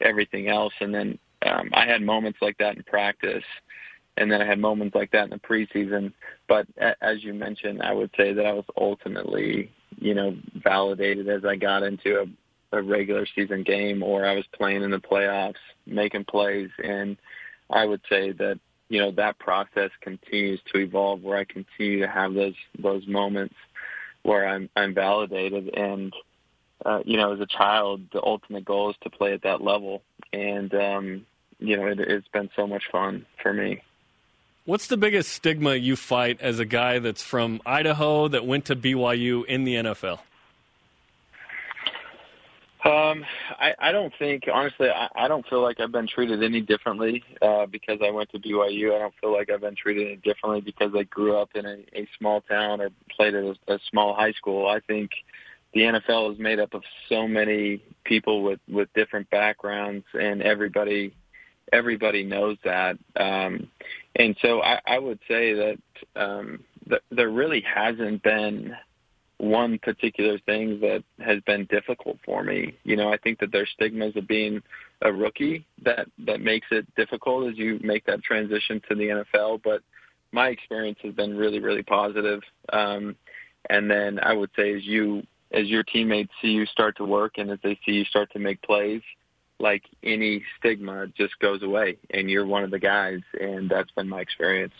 everything 0.00 0.48
else. 0.48 0.72
And 0.80 0.94
then 0.94 1.18
um, 1.44 1.70
I 1.72 1.86
had 1.86 2.02
moments 2.02 2.38
like 2.40 2.58
that 2.58 2.76
in 2.76 2.82
practice, 2.84 3.44
and 4.16 4.30
then 4.30 4.40
I 4.40 4.46
had 4.46 4.58
moments 4.58 4.94
like 4.94 5.10
that 5.12 5.24
in 5.24 5.30
the 5.30 5.38
preseason. 5.38 6.12
But 6.48 6.66
as 7.00 7.22
you 7.22 7.34
mentioned, 7.34 7.82
I 7.82 7.92
would 7.92 8.10
say 8.16 8.32
that 8.32 8.46
I 8.46 8.52
was 8.52 8.64
ultimately, 8.76 9.72
you 9.98 10.14
know, 10.14 10.36
validated 10.54 11.28
as 11.28 11.44
I 11.44 11.56
got 11.56 11.82
into 11.82 12.28
a, 12.72 12.82
regular 12.82 13.26
season 13.34 13.62
game, 13.62 14.02
or 14.02 14.26
I 14.26 14.34
was 14.34 14.46
playing 14.52 14.82
in 14.82 14.90
the 14.90 14.98
playoffs, 14.98 15.54
making 15.86 16.24
plays, 16.24 16.70
and 16.82 17.16
I 17.70 17.84
would 17.84 18.00
say 18.08 18.32
that 18.32 18.58
you 18.88 19.00
know 19.00 19.10
that 19.12 19.38
process 19.38 19.90
continues 20.00 20.60
to 20.72 20.80
evolve, 20.80 21.22
where 21.22 21.38
I 21.38 21.44
continue 21.44 22.00
to 22.00 22.08
have 22.08 22.34
those 22.34 22.54
those 22.78 23.06
moments 23.06 23.54
where 24.22 24.46
I'm 24.46 24.68
I'm 24.76 24.94
validated, 24.94 25.70
and 25.74 26.12
uh, 26.84 27.00
you 27.04 27.16
know, 27.16 27.32
as 27.32 27.40
a 27.40 27.46
child, 27.46 28.02
the 28.12 28.22
ultimate 28.22 28.64
goal 28.64 28.90
is 28.90 28.96
to 29.02 29.10
play 29.10 29.32
at 29.32 29.42
that 29.42 29.62
level, 29.62 30.02
and 30.32 30.72
um, 30.74 31.26
you 31.58 31.76
know, 31.76 31.86
it, 31.86 32.00
it's 32.00 32.28
been 32.28 32.50
so 32.54 32.66
much 32.66 32.84
fun 32.90 33.26
for 33.42 33.52
me. 33.52 33.82
What's 34.64 34.86
the 34.86 34.98
biggest 34.98 35.32
stigma 35.32 35.74
you 35.76 35.96
fight 35.96 36.40
as 36.40 36.58
a 36.58 36.66
guy 36.66 36.98
that's 36.98 37.22
from 37.22 37.60
Idaho 37.64 38.28
that 38.28 38.46
went 38.46 38.66
to 38.66 38.76
BYU 38.76 39.44
in 39.46 39.64
the 39.64 39.76
NFL? 39.76 40.20
Um, 42.88 43.22
I, 43.58 43.74
I 43.78 43.92
don't 43.92 44.12
think, 44.18 44.44
honestly, 44.52 44.88
I, 44.88 45.08
I 45.14 45.28
don't 45.28 45.46
feel 45.48 45.60
like 45.62 45.78
I've 45.78 45.92
been 45.92 46.08
treated 46.08 46.42
any 46.42 46.62
differently 46.62 47.22
uh, 47.42 47.66
because 47.66 47.98
I 48.02 48.10
went 48.10 48.30
to 48.30 48.38
BYU. 48.38 48.94
I 48.94 48.98
don't 48.98 49.14
feel 49.20 49.32
like 49.32 49.50
I've 49.50 49.60
been 49.60 49.76
treated 49.76 50.06
any 50.06 50.16
differently 50.16 50.62
because 50.62 50.92
I 50.96 51.02
grew 51.02 51.36
up 51.36 51.50
in 51.54 51.66
a, 51.66 51.84
a 51.94 52.08
small 52.18 52.40
town 52.42 52.80
or 52.80 52.88
played 53.14 53.34
at 53.34 53.44
a, 53.44 53.74
a 53.74 53.78
small 53.90 54.14
high 54.14 54.32
school. 54.32 54.68
I 54.68 54.80
think 54.80 55.10
the 55.74 55.80
NFL 55.80 56.32
is 56.32 56.38
made 56.38 56.60
up 56.60 56.72
of 56.72 56.82
so 57.10 57.28
many 57.28 57.82
people 58.04 58.42
with 58.42 58.60
with 58.68 58.88
different 58.94 59.28
backgrounds, 59.28 60.06
and 60.14 60.40
everybody 60.42 61.12
everybody 61.72 62.24
knows 62.24 62.56
that. 62.64 62.98
Um, 63.16 63.68
and 64.16 64.34
so 64.40 64.62
I, 64.62 64.80
I 64.86 64.98
would 64.98 65.18
say 65.28 65.52
that 65.52 65.78
um, 66.16 66.64
th- 66.88 67.02
there 67.10 67.28
really 67.28 67.60
hasn't 67.62 68.22
been 68.22 68.74
one 69.38 69.78
particular 69.78 70.38
thing 70.40 70.80
that 70.80 71.02
has 71.20 71.40
been 71.42 71.64
difficult 71.66 72.18
for 72.24 72.42
me. 72.42 72.76
You 72.84 72.96
know, 72.96 73.12
I 73.12 73.16
think 73.16 73.38
that 73.38 73.52
there's 73.52 73.70
stigmas 73.72 74.16
of 74.16 74.26
being 74.26 74.62
a 75.02 75.12
rookie 75.12 75.64
that 75.84 76.08
that 76.26 76.40
makes 76.40 76.66
it 76.70 76.92
difficult 76.96 77.48
as 77.48 77.56
you 77.56 77.78
make 77.82 78.04
that 78.06 78.22
transition 78.22 78.82
to 78.88 78.94
the 78.96 79.24
NFL. 79.34 79.62
But 79.62 79.82
my 80.32 80.48
experience 80.48 80.98
has 81.02 81.14
been 81.14 81.36
really, 81.36 81.60
really 81.60 81.84
positive. 81.84 82.42
Um, 82.72 83.16
and 83.70 83.90
then 83.90 84.18
I 84.20 84.32
would 84.32 84.50
say 84.56 84.74
as 84.74 84.84
you 84.84 85.22
as 85.52 85.66
your 85.66 85.82
teammates 85.82 86.32
see 86.42 86.48
you 86.48 86.66
start 86.66 86.96
to 86.98 87.04
work 87.04 87.38
and 87.38 87.50
as 87.50 87.58
they 87.62 87.78
see 87.86 87.92
you 87.92 88.04
start 88.04 88.30
to 88.32 88.38
make 88.38 88.60
plays, 88.62 89.02
like 89.60 89.82
any 90.02 90.42
stigma 90.58 91.06
just 91.16 91.38
goes 91.38 91.62
away 91.62 91.96
and 92.10 92.30
you're 92.30 92.46
one 92.46 92.64
of 92.64 92.70
the 92.70 92.78
guys 92.78 93.20
and 93.40 93.70
that's 93.70 93.90
been 93.92 94.08
my 94.08 94.20
experience. 94.20 94.74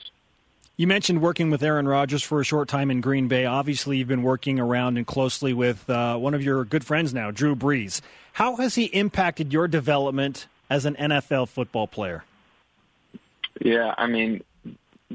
You 0.79 0.87
mentioned 0.87 1.20
working 1.20 1.51
with 1.51 1.61
Aaron 1.64 1.89
Rodgers 1.89 2.22
for 2.22 2.41
a 2.41 2.45
short 2.45 2.68
time 2.68 2.89
in 2.89 3.01
Green 3.01 3.26
Bay. 3.26 3.45
Obviously, 3.45 3.97
you've 3.97 4.07
been 4.07 4.22
working 4.22 4.61
around 4.61 4.97
and 4.97 5.05
closely 5.05 5.53
with 5.53 5.91
uh, 5.91 6.16
one 6.16 6.35
of 6.35 6.43
your 6.45 6.64
good 6.64 6.85
friends 6.85 7.12
now, 7.12 7.33
Drew 7.33 7.57
Brees. 7.57 8.01
How 8.35 8.55
has 8.59 8.76
he 8.76 8.85
impacted 8.85 9.53
your 9.53 9.66
development 9.66 10.47
as 10.70 10.87
an 10.87 10.95
NFL 10.95 11.49
football 11.49 11.89
player? 11.89 12.22
Yeah, 13.61 13.93
I 13.99 14.07
mean, 14.07 14.45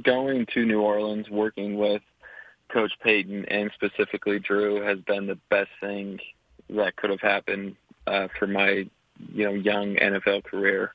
going 0.01 0.47
to 0.47 0.65
New 0.65 0.81
Orleans, 0.81 1.29
working 1.29 1.77
with 1.77 2.01
Coach 2.67 2.91
Payton 3.01 3.45
and 3.45 3.71
specifically 3.73 4.39
Drew 4.39 4.81
has 4.81 4.99
been 4.99 5.27
the 5.27 5.39
best 5.49 5.71
thing 5.79 6.19
that 6.71 6.97
could 6.97 7.09
have 7.09 7.21
happened 7.21 7.77
uh, 8.05 8.27
for 8.37 8.47
my, 8.47 8.85
you 9.33 9.45
know, 9.45 9.53
young 9.53 9.95
NFL 9.95 10.43
career. 10.43 10.93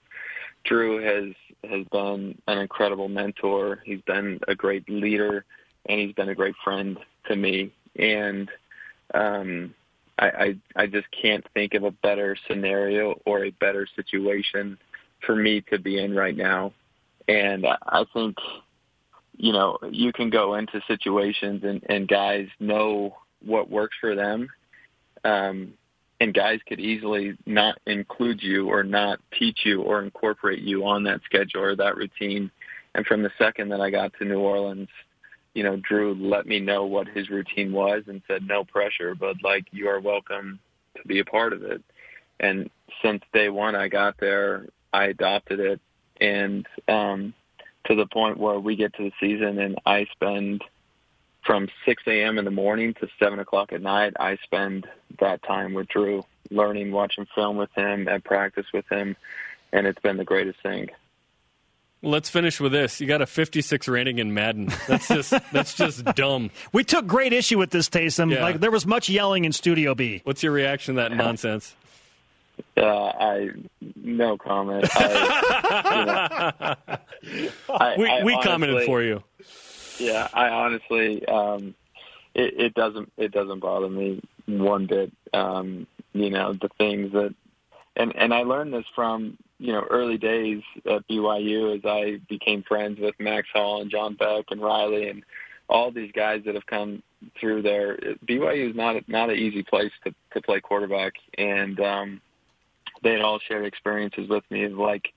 Drew 0.64 1.02
has 1.02 1.34
has 1.64 1.86
been 1.90 2.40
an 2.46 2.58
incredible 2.58 3.08
mentor. 3.08 3.80
He's 3.84 4.00
been 4.02 4.40
a 4.48 4.54
great 4.54 4.88
leader, 4.88 5.44
and 5.86 6.00
he's 6.00 6.14
been 6.14 6.28
a 6.28 6.34
great 6.34 6.54
friend 6.62 6.98
to 7.26 7.36
me. 7.36 7.72
And 7.96 8.48
um, 9.14 9.74
I, 10.18 10.26
I 10.76 10.82
I 10.82 10.86
just 10.86 11.06
can't 11.10 11.44
think 11.54 11.74
of 11.74 11.84
a 11.84 11.90
better 11.90 12.36
scenario 12.46 13.20
or 13.24 13.44
a 13.44 13.50
better 13.50 13.86
situation 13.96 14.78
for 15.24 15.34
me 15.34 15.60
to 15.70 15.78
be 15.78 16.02
in 16.02 16.14
right 16.14 16.36
now. 16.36 16.72
And 17.28 17.66
I 17.66 18.04
think, 18.14 18.36
you 19.36 19.52
know, 19.52 19.78
you 19.90 20.12
can 20.12 20.30
go 20.30 20.54
into 20.54 20.80
situations 20.88 21.62
and, 21.64 21.82
and 21.88 22.08
guys 22.08 22.48
know 22.58 23.16
what 23.44 23.70
works 23.70 23.96
for 24.00 24.14
them. 24.14 24.48
Um, 25.24 25.74
and 26.20 26.34
guys 26.34 26.60
could 26.66 26.80
easily 26.80 27.36
not 27.46 27.78
include 27.86 28.42
you 28.42 28.68
or 28.68 28.82
not 28.82 29.20
teach 29.38 29.60
you 29.64 29.82
or 29.82 30.02
incorporate 30.02 30.60
you 30.60 30.84
on 30.84 31.04
that 31.04 31.20
schedule 31.24 31.62
or 31.62 31.76
that 31.76 31.96
routine. 31.96 32.50
And 32.94 33.06
from 33.06 33.22
the 33.22 33.30
second 33.38 33.68
that 33.68 33.80
I 33.80 33.90
got 33.90 34.12
to 34.18 34.24
New 34.24 34.40
Orleans, 34.40 34.88
you 35.54 35.62
know, 35.62 35.76
Drew 35.76 36.14
let 36.14 36.46
me 36.46 36.60
know 36.60 36.84
what 36.84 37.08
his 37.08 37.30
routine 37.30 37.72
was 37.72 38.02
and 38.08 38.22
said, 38.26 38.46
no 38.46 38.64
pressure, 38.64 39.14
but 39.14 39.36
like 39.42 39.66
you 39.70 39.88
are 39.88 40.00
welcome 40.00 40.58
to 40.96 41.06
be 41.06 41.20
a 41.20 41.24
part 41.24 41.52
of 41.52 41.62
it. 41.62 41.82
And 42.40 42.70
since 43.02 43.22
day 43.32 43.48
one 43.48 43.74
I 43.74 43.88
got 43.88 44.16
there, 44.18 44.66
I 44.92 45.06
adopted 45.06 45.60
it. 45.60 45.80
And, 46.20 46.66
um, 46.88 47.34
to 47.86 47.94
the 47.94 48.06
point 48.06 48.38
where 48.38 48.58
we 48.58 48.76
get 48.76 48.92
to 48.94 49.04
the 49.04 49.12
season 49.20 49.58
and 49.60 49.78
I 49.86 50.06
spend 50.12 50.62
from 51.48 51.66
6 51.86 52.02
a.m. 52.06 52.36
in 52.36 52.44
the 52.44 52.50
morning 52.50 52.92
to 53.00 53.08
7 53.18 53.38
o'clock 53.38 53.72
at 53.72 53.80
night, 53.80 54.12
I 54.20 54.36
spend 54.44 54.86
that 55.18 55.42
time 55.42 55.72
with 55.72 55.88
Drew, 55.88 56.22
learning, 56.50 56.92
watching 56.92 57.26
film 57.34 57.56
with 57.56 57.70
him, 57.74 58.06
at 58.06 58.22
practice 58.22 58.66
with 58.74 58.86
him, 58.92 59.16
and 59.72 59.86
it's 59.86 59.98
been 60.00 60.18
the 60.18 60.26
greatest 60.26 60.62
thing. 60.62 60.90
Let's 62.02 62.28
finish 62.28 62.60
with 62.60 62.72
this. 62.72 63.00
You 63.00 63.06
got 63.06 63.22
a 63.22 63.26
56 63.26 63.88
rating 63.88 64.18
in 64.18 64.34
Madden. 64.34 64.70
That's 64.86 65.08
just 65.08 65.30
that's 65.52 65.72
just 65.74 66.04
dumb. 66.04 66.50
We 66.70 66.84
took 66.84 67.06
great 67.06 67.32
issue 67.32 67.58
with 67.58 67.70
this, 67.70 67.88
Taysom. 67.88 68.32
Yeah. 68.32 68.42
Like 68.42 68.60
there 68.60 68.70
was 68.70 68.86
much 68.86 69.08
yelling 69.08 69.46
in 69.46 69.52
Studio 69.52 69.94
B. 69.94 70.20
What's 70.24 70.42
your 70.42 70.52
reaction 70.52 70.96
to 70.96 71.00
that 71.00 71.12
nonsense? 71.12 71.74
Uh, 72.76 72.82
I 72.84 73.48
no 73.96 74.36
comment. 74.36 74.84
I, 74.94 76.76
you 77.22 77.42
know, 77.42 77.54
I, 77.74 77.96
we 77.96 78.06
I 78.06 78.22
we 78.22 78.34
honestly- 78.34 78.42
commented 78.42 78.84
for 78.84 79.02
you. 79.02 79.24
Yeah, 79.98 80.28
I 80.32 80.48
honestly, 80.48 81.26
um, 81.26 81.74
it, 82.34 82.54
it 82.58 82.74
doesn't 82.74 83.12
it 83.16 83.32
doesn't 83.32 83.60
bother 83.60 83.88
me 83.88 84.22
one 84.46 84.86
bit. 84.86 85.12
Um, 85.32 85.86
you 86.12 86.30
know, 86.30 86.54
the 86.54 86.70
things 86.78 87.12
that, 87.12 87.34
and 87.96 88.14
and 88.16 88.32
I 88.32 88.42
learned 88.42 88.72
this 88.72 88.86
from 88.94 89.36
you 89.58 89.72
know 89.72 89.84
early 89.90 90.18
days 90.18 90.62
at 90.86 91.06
BYU 91.08 91.76
as 91.76 91.84
I 91.84 92.20
became 92.28 92.62
friends 92.62 92.98
with 93.00 93.14
Max 93.18 93.48
Hall 93.52 93.82
and 93.82 93.90
John 93.90 94.14
Beck 94.14 94.46
and 94.50 94.60
Riley 94.60 95.08
and 95.08 95.22
all 95.68 95.90
these 95.90 96.12
guys 96.12 96.42
that 96.46 96.54
have 96.54 96.66
come 96.66 97.02
through 97.38 97.62
there. 97.62 97.96
BYU 98.24 98.70
is 98.70 98.76
not 98.76 98.96
not 99.08 99.30
an 99.30 99.36
easy 99.36 99.62
place 99.62 99.92
to 100.04 100.14
to 100.34 100.40
play 100.40 100.60
quarterback, 100.60 101.14
and 101.36 101.80
um, 101.80 102.20
they 103.02 103.12
had 103.12 103.20
all 103.20 103.38
shared 103.40 103.66
experiences 103.66 104.28
with 104.28 104.44
me 104.50 104.64
of 104.64 104.72
like, 104.72 105.12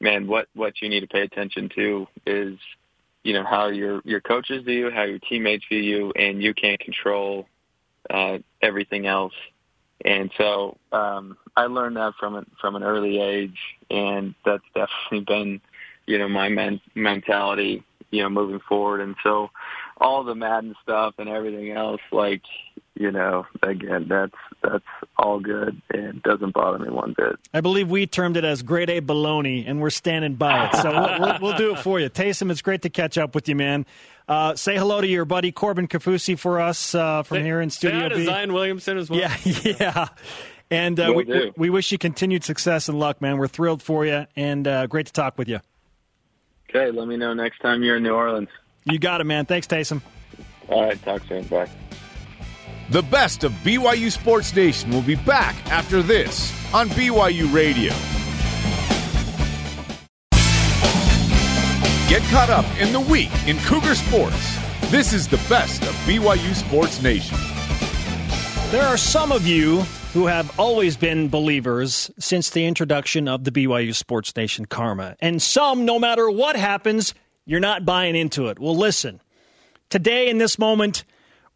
man, 0.00 0.26
what 0.26 0.48
what 0.54 0.80
you 0.80 0.88
need 0.88 1.00
to 1.00 1.08
pay 1.08 1.22
attention 1.22 1.68
to 1.74 2.06
is 2.26 2.58
you 3.22 3.34
know 3.34 3.44
how 3.44 3.68
your 3.68 4.00
your 4.04 4.20
coaches 4.20 4.64
view 4.64 4.86
you, 4.86 4.90
how 4.90 5.02
your 5.02 5.18
teammates 5.18 5.64
view 5.68 5.80
you, 5.80 6.12
and 6.16 6.42
you 6.42 6.54
can't 6.54 6.80
control 6.80 7.46
uh, 8.08 8.38
everything 8.62 9.06
else. 9.06 9.34
And 10.04 10.30
so 10.38 10.78
um, 10.92 11.36
I 11.56 11.66
learned 11.66 11.96
that 11.96 12.14
from 12.18 12.36
an, 12.36 12.46
from 12.60 12.76
an 12.76 12.82
early 12.82 13.20
age, 13.20 13.58
and 13.90 14.34
that's 14.44 14.64
definitely 14.74 15.24
been 15.26 15.60
you 16.06 16.18
know 16.18 16.28
my 16.28 16.48
men- 16.48 16.80
mentality 16.94 17.84
you 18.10 18.22
know 18.22 18.28
moving 18.28 18.60
forward. 18.68 19.00
And 19.00 19.14
so 19.22 19.50
all 19.98 20.24
the 20.24 20.34
Madden 20.34 20.74
stuff 20.82 21.14
and 21.18 21.28
everything 21.28 21.70
else, 21.70 22.00
like 22.12 22.42
you 23.00 23.10
know, 23.10 23.46
again, 23.62 24.06
that's 24.08 24.34
that's 24.62 24.84
all 25.16 25.40
good 25.40 25.80
and 25.88 26.22
doesn't 26.22 26.52
bother 26.52 26.78
me 26.78 26.90
one 26.90 27.14
bit. 27.16 27.36
I 27.54 27.62
believe 27.62 27.90
we 27.90 28.06
termed 28.06 28.36
it 28.36 28.44
as 28.44 28.62
grade 28.62 28.90
A 28.90 29.00
baloney, 29.00 29.64
and 29.66 29.80
we're 29.80 29.88
standing 29.88 30.34
by 30.34 30.66
it. 30.66 30.76
So 30.76 30.90
we'll, 30.90 31.20
we'll, 31.20 31.38
we'll 31.40 31.56
do 31.56 31.72
it 31.72 31.78
for 31.78 31.98
you. 31.98 32.10
Taysom, 32.10 32.50
it's 32.50 32.60
great 32.60 32.82
to 32.82 32.90
catch 32.90 33.16
up 33.16 33.34
with 33.34 33.48
you, 33.48 33.56
man. 33.56 33.86
Uh, 34.28 34.54
say 34.54 34.76
hello 34.76 35.00
to 35.00 35.06
your 35.06 35.24
buddy 35.24 35.50
Corbin 35.50 35.88
Kaufusi 35.88 36.38
for 36.38 36.60
us 36.60 36.94
uh, 36.94 37.22
from 37.22 37.42
here 37.42 37.62
in 37.62 37.70
Studio 37.70 38.00
hi 38.00 38.08
B. 38.10 38.24
Zion 38.26 38.52
Williamson 38.52 38.98
as 38.98 39.08
well. 39.08 39.18
Yeah, 39.18 39.36
yeah. 39.64 40.08
And 40.70 41.00
uh, 41.00 41.12
Will 41.14 41.24
we, 41.24 41.52
we 41.56 41.70
wish 41.70 41.90
you 41.90 41.96
continued 41.96 42.44
success 42.44 42.90
and 42.90 42.98
luck, 42.98 43.22
man. 43.22 43.38
We're 43.38 43.48
thrilled 43.48 43.82
for 43.82 44.04
you, 44.04 44.26
and 44.36 44.68
uh, 44.68 44.86
great 44.88 45.06
to 45.06 45.12
talk 45.12 45.38
with 45.38 45.48
you. 45.48 45.60
Okay, 46.68 46.90
let 46.90 47.08
me 47.08 47.16
know 47.16 47.32
next 47.32 47.60
time 47.60 47.82
you're 47.82 47.96
in 47.96 48.02
New 48.02 48.14
Orleans. 48.14 48.50
You 48.84 48.98
got 48.98 49.22
it, 49.22 49.24
man. 49.24 49.46
Thanks, 49.46 49.66
Taysom. 49.66 50.02
All 50.68 50.84
right, 50.84 51.02
talk 51.02 51.22
soon. 51.26 51.44
Bye. 51.44 51.68
The 52.90 53.02
best 53.02 53.44
of 53.44 53.52
BYU 53.62 54.10
Sports 54.10 54.52
Nation 54.52 54.90
will 54.90 55.00
be 55.00 55.14
back 55.14 55.54
after 55.70 56.02
this 56.02 56.52
on 56.74 56.88
BYU 56.88 57.54
Radio. 57.54 57.92
Get 62.08 62.20
caught 62.32 62.50
up 62.50 62.66
in 62.80 62.92
the 62.92 62.98
week 62.98 63.30
in 63.46 63.58
Cougar 63.58 63.94
Sports. 63.94 64.58
This 64.90 65.12
is 65.12 65.28
the 65.28 65.36
best 65.48 65.82
of 65.84 65.94
BYU 66.04 66.52
Sports 66.52 67.00
Nation. 67.00 67.38
There 68.72 68.82
are 68.82 68.96
some 68.96 69.30
of 69.30 69.46
you 69.46 69.82
who 70.12 70.26
have 70.26 70.58
always 70.58 70.96
been 70.96 71.28
believers 71.28 72.10
since 72.18 72.50
the 72.50 72.66
introduction 72.66 73.28
of 73.28 73.44
the 73.44 73.52
BYU 73.52 73.94
Sports 73.94 74.34
Nation 74.34 74.64
Karma. 74.64 75.14
And 75.20 75.40
some, 75.40 75.84
no 75.84 76.00
matter 76.00 76.28
what 76.28 76.56
happens, 76.56 77.14
you're 77.46 77.60
not 77.60 77.84
buying 77.84 78.16
into 78.16 78.48
it. 78.48 78.58
Well, 78.58 78.76
listen, 78.76 79.20
today 79.90 80.28
in 80.28 80.38
this 80.38 80.58
moment, 80.58 81.04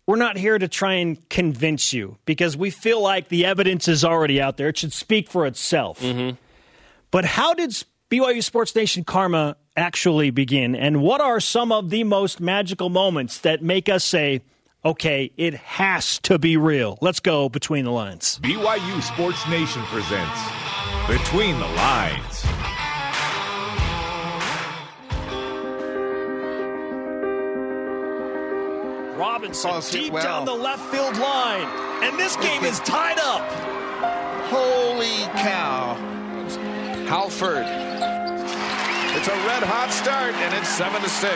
we're 0.07 0.17
not 0.17 0.37
here 0.37 0.59
to 0.59 0.69
try 0.69 0.95
and 0.95 1.29
convince 1.29 1.93
you 1.93 2.19
because 2.27 2.57
we 2.57 2.71
feel 2.71 3.01
like 3.01 3.29
the 3.29 3.47
evidence 3.47 3.89
is 3.89 4.05
already 4.05 4.41
out 4.41 4.57
there. 4.57 4.69
It 4.69 4.79
should 4.79 4.93
speak 4.93 5.29
for 5.29 5.47
itself. 5.47 6.01
Mm-hmm. 6.01 6.37
But 7.11 7.25
how 7.25 7.55
did 7.55 7.71
BYU 8.11 8.43
Sports 8.43 8.75
Nation 8.75 9.05
karma 9.05 9.57
actually 9.77 10.31
begin? 10.31 10.75
And 10.75 11.01
what 11.01 11.21
are 11.21 11.41
some 11.41 11.73
of 11.73 11.91
the 11.91 12.05
most 12.05 12.41
magical 12.41 12.91
moments 12.91 13.39
that 13.39 13.63
make 13.63 13.89
us 13.89 14.05
say, 14.05 14.43
okay, 14.85 15.31
it 15.37 15.55
has 15.55 16.19
to 16.21 16.39
be 16.39 16.57
real? 16.57 16.99
Let's 17.01 17.21
go 17.21 17.49
between 17.49 17.85
the 17.85 17.93
lines. 17.93 18.39
BYU 18.43 19.03
Sports 19.03 19.47
Nation 19.49 19.83
presents 19.85 20.41
Between 21.09 21.59
the 21.59 21.67
Lines. 21.67 22.45
Robinson 29.17 29.81
deep 29.91 30.13
well. 30.13 30.23
down 30.23 30.45
the 30.45 30.53
left 30.53 30.85
field 30.91 31.17
line. 31.19 31.67
And 32.03 32.19
this 32.19 32.37
game 32.37 32.65
is 32.65 32.81
tied 32.81 33.19
up. 33.19 33.43
Holy 34.51 35.23
cow. 35.41 35.95
Halford. 37.07 37.67
It's 39.17 39.29
a 39.29 39.37
red 39.47 39.63
hot 39.63 39.93
start, 39.93 40.35
and 40.35 40.53
it's 40.55 40.69
7 40.69 41.01
to 41.01 41.09
6. 41.09 41.33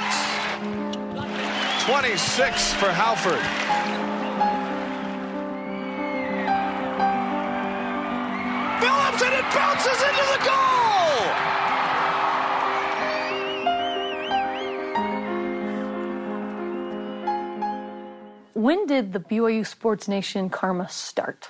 26 1.86 2.74
for 2.74 2.90
Halford. 2.90 3.38
Phillips, 8.82 9.22
and 9.22 9.34
it 9.34 9.46
bounces 9.54 10.02
into 10.02 10.24
the 10.32 10.44
goal. 10.44 10.87
When 18.58 18.86
did 18.86 19.12
the 19.12 19.20
BYU 19.20 19.64
Sports 19.64 20.08
Nation 20.08 20.50
karma 20.50 20.88
start? 20.88 21.48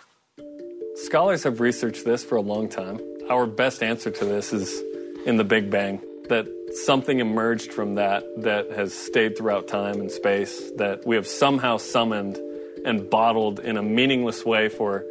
Scholars 0.94 1.42
have 1.44 1.58
researched 1.58 2.04
this 2.04 2.22
for 2.22 2.36
a 2.36 2.42
long 2.42 2.68
time. 2.68 3.00
Our 3.30 3.46
best 3.46 3.82
answer 3.82 4.10
to 4.10 4.24
this 4.26 4.52
is 4.52 4.82
in 5.24 5.38
the 5.38 5.42
Big 5.42 5.70
Bang, 5.70 6.02
that 6.28 6.46
something 6.84 7.20
emerged 7.20 7.72
from 7.72 7.94
that 7.94 8.24
that 8.42 8.72
has 8.72 8.92
stayed 8.92 9.38
throughout 9.38 9.68
time 9.68 10.02
and 10.02 10.10
space, 10.10 10.70
that 10.76 11.06
we 11.06 11.16
have 11.16 11.26
somehow 11.26 11.78
summoned 11.78 12.36
and 12.84 13.08
bottled 13.08 13.60
in 13.60 13.78
a 13.78 13.82
meaningless 13.82 14.44
way 14.44 14.68
for 14.68 15.02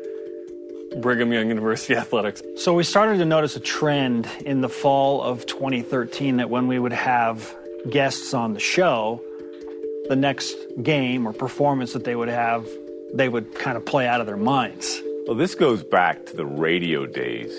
Brigham 0.98 1.34
Young 1.34 1.48
University 1.48 1.96
athletics. 2.04 2.44
So 2.58 2.76
we 2.76 2.84
started 2.84 3.18
to 3.18 3.26
notice 3.26 3.56
a 3.56 3.60
trend 3.60 4.28
in 4.46 4.62
the 4.62 4.70
fall 4.70 5.24
of 5.24 5.48
2013 5.48 6.38
that 6.38 6.52
when 6.52 6.68
we 6.68 6.78
would 6.78 6.94
have 6.94 7.56
guests 7.90 8.36
on 8.36 8.54
the 8.54 8.60
show, 8.60 9.20
the 10.10 10.16
next 10.16 10.56
game 10.82 11.28
or 11.28 11.34
performance 11.34 11.94
that 11.94 12.04
they 12.04 12.16
would 12.16 12.30
have, 12.30 12.68
they 13.14 13.30
would 13.30 13.56
kind 13.56 13.78
of 13.78 13.86
play 13.86 14.08
out 14.08 14.22
of 14.22 14.28
their 14.28 14.38
minds. 14.38 15.02
Well, 15.28 15.36
this 15.36 15.56
goes 15.56 15.84
back 15.84 16.26
to 16.28 16.36
the 16.36 16.46
radio 16.46 17.06
days, 17.06 17.54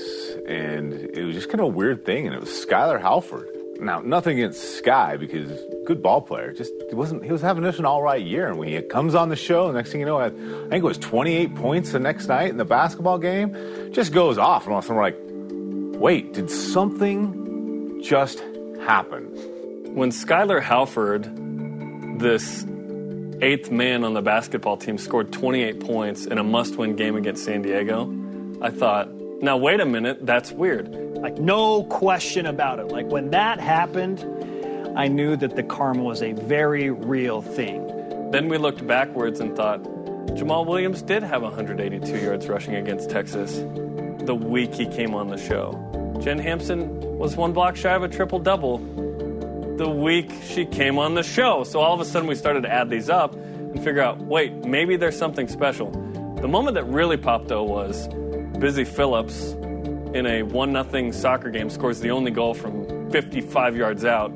and 0.48 0.94
it 0.94 1.24
was 1.24 1.34
just 1.34 1.48
kind 1.48 1.60
of 1.60 1.66
a 1.66 1.70
weird 1.70 2.06
thing, 2.06 2.26
and 2.26 2.34
it 2.34 2.40
was 2.40 2.48
Skyler 2.48 3.00
Halford. 3.00 3.48
Now, 3.78 4.00
nothing 4.00 4.38
against 4.38 4.78
Sky 4.78 5.16
because 5.16 5.50
good 5.86 6.02
ball 6.02 6.22
player. 6.22 6.52
Just 6.52 6.72
he 6.88 6.94
wasn't. 6.94 7.24
He 7.24 7.30
was 7.30 7.42
having 7.42 7.62
just 7.62 7.78
an 7.78 7.84
all 7.84 8.02
right 8.02 8.24
year, 8.24 8.48
and 8.48 8.58
when 8.58 8.68
he 8.68 8.80
comes 8.80 9.14
on 9.14 9.28
the 9.28 9.36
show, 9.36 9.68
the 9.68 9.74
next 9.74 9.92
thing 9.92 10.00
you 10.00 10.06
know, 10.06 10.18
I 10.18 10.30
think 10.30 10.72
it 10.72 10.82
was 10.82 10.98
28 10.98 11.54
points 11.54 11.92
the 11.92 12.00
next 12.00 12.26
night 12.26 12.48
in 12.48 12.56
the 12.56 12.64
basketball 12.64 13.18
game. 13.18 13.54
Just 13.92 14.12
goes 14.12 14.38
off, 14.38 14.64
and 14.64 14.72
all 14.72 14.78
of 14.78 14.84
a 14.84 14.88
sudden 14.88 14.96
we're 14.96 15.02
like, 15.02 16.00
"Wait, 16.00 16.32
did 16.32 16.50
something 16.50 18.00
just 18.02 18.40
happen?" 18.80 19.24
When 19.94 20.10
Skyler 20.10 20.62
Halford, 20.62 21.26
this 22.18 22.66
eighth 23.40 23.70
man 23.70 24.04
on 24.04 24.14
the 24.14 24.22
basketball 24.22 24.76
team, 24.76 24.98
scored 24.98 25.32
28 25.32 25.80
points 25.80 26.26
in 26.26 26.38
a 26.38 26.44
must 26.44 26.76
win 26.76 26.96
game 26.96 27.16
against 27.16 27.44
San 27.44 27.62
Diego, 27.62 28.12
I 28.60 28.70
thought, 28.70 29.08
now 29.40 29.56
wait 29.56 29.80
a 29.80 29.86
minute, 29.86 30.26
that's 30.26 30.50
weird. 30.50 30.88
Like, 30.88 31.38
no 31.38 31.84
question 31.84 32.46
about 32.46 32.78
it. 32.80 32.88
Like, 32.88 33.06
when 33.06 33.30
that 33.30 33.60
happened, 33.60 34.24
I 34.96 35.08
knew 35.08 35.36
that 35.36 35.54
the 35.54 35.62
karma 35.62 36.02
was 36.02 36.22
a 36.22 36.32
very 36.32 36.90
real 36.90 37.42
thing. 37.42 37.86
Then 38.30 38.48
we 38.48 38.58
looked 38.58 38.86
backwards 38.86 39.40
and 39.40 39.56
thought, 39.56 39.82
Jamaal 40.34 40.66
Williams 40.66 41.02
did 41.02 41.22
have 41.22 41.42
182 41.42 42.18
yards 42.18 42.48
rushing 42.48 42.74
against 42.74 43.10
Texas 43.10 43.64
the 44.26 44.34
week 44.34 44.74
he 44.74 44.86
came 44.86 45.14
on 45.14 45.28
the 45.28 45.38
show. 45.38 45.72
Jen 46.20 46.38
Hamson 46.38 47.00
was 47.16 47.36
one 47.36 47.52
block 47.52 47.76
shy 47.76 47.94
of 47.94 48.02
a 48.02 48.08
triple 48.08 48.38
double 48.38 48.78
the 49.78 49.88
week 49.88 50.32
she 50.44 50.66
came 50.66 50.98
on 50.98 51.14
the 51.14 51.22
show. 51.22 51.62
So 51.62 51.80
all 51.80 51.94
of 51.94 52.00
a 52.00 52.04
sudden 52.04 52.28
we 52.28 52.34
started 52.34 52.64
to 52.64 52.72
add 52.72 52.90
these 52.90 53.08
up 53.08 53.34
and 53.34 53.76
figure 53.82 54.02
out, 54.02 54.18
wait, 54.18 54.52
maybe 54.64 54.96
there's 54.96 55.16
something 55.16 55.46
special. 55.46 55.90
The 56.40 56.48
moment 56.48 56.74
that 56.74 56.84
really 56.84 57.16
popped 57.16 57.48
though 57.48 57.62
was 57.62 58.08
Busy 58.58 58.84
Phillips 58.84 59.52
in 60.14 60.26
a 60.26 60.42
1 60.42 60.90
0 60.90 61.10
soccer 61.12 61.50
game 61.50 61.70
scores 61.70 62.00
the 62.00 62.10
only 62.10 62.32
goal 62.32 62.54
from 62.54 63.10
55 63.10 63.76
yards 63.76 64.04
out 64.04 64.32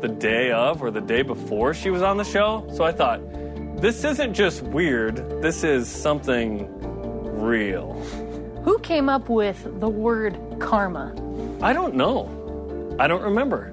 the 0.00 0.08
day 0.08 0.50
of 0.50 0.82
or 0.82 0.90
the 0.90 1.00
day 1.00 1.22
before 1.22 1.72
she 1.72 1.90
was 1.90 2.02
on 2.02 2.16
the 2.16 2.24
show. 2.24 2.68
So 2.74 2.84
I 2.84 2.92
thought, 2.92 3.20
this 3.80 4.02
isn't 4.02 4.34
just 4.34 4.62
weird, 4.62 5.16
this 5.40 5.62
is 5.62 5.88
something 5.88 6.68
real. 7.40 7.92
Who 8.64 8.78
came 8.80 9.08
up 9.08 9.28
with 9.28 9.80
the 9.80 9.88
word 9.88 10.36
karma? 10.58 11.14
I 11.62 11.72
don't 11.72 11.94
know. 11.94 12.96
I 12.98 13.06
don't 13.06 13.22
remember. 13.22 13.72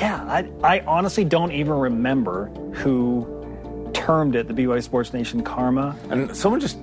Yeah, 0.00 0.24
I, 0.24 0.50
I 0.62 0.80
honestly 0.86 1.24
don't 1.24 1.52
even 1.52 1.74
remember 1.74 2.46
who 2.72 3.90
termed 3.92 4.34
it 4.34 4.48
the 4.48 4.54
BYU 4.54 4.82
Sports 4.82 5.12
Nation 5.12 5.42
karma. 5.42 5.94
And 6.08 6.34
someone 6.34 6.58
just, 6.60 6.78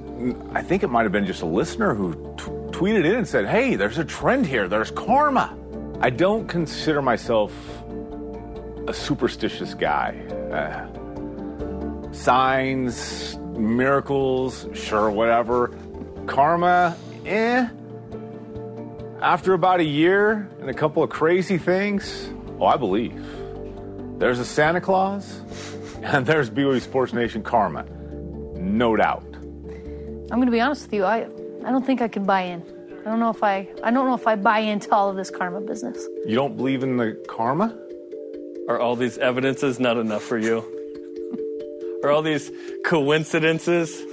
I 0.52 0.62
think 0.62 0.84
it 0.84 0.88
might 0.90 1.04
have 1.04 1.12
been 1.12 1.26
just 1.26 1.42
a 1.42 1.48
listener 1.48 1.96
who 1.96 2.14
t- 2.38 2.44
tweeted 2.78 3.06
in 3.06 3.16
and 3.16 3.28
said, 3.28 3.48
hey, 3.48 3.76
there's 3.76 3.98
a 3.98 4.06
trend 4.06 4.46
here. 4.46 4.68
There's 4.68 4.92
karma. 4.92 5.58
I 6.00 6.12
don't 6.12 6.48
consider 6.48 7.02
myself 7.02 7.52
a 8.88 8.94
superstitious 8.94 9.74
guy. 9.74 10.16
Uh, 10.52 12.12
signs, 12.14 13.36
miracles, 13.58 14.68
sure, 14.74 15.10
whatever. 15.10 15.76
Karma, 16.28 16.96
eh. 17.26 17.68
After 19.22 19.54
about 19.54 19.80
a 19.80 19.84
year 19.84 20.48
and 20.62 20.70
a 20.70 20.74
couple 20.74 21.02
of 21.02 21.10
crazy 21.10 21.58
things, 21.58 22.30
oh, 22.60 22.66
I 22.66 22.78
believe. 22.78 23.14
There's 24.20 24.40
a 24.40 24.46
Santa 24.46 24.82
Claus, 24.82 25.42
and 26.04 26.26
there's 26.26 26.50
BYU 26.50 26.82
Sports 26.82 27.14
Nation 27.14 27.44
karma. 27.44 27.86
No 28.56 28.96
doubt. 28.96 29.24
I'm 30.30 30.40
going 30.40 30.48
to 30.48 30.52
be 30.52 30.60
honest 30.60 30.84
with 30.84 30.94
you. 30.94 31.06
I 31.06 31.28
I 31.66 31.72
don't 31.72 31.86
think 31.86 32.02
I 32.02 32.08
can 32.08 32.26
buy 32.26 32.42
in. 32.44 32.64
I 33.02 33.10
don't 33.10 33.20
know 33.20 33.30
if 33.30 33.44
I 33.44 33.68
I 33.84 33.92
don't 33.92 34.06
know 34.08 34.16
if 34.16 34.28
I 34.28 34.36
buy 34.36 34.60
into 34.60 34.94
all 34.94 35.10
of 35.10 35.16
this 35.16 35.30
karma 35.30 35.62
business. 35.62 36.06
You 36.26 36.36
don't 36.36 36.58
believe 36.58 36.84
in 36.84 36.98
the 36.98 37.14
karma? 37.28 37.78
Are 38.68 38.80
all 38.80 38.96
these 38.98 39.18
evidences 39.18 39.80
not 39.80 39.98
enough 39.98 40.24
for 40.24 40.38
you? 40.38 40.66
Are 42.04 42.12
all 42.12 42.22
these 42.22 42.52
coincidences? 42.84 44.04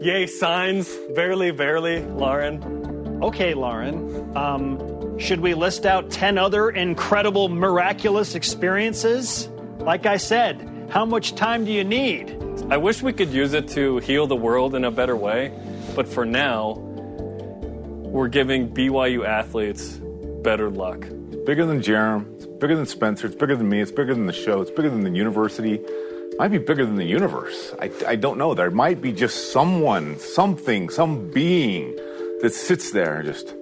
Yay, 0.00 0.26
signs, 0.26 0.88
verily, 1.10 1.50
verily, 1.50 2.02
Lauren. 2.02 3.20
Okay, 3.22 3.54
Lauren. 3.54 4.36
Um, 4.36 4.78
should 5.22 5.40
we 5.40 5.54
list 5.54 5.86
out 5.86 6.10
10 6.10 6.36
other 6.36 6.68
incredible, 6.70 7.48
miraculous 7.48 8.34
experiences? 8.34 9.48
Like 9.78 10.04
I 10.04 10.16
said, 10.16 10.88
how 10.90 11.04
much 11.04 11.36
time 11.36 11.64
do 11.64 11.70
you 11.70 11.84
need? 11.84 12.36
I 12.70 12.76
wish 12.76 13.02
we 13.02 13.12
could 13.12 13.30
use 13.30 13.54
it 13.54 13.68
to 13.68 13.98
heal 13.98 14.26
the 14.26 14.36
world 14.36 14.74
in 14.74 14.84
a 14.84 14.90
better 14.90 15.16
way, 15.16 15.56
but 15.94 16.08
for 16.08 16.26
now, 16.26 16.72
we're 16.72 18.28
giving 18.28 18.68
BYU 18.68 19.24
athletes 19.24 20.00
better 20.42 20.68
luck. 20.70 21.06
It's 21.30 21.46
bigger 21.46 21.66
than 21.66 21.80
Jarom. 21.80 22.34
It's 22.34 22.46
bigger 22.46 22.74
than 22.74 22.86
Spencer. 22.86 23.28
It's 23.28 23.36
bigger 23.36 23.54
than 23.54 23.68
me. 23.68 23.80
It's 23.80 23.92
bigger 23.92 24.14
than 24.14 24.26
the 24.26 24.32
show. 24.32 24.60
It's 24.60 24.72
bigger 24.72 24.90
than 24.90 25.04
the 25.04 25.10
university. 25.10 25.74
It 25.74 26.38
might 26.38 26.48
be 26.48 26.58
bigger 26.58 26.84
than 26.84 26.96
the 26.96 27.04
universe. 27.04 27.74
I, 27.80 27.90
I 28.08 28.16
don't 28.16 28.38
know. 28.38 28.54
There 28.54 28.70
might 28.72 29.00
be 29.00 29.12
just 29.12 29.52
someone, 29.52 30.18
something, 30.18 30.88
some 30.88 31.30
being 31.30 31.94
that 32.42 32.52
sits 32.52 32.90
there 32.90 33.20
and 33.20 33.28
just 33.28 33.54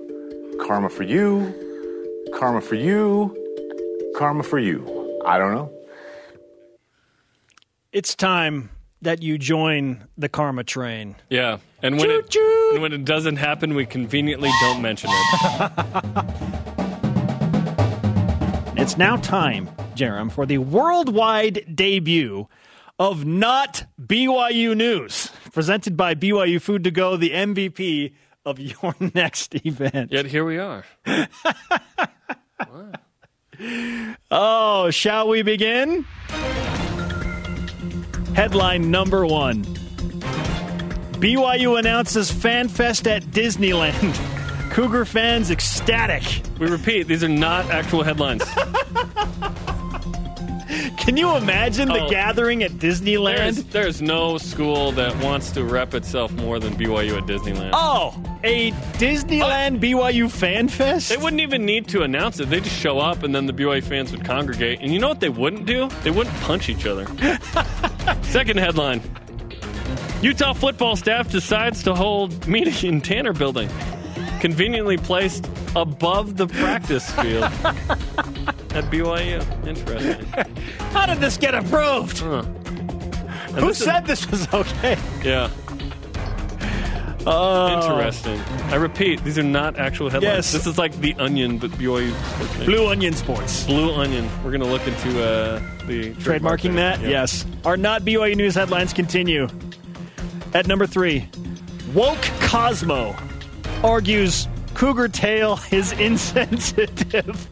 karma 0.60 0.88
for 0.88 1.02
you, 1.02 1.54
karma 2.34 2.60
for 2.60 2.74
you, 2.74 3.36
karma 4.16 4.42
for 4.42 4.58
you. 4.58 5.20
I 5.24 5.38
don't 5.38 5.54
know. 5.54 5.72
It's 7.92 8.14
time 8.14 8.70
that 9.02 9.22
you 9.22 9.38
join 9.38 10.04
the 10.16 10.28
karma 10.28 10.64
train. 10.64 11.16
Yeah, 11.28 11.58
and 11.82 11.98
when 11.98 12.10
it 12.10 12.36
and 12.72 12.82
when 12.82 12.92
it 12.92 13.04
doesn't 13.04 13.36
happen, 13.36 13.74
we 13.74 13.86
conveniently 13.86 14.50
don't 14.60 14.82
mention 14.82 15.10
it. 15.12 16.24
It's 18.80 18.96
now 18.96 19.16
time, 19.16 19.68
Jarom, 19.94 20.32
for 20.32 20.46
the 20.46 20.56
worldwide 20.56 21.76
debut 21.76 22.48
of 22.98 23.26
Not 23.26 23.84
BYU 24.02 24.74
News, 24.74 25.30
presented 25.52 25.98
by 25.98 26.14
BYU 26.14 26.60
Food 26.62 26.84
to 26.84 26.90
Go, 26.90 27.18
the 27.18 27.30
MVP 27.30 28.14
of 28.50 28.58
your 28.58 28.94
next 29.14 29.54
event. 29.64 30.12
Yet 30.12 30.26
here 30.26 30.44
we 30.44 30.58
are. 30.58 30.84
Oh, 34.30 34.90
shall 34.90 35.28
we 35.28 35.42
begin? 35.42 36.04
Headline 38.34 38.90
number 38.90 39.26
one 39.26 39.64
BYU 41.20 41.78
announces 41.78 42.30
FanFest 42.32 43.06
at 43.06 43.22
Disneyland. 43.24 44.70
Cougar 44.70 45.04
fans 45.04 45.50
ecstatic. 45.50 46.22
We 46.58 46.68
repeat, 46.68 47.02
these 47.08 47.22
are 47.22 47.28
not 47.28 47.68
actual 47.70 48.02
headlines. 48.02 48.42
Can 50.96 51.16
you 51.16 51.36
imagine 51.36 51.88
the 51.88 52.04
Oh. 52.04 52.10
gathering 52.10 52.62
at 52.62 52.72
Disneyland? 52.72 53.36
There's, 53.36 53.64
there's 53.64 54.02
no 54.02 54.38
school 54.38 54.92
that 54.92 55.16
wants 55.22 55.50
to 55.52 55.64
rep 55.64 55.94
itself 55.94 56.30
more 56.32 56.58
than 56.60 56.74
BYU 56.74 57.16
at 57.18 57.24
Disneyland. 57.26 57.70
Oh, 57.72 58.14
a 58.44 58.70
Disneyland 58.98 59.76
uh, 59.76 59.80
BYU 59.80 60.30
fan 60.30 60.68
fest? 60.68 61.08
They 61.08 61.16
wouldn't 61.16 61.42
even 61.42 61.64
need 61.64 61.88
to 61.88 62.02
announce 62.02 62.38
it. 62.40 62.50
They 62.50 62.60
just 62.60 62.76
show 62.78 62.98
up, 63.00 63.22
and 63.24 63.34
then 63.34 63.46
the 63.46 63.52
BYU 63.52 63.82
fans 63.82 64.12
would 64.12 64.24
congregate. 64.24 64.80
And 64.80 64.92
you 64.92 64.98
know 65.00 65.08
what 65.08 65.20
they 65.20 65.28
wouldn't 65.28 65.66
do? 65.66 65.88
They 66.04 66.10
wouldn't 66.10 66.36
punch 66.42 66.68
each 66.68 66.86
other. 66.86 67.06
Second 68.22 68.58
headline: 68.58 69.02
Utah 70.22 70.52
football 70.52 70.94
staff 70.96 71.30
decides 71.30 71.82
to 71.82 71.94
hold 71.94 72.46
meeting 72.46 72.88
in 72.88 73.00
Tanner 73.00 73.32
Building, 73.32 73.68
conveniently 74.40 74.96
placed 74.98 75.48
above 75.74 76.36
the 76.36 76.46
practice 76.46 77.10
field 77.12 77.44
at 78.74 78.84
BYU. 78.84 79.66
Interesting. 79.66 80.24
How 80.92 81.06
did 81.06 81.18
this 81.18 81.36
get 81.36 81.54
approved? 81.54 82.18
Huh. 82.20 82.42
Who 82.42 83.68
this 83.68 83.80
is- 83.80 83.84
said 83.84 84.06
this 84.06 84.30
was 84.30 84.52
okay? 84.52 84.96
Yeah. 85.22 85.50
Oh. 87.26 87.74
Interesting. 87.76 88.40
I 88.72 88.76
repeat, 88.76 89.22
these 89.24 89.38
are 89.38 89.42
not 89.42 89.78
actual 89.78 90.08
headlines. 90.08 90.36
Yes. 90.36 90.52
This 90.52 90.66
is 90.66 90.78
like 90.78 90.98
the 91.00 91.14
Onion, 91.16 91.58
but 91.58 91.70
BYU. 91.72 92.14
Blue 92.64 92.86
Onion 92.88 93.12
Sports. 93.12 93.64
Blue 93.66 93.92
Onion. 93.92 94.26
We're 94.42 94.50
going 94.52 94.62
to 94.62 94.66
look 94.66 94.86
into 94.86 95.22
uh, 95.22 95.58
the 95.86 96.14
Trademarking 96.14 96.76
that? 96.76 97.00
Yeah. 97.00 97.08
Yes. 97.08 97.44
Our 97.66 97.76
not 97.76 98.02
BYU 98.02 98.36
news 98.36 98.54
headlines 98.54 98.94
continue. 98.94 99.48
At 100.54 100.66
number 100.66 100.86
three, 100.86 101.28
woke 101.92 102.22
Cosmo 102.40 103.14
argues 103.84 104.48
Cougar 104.74 105.08
tail 105.08 105.60
is 105.70 105.92
insensitive. 106.00 107.48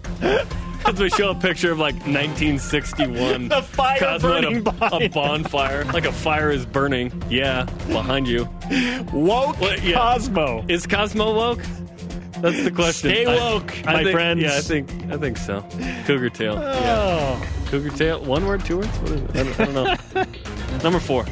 As 0.84 0.98
we 1.00 1.10
show 1.10 1.30
a 1.30 1.34
picture 1.34 1.72
of 1.72 1.78
like 1.78 1.94
1961 1.96 3.48
The 3.48 3.62
fire 3.62 3.98
Cosmo 3.98 4.28
burning 4.40 4.66
a, 4.80 4.86
a 5.04 5.08
bonfire, 5.08 5.84
like 5.86 6.04
a 6.06 6.12
fire 6.12 6.50
is 6.50 6.64
burning. 6.66 7.22
Yeah, 7.28 7.64
behind 7.88 8.26
you. 8.28 8.44
Woke 9.12 9.60
Well, 9.60 9.78
yeah. 9.80 9.94
Cosmo. 9.96 10.64
Is 10.68 10.86
Cosmo 10.86 11.34
woke? 11.34 11.62
That's 12.40 12.62
the 12.62 12.70
question. 12.70 13.10
Stay 13.10 13.26
woke, 13.26 13.74
I 13.86 13.92
my 13.94 14.02
think- 14.04 14.12
friends. 14.14 14.40
Yeah, 14.42 14.56
I 14.56 14.60
think 14.60 14.90
I 15.12 15.16
think 15.16 15.36
so. 15.36 15.62
Cougar 16.06 16.30
tail. 16.30 16.54
Oh. 16.56 16.60
Yeah. 16.80 17.38
Oh. 17.42 17.66
Cougar 17.66 17.90
tail. 17.96 18.24
One 18.24 18.46
word, 18.46 18.64
two 18.64 18.78
words. 18.78 18.98
What 19.00 19.10
is 19.10 19.20
it? 19.22 19.30
I 19.36 19.42
don't, 19.42 19.60
I 19.60 19.64
don't 19.64 20.14
know. 20.14 20.82
Number 20.84 21.00
four. 21.00 21.24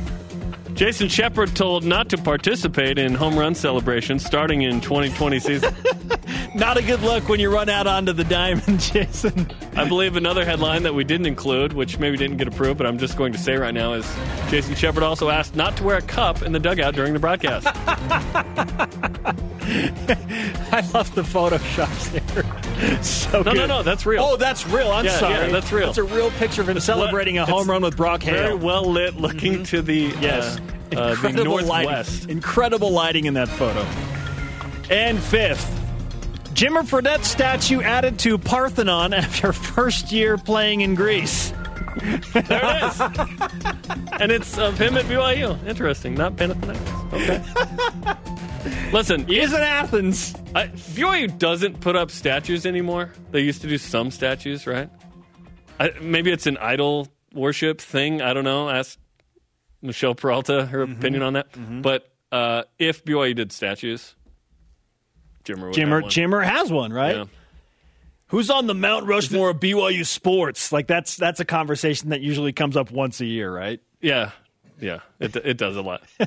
Jason 0.75 1.09
Shepard 1.09 1.57
told 1.57 1.85
not 1.85 2.11
to 2.11 2.19
participate 2.19 2.99
in 2.99 3.15
home 3.15 3.39
run 3.39 3.55
celebrations 3.55 4.27
starting 4.27 4.61
in 4.63 4.81
2020 4.83 5.39
season. 5.39 5.75
Not 6.57 6.79
a 6.79 6.83
good 6.83 7.03
look 7.03 7.29
when 7.29 7.39
you 7.39 7.53
run 7.53 7.69
out 7.69 7.87
onto 7.87 8.13
the 8.15 8.25
diamond, 8.25 8.81
Jason. 8.93 9.51
I 9.77 9.87
believe 9.87 10.17
another 10.17 10.43
headline 10.45 10.85
that 10.85 10.95
we 10.95 11.05
didn't 11.05 11.27
include, 11.27 11.75
which 11.75 11.99
maybe 11.99 12.17
didn't 12.17 12.39
get 12.39 12.49
approved, 12.49 12.79
but 12.79 12.87
I'm 12.87 12.97
just 12.99 13.17
going 13.19 13.33
to 13.35 13.39
say 13.39 13.57
right 13.57 13.75
now, 13.75 13.93
is 13.93 14.11
Jason 14.49 14.75
Shepard 14.75 15.03
also 15.03 15.29
asked 15.29 15.55
not 15.55 15.77
to 15.77 15.85
wear 15.85 15.97
a 15.99 16.03
cup 16.03 16.41
in 16.43 16.53
the 16.53 16.59
dugout 16.59 16.95
during 16.95 17.13
the 17.13 17.19
broadcast. 17.19 17.67
I 20.73 20.81
love 20.95 21.15
the 21.15 21.23
photoshops 21.23 22.11
here. 22.11 23.03
so 23.03 23.43
No, 23.43 23.53
good. 23.53 23.57
no, 23.57 23.67
no, 23.67 23.83
that's 23.83 24.07
real. 24.07 24.23
Oh, 24.25 24.37
that's 24.37 24.67
real. 24.67 24.91
I'm 24.93 25.05
Yeah, 25.05 25.19
sorry. 25.19 25.35
yeah, 25.35 25.49
that's 25.49 25.71
real. 25.73 25.87
That's 25.87 25.99
a 25.99 26.05
real 26.05 26.31
picture 26.33 26.63
of 26.63 26.69
him 26.69 26.81
celebrating 26.81 27.39
a 27.39 27.45
home 27.47 27.69
run 27.69 27.83
with 27.83 27.97
Brock 27.97 28.23
Very 28.23 28.55
well 28.55 28.85
lit, 28.91 29.17
looking 29.17 29.63
to 29.65 29.83
the 29.83 30.15
Yes. 30.21 30.57
uh, 30.57 30.61
uh, 30.61 31.07
the 31.09 31.11
Incredible 31.13 31.45
northwest. 31.45 32.21
lighting. 32.23 32.31
Incredible 32.31 32.91
lighting 32.93 33.25
in 33.27 33.35
that 33.35 33.49
photo. 33.49 33.81
And 34.91 35.19
fifth, 35.19 35.69
Jimmer 36.57 36.89
Fredette 36.89 37.23
statue 37.23 37.83
added 37.83 38.19
to 38.21 38.39
Parthenon 38.39 39.13
after 39.13 39.53
first 39.75 40.11
year 40.11 40.39
playing 40.39 40.81
in 40.81 40.95
Greece. 40.95 41.53
There 42.33 42.45
it 42.49 42.83
is, 42.83 43.01
and 44.21 44.33
it's 44.33 44.57
of 44.57 44.79
him 44.79 44.97
at 44.97 45.05
BYU. 45.05 45.63
Interesting, 45.67 46.15
not 46.15 46.37
Panathinaikos. 46.37 47.13
Okay. 47.13 48.91
Listen, 48.91 49.27
He 49.27 49.39
is 49.39 49.53
in 49.53 49.61
Athens. 49.61 50.35
I, 50.55 50.69
BYU 50.69 51.39
doesn't 51.39 51.81
put 51.81 51.95
up 51.95 52.11
statues 52.11 52.65
anymore. 52.65 53.13
They 53.33 53.41
used 53.41 53.61
to 53.61 53.69
do 53.69 53.77
some 53.77 54.11
statues, 54.11 54.67
right? 54.67 54.89
I, 55.79 55.91
maybe 56.01 56.31
it's 56.33 56.47
an 56.47 56.57
idol 56.57 57.09
worship 57.35 57.83
thing. 57.83 58.23
I 58.23 58.33
don't 58.33 58.45
know. 58.45 58.71
Ask 58.71 58.99
Michelle 59.83 60.15
Peralta 60.15 60.65
her 60.65 60.81
opinion 60.83 61.23
on 61.23 61.35
that. 61.35 61.49
But 61.83 62.11
uh, 62.33 62.63
if 62.79 63.05
BYU 63.05 63.35
did 63.37 63.53
statues, 63.53 64.15
Jimmer 65.47 65.73
Jimmer. 65.73 66.03
Jimmer 66.05 66.45
has 66.45 66.71
one, 66.71 66.93
right? 66.93 67.17
Yeah. 67.17 67.25
Who's 68.29 68.51
on 68.51 68.67
the 68.67 68.75
Mount 68.75 69.07
Rushmore 69.07 69.51
of 69.51 69.61
BYU 69.61 70.05
sports? 70.05 70.73
Like 70.73 70.87
that's 70.89 71.17
that's 71.17 71.39
a 71.41 71.45
conversation 71.45 72.09
that 72.11 72.21
usually 72.21 72.53
comes 72.53 72.77
up 72.77 72.91
once 72.91 73.21
a 73.21 73.25
year, 73.25 73.55
right? 73.55 73.81
Yeah, 74.01 74.33
yeah, 74.81 75.01
it, 75.21 75.35
it 75.37 75.57
does 75.59 75.77
a 75.77 75.83
lot. 75.83 76.03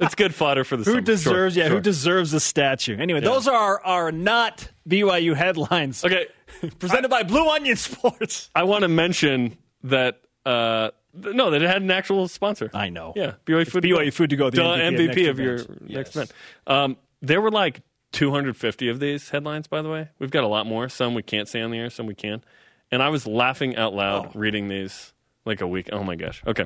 it's 0.00 0.14
good 0.14 0.32
fodder 0.34 0.62
for 0.64 0.76
the 0.76 0.84
Who 0.84 0.92
summer. 0.92 1.00
deserves? 1.00 1.54
Sure, 1.54 1.62
yeah, 1.62 1.68
sure. 1.68 1.76
who 1.78 1.82
deserves 1.82 2.32
a 2.34 2.40
statue? 2.40 2.96
Anyway, 2.96 3.20
Yeah. 3.20 3.28
those 3.30 3.48
are 3.48 3.80
our 3.84 4.12
not 4.12 4.68
BYU 4.88 5.34
headlines. 5.34 6.04
Okay, 6.04 6.26
presented 6.78 7.08
by 7.08 7.24
Blue 7.24 7.48
Onion 7.50 7.76
Sports. 7.76 8.48
I 8.54 8.62
want 8.62 8.82
to 8.82 8.88
mention 8.88 9.58
that. 9.82 10.20
Uh, 10.46 10.90
no, 11.14 11.50
that 11.50 11.62
it 11.62 11.68
had 11.70 11.80
an 11.82 11.90
actual 11.90 12.28
sponsor. 12.28 12.70
I 12.74 12.90
know. 12.90 13.12
Yeah, 13.16 13.34
BYU 13.46 13.66
food. 13.66 13.82
BYU 13.84 14.12
Food 14.12 14.30
to 14.30 14.36
Go, 14.36 14.50
the 14.50 14.58
MVP 14.60 15.08
of 15.10 15.16
MVP, 15.16 15.30
of 15.30 15.38
your 15.40 15.54
event. 15.56 15.90
next 15.90 16.14
event. 16.16 16.32
Um, 16.66 16.96
there 17.22 17.40
were 17.40 17.50
like 17.50 17.80
250 18.14 18.88
of 18.88 19.00
these 19.00 19.28
headlines. 19.30 19.66
By 19.66 19.82
the 19.82 19.90
way, 19.90 20.08
we've 20.18 20.30
got 20.30 20.44
a 20.44 20.46
lot 20.48 20.66
more. 20.66 20.88
Some 20.88 21.14
we 21.14 21.22
can't 21.22 21.48
say 21.48 21.60
on 21.60 21.70
the 21.70 21.78
air, 21.78 21.90
some 21.90 22.06
we 22.06 22.14
can. 22.14 22.42
And 22.90 23.02
I 23.02 23.08
was 23.10 23.26
laughing 23.26 23.76
out 23.76 23.92
loud 23.94 24.26
Oh. 24.28 24.38
reading 24.38 24.68
these 24.68 25.12
like 25.44 25.60
a 25.60 25.66
week. 25.66 25.90
Oh 25.92 26.02
my 26.02 26.14
gosh. 26.16 26.42
Okay, 26.46 26.64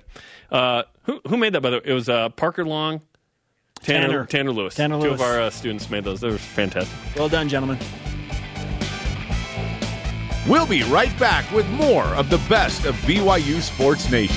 uh, 0.53 0.85
who 1.03 1.21
who 1.27 1.37
made 1.37 1.55
that? 1.55 1.63
By 1.63 1.71
the 1.71 1.77
way, 1.79 1.83
it 1.87 1.93
was 1.95 2.09
uh, 2.09 2.29
Parker 2.29 2.65
Long. 2.65 3.01
Tanner, 3.83 4.07
Tanner. 4.09 4.27
Tanner 4.27 4.53
Lewis. 4.53 4.75
Tanner 4.75 4.97
Lewis. 4.97 5.09
Two 5.09 5.15
of 5.15 5.21
our 5.21 5.41
uh, 5.41 5.51
students 5.51 5.89
made 5.91 6.05
those. 6.05 6.21
They 6.21 6.29
were 6.31 6.39
fantastic. 6.39 6.97
Well 7.17 7.29
done, 7.29 7.49
gentlemen. 7.49 7.79
We'll 10.49 10.67
be 10.67 10.83
right 10.85 11.17
back 11.19 11.51
with 11.53 11.69
more 11.71 12.05
of 12.15 12.31
the 12.31 12.39
best 12.49 12.85
of 12.87 12.95
BYU 13.03 13.61
Sports 13.61 14.11
Nation. 14.11 14.37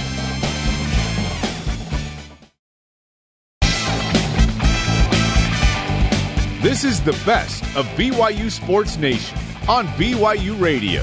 This 6.61 6.83
is 6.83 7.01
the 7.01 7.13
best 7.25 7.63
of 7.75 7.87
BYU 7.97 8.51
Sports 8.51 8.95
Nation 8.95 9.35
on 9.67 9.87
BYU 9.97 10.61
Radio. 10.61 11.01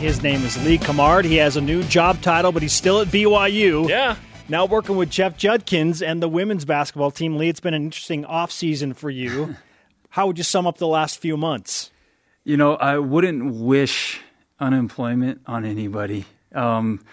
His 0.00 0.22
name 0.22 0.42
is 0.42 0.64
Lee 0.64 0.78
Cummard. 0.78 1.26
He 1.26 1.36
has 1.36 1.58
a 1.58 1.60
new 1.60 1.82
job 1.82 2.18
title, 2.22 2.50
but 2.50 2.62
he's 2.62 2.72
still 2.72 3.02
at 3.02 3.08
BYU. 3.08 3.86
Yeah. 3.86 4.16
Now 4.48 4.64
working 4.64 4.96
with 4.96 5.10
Jeff 5.10 5.36
Judkins 5.36 6.00
and 6.00 6.22
the 6.22 6.30
women's 6.30 6.64
basketball 6.64 7.10
team. 7.10 7.36
Lee, 7.36 7.50
it's 7.50 7.60
been 7.60 7.74
an 7.74 7.84
interesting 7.84 8.24
offseason 8.24 8.96
for 8.96 9.10
you. 9.10 9.54
How 10.08 10.28
would 10.28 10.38
you 10.38 10.44
sum 10.44 10.66
up 10.66 10.78
the 10.78 10.88
last 10.88 11.18
few 11.18 11.36
months? 11.36 11.90
You 12.44 12.56
know, 12.56 12.76
I 12.76 12.96
wouldn't 12.96 13.54
wish 13.56 14.18
unemployment 14.58 15.42
on 15.46 15.66
anybody. 15.66 16.24
Um, 16.54 17.04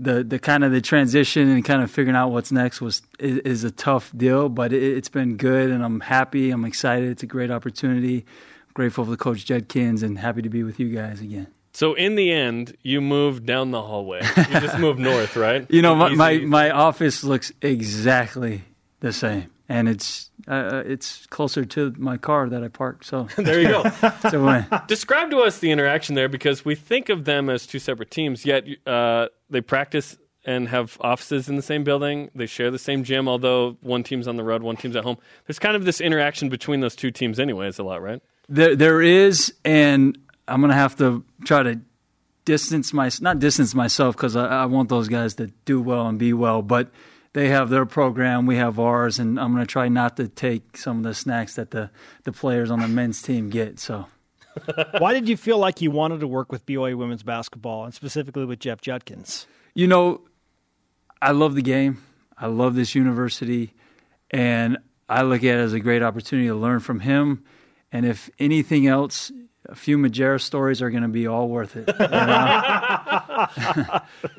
the 0.00 0.24
the 0.24 0.38
kind 0.38 0.64
of 0.64 0.72
the 0.72 0.80
transition 0.80 1.48
and 1.48 1.64
kind 1.64 1.82
of 1.82 1.90
figuring 1.90 2.16
out 2.16 2.30
what's 2.30 2.50
next 2.50 2.80
was 2.80 3.02
is, 3.18 3.38
is 3.38 3.64
a 3.64 3.70
tough 3.70 4.10
deal, 4.16 4.48
but 4.48 4.72
it, 4.72 4.82
it's 4.82 5.08
been 5.08 5.36
good, 5.36 5.70
and 5.70 5.84
I'm 5.84 6.00
happy. 6.00 6.50
I'm 6.50 6.64
excited. 6.64 7.10
It's 7.10 7.22
a 7.22 7.26
great 7.26 7.50
opportunity. 7.50 8.24
grateful 8.72 9.04
for 9.04 9.16
Coach 9.16 9.44
Judkins, 9.44 10.02
and 10.02 10.18
happy 10.18 10.42
to 10.42 10.48
be 10.48 10.62
with 10.62 10.80
you 10.80 10.88
guys 10.88 11.20
again. 11.20 11.48
So 11.72 11.94
in 11.94 12.16
the 12.16 12.32
end, 12.32 12.76
you 12.82 13.00
moved 13.00 13.46
down 13.46 13.70
the 13.70 13.82
hallway. 13.82 14.22
You 14.36 14.60
just 14.60 14.78
moved 14.86 14.98
north, 14.98 15.36
right? 15.36 15.66
You 15.70 15.82
know, 15.82 15.94
my, 15.94 16.08
my 16.10 16.38
my 16.38 16.70
office 16.70 17.22
looks 17.22 17.52
exactly 17.62 18.62
the 19.00 19.12
same, 19.12 19.50
and 19.70 19.88
it's 19.88 20.30
uh, 20.48 20.82
it's 20.84 21.26
closer 21.26 21.64
to 21.64 21.94
my 21.96 22.16
car 22.16 22.48
that 22.48 22.64
I 22.64 22.68
parked. 22.68 23.06
So 23.06 23.28
There 23.36 23.60
you 23.60 23.68
go. 23.68 23.82
it's 24.02 24.24
a. 24.24 24.84
Describe 24.88 25.30
to 25.30 25.38
us 25.38 25.60
the 25.60 25.70
interaction 25.70 26.16
there 26.16 26.28
because 26.28 26.64
we 26.64 26.74
think 26.74 27.08
of 27.08 27.24
them 27.24 27.48
as 27.48 27.66
two 27.66 27.78
separate 27.78 28.10
teams, 28.10 28.44
yet 28.44 28.66
uh, 28.84 29.28
they 29.48 29.60
practice 29.60 30.18
and 30.44 30.68
have 30.68 30.98
offices 31.00 31.48
in 31.48 31.54
the 31.54 31.62
same 31.62 31.84
building. 31.84 32.30
They 32.34 32.46
share 32.46 32.72
the 32.72 32.80
same 32.80 33.04
gym, 33.04 33.28
although 33.28 33.76
one 33.80 34.02
team's 34.02 34.26
on 34.26 34.36
the 34.36 34.42
road, 34.42 34.62
one 34.62 34.76
team's 34.76 34.96
at 34.96 35.04
home. 35.04 35.18
There's 35.46 35.60
kind 35.60 35.76
of 35.76 35.84
this 35.84 36.00
interaction 36.00 36.48
between 36.48 36.80
those 36.80 36.96
two 36.96 37.12
teams, 37.12 37.38
anyways, 37.38 37.78
a 37.78 37.84
lot, 37.84 38.02
right? 38.02 38.20
There, 38.48 38.74
there 38.74 39.00
is, 39.00 39.54
and 39.64 40.18
I'm 40.48 40.60
gonna 40.60 40.74
have 40.74 40.96
to 40.96 41.24
try 41.44 41.62
to 41.62 41.80
distance 42.44 42.92
my 42.92 43.08
not 43.20 43.38
distance 43.38 43.72
myself 43.72 44.16
because 44.16 44.34
I, 44.34 44.62
I 44.62 44.64
want 44.64 44.88
those 44.88 45.08
guys 45.08 45.34
to 45.34 45.46
do 45.64 45.80
well 45.80 46.08
and 46.08 46.18
be 46.18 46.32
well. 46.32 46.60
But 46.60 46.90
they 47.32 47.48
have 47.48 47.70
their 47.70 47.86
program, 47.86 48.46
we 48.46 48.56
have 48.56 48.78
ours, 48.78 49.18
and 49.18 49.38
I'm 49.38 49.52
gonna 49.52 49.66
try 49.66 49.88
not 49.88 50.16
to 50.16 50.28
take 50.28 50.76
some 50.76 50.98
of 50.98 51.02
the 51.04 51.14
snacks 51.14 51.54
that 51.54 51.70
the 51.70 51.90
the 52.24 52.32
players 52.32 52.70
on 52.70 52.80
the 52.80 52.88
men's 52.88 53.22
team 53.22 53.50
get. 53.50 53.78
So. 53.78 54.06
Why 54.98 55.14
did 55.14 55.28
you 55.28 55.36
feel 55.36 55.58
like 55.58 55.80
you 55.80 55.92
wanted 55.92 56.20
to 56.20 56.26
work 56.26 56.50
with 56.50 56.66
BYU 56.66 56.96
women's 56.96 57.22
basketball 57.22 57.84
and 57.84 57.94
specifically 57.94 58.44
with 58.44 58.58
Jeff 58.58 58.80
Judkins? 58.80 59.46
You 59.74 59.86
know, 59.86 60.22
I 61.22 61.30
love 61.30 61.54
the 61.54 61.62
game. 61.62 62.02
I 62.36 62.48
love 62.48 62.74
this 62.74 62.96
university, 62.96 63.74
and 64.32 64.78
I 65.08 65.22
look 65.22 65.44
at 65.44 65.56
it 65.56 65.60
as 65.60 65.72
a 65.72 65.80
great 65.80 66.02
opportunity 66.02 66.48
to 66.48 66.54
learn 66.54 66.80
from 66.80 67.00
him 67.00 67.44
And 67.92 68.06
if 68.06 68.30
anything 68.38 68.86
else, 68.86 69.32
a 69.68 69.74
few 69.74 69.98
Majerus 69.98 70.40
stories 70.40 70.80
are 70.80 70.90
going 70.90 71.02
to 71.02 71.08
be 71.08 71.26
all 71.26 71.48
worth 71.48 71.76
it. 71.76 71.86
you 71.88 71.94
know? 71.98 72.06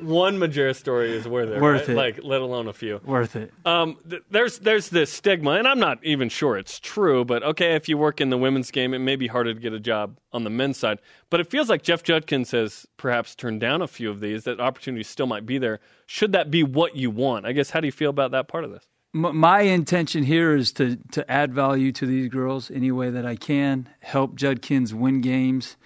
One 0.00 0.38
Majerus 0.38 0.76
story 0.76 1.12
is 1.16 1.28
worth 1.28 1.48
it. 1.48 1.60
Worth 1.60 1.82
right? 1.82 1.90
it. 1.90 1.96
Like, 1.96 2.20
let 2.22 2.40
alone 2.40 2.68
a 2.68 2.72
few. 2.72 3.00
worth 3.04 3.36
it. 3.36 3.52
Um, 3.64 3.98
th- 4.08 4.22
there's 4.30 4.58
there's 4.58 4.88
this 4.88 5.12
stigma, 5.12 5.52
and 5.52 5.68
I'm 5.68 5.78
not 5.78 5.98
even 6.02 6.28
sure 6.28 6.58
it's 6.58 6.80
true. 6.80 7.24
But 7.24 7.42
okay, 7.42 7.74
if 7.74 7.88
you 7.88 7.96
work 7.96 8.20
in 8.20 8.30
the 8.30 8.38
women's 8.38 8.70
game, 8.70 8.94
it 8.94 8.98
may 8.98 9.16
be 9.16 9.28
harder 9.28 9.54
to 9.54 9.60
get 9.60 9.72
a 9.72 9.80
job 9.80 10.18
on 10.32 10.44
the 10.44 10.50
men's 10.50 10.76
side. 10.76 10.98
But 11.30 11.40
it 11.40 11.48
feels 11.50 11.68
like 11.68 11.82
Jeff 11.82 12.02
Judkins 12.02 12.50
has 12.50 12.86
perhaps 12.96 13.34
turned 13.34 13.60
down 13.60 13.80
a 13.80 13.88
few 13.88 14.10
of 14.10 14.20
these. 14.20 14.44
That 14.44 14.60
opportunity 14.60 15.04
still 15.04 15.26
might 15.26 15.46
be 15.46 15.58
there. 15.58 15.80
Should 16.06 16.32
that 16.32 16.50
be 16.50 16.62
what 16.62 16.96
you 16.96 17.10
want? 17.10 17.46
I 17.46 17.52
guess. 17.52 17.70
How 17.70 17.80
do 17.80 17.86
you 17.86 17.92
feel 17.92 18.10
about 18.10 18.32
that 18.32 18.48
part 18.48 18.64
of 18.64 18.70
this? 18.72 18.86
My 19.14 19.60
intention 19.60 20.22
here 20.22 20.56
is 20.56 20.72
to 20.72 20.96
to 21.12 21.30
add 21.30 21.52
value 21.52 21.92
to 21.92 22.06
these 22.06 22.28
girls 22.28 22.70
any 22.70 22.90
way 22.90 23.10
that 23.10 23.26
I 23.26 23.36
can, 23.36 23.88
help 24.00 24.36
Judkins 24.36 24.94
win 24.94 25.20
games, 25.20 25.76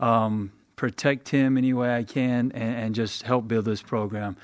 um, 0.00 0.50
protect 0.74 1.28
him 1.28 1.56
any 1.56 1.72
way 1.72 1.94
I 1.94 2.02
can, 2.02 2.50
and, 2.52 2.74
and 2.74 2.94
just 2.94 3.22
help 3.22 3.46
build 3.46 3.66
this 3.66 3.82
program. 3.82 4.36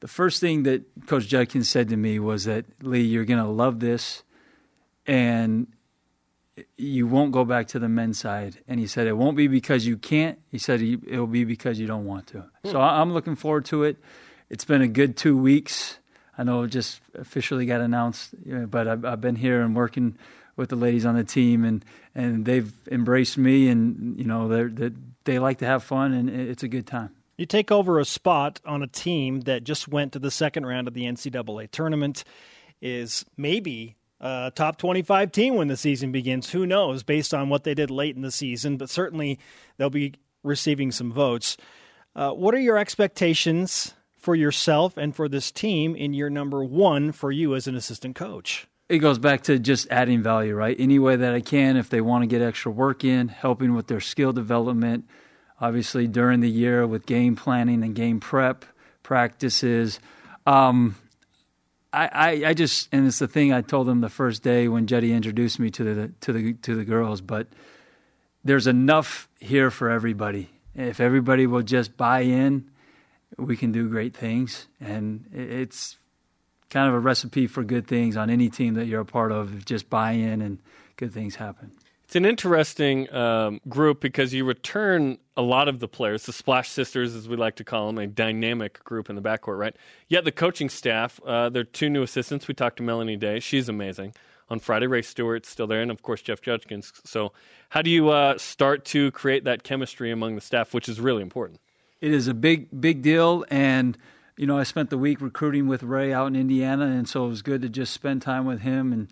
The 0.00 0.08
first 0.08 0.40
thing 0.40 0.64
that 0.64 0.82
Coach 1.06 1.28
Judkins 1.28 1.70
said 1.70 1.88
to 1.90 1.96
me 1.96 2.18
was 2.18 2.44
that 2.44 2.64
Lee, 2.82 3.02
you're 3.02 3.24
going 3.24 3.42
to 3.42 3.48
love 3.48 3.78
this, 3.78 4.24
and 5.06 5.68
you 6.76 7.06
won't 7.06 7.30
go 7.30 7.44
back 7.44 7.68
to 7.68 7.78
the 7.78 7.88
men's 7.88 8.18
side. 8.18 8.58
And 8.66 8.80
he 8.80 8.88
said 8.88 9.06
it 9.06 9.16
won't 9.16 9.36
be 9.36 9.46
because 9.46 9.86
you 9.86 9.96
can't. 9.96 10.38
He 10.50 10.58
said 10.58 10.82
it'll 10.82 11.28
be 11.28 11.44
because 11.44 11.78
you 11.78 11.86
don't 11.86 12.06
want 12.06 12.26
to. 12.28 12.44
So 12.64 12.80
I'm 12.80 13.12
looking 13.12 13.36
forward 13.36 13.66
to 13.66 13.84
it. 13.84 13.98
It's 14.50 14.64
been 14.64 14.82
a 14.82 14.88
good 14.88 15.16
two 15.16 15.36
weeks. 15.36 15.98
I 16.36 16.42
know 16.42 16.62
it 16.62 16.68
just 16.68 17.00
officially 17.14 17.66
got 17.66 17.80
announced, 17.80 18.34
but 18.68 18.88
I've, 18.88 19.04
I've 19.04 19.20
been 19.20 19.36
here 19.36 19.62
and 19.62 19.74
working 19.74 20.16
with 20.56 20.68
the 20.68 20.76
ladies 20.76 21.04
on 21.04 21.16
the 21.16 21.24
team, 21.24 21.64
and, 21.64 21.84
and 22.14 22.44
they've 22.44 22.72
embraced 22.90 23.38
me, 23.38 23.68
and 23.68 24.18
you 24.18 24.24
know 24.24 24.48
they 24.48 24.90
they 25.24 25.38
like 25.38 25.58
to 25.58 25.66
have 25.66 25.82
fun, 25.82 26.12
and 26.12 26.28
it's 26.30 26.62
a 26.62 26.68
good 26.68 26.86
time. 26.86 27.10
You 27.36 27.46
take 27.46 27.72
over 27.72 27.98
a 27.98 28.04
spot 28.04 28.60
on 28.64 28.82
a 28.82 28.86
team 28.86 29.40
that 29.42 29.64
just 29.64 29.88
went 29.88 30.12
to 30.12 30.18
the 30.18 30.30
second 30.30 30.66
round 30.66 30.86
of 30.86 30.94
the 30.94 31.04
NCAA 31.04 31.70
tournament, 31.70 32.24
is 32.80 33.24
maybe 33.36 33.96
a 34.20 34.52
top 34.54 34.78
25 34.78 35.32
team 35.32 35.56
when 35.56 35.68
the 35.68 35.76
season 35.76 36.12
begins. 36.12 36.50
Who 36.50 36.66
knows, 36.66 37.02
based 37.02 37.34
on 37.34 37.48
what 37.48 37.64
they 37.64 37.74
did 37.74 37.90
late 37.90 38.14
in 38.14 38.22
the 38.22 38.30
season, 38.30 38.76
but 38.76 38.90
certainly 38.90 39.40
they'll 39.76 39.90
be 39.90 40.14
receiving 40.42 40.92
some 40.92 41.10
votes. 41.12 41.56
Uh, 42.14 42.30
what 42.30 42.54
are 42.54 42.60
your 42.60 42.78
expectations 42.78 43.94
for 44.24 44.34
yourself 44.34 44.96
and 44.96 45.14
for 45.14 45.28
this 45.28 45.52
team 45.52 45.94
in 45.94 46.14
year 46.14 46.30
number 46.30 46.64
one 46.64 47.12
for 47.12 47.30
you 47.30 47.54
as 47.54 47.66
an 47.66 47.76
assistant 47.76 48.16
coach? 48.16 48.66
It 48.88 48.98
goes 48.98 49.18
back 49.18 49.42
to 49.42 49.58
just 49.58 49.86
adding 49.90 50.22
value, 50.22 50.54
right? 50.54 50.74
Any 50.78 50.98
way 50.98 51.16
that 51.16 51.34
I 51.34 51.40
can, 51.40 51.76
if 51.76 51.90
they 51.90 52.00
want 52.00 52.22
to 52.22 52.26
get 52.26 52.40
extra 52.40 52.72
work 52.72 53.04
in, 53.04 53.28
helping 53.28 53.74
with 53.74 53.86
their 53.86 54.00
skill 54.00 54.32
development, 54.32 55.04
obviously 55.60 56.06
during 56.06 56.40
the 56.40 56.50
year 56.50 56.86
with 56.86 57.04
game 57.04 57.36
planning 57.36 57.82
and 57.82 57.94
game 57.94 58.18
prep 58.18 58.64
practices. 59.02 60.00
Um, 60.46 60.96
I, 61.92 62.08
I, 62.12 62.30
I 62.48 62.54
just 62.54 62.88
and 62.92 63.06
it's 63.06 63.18
the 63.18 63.28
thing 63.28 63.52
I 63.52 63.60
told 63.60 63.86
them 63.86 64.00
the 64.00 64.08
first 64.08 64.42
day 64.42 64.68
when 64.68 64.86
Jetty 64.86 65.12
introduced 65.12 65.60
me 65.60 65.70
to 65.70 65.84
the 65.84 66.08
to 66.22 66.32
the 66.32 66.52
to 66.54 66.74
the 66.74 66.84
girls, 66.84 67.20
but 67.20 67.46
there's 68.42 68.66
enough 68.66 69.28
here 69.38 69.70
for 69.70 69.90
everybody. 69.90 70.50
If 70.74 70.98
everybody 70.98 71.46
will 71.46 71.62
just 71.62 71.96
buy 71.96 72.20
in, 72.22 72.70
we 73.38 73.56
can 73.56 73.72
do 73.72 73.88
great 73.88 74.16
things, 74.16 74.68
and 74.80 75.26
it's 75.32 75.98
kind 76.70 76.88
of 76.88 76.94
a 76.94 76.98
recipe 76.98 77.46
for 77.46 77.62
good 77.62 77.86
things 77.86 78.16
on 78.16 78.30
any 78.30 78.48
team 78.48 78.74
that 78.74 78.86
you're 78.86 79.00
a 79.00 79.06
part 79.06 79.32
of. 79.32 79.64
Just 79.64 79.88
buy 79.90 80.12
in, 80.12 80.42
and 80.42 80.58
good 80.96 81.12
things 81.12 81.36
happen. 81.36 81.72
It's 82.04 82.16
an 82.16 82.26
interesting 82.26 83.12
um, 83.14 83.60
group 83.68 84.00
because 84.00 84.34
you 84.34 84.44
return 84.44 85.18
a 85.36 85.42
lot 85.42 85.68
of 85.68 85.80
the 85.80 85.88
players, 85.88 86.26
the 86.26 86.32
Splash 86.32 86.68
Sisters, 86.68 87.14
as 87.14 87.28
we 87.28 87.36
like 87.36 87.56
to 87.56 87.64
call 87.64 87.86
them, 87.86 87.98
a 87.98 88.06
dynamic 88.06 88.84
group 88.84 89.08
in 89.08 89.16
the 89.16 89.22
backcourt, 89.22 89.58
right? 89.58 89.74
Yet 90.08 90.24
the 90.24 90.32
coaching 90.32 90.68
staff, 90.68 91.18
uh, 91.26 91.48
there 91.48 91.62
are 91.62 91.64
two 91.64 91.88
new 91.88 92.02
assistants. 92.02 92.46
We 92.46 92.54
talked 92.54 92.76
to 92.76 92.82
Melanie 92.82 93.16
Day. 93.16 93.40
She's 93.40 93.68
amazing. 93.68 94.14
On 94.50 94.60
Friday, 94.60 94.86
Ray 94.86 95.00
Stewart's 95.00 95.48
still 95.48 95.66
there, 95.66 95.80
and 95.80 95.90
of 95.90 96.02
course, 96.02 96.20
Jeff 96.20 96.42
Judkins. 96.42 96.92
So, 97.04 97.32
how 97.70 97.80
do 97.80 97.90
you 97.90 98.10
uh, 98.10 98.36
start 98.36 98.84
to 98.86 99.10
create 99.12 99.44
that 99.44 99.62
chemistry 99.62 100.10
among 100.10 100.34
the 100.34 100.42
staff, 100.42 100.74
which 100.74 100.88
is 100.88 101.00
really 101.00 101.22
important? 101.22 101.60
It 102.04 102.12
is 102.12 102.28
a 102.28 102.34
big, 102.34 102.68
big 102.78 103.00
deal. 103.00 103.46
And, 103.48 103.96
you 104.36 104.46
know, 104.46 104.58
I 104.58 104.64
spent 104.64 104.90
the 104.90 104.98
week 104.98 105.22
recruiting 105.22 105.68
with 105.68 105.82
Ray 105.82 106.12
out 106.12 106.26
in 106.26 106.36
Indiana. 106.36 106.84
And 106.84 107.08
so 107.08 107.24
it 107.24 107.28
was 107.30 107.40
good 107.40 107.62
to 107.62 107.70
just 107.70 107.94
spend 107.94 108.20
time 108.20 108.44
with 108.44 108.60
him 108.60 108.92
and 108.92 109.08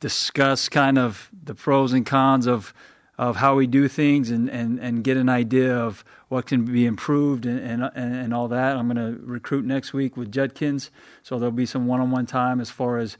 discuss 0.00 0.68
kind 0.68 0.98
of 0.98 1.30
the 1.32 1.54
pros 1.54 1.94
and 1.94 2.04
cons 2.04 2.46
of, 2.46 2.74
of 3.16 3.36
how 3.36 3.54
we 3.54 3.66
do 3.66 3.88
things 3.88 4.30
and, 4.30 4.50
and, 4.50 4.78
and 4.78 5.02
get 5.02 5.16
an 5.16 5.30
idea 5.30 5.74
of 5.74 6.04
what 6.28 6.44
can 6.44 6.66
be 6.66 6.84
improved 6.84 7.46
and, 7.46 7.58
and, 7.58 8.14
and 8.14 8.34
all 8.34 8.48
that. 8.48 8.76
I'm 8.76 8.86
going 8.86 9.14
to 9.14 9.18
recruit 9.24 9.64
next 9.64 9.94
week 9.94 10.14
with 10.14 10.30
Judkins. 10.30 10.90
So 11.22 11.38
there'll 11.38 11.52
be 11.52 11.64
some 11.64 11.86
one 11.86 12.02
on 12.02 12.10
one 12.10 12.26
time 12.26 12.60
as 12.60 12.68
far 12.68 12.98
as 12.98 13.16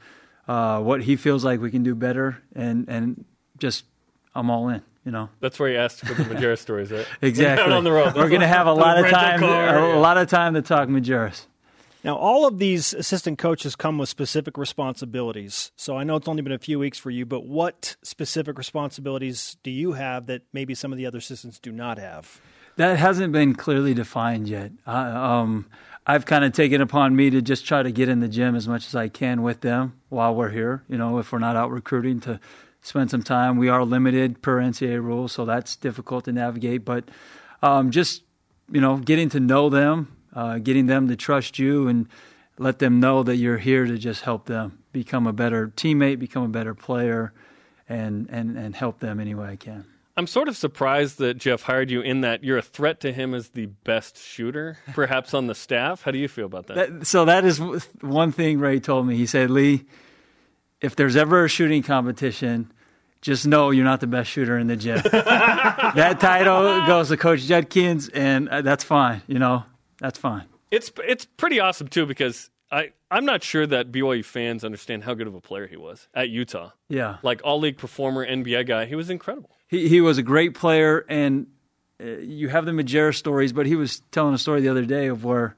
uh, 0.47 0.79
what 0.79 1.01
he 1.01 1.15
feels 1.15 1.43
like 1.43 1.59
we 1.59 1.71
can 1.71 1.81
do 1.81 1.95
better. 1.95 2.43
And, 2.55 2.87
and 2.87 3.25
just, 3.57 3.85
I'm 4.35 4.51
all 4.51 4.69
in. 4.69 4.83
You 5.07 5.13
know, 5.13 5.29
That's 5.39 5.57
where 5.57 5.69
you 5.69 5.77
asked 5.77 6.05
for 6.05 6.13
the 6.13 6.23
Majerus 6.23 6.57
stories, 6.57 6.91
right? 6.91 7.07
Exactly. 7.21 7.71
On 7.71 7.85
the 7.85 7.93
road. 7.93 8.13
We're 8.13 8.27
going 8.27 8.41
to 8.41 8.47
have 8.47 8.67
a 8.67 8.73
lot 8.85 8.99
of 8.99 9.09
time, 9.09 9.39
car, 9.39 9.77
a, 9.77 9.93
yeah. 9.93 9.95
lot 9.95 10.17
of 10.17 10.27
time 10.27 10.53
to 10.55 10.61
talk 10.61 10.89
Majerus. 10.89 11.45
Now, 12.03 12.17
all 12.17 12.45
of 12.45 12.59
these 12.59 12.93
assistant 12.93 13.39
coaches 13.39 13.77
come 13.77 13.97
with 13.97 14.09
specific 14.09 14.57
responsibilities. 14.57 15.71
So 15.77 15.95
I 15.95 16.03
know 16.03 16.17
it's 16.17 16.27
only 16.27 16.41
been 16.41 16.51
a 16.51 16.59
few 16.59 16.77
weeks 16.77 16.97
for 16.97 17.09
you, 17.09 17.25
but 17.25 17.45
what 17.45 17.95
specific 18.03 18.57
responsibilities 18.57 19.55
do 19.63 19.71
you 19.71 19.93
have 19.93 20.25
that 20.25 20.41
maybe 20.51 20.75
some 20.75 20.91
of 20.91 20.97
the 20.97 21.05
other 21.05 21.19
assistants 21.19 21.57
do 21.57 21.71
not 21.71 21.97
have? 21.97 22.41
That 22.75 22.99
hasn't 22.99 23.31
been 23.31 23.55
clearly 23.55 23.93
defined 23.93 24.49
yet. 24.49 24.73
I, 24.85 25.07
um, 25.39 25.67
I've 26.05 26.25
kind 26.25 26.43
of 26.43 26.51
taken 26.51 26.81
upon 26.81 27.15
me 27.15 27.29
to 27.29 27.41
just 27.41 27.65
try 27.65 27.81
to 27.81 27.93
get 27.93 28.09
in 28.09 28.19
the 28.19 28.27
gym 28.27 28.57
as 28.57 28.67
much 28.67 28.87
as 28.87 28.93
I 28.93 29.07
can 29.07 29.41
with 29.41 29.61
them 29.61 29.93
while 30.09 30.35
we're 30.35 30.49
here. 30.49 30.83
You 30.89 30.97
know, 30.97 31.17
if 31.17 31.31
we're 31.31 31.39
not 31.39 31.55
out 31.55 31.71
recruiting, 31.71 32.19
to 32.21 32.41
spend 32.87 33.11
some 33.11 33.23
time. 33.23 33.57
We 33.57 33.69
are 33.69 33.83
limited 33.83 34.41
per 34.41 34.59
NCAA 34.59 35.03
rules, 35.03 35.31
so 35.31 35.45
that's 35.45 35.75
difficult 35.75 36.25
to 36.25 36.31
navigate. 36.31 36.85
But 36.85 37.05
um, 37.61 37.91
just 37.91 38.23
you 38.71 38.81
know, 38.81 38.97
getting 38.97 39.29
to 39.29 39.39
know 39.39 39.69
them, 39.69 40.15
uh, 40.33 40.57
getting 40.59 40.87
them 40.87 41.07
to 41.07 41.15
trust 41.15 41.59
you, 41.59 41.87
and 41.87 42.07
let 42.57 42.79
them 42.79 42.99
know 42.99 43.23
that 43.23 43.35
you're 43.35 43.57
here 43.57 43.85
to 43.85 43.97
just 43.97 44.21
help 44.21 44.45
them 44.45 44.79
become 44.91 45.27
a 45.27 45.33
better 45.33 45.67
teammate, 45.67 46.19
become 46.19 46.43
a 46.43 46.49
better 46.49 46.73
player, 46.73 47.33
and 47.87 48.27
and 48.29 48.57
and 48.57 48.75
help 48.75 48.99
them 48.99 49.19
any 49.19 49.35
way 49.35 49.49
I 49.49 49.55
can. 49.55 49.85
I'm 50.17 50.25
sort 50.25 50.47
of 50.47 50.57
surprised 50.57 51.19
that 51.19 51.35
Jeff 51.35 51.61
hired 51.61 51.91
you 51.91 52.01
in 52.01 52.21
that 52.21 52.43
you're 52.43 52.57
a 52.57 52.63
threat 52.63 53.01
to 53.01 53.13
him 53.13 53.35
as 53.35 53.49
the 53.49 53.67
best 53.67 54.17
shooter, 54.17 54.79
perhaps 54.93 55.35
on 55.35 55.45
the 55.45 55.53
staff. 55.53 56.01
How 56.01 56.09
do 56.09 56.17
you 56.17 56.27
feel 56.27 56.47
about 56.47 56.67
that? 56.67 56.75
That, 56.75 57.07
so 57.07 57.25
that 57.25 57.45
is 57.45 57.59
one 58.01 58.31
thing 58.31 58.59
Ray 58.59 58.79
told 58.79 59.05
me. 59.05 59.15
He 59.15 59.27
said, 59.27 59.51
Lee, 59.51 59.85
if 60.81 60.95
there's 60.95 61.15
ever 61.15 61.45
a 61.45 61.47
shooting 61.47 61.83
competition, 61.83 62.71
just 63.21 63.47
know 63.47 63.71
you're 63.71 63.85
not 63.85 63.99
the 63.99 64.07
best 64.07 64.29
shooter 64.29 64.57
in 64.57 64.67
the 64.67 64.75
gym. 64.75 65.01
that 65.11 66.17
title 66.19 66.85
goes 66.85 67.09
to 67.09 67.17
Coach 67.17 67.41
Judkins, 67.41 68.09
and 68.09 68.49
uh, 68.49 68.61
that's 68.61 68.83
fine. 68.83 69.21
You 69.27 69.39
know, 69.39 69.63
that's 69.99 70.19
fine. 70.19 70.45
It's 70.71 70.91
it's 71.05 71.25
pretty 71.25 71.59
awesome 71.59 71.87
too 71.87 72.05
because 72.05 72.49
I 72.71 72.91
I'm 73.09 73.25
not 73.25 73.43
sure 73.43 73.65
that 73.65 73.91
BYU 73.91 74.23
fans 74.23 74.63
understand 74.63 75.03
how 75.03 75.13
good 75.13 75.27
of 75.27 75.35
a 75.35 75.41
player 75.41 75.67
he 75.67 75.77
was 75.77 76.07
at 76.13 76.29
Utah. 76.29 76.71
Yeah. 76.89 77.17
Like 77.23 77.41
all 77.43 77.59
league 77.59 77.77
performer, 77.77 78.25
NBA 78.25 78.67
guy, 78.67 78.85
he 78.85 78.95
was 78.95 79.09
incredible. 79.09 79.49
He 79.67 79.87
he 79.87 80.01
was 80.01 80.17
a 80.17 80.23
great 80.23 80.53
player, 80.55 81.05
and 81.07 81.47
uh, 82.01 82.05
you 82.05 82.49
have 82.49 82.65
the 82.65 82.71
Majerus 82.71 83.15
stories, 83.15 83.53
but 83.53 83.65
he 83.65 83.75
was 83.75 84.01
telling 84.11 84.33
a 84.33 84.37
story 84.37 84.61
the 84.61 84.69
other 84.69 84.85
day 84.85 85.07
of 85.07 85.23
where 85.23 85.55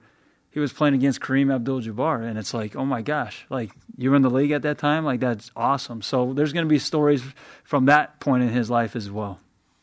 he 0.52 0.60
was 0.60 0.74
playing 0.74 0.96
against 0.96 1.20
Kareem 1.22 1.54
Abdul-Jabbar, 1.54 2.24
and 2.28 2.38
it's 2.38 2.54
like, 2.54 2.76
oh 2.76 2.86
my 2.86 3.02
gosh, 3.02 3.46
like 3.50 3.72
you 3.98 4.10
were 4.10 4.16
in 4.16 4.22
the 4.24 4.30
league 4.30 4.52
at 4.52 4.64
that 4.64 4.78
time, 4.78 5.06
like 5.06 5.20
that's 5.20 5.52
awesome. 5.56 6.02
So 6.02 6.34
there's 6.34 6.54
going 6.54 6.66
to 6.66 6.70
be 6.70 6.80
stories 6.80 7.24
from 7.64 7.86
that 7.86 8.20
point 8.20 8.44
in 8.44 8.50
his 8.50 8.70
life 8.70 8.96
as 8.96 9.12
well. 9.12 9.40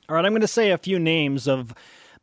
All 0.09 0.17
right, 0.17 0.25
I'm 0.25 0.33
going 0.33 0.41
to 0.41 0.49
say 0.49 0.71
a 0.71 0.79
few 0.79 0.99
names 0.99 1.47
of 1.49 1.73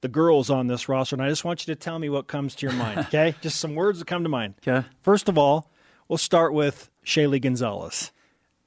the 0.01 0.07
girls 0.09 0.49
on 0.49 0.67
this 0.67 0.89
roster, 0.89 1.15
and 1.15 1.23
I 1.23 1.29
just 1.29 1.45
want 1.45 1.65
you 1.65 1.73
to 1.73 1.79
tell 1.79 1.97
me 1.99 2.09
what 2.09 2.27
comes 2.27 2.55
to 2.55 2.65
your 2.65 2.75
mind, 2.75 2.99
okay? 3.07 3.35
just 3.41 3.59
some 3.59 3.75
words 3.75 3.99
that 3.99 4.05
come 4.05 4.23
to 4.23 4.29
mind. 4.29 4.55
Okay. 4.67 4.85
First 5.01 5.29
of 5.29 5.37
all, 5.37 5.71
we'll 6.09 6.17
start 6.17 6.53
with 6.53 6.89
Shaylee 7.05 7.41
Gonzalez. 7.41 8.11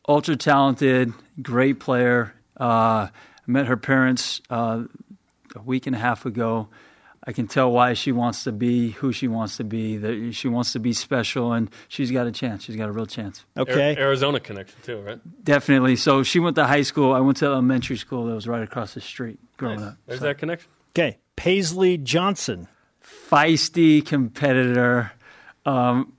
ultra 0.09 0.36
talented, 0.36 1.12
great 1.43 1.81
player. 1.81 2.35
Uh, 2.59 3.09
I 3.09 3.11
met 3.47 3.66
her 3.66 3.77
parents 3.77 4.40
uh, 4.48 4.85
a 5.55 5.62
week 5.62 5.86
and 5.86 5.94
a 5.94 5.98
half 5.98 6.24
ago. 6.24 6.69
I 7.27 7.32
can 7.32 7.48
tell 7.48 7.73
why 7.73 7.94
she 7.94 8.12
wants 8.12 8.44
to 8.44 8.53
be 8.53 8.90
who 8.93 9.12
she 9.12 9.27
wants 9.27 9.57
to 9.57 9.65
be. 9.65 9.97
That 9.97 10.32
she 10.32 10.47
wants 10.48 10.73
to 10.74 10.78
be 10.78 10.93
special, 10.93 11.53
and 11.53 11.69
she's 11.89 12.11
got 12.12 12.27
a 12.27 12.32
chance. 12.32 12.62
She's 12.65 12.77
got 12.77 12.89
a 12.89 12.93
real 12.93 13.07
chance. 13.07 13.44
Okay. 13.57 13.97
Arizona 13.98 14.39
connection 14.39 14.78
too, 14.82 15.01
right? 15.01 15.19
Definitely. 15.44 15.97
So 15.97 16.23
she 16.23 16.39
went 16.39 16.55
to 16.57 16.65
high 16.66 16.82
school. 16.82 17.12
I 17.12 17.20
went 17.20 17.39
to 17.39 17.47
elementary 17.47 17.97
school 17.97 18.27
that 18.27 18.35
was 18.35 18.47
right 18.47 18.62
across 18.62 18.94
the 18.94 19.01
street 19.01 19.40
growing 19.57 19.81
Nice. 19.81 19.89
up. 19.89 19.97
There's 20.07 20.20
So- 20.20 20.27
that 20.27 20.39
connection. 20.39 20.70
Okay. 20.97 21.19
Paisley 21.36 21.98
Johnson. 21.98 22.69
feisty 23.31 24.05
competitor. 24.05 25.12
Um, 25.65 26.12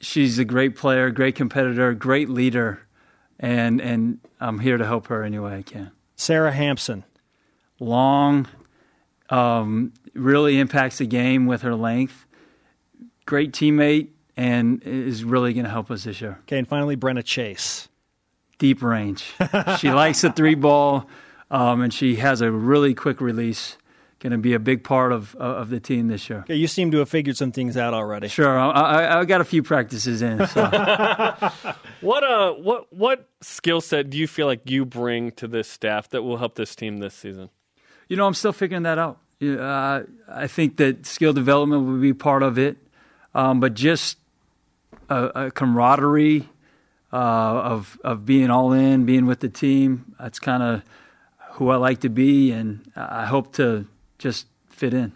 she's 0.00 0.38
a 0.38 0.44
great 0.44 0.76
player, 0.76 1.10
great 1.10 1.34
competitor, 1.34 1.92
great 1.94 2.28
leader. 2.28 2.80
and 3.40 3.80
and 3.80 4.18
I'm 4.40 4.58
here 4.58 4.76
to 4.78 4.84
help 4.86 5.06
her 5.08 5.22
any 5.22 5.38
way 5.38 5.56
I 5.58 5.62
can. 5.62 5.92
Sara 6.16 6.50
Hamson, 6.52 7.04
long, 7.78 8.48
um, 9.30 9.92
really 10.18 10.58
impacts 10.58 10.98
the 10.98 11.06
game 11.06 11.46
with 11.46 11.62
her 11.62 11.74
length. 11.74 12.26
Great 13.26 13.52
teammate 13.52 14.08
and 14.36 14.82
is 14.84 15.24
really 15.24 15.52
going 15.52 15.64
to 15.64 15.70
help 15.70 15.90
us 15.90 16.04
this 16.04 16.20
year. 16.20 16.38
Okay, 16.42 16.58
and 16.58 16.68
finally 16.68 16.96
Brenna 16.96 17.24
Chase, 17.24 17.88
deep 18.58 18.82
range. 18.82 19.34
she 19.78 19.90
likes 19.92 20.22
the 20.22 20.32
three 20.32 20.54
ball, 20.54 21.08
um, 21.50 21.82
and 21.82 21.92
she 21.92 22.16
has 22.16 22.40
a 22.40 22.50
really 22.50 22.94
quick 22.94 23.20
release 23.20 23.76
going 24.20 24.32
to 24.32 24.38
be 24.38 24.54
a 24.54 24.58
big 24.58 24.82
part 24.82 25.12
of 25.12 25.34
of 25.36 25.70
the 25.70 25.80
team 25.80 26.08
this 26.08 26.28
year. 26.28 26.40
Okay, 26.40 26.54
you 26.54 26.66
seem 26.66 26.90
to 26.90 26.98
have 26.98 27.08
figured 27.08 27.36
some 27.36 27.52
things 27.52 27.76
out 27.76 27.94
already. 27.94 28.28
Sure, 28.28 28.58
I, 28.58 28.70
I, 28.70 29.20
I 29.20 29.24
got 29.24 29.40
a 29.40 29.44
few 29.44 29.62
practices 29.62 30.22
in. 30.22 30.46
So. 30.46 30.62
what 32.00 32.24
uh, 32.24 32.52
what 32.54 32.92
what 32.92 33.28
skill 33.40 33.80
set 33.80 34.10
do 34.10 34.18
you 34.18 34.26
feel 34.26 34.46
like 34.46 34.68
you 34.68 34.84
bring 34.84 35.32
to 35.32 35.46
this 35.46 35.68
staff 35.68 36.08
that 36.10 36.22
will 36.22 36.36
help 36.36 36.54
this 36.56 36.74
team 36.74 36.98
this 36.98 37.14
season? 37.14 37.50
You 38.08 38.16
know, 38.16 38.26
I'm 38.26 38.34
still 38.34 38.52
figuring 38.52 38.84
that 38.84 38.98
out. 38.98 39.18
Uh, 39.40 40.02
I 40.28 40.48
think 40.48 40.78
that 40.78 41.06
skill 41.06 41.32
development 41.32 41.84
would 41.86 42.00
be 42.00 42.12
part 42.12 42.42
of 42.42 42.58
it, 42.58 42.76
um, 43.36 43.60
but 43.60 43.74
just 43.74 44.18
a, 45.08 45.44
a 45.46 45.50
camaraderie 45.52 46.48
uh, 47.12 47.16
of 47.16 48.00
of 48.02 48.26
being 48.26 48.50
all 48.50 48.72
in, 48.72 49.04
being 49.04 49.26
with 49.26 49.38
the 49.38 49.48
team. 49.48 50.16
That's 50.18 50.40
kind 50.40 50.62
of 50.62 50.82
who 51.52 51.68
I 51.68 51.76
like 51.76 52.00
to 52.00 52.08
be, 52.08 52.50
and 52.50 52.90
I 52.96 53.26
hope 53.26 53.52
to 53.54 53.86
just 54.18 54.46
fit 54.70 54.92
in. 54.92 55.12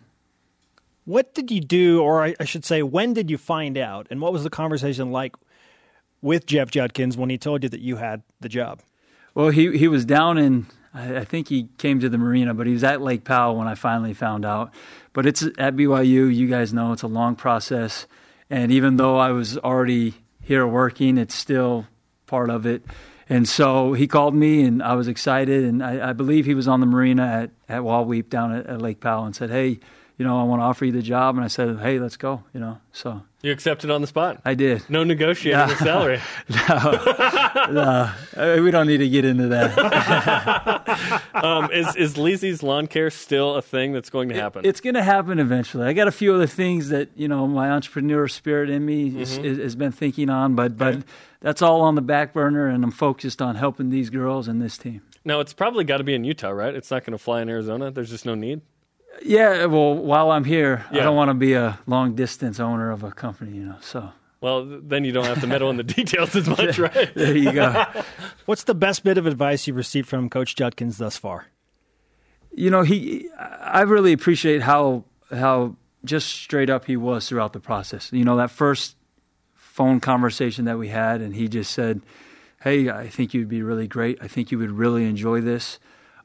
What 1.05 1.35
did 1.35 1.51
you 1.51 1.61
do, 1.61 2.01
or 2.01 2.23
I, 2.23 2.37
I 2.39 2.45
should 2.45 2.65
say, 2.65 2.85
when 2.85 3.15
did 3.15 3.29
you 3.29 3.39
find 3.39 3.77
out, 3.77 4.07
and 4.09 4.21
what 4.21 4.33
was 4.33 4.45
the 4.45 4.51
conversation 4.51 5.11
like 5.11 5.35
with 6.21 6.47
Jeff 6.47 6.71
Judkins 6.71 7.17
when 7.17 7.29
he 7.29 7.39
told 7.39 7.65
you 7.65 7.69
that 7.71 7.81
you 7.81 7.97
had 7.97 8.23
the 8.41 8.49
job? 8.49 8.83
Well, 9.35 9.49
he 9.49 9.77
he 9.77 9.89
was 9.89 10.05
down 10.05 10.39
in. 10.39 10.67
I 10.95 11.25
think 11.25 11.49
he 11.49 11.69
came 11.79 12.01
to 12.01 12.09
the 12.09 12.19
marina, 12.19 12.53
but 12.53 12.67
he 12.67 12.75
was 12.75 12.85
at 12.85 13.01
Lake 13.01 13.25
Powell 13.25 13.57
when 13.57 13.67
I 13.67 13.75
finally 13.75 14.13
found 14.13 14.45
out. 14.45 14.75
But 15.15 15.25
it's 15.25 15.43
at 15.43 15.75
BYU. 15.75 16.35
You 16.35 16.49
guys 16.49 16.75
know 16.75 16.93
it's 16.93 17.03
a 17.03 17.09
long 17.09 17.35
process, 17.35 18.07
and 18.51 18.71
even 18.71 18.97
though 18.97 19.17
I 19.17 19.31
was 19.31 19.57
already 19.57 20.15
here 20.43 20.67
working, 20.67 21.17
it's 21.17 21.35
still 21.35 21.87
part 22.27 22.51
of 22.51 22.67
it. 22.67 22.83
And 23.29 23.49
so 23.49 23.95
he 23.95 24.07
called 24.07 24.35
me, 24.35 24.63
and 24.65 24.83
I 24.83 24.95
was 24.95 25.09
excited. 25.09 25.65
And 25.65 25.83
I, 25.83 26.11
I 26.11 26.13
believe 26.13 26.45
he 26.45 26.55
was 26.55 26.69
on 26.69 26.81
the 26.81 26.87
marina 26.87 27.23
at, 27.23 27.51
at 27.69 27.83
Wahweap 27.83 28.29
down 28.29 28.53
at, 28.53 28.67
at 28.67 28.83
Lake 28.83 29.01
Powell 29.01 29.25
and 29.25 29.35
said, 29.35 29.49
Hey, 29.49 29.81
you 30.19 30.27
know, 30.27 30.39
I 30.39 30.43
want 30.43 30.61
to 30.61 30.65
offer 30.65 30.85
you 30.85 30.93
the 30.93 31.03
job. 31.03 31.37
And 31.37 31.45
I 31.45 31.49
said, 31.49 31.79
Hey, 31.79 31.99
let's 31.99 32.17
go, 32.17 32.43
you 32.53 32.61
know. 32.61 32.79
So 32.93 33.23
you 33.43 33.51
accepted 33.53 33.91
on 33.91 34.01
the 34.01 34.07
spot. 34.07 34.41
I 34.45 34.55
did. 34.55 34.89
No 34.89 35.03
negotiating 35.05 35.59
No. 35.67 35.67
the 35.67 35.77
salary. 35.77 36.21
no, 37.69 37.73
no, 37.73 38.11
Uh, 38.37 38.63
we 38.63 38.71
don't 38.71 38.87
need 38.87 38.99
to 38.99 39.09
get 39.09 39.25
into 39.25 39.49
that. 39.49 41.23
um, 41.35 41.71
is 41.73 41.95
is 41.97 42.17
Lizzie's 42.17 42.63
lawn 42.63 42.87
care 42.87 43.11
still 43.11 43.57
a 43.57 43.63
thing 43.63 43.93
that's 43.93 44.11
going 44.11 44.29
to 44.29 44.35
happen? 44.35 44.65
It's 44.65 44.81
going 44.81 44.95
to 44.95 45.03
happen 45.03 45.39
eventually. 45.39 45.85
I 45.87 45.93
got 45.93 46.09
a 46.09 46.13
few 46.13 46.35
other 46.35 46.47
things 46.47 46.89
that 46.91 47.09
you 47.17 47.29
know 47.29 47.47
my 47.47 47.71
entrepreneur 47.71 48.29
spirit 48.29 48.71
in 48.71 48.85
me 48.85 49.09
is, 49.21 49.39
Mhm. 49.39 49.45
is, 49.45 49.59
has 49.59 49.77
been 49.77 49.93
thinking 49.93 50.31
on, 50.31 50.55
but 50.55 50.77
but 50.79 50.99
that's 51.41 51.63
all 51.63 51.81
on 51.83 51.95
the 51.95 52.03
back 52.03 52.33
burner, 52.33 52.69
and 52.69 52.85
I'm 52.85 52.91
focused 52.93 53.43
on 53.43 53.57
helping 53.57 53.91
these 53.91 54.11
girls 54.11 54.49
and 54.49 54.61
this 54.63 54.79
team. 54.79 55.03
now 55.25 55.41
it's 55.41 55.53
probably 55.53 55.85
got 55.85 55.99
to 55.99 56.05
be 56.05 56.15
in 56.15 56.25
Utah, 56.25 56.51
right? 56.51 56.75
It's 56.75 56.91
not 56.91 57.05
going 57.05 57.13
to 57.13 57.19
fly 57.19 57.43
in 57.43 57.49
Arizona. 57.49 57.91
There's 57.91 58.11
just 58.11 58.27
no 58.27 58.35
need. 58.35 58.61
Yeah, 59.21 59.67
well, 59.67 59.95
while 59.95 60.31
I'm 60.31 60.45
here, 60.45 60.85
I 60.91 60.97
don't 60.97 61.17
want 61.17 61.29
to 61.31 61.35
be 61.35 61.53
a 61.55 61.79
long 61.87 62.15
distance 62.15 62.59
owner 62.59 62.91
of 62.91 63.03
a 63.05 63.11
company, 63.13 63.57
you 63.57 63.65
know. 63.65 63.77
So 63.81 64.11
Well, 64.41 64.65
then 64.65 65.05
you 65.05 65.13
don't 65.13 65.27
have 65.27 65.41
to 65.41 65.47
meddle 65.47 65.71
in 65.71 65.77
the 65.77 65.83
details 65.99 66.35
as 66.35 66.49
much, 66.49 66.79
right? 66.79 67.15
there 67.15 67.37
you 67.37 67.53
go. 67.53 67.85
What's 68.47 68.65
the 68.65 68.75
best 68.75 69.05
bit 69.05 69.19
of 69.19 69.27
advice 69.27 69.67
you've 69.67 69.77
received 69.77 70.09
from 70.09 70.29
Coach 70.31 70.57
Judkins 70.57 70.99
thus 70.99 71.17
far? 71.17 71.47
you 72.55 72.69
know 72.69 72.83
he 72.83 73.31
i 73.39 73.81
really 73.81 74.13
appreciate 74.13 74.61
how 74.61 75.05
how 75.31 75.75
just 76.05 76.29
straight 76.29 76.69
up 76.69 76.85
he 76.85 76.99
was 76.99 77.27
throughout 77.27 77.55
the 77.55 77.61
process 77.61 78.13
you 78.13 78.25
know 78.27 78.37
that 78.37 78.51
first 78.51 78.95
phone 79.55 80.01
conversation 80.01 80.67
that 80.67 80.79
we 80.79 80.89
had 80.89 81.23
and 81.23 81.35
he 81.35 81.49
just 81.49 81.71
said 81.71 82.03
hey 82.63 82.91
i 82.91 83.09
think 83.09 83.33
you'd 83.33 83.49
be 83.49 83.63
really 83.63 83.89
great 83.89 84.19
i 84.21 84.29
think 84.29 84.53
you 84.53 84.59
would 84.59 84.71
really 84.71 85.07
enjoy 85.07 85.41
this 85.41 85.79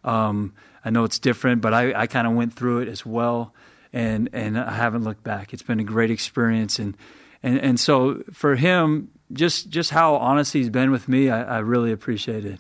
um, 0.03 0.53
i 0.88 0.89
know 0.89 1.03
it's 1.03 1.19
different 1.19 1.61
but 1.61 1.73
i, 1.73 1.93
I 2.03 2.07
kind 2.07 2.26
of 2.27 2.34
went 2.34 2.53
through 2.53 2.80
it 2.84 2.88
as 2.88 3.05
well 3.05 3.53
and 3.93 4.30
and 4.34 4.57
i 4.57 4.73
haven't 4.73 5.03
looked 5.03 5.23
back 5.23 5.53
it's 5.53 5.64
been 5.64 5.80
a 5.80 5.89
great 5.95 6.11
experience 6.11 6.80
and 6.80 6.95
and 7.43 7.59
and 7.59 7.80
so 7.80 8.23
for 8.34 8.55
him 8.55 9.09
just 9.34 9.69
just 9.69 9.89
how 9.91 10.15
honest 10.15 10.53
he's 10.53 10.69
been 10.69 10.91
with 10.91 11.07
me 11.07 11.30
i, 11.30 11.57
I 11.57 11.59
really 11.59 11.91
appreciate 11.91 12.45
it 12.45 12.59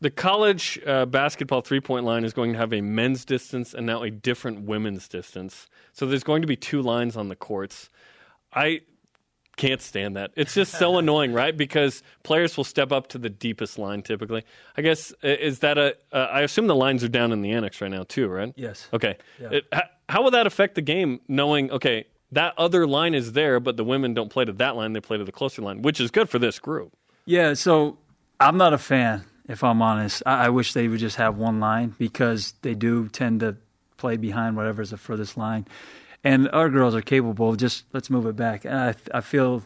The 0.00 0.10
college 0.10 0.78
uh, 0.86 1.06
basketball 1.06 1.62
three 1.62 1.80
point 1.80 2.04
line 2.04 2.24
is 2.24 2.32
going 2.32 2.52
to 2.52 2.58
have 2.58 2.72
a 2.72 2.80
men's 2.80 3.24
distance 3.24 3.74
and 3.74 3.84
now 3.86 4.02
a 4.02 4.10
different 4.10 4.62
women's 4.62 5.08
distance. 5.08 5.66
So 5.92 6.06
there's 6.06 6.22
going 6.22 6.42
to 6.42 6.46
be 6.46 6.54
two 6.54 6.82
lines 6.82 7.16
on 7.16 7.28
the 7.28 7.34
courts. 7.34 7.90
I 8.54 8.82
can't 9.58 9.82
stand 9.82 10.16
that. 10.16 10.30
It's 10.36 10.54
just 10.54 10.78
so 10.78 10.96
annoying, 10.98 11.32
right? 11.34 11.54
Because 11.54 12.02
players 12.22 12.56
will 12.56 12.64
step 12.64 12.92
up 12.92 13.08
to 13.08 13.18
the 13.18 13.28
deepest 13.28 13.78
line 13.78 14.02
typically. 14.02 14.44
I 14.76 14.82
guess 14.82 15.12
uh, 15.22 15.28
is 15.28 15.58
that 15.58 15.76
a? 15.76 15.96
Uh, 16.12 16.28
I 16.32 16.40
assume 16.40 16.66
the 16.66 16.74
lines 16.74 17.04
are 17.04 17.08
down 17.08 17.32
in 17.32 17.42
the 17.42 17.50
annex 17.50 17.80
right 17.80 17.90
now 17.90 18.04
too, 18.04 18.28
right? 18.28 18.54
Yes. 18.56 18.88
Okay. 18.92 19.16
Yeah. 19.38 19.48
It, 19.50 19.64
how, 19.72 19.82
how 20.08 20.22
will 20.22 20.30
that 20.30 20.46
affect 20.46 20.76
the 20.76 20.82
game? 20.82 21.20
Knowing 21.28 21.70
okay, 21.70 22.06
that 22.32 22.54
other 22.56 22.86
line 22.86 23.14
is 23.14 23.32
there, 23.32 23.60
but 23.60 23.76
the 23.76 23.84
women 23.84 24.14
don't 24.14 24.30
play 24.30 24.44
to 24.44 24.52
that 24.54 24.76
line; 24.76 24.94
they 24.94 25.00
play 25.00 25.18
to 25.18 25.24
the 25.24 25.32
closer 25.32 25.60
line, 25.60 25.82
which 25.82 26.00
is 26.00 26.10
good 26.10 26.30
for 26.30 26.38
this 26.38 26.58
group. 26.58 26.92
Yeah, 27.26 27.52
so 27.54 27.98
I'm 28.40 28.56
not 28.56 28.72
a 28.72 28.78
fan, 28.78 29.24
if 29.48 29.62
I'm 29.62 29.82
honest. 29.82 30.22
I, 30.24 30.46
I 30.46 30.48
wish 30.48 30.72
they 30.72 30.88
would 30.88 31.00
just 31.00 31.16
have 31.16 31.36
one 31.36 31.60
line 31.60 31.94
because 31.98 32.54
they 32.62 32.74
do 32.74 33.08
tend 33.08 33.40
to 33.40 33.56
play 33.98 34.16
behind 34.16 34.56
whatever's 34.56 34.90
the 34.90 34.96
furthest 34.96 35.36
line. 35.36 35.66
And 36.24 36.48
our 36.50 36.68
girls 36.68 36.94
are 36.94 37.00
capable 37.00 37.50
of 37.50 37.58
just 37.58 37.84
let's 37.92 38.10
move 38.10 38.26
it 38.26 38.36
back. 38.36 38.64
And 38.64 38.74
I, 38.74 38.94
I 39.14 39.20
feel, 39.20 39.62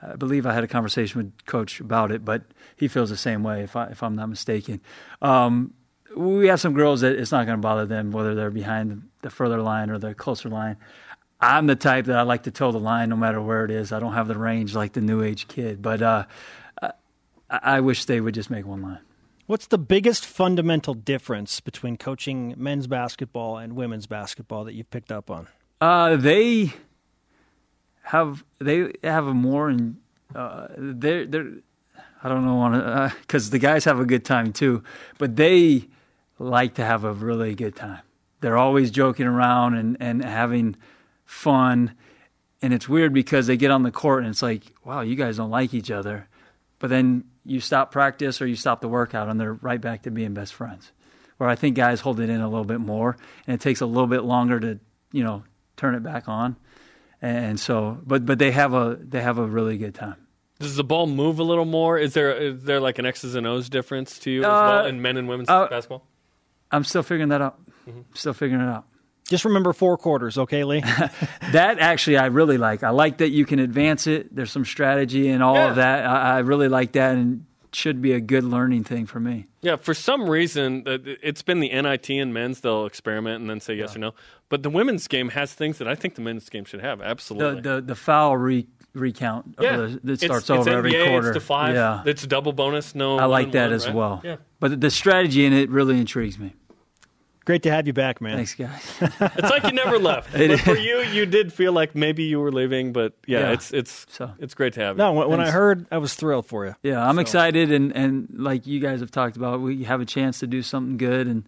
I 0.00 0.16
believe 0.16 0.46
I 0.46 0.54
had 0.54 0.64
a 0.64 0.68
conversation 0.68 1.18
with 1.18 1.46
Coach 1.46 1.80
about 1.80 2.12
it, 2.12 2.24
but 2.24 2.42
he 2.76 2.88
feels 2.88 3.10
the 3.10 3.16
same 3.16 3.42
way, 3.42 3.62
if, 3.62 3.76
I, 3.76 3.86
if 3.86 4.02
I'm 4.02 4.16
not 4.16 4.28
mistaken. 4.28 4.80
Um, 5.20 5.74
we 6.16 6.48
have 6.48 6.60
some 6.60 6.74
girls 6.74 7.02
that 7.02 7.16
it's 7.16 7.32
not 7.32 7.46
going 7.46 7.58
to 7.58 7.62
bother 7.62 7.86
them 7.86 8.10
whether 8.10 8.34
they're 8.34 8.50
behind 8.50 9.08
the 9.22 9.30
further 9.30 9.60
line 9.60 9.90
or 9.90 9.98
the 9.98 10.14
closer 10.14 10.48
line. 10.48 10.76
I'm 11.40 11.66
the 11.66 11.76
type 11.76 12.04
that 12.06 12.18
I 12.18 12.22
like 12.22 12.42
to 12.44 12.50
toe 12.50 12.70
the 12.70 12.78
line 12.78 13.08
no 13.08 13.16
matter 13.16 13.40
where 13.40 13.64
it 13.64 13.70
is. 13.70 13.92
I 13.92 14.00
don't 14.00 14.12
have 14.12 14.28
the 14.28 14.38
range 14.38 14.74
like 14.74 14.92
the 14.92 15.00
new 15.00 15.22
age 15.22 15.48
kid, 15.48 15.80
but 15.80 16.02
uh, 16.02 16.24
I, 16.82 16.92
I 17.50 17.80
wish 17.80 18.04
they 18.04 18.20
would 18.20 18.34
just 18.34 18.50
make 18.50 18.66
one 18.66 18.82
line. 18.82 19.00
What's 19.46 19.66
the 19.66 19.78
biggest 19.78 20.26
fundamental 20.26 20.94
difference 20.94 21.58
between 21.60 21.96
coaching 21.96 22.54
men's 22.56 22.86
basketball 22.86 23.58
and 23.58 23.74
women's 23.74 24.06
basketball 24.06 24.64
that 24.64 24.74
you've 24.74 24.90
picked 24.90 25.10
up 25.10 25.30
on? 25.30 25.48
Uh, 25.80 26.16
they 26.16 26.72
have 28.02 28.44
they 28.58 28.92
have 29.02 29.26
a 29.26 29.34
more 29.34 29.68
and 29.70 29.96
uh, 30.34 30.68
they're 30.76 31.26
they're 31.26 31.52
I 32.22 32.28
don't 32.28 32.44
know 32.44 32.56
want 32.56 33.14
because 33.22 33.50
the 33.50 33.58
guys 33.58 33.84
have 33.84 33.98
a 33.98 34.04
good 34.04 34.24
time 34.24 34.52
too, 34.52 34.82
but 35.18 35.36
they 35.36 35.88
like 36.38 36.74
to 36.74 36.84
have 36.84 37.04
a 37.04 37.12
really 37.12 37.54
good 37.54 37.76
time. 37.76 38.00
They're 38.40 38.58
always 38.58 38.90
joking 38.90 39.26
around 39.26 39.74
and 39.74 39.96
and 40.00 40.22
having 40.22 40.76
fun, 41.24 41.94
and 42.60 42.74
it's 42.74 42.88
weird 42.88 43.14
because 43.14 43.46
they 43.46 43.56
get 43.56 43.70
on 43.70 43.82
the 43.82 43.90
court 43.90 44.24
and 44.24 44.30
it's 44.30 44.42
like, 44.42 44.74
wow, 44.84 45.00
you 45.00 45.14
guys 45.14 45.38
don't 45.38 45.50
like 45.50 45.72
each 45.72 45.90
other, 45.90 46.28
but 46.78 46.90
then 46.90 47.24
you 47.44 47.60
stop 47.60 47.90
practice 47.90 48.42
or 48.42 48.46
you 48.46 48.56
stop 48.56 48.82
the 48.82 48.88
workout 48.88 49.28
and 49.28 49.40
they're 49.40 49.54
right 49.54 49.80
back 49.80 50.02
to 50.02 50.10
being 50.10 50.34
best 50.34 50.52
friends. 50.52 50.92
Where 51.38 51.48
I 51.48 51.54
think 51.54 51.74
guys 51.74 52.00
hold 52.00 52.20
it 52.20 52.28
in 52.28 52.42
a 52.42 52.48
little 52.48 52.66
bit 52.66 52.80
more, 52.80 53.16
and 53.46 53.54
it 53.54 53.62
takes 53.62 53.80
a 53.80 53.86
little 53.86 54.06
bit 54.06 54.24
longer 54.24 54.60
to 54.60 54.78
you 55.12 55.24
know 55.24 55.42
turn 55.80 55.94
it 55.94 56.02
back 56.02 56.28
on. 56.28 56.56
And 57.22 57.58
so, 57.60 57.98
but 58.06 58.24
but 58.24 58.38
they 58.38 58.50
have 58.50 58.72
a 58.74 58.98
they 59.00 59.20
have 59.20 59.38
a 59.38 59.46
really 59.46 59.76
good 59.78 59.94
time. 59.94 60.16
Does 60.58 60.76
the 60.76 60.84
ball 60.84 61.06
move 61.06 61.38
a 61.38 61.42
little 61.42 61.64
more? 61.64 61.98
Is 61.98 62.14
there 62.14 62.32
is 62.36 62.64
there 62.64 62.80
like 62.80 62.98
an 62.98 63.06
X's 63.06 63.34
and 63.34 63.46
O's 63.46 63.68
difference 63.68 64.18
to 64.20 64.30
you 64.30 64.40
as 64.40 64.46
Uh, 64.46 64.50
well 64.50 64.86
in 64.86 65.02
men 65.02 65.16
and 65.16 65.28
women's 65.28 65.48
uh, 65.48 65.66
basketball? 65.68 66.06
I'm 66.70 66.84
still 66.84 67.02
figuring 67.02 67.30
that 67.30 67.42
out. 67.42 67.58
Still 68.14 68.32
figuring 68.34 68.62
it 68.64 68.68
out. 68.70 68.86
Just 69.28 69.44
remember 69.44 69.72
four 69.72 69.96
quarters, 69.96 70.38
okay, 70.38 70.64
Lee? 70.64 70.82
That 71.52 71.78
actually 71.78 72.16
I 72.16 72.26
really 72.26 72.58
like. 72.58 72.82
I 72.82 72.90
like 72.90 73.18
that 73.18 73.30
you 73.30 73.44
can 73.44 73.58
advance 73.58 74.06
it. 74.06 74.34
There's 74.34 74.50
some 74.52 74.64
strategy 74.64 75.28
and 75.28 75.42
all 75.42 75.56
of 75.56 75.76
that. 75.76 76.04
I, 76.06 76.36
I 76.36 76.38
really 76.40 76.68
like 76.68 76.92
that, 76.92 77.16
and 77.16 77.44
should 77.72 78.00
be 78.02 78.12
a 78.12 78.20
good 78.20 78.44
learning 78.44 78.84
thing 78.84 79.06
for 79.06 79.20
me. 79.20 79.46
Yeah, 79.62 79.76
for 79.76 79.94
some 79.94 80.28
reason 80.28 80.84
uh, 80.86 80.98
it's 81.22 81.42
been 81.42 81.60
the 81.60 81.68
NIT 81.68 82.10
and 82.10 82.32
men's. 82.34 82.60
They'll 82.60 82.86
experiment 82.86 83.40
and 83.40 83.48
then 83.50 83.60
say 83.60 83.74
yes 83.74 83.94
or 83.96 83.98
no. 84.00 84.14
But 84.48 84.62
the 84.62 84.70
women's 84.70 85.06
game 85.08 85.28
has 85.30 85.52
things 85.54 85.78
that 85.78 85.86
I 85.88 85.94
think 85.94 86.14
the 86.16 86.22
men's 86.22 86.48
game 86.48 86.64
should 86.64 86.80
have. 86.80 87.00
Absolutely. 87.00 87.60
The 87.60 87.76
the, 87.76 87.80
the 87.82 87.94
foul 87.94 88.36
re, 88.36 88.66
recount 88.94 89.54
yeah, 89.60 89.76
the, 89.76 89.82
that 90.04 90.12
It's- 90.12 90.20
starts 90.20 90.50
it's 90.50 90.50
over 90.50 90.70
every 90.70 90.92
NBA, 90.92 91.08
quarter. 91.08 91.28
It's 91.30 91.36
to 91.36 91.40
five. 91.40 91.74
Yeah, 91.74 92.02
It's 92.06 92.26
double 92.26 92.52
bonus. 92.52 92.94
No, 92.94 93.18
I 93.18 93.26
like 93.26 93.52
that 93.52 93.66
one, 93.66 93.72
as 93.74 93.86
right? 93.86 93.94
well. 93.94 94.20
Yeah. 94.24 94.36
But 94.58 94.80
the 94.80 94.90
strategy 94.90 95.44
in 95.44 95.52
it 95.52 95.70
really 95.70 95.98
intrigues 95.98 96.38
me. 96.38 96.54
Great 97.50 97.62
to 97.64 97.70
have 97.70 97.86
you 97.86 97.92
back, 97.92 98.20
man. 98.20 98.36
Thanks, 98.36 98.54
guys. 98.54 98.86
It's 99.36 99.50
like 99.50 99.64
you 99.64 99.72
never 99.72 99.98
left. 99.98 100.32
But 100.36 100.60
for 100.60 100.76
you, 100.76 101.00
you 101.00 101.26
did 101.26 101.52
feel 101.52 101.72
like 101.72 101.94
maybe 101.96 102.22
you 102.22 102.38
were 102.38 102.52
leaving, 102.52 102.92
but 102.92 103.14
yeah, 103.26 103.40
Yeah. 103.40 103.52
it's 103.52 103.72
it's 103.72 104.06
So- 104.10 104.30
it's 104.38 104.54
great 104.54 104.74
to 104.74 104.80
have 104.80 104.96
you. 104.96 104.98
No, 104.98 105.12
when, 105.12 105.28
when 105.28 105.40
I 105.40 105.50
heard, 105.50 105.86
I 105.90 105.98
was 105.98 106.14
thrilled 106.14 106.46
for 106.46 106.66
you. 106.66 106.74
Yeah, 106.82 107.04
I'm 107.06 107.18
excited, 107.18 107.72
and, 107.72 107.92
and 107.96 108.28
like 108.36 108.66
you 108.66 108.78
guys 108.80 109.00
have 109.00 109.10
talked 109.10 109.36
about, 109.36 109.60
we 109.60 109.82
have 109.84 110.00
a 110.00 110.04
chance 110.06 110.38
to 110.40 110.46
do 110.46 110.62
something 110.62 110.96
good, 110.96 111.26
and 111.26 111.44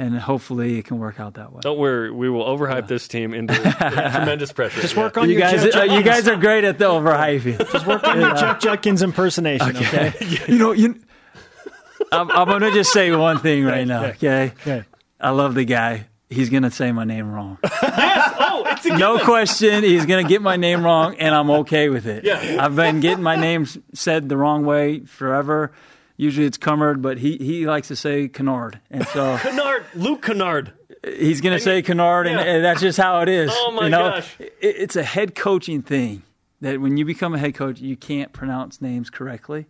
and 0.00 0.16
hopefully 0.18 0.78
it 0.78 0.84
can 0.84 0.98
work 1.00 1.18
out 1.18 1.34
that 1.34 1.52
way. 1.52 1.60
Don't 1.62 1.78
worry, 1.78 2.10
we 2.12 2.28
will 2.30 2.44
overhype 2.44 2.86
this 2.86 3.08
team 3.08 3.34
into 3.34 3.54
tremendous 4.14 4.52
pressure. 4.52 4.80
Just 4.80 4.94
Yeah. 4.94 5.02
work 5.02 5.16
on 5.16 5.28
you 5.28 5.38
your 5.38 5.40
guys, 5.40 5.64
Jeff 5.64 5.74
uh, 5.74 5.82
you 5.96 6.02
guys 6.04 6.28
are 6.28 6.36
great 6.36 6.62
at 6.64 6.78
the 6.78 6.84
overhyping. 6.84 7.58
Just 7.72 7.86
work 7.86 8.04
on 8.04 8.20
your 8.20 8.34
Jeff 8.34 8.60
Judkins 8.60 9.02
impersonation, 9.02 9.76
okay? 9.76 10.12
you 10.46 10.58
know, 10.58 10.72
you. 10.72 10.94
I'm, 12.12 12.30
I'm 12.30 12.46
gonna 12.48 12.70
just 12.70 12.92
say 12.92 13.10
one 13.14 13.38
thing 13.38 13.64
right 13.64 13.86
now, 13.86 14.04
okay? 14.04 14.52
Okay. 14.62 14.84
I 15.20 15.30
love 15.30 15.54
the 15.54 15.64
guy. 15.64 16.06
He's 16.30 16.50
gonna 16.50 16.70
say 16.70 16.92
my 16.92 17.04
name 17.04 17.32
wrong. 17.32 17.58
yes. 17.64 18.34
Oh, 18.38 18.64
it's 18.68 18.84
a 18.86 18.96
No 18.98 19.18
question, 19.18 19.82
he's 19.82 20.04
gonna 20.06 20.28
get 20.28 20.42
my 20.42 20.56
name 20.56 20.84
wrong, 20.84 21.16
and 21.16 21.34
I'm 21.34 21.50
okay 21.50 21.88
with 21.88 22.06
it. 22.06 22.24
Yeah. 22.24 22.58
I've 22.64 22.76
been 22.76 23.00
getting 23.00 23.22
my 23.22 23.36
name 23.36 23.66
said 23.94 24.28
the 24.28 24.36
wrong 24.36 24.64
way 24.66 25.00
forever. 25.00 25.72
Usually 26.18 26.46
it's 26.46 26.58
Cumard, 26.58 27.00
but 27.00 27.16
he, 27.18 27.36
he 27.38 27.66
likes 27.66 27.88
to 27.88 27.96
say 27.96 28.28
Kennard, 28.28 28.80
and 28.90 29.06
so 29.08 29.38
Kennard, 29.42 29.84
Luke 29.94 30.20
Kennard. 30.22 30.72
he's 31.02 31.40
gonna 31.40 31.60
say 31.60 31.80
Kennard, 31.80 32.26
and, 32.26 32.36
Yeah. 32.38 32.44
and 32.56 32.64
that's 32.64 32.80
just 32.82 32.98
how 32.98 33.20
it 33.22 33.28
is. 33.28 33.50
Oh, 33.52 33.70
my 33.70 33.84
you 33.84 33.88
know? 33.90 34.10
gosh. 34.10 34.36
It, 34.38 34.52
it's 34.60 34.96
a 34.96 35.02
head 35.04 35.34
coaching 35.34 35.80
thing 35.80 36.22
that 36.60 36.80
when 36.80 36.96
you 36.98 37.04
become 37.06 37.34
a 37.34 37.38
head 37.38 37.54
coach, 37.54 37.80
you 37.80 37.96
can't 37.96 38.32
pronounce 38.34 38.82
names 38.82 39.08
correctly. 39.10 39.66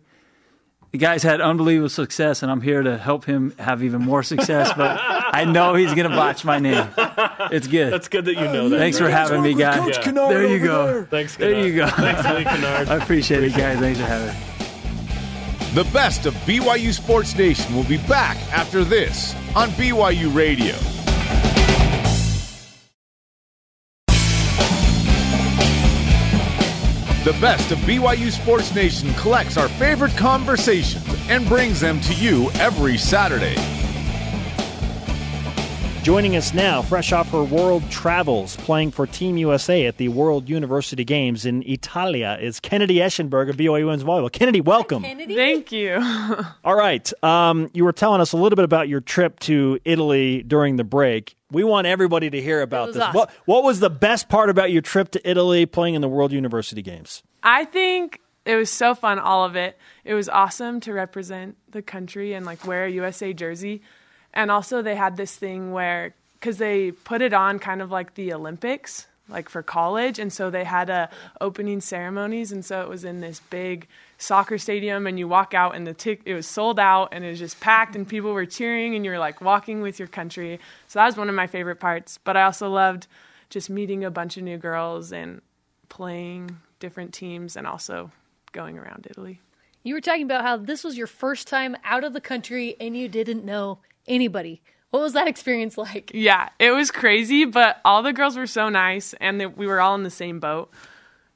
The 0.91 0.97
guy's 0.97 1.21
had 1.21 1.39
unbelievable 1.39 1.89
success, 1.89 2.41
and 2.41 2.51
I'm 2.51 2.61
here 2.61 2.81
to 2.81 2.97
help 2.97 3.23
him 3.23 3.53
have 3.59 3.83
even 3.83 4.01
more 4.01 4.23
success. 4.23 4.71
But 4.75 4.99
I 4.99 5.45
know 5.45 5.75
he's 5.75 5.93
gonna 5.93 6.09
botch 6.09 6.43
my 6.43 6.57
name. 6.57 6.87
It's 7.51 7.67
good. 7.67 7.93
That's 7.93 8.07
good 8.07 8.25
that 8.25 8.33
you 8.33 8.41
know 8.45 8.69
that. 8.69 8.79
Thanks 8.79 8.97
for 8.97 9.07
having 9.09 9.43
me, 9.43 9.53
guys. 9.53 9.79
Coach 9.79 10.01
Kennard 10.03 10.31
There 10.31 10.47
you 10.47 10.59
go. 10.59 10.85
there. 10.87 11.03
Thanks, 11.05 11.35
There 11.35 11.51
Kennard. 11.51 11.67
you 11.67 11.75
go. 11.75 11.87
Thanks, 11.89 12.23
Lee 12.23 12.43
Kennard. 12.43 12.89
I 12.89 12.95
appreciate 12.95 13.43
it, 13.43 13.55
guys. 13.55 13.77
Thanks 13.79 13.99
for 13.99 14.05
having 14.05 14.27
me. 14.29 14.45
The 15.75 15.83
best 15.93 16.25
of 16.25 16.33
BYU 16.47 16.91
Sports 16.91 17.35
Nation 17.37 17.75
will 17.75 17.83
be 17.83 17.97
back 18.07 18.37
after 18.51 18.83
this 18.83 19.35
on 19.55 19.69
BYU 19.71 20.33
Radio. 20.35 20.75
The 27.29 27.39
best 27.39 27.71
of 27.71 27.77
BYU 27.81 28.31
Sports 28.31 28.73
Nation 28.73 29.13
collects 29.13 29.55
our 29.55 29.69
favorite 29.69 30.17
conversations 30.17 31.05
and 31.29 31.47
brings 31.47 31.79
them 31.79 32.01
to 32.01 32.15
you 32.15 32.49
every 32.53 32.97
Saturday. 32.97 33.53
Joining 36.01 36.35
us 36.37 36.55
now, 36.55 36.81
fresh 36.81 37.11
off 37.11 37.29
her 37.29 37.43
world 37.43 37.87
travels, 37.91 38.55
playing 38.55 38.89
for 38.89 39.05
Team 39.05 39.37
USA 39.37 39.85
at 39.85 39.97
the 39.97 40.07
World 40.07 40.49
University 40.49 41.05
Games 41.05 41.45
in 41.45 41.61
Italia, 41.69 42.35
is 42.41 42.59
Kennedy 42.59 42.95
Eschenberg 42.95 43.51
of 43.51 43.57
BYU 43.57 43.85
Women's 43.85 44.03
Volleyball. 44.03 44.31
Kennedy, 44.31 44.61
welcome. 44.61 45.03
Kennedy, 45.03 45.35
Thank 45.35 45.71
you. 45.71 46.01
All 46.63 46.75
right. 46.75 47.13
Um, 47.23 47.69
you 47.75 47.85
were 47.85 47.93
telling 47.93 48.21
us 48.21 48.31
a 48.31 48.37
little 48.37 48.55
bit 48.55 48.65
about 48.65 48.89
your 48.89 49.01
trip 49.01 49.39
to 49.41 49.79
Italy 49.85 50.41
during 50.41 50.77
the 50.77 50.83
break. 50.83 51.35
We 51.51 51.63
want 51.63 51.87
everybody 51.87 52.29
to 52.29 52.41
hear 52.41 52.61
about 52.61 52.93
this. 52.93 53.01
awesome. 53.01 53.15
What, 53.15 53.31
what 53.45 53.63
was 53.63 53.79
the 53.79 53.89
best 53.89 54.29
part 54.29 54.49
about 54.49 54.71
your 54.71 54.81
trip 54.81 55.11
to 55.11 55.29
Italy 55.29 55.65
playing 55.65 55.95
in 55.95 56.01
the 56.01 56.09
World 56.09 56.31
University 56.31 56.81
Games? 56.81 57.23
I 57.41 57.65
think 57.65 58.21
it 58.45 58.55
was 58.55 58.69
so 58.69 58.95
fun, 58.95 59.19
all 59.19 59.45
of 59.45 59.55
it. 59.55 59.77
It 60.03 60.13
was 60.13 60.29
awesome 60.29 60.79
to 60.81 60.93
represent 60.93 61.57
the 61.71 61.81
country 61.81 62.33
and 62.33 62.45
like 62.45 62.65
wear 62.65 62.85
a 62.85 62.91
USA 62.91 63.33
jersey. 63.33 63.81
And 64.33 64.51
also, 64.51 64.81
they 64.81 64.95
had 64.95 65.17
this 65.17 65.35
thing 65.35 65.71
where, 65.71 66.13
because 66.33 66.57
they 66.57 66.91
put 66.91 67.21
it 67.21 67.33
on 67.33 67.57
kind 67.59 67.81
of 67.81 67.89
like 67.89 68.13
the 68.13 68.33
Olympics, 68.33 69.07
like 69.27 69.49
for 69.49 69.63
college. 69.63 70.19
And 70.19 70.31
so 70.31 70.49
they 70.49 70.63
had 70.63 70.89
a 70.89 71.09
opening 71.41 71.81
ceremonies. 71.81 72.51
And 72.51 72.63
so 72.63 72.81
it 72.81 72.89
was 72.89 73.03
in 73.03 73.21
this 73.21 73.39
big 73.49 73.87
soccer 74.19 74.59
stadium. 74.59 75.07
And 75.07 75.17
you 75.17 75.27
walk 75.27 75.55
out, 75.55 75.75
and 75.75 75.87
the 75.87 75.95
tick 75.95 76.21
it 76.25 76.35
was 76.35 76.45
sold 76.45 76.79
out 76.79 77.09
and 77.11 77.25
it 77.25 77.29
was 77.29 77.39
just 77.39 77.59
packed, 77.59 77.95
and 77.95 78.07
people 78.07 78.33
were 78.33 78.45
cheering, 78.45 78.93
and 78.95 79.03
you 79.03 79.09
were 79.09 79.17
like 79.17 79.41
walking 79.41 79.81
with 79.81 79.97
your 79.97 80.07
country. 80.07 80.59
So 80.87 80.99
that 80.99 81.07
was 81.07 81.17
one 81.17 81.29
of 81.29 81.35
my 81.35 81.47
favorite 81.47 81.79
parts. 81.79 82.19
But 82.23 82.37
I 82.37 82.43
also 82.43 82.69
loved 82.69 83.07
just 83.49 83.69
meeting 83.69 84.03
a 84.03 84.11
bunch 84.11 84.37
of 84.37 84.43
new 84.43 84.57
girls 84.57 85.11
and 85.11 85.41
playing 85.89 86.57
different 86.79 87.13
teams 87.13 87.55
and 87.55 87.65
also 87.65 88.11
going 88.51 88.77
around 88.77 89.07
Italy. 89.09 89.41
You 89.83 89.93
were 89.93 90.01
talking 90.01 90.23
about 90.23 90.43
how 90.43 90.57
this 90.57 90.83
was 90.83 90.97
your 90.97 91.07
first 91.07 91.47
time 91.47 91.75
out 91.83 92.03
of 92.03 92.13
the 92.13 92.21
country 92.21 92.75
and 92.79 92.95
you 92.95 93.07
didn't 93.07 93.43
know 93.43 93.79
anybody. 94.07 94.61
What 94.91 95.01
was 95.01 95.13
that 95.13 95.27
experience 95.27 95.77
like? 95.77 96.11
Yeah, 96.13 96.49
it 96.59 96.71
was 96.71 96.91
crazy, 96.91 97.45
but 97.45 97.79
all 97.85 98.03
the 98.03 98.13
girls 98.13 98.35
were 98.35 98.47
so 98.47 98.69
nice 98.69 99.13
and 99.21 99.55
we 99.55 99.67
were 99.67 99.79
all 99.79 99.95
in 99.95 100.03
the 100.03 100.09
same 100.09 100.39
boat. 100.39 100.71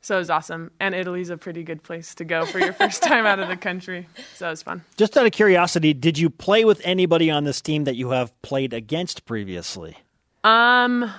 So 0.04 0.16
it 0.16 0.20
was 0.20 0.30
awesome. 0.30 0.70
And 0.82 0.94
Italy's 0.94 1.30
a 1.30 1.38
pretty 1.38 1.64
good 1.64 1.82
place 1.82 2.14
to 2.16 2.26
go 2.26 2.46
for 2.46 2.60
your 2.60 2.74
first 2.74 3.02
time 3.02 3.26
out 3.26 3.40
of 3.40 3.48
the 3.48 3.56
country. 3.58 4.08
So 4.36 4.48
it 4.48 4.50
was 4.52 4.62
fun. 4.62 4.84
Just 4.98 5.16
out 5.18 5.26
of 5.26 5.32
curiosity, 5.32 5.94
did 5.94 6.18
you 6.20 6.30
play 6.30 6.66
with 6.66 6.82
anybody 6.84 7.32
on 7.32 7.46
this 7.46 7.62
team 7.62 7.86
that 7.86 7.96
you 7.96 8.10
have 8.10 8.40
played 8.42 8.74
against 8.74 9.24
previously? 9.26 9.98
Um, 10.44 11.10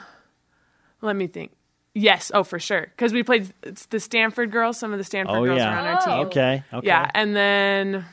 let 1.01 1.17
me 1.17 1.27
think. 1.27 1.53
Yes, 1.95 2.31
oh 2.35 2.43
for 2.45 2.59
sure, 2.59 2.83
because 2.83 3.13
we 3.13 3.23
played 3.23 3.53
the 3.91 4.01
Stanford 4.01 4.51
girls. 4.51 4.77
Some 4.79 4.93
of 4.93 4.99
the 4.99 5.05
Stanford 5.05 5.37
Oh, 5.37 5.45
girls 5.45 5.59
yeah. 5.59 5.73
are 5.75 5.79
on 5.79 5.87
our 5.87 6.01
team. 6.01 6.27
Okay, 6.27 6.63
okay. 6.75 6.87
Yeah, 6.87 7.09
and 7.15 7.35
then 7.37 8.05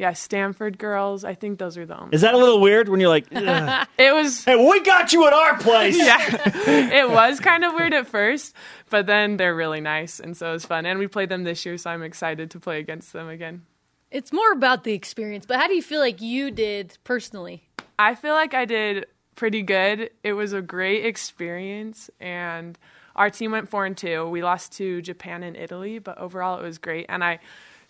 yeah, 0.00 0.14
Stanford 0.14 0.78
girls. 0.78 1.24
I 1.24 1.34
think 1.34 1.58
those 1.58 1.76
are 1.76 1.84
the 1.84 2.00
only. 2.00 2.14
Is 2.14 2.22
that 2.22 2.32
a 2.32 2.38
little 2.38 2.58
weird 2.58 2.88
when 2.88 3.00
you're 3.00 3.10
like, 3.10 3.26
"Ugh." 3.34 3.86
It 3.98 4.14
was. 4.14 4.42
Hey, 4.42 4.56
we 4.56 4.80
got 4.80 5.12
you 5.12 5.26
at 5.26 5.34
our 5.34 5.58
place. 5.58 5.98
yeah, 5.98 6.46
it 6.66 7.10
was 7.10 7.38
kind 7.38 7.64
of 7.64 7.74
weird 7.74 7.92
at 7.92 8.06
first, 8.06 8.54
but 8.88 9.06
then 9.06 9.36
they're 9.36 9.54
really 9.54 9.82
nice, 9.82 10.18
and 10.18 10.34
so 10.34 10.48
it 10.48 10.52
was 10.52 10.64
fun. 10.64 10.86
And 10.86 10.98
we 10.98 11.06
played 11.06 11.28
them 11.28 11.44
this 11.44 11.66
year, 11.66 11.76
so 11.76 11.90
I'm 11.90 12.02
excited 12.02 12.50
to 12.52 12.58
play 12.58 12.78
against 12.80 13.12
them 13.12 13.28
again. 13.28 13.66
It's 14.10 14.32
more 14.32 14.52
about 14.52 14.84
the 14.84 14.94
experience, 14.94 15.44
but 15.44 15.60
how 15.60 15.68
do 15.68 15.74
you 15.74 15.82
feel 15.82 16.00
like 16.00 16.22
you 16.22 16.50
did 16.50 16.96
personally? 17.04 17.62
I 17.98 18.14
feel 18.14 18.32
like 18.32 18.54
I 18.54 18.64
did 18.64 19.04
pretty 19.36 19.60
good. 19.60 20.08
It 20.24 20.32
was 20.32 20.54
a 20.54 20.62
great 20.62 21.04
experience, 21.04 22.08
and 22.18 22.78
our 23.16 23.28
team 23.28 23.50
went 23.50 23.68
four 23.68 23.84
and 23.84 23.98
two. 23.98 24.26
We 24.26 24.42
lost 24.42 24.72
to 24.78 25.02
Japan 25.02 25.42
and 25.42 25.58
Italy, 25.58 25.98
but 25.98 26.16
overall 26.16 26.58
it 26.58 26.62
was 26.62 26.78
great. 26.78 27.04
And 27.10 27.22
I 27.22 27.40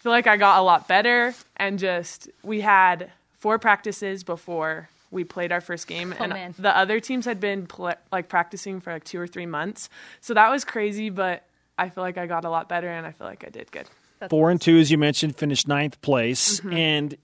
feel 0.01 0.13
like 0.13 0.27
I 0.27 0.37
got 0.37 0.59
a 0.59 0.63
lot 0.63 0.89
better. 0.89 1.35
And 1.57 1.79
just 1.79 2.29
we 2.43 2.61
had 2.61 3.11
four 3.39 3.59
practices 3.59 4.25
before 4.25 4.89
we 5.11 5.25
played 5.25 5.51
our 5.53 5.61
first 5.61 5.87
game, 5.87 6.15
Oh, 6.19 6.23
and 6.23 6.33
man. 6.33 6.55
the 6.59 6.77
other 6.77 7.01
teams 7.01 7.25
had 7.25 7.41
been 7.41 7.67
pl- 7.67 7.95
like 8.13 8.29
practicing 8.29 8.81
for 8.81 8.93
like 8.93 9.05
two 9.05 9.19
or 9.21 9.27
three 9.27 9.47
months. 9.47 9.89
So 10.21 10.35
that 10.35 10.51
was 10.51 10.65
crazy, 10.65 11.11
but 11.11 11.43
I 11.79 11.89
feel 11.89 12.05
like 12.05 12.19
I 12.19 12.27
got 12.27 12.45
a 12.45 12.51
lot 12.51 12.69
better, 12.69 12.89
and 12.89 13.07
I 13.07 13.13
feel 13.13 13.27
like 13.27 13.43
I 13.47 13.51
did 13.51 13.73
good. 13.73 13.87
Four 14.29 14.51
and 14.51 14.61
two, 14.61 14.77
as 14.79 14.91
you 14.91 14.99
mentioned, 14.99 15.35
finished 15.37 15.67
ninth 15.67 16.01
place, 16.03 16.61
Mhm. 16.61 16.75
and 16.75 17.17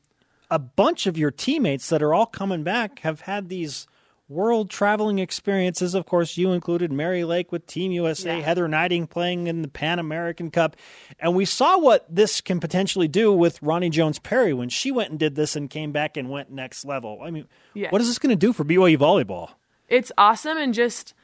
a 0.50 0.58
bunch 0.58 1.06
of 1.06 1.16
your 1.18 1.30
teammates 1.30 1.88
that 1.90 2.02
are 2.02 2.14
all 2.14 2.24
coming 2.26 2.62
back 2.62 3.00
have 3.00 3.20
had 3.22 3.48
these 3.50 3.86
world 4.28 4.70
traveling 4.70 5.18
experiences. 5.18 5.94
Of 5.94 6.06
course, 6.06 6.36
you 6.36 6.52
included 6.52 6.90
Mary 6.90 7.24
Lake 7.24 7.52
with 7.52 7.66
Team 7.66 7.92
USA, 7.92 8.40
Heather 8.40 8.66
Gneiting 8.66 9.06
playing 9.06 9.46
in 9.46 9.62
the 9.62 9.68
Pan 9.68 9.98
American 9.98 10.50
Cup, 10.50 10.76
and 11.20 11.34
we 11.34 11.44
saw 11.44 11.78
what 11.78 12.04
this 12.12 12.40
can 12.40 12.58
potentially 12.60 13.08
do 13.08 13.32
with 13.32 13.60
Roni 13.60 13.90
Jones 13.90 14.18
Perry 14.18 14.52
when 14.52 14.68
she 14.68 14.90
went 14.90 15.10
and 15.10 15.18
did 15.18 15.36
this 15.36 15.54
and 15.56 15.70
came 15.70 15.92
back 15.92 16.16
and 16.16 16.28
went 16.28 16.50
next 16.50 16.84
level. 16.84 17.20
I 17.22 17.30
mean, 17.30 17.46
Yes. 17.74 17.92
what 17.92 18.00
is 18.00 18.08
this 18.08 18.18
going 18.18 18.30
to 18.30 18.36
do 18.36 18.52
for 18.52 18.64
BYU 18.64 18.96
volleyball? 18.98 19.50
it's 19.88 20.10
awesome 20.18 20.58
and 20.58 20.74
just 20.74 21.14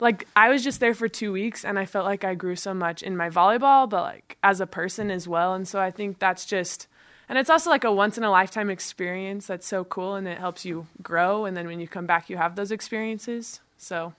like 0.00 0.26
I 0.34 0.48
was 0.48 0.64
just 0.64 0.80
there 0.80 0.94
for 0.94 1.06
two 1.06 1.32
weeks 1.32 1.66
and 1.66 1.78
I 1.78 1.84
felt 1.84 2.06
like 2.06 2.24
I 2.24 2.34
grew 2.34 2.56
so 2.56 2.72
much 2.72 3.02
in 3.02 3.14
my 3.14 3.28
volleyball, 3.28 3.86
but 3.90 4.02
like 4.02 4.38
as 4.42 4.58
a 4.62 4.66
person 4.66 5.10
as 5.10 5.28
well. 5.28 5.52
And 5.52 5.68
so 5.68 5.78
I 5.80 5.90
think 5.90 6.18
that's 6.18 6.46
just, 6.46 6.88
and 7.28 7.38
it's 7.38 7.50
also 7.50 7.70
like 7.70 7.84
a 7.84 7.92
once 7.92 8.16
in 8.16 8.24
a 8.24 8.30
lifetime 8.30 8.70
experience 8.70 9.46
that's 9.46 9.66
so 9.66 9.84
cool 9.84 10.14
and 10.14 10.28
it 10.28 10.38
helps 10.38 10.64
you 10.64 10.86
grow. 11.02 11.44
And 11.44 11.56
then 11.56 11.66
when 11.66 11.80
you 11.80 11.88
come 11.88 12.06
back, 12.06 12.30
you 12.30 12.36
have 12.36 12.54
those 12.56 12.70
experiences. 12.70 13.60
So 13.78 14.14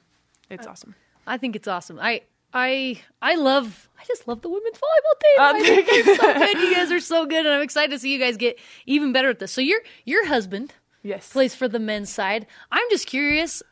it's 0.49 0.67
uh, 0.67 0.71
awesome. 0.71 0.95
I 1.25 1.38
think 1.38 1.55
it's 1.55 1.67
awesome. 1.67 1.99
I 1.99 2.21
I 2.53 3.01
I 3.21 3.35
love 3.35 3.89
I 3.99 4.03
just 4.05 4.27
love 4.27 4.41
the 4.41 4.49
women's 4.49 4.77
volleyball 4.77 5.19
team. 5.21 5.39
Uh, 5.39 5.53
I 5.53 5.59
think 5.61 5.88
it's 5.89 6.21
so 6.21 6.34
good. 6.34 6.57
You 6.57 6.75
guys 6.75 6.91
are 6.91 6.99
so 6.99 7.25
good, 7.25 7.45
and 7.45 7.55
I'm 7.55 7.61
excited 7.61 7.91
to 7.91 7.99
see 7.99 8.11
you 8.11 8.19
guys 8.19 8.38
get 8.38 8.59
even 8.85 9.11
better 9.11 9.29
at 9.29 9.39
this. 9.39 9.51
So 9.51 9.61
your 9.61 9.79
your 10.05 10.27
husband 10.27 10.73
yes 11.03 11.31
plays 11.31 11.55
for 11.55 11.67
the 11.67 11.79
men's 11.79 12.09
side. 12.09 12.45
I'm 12.71 12.89
just 12.89 13.07
curious. 13.07 13.63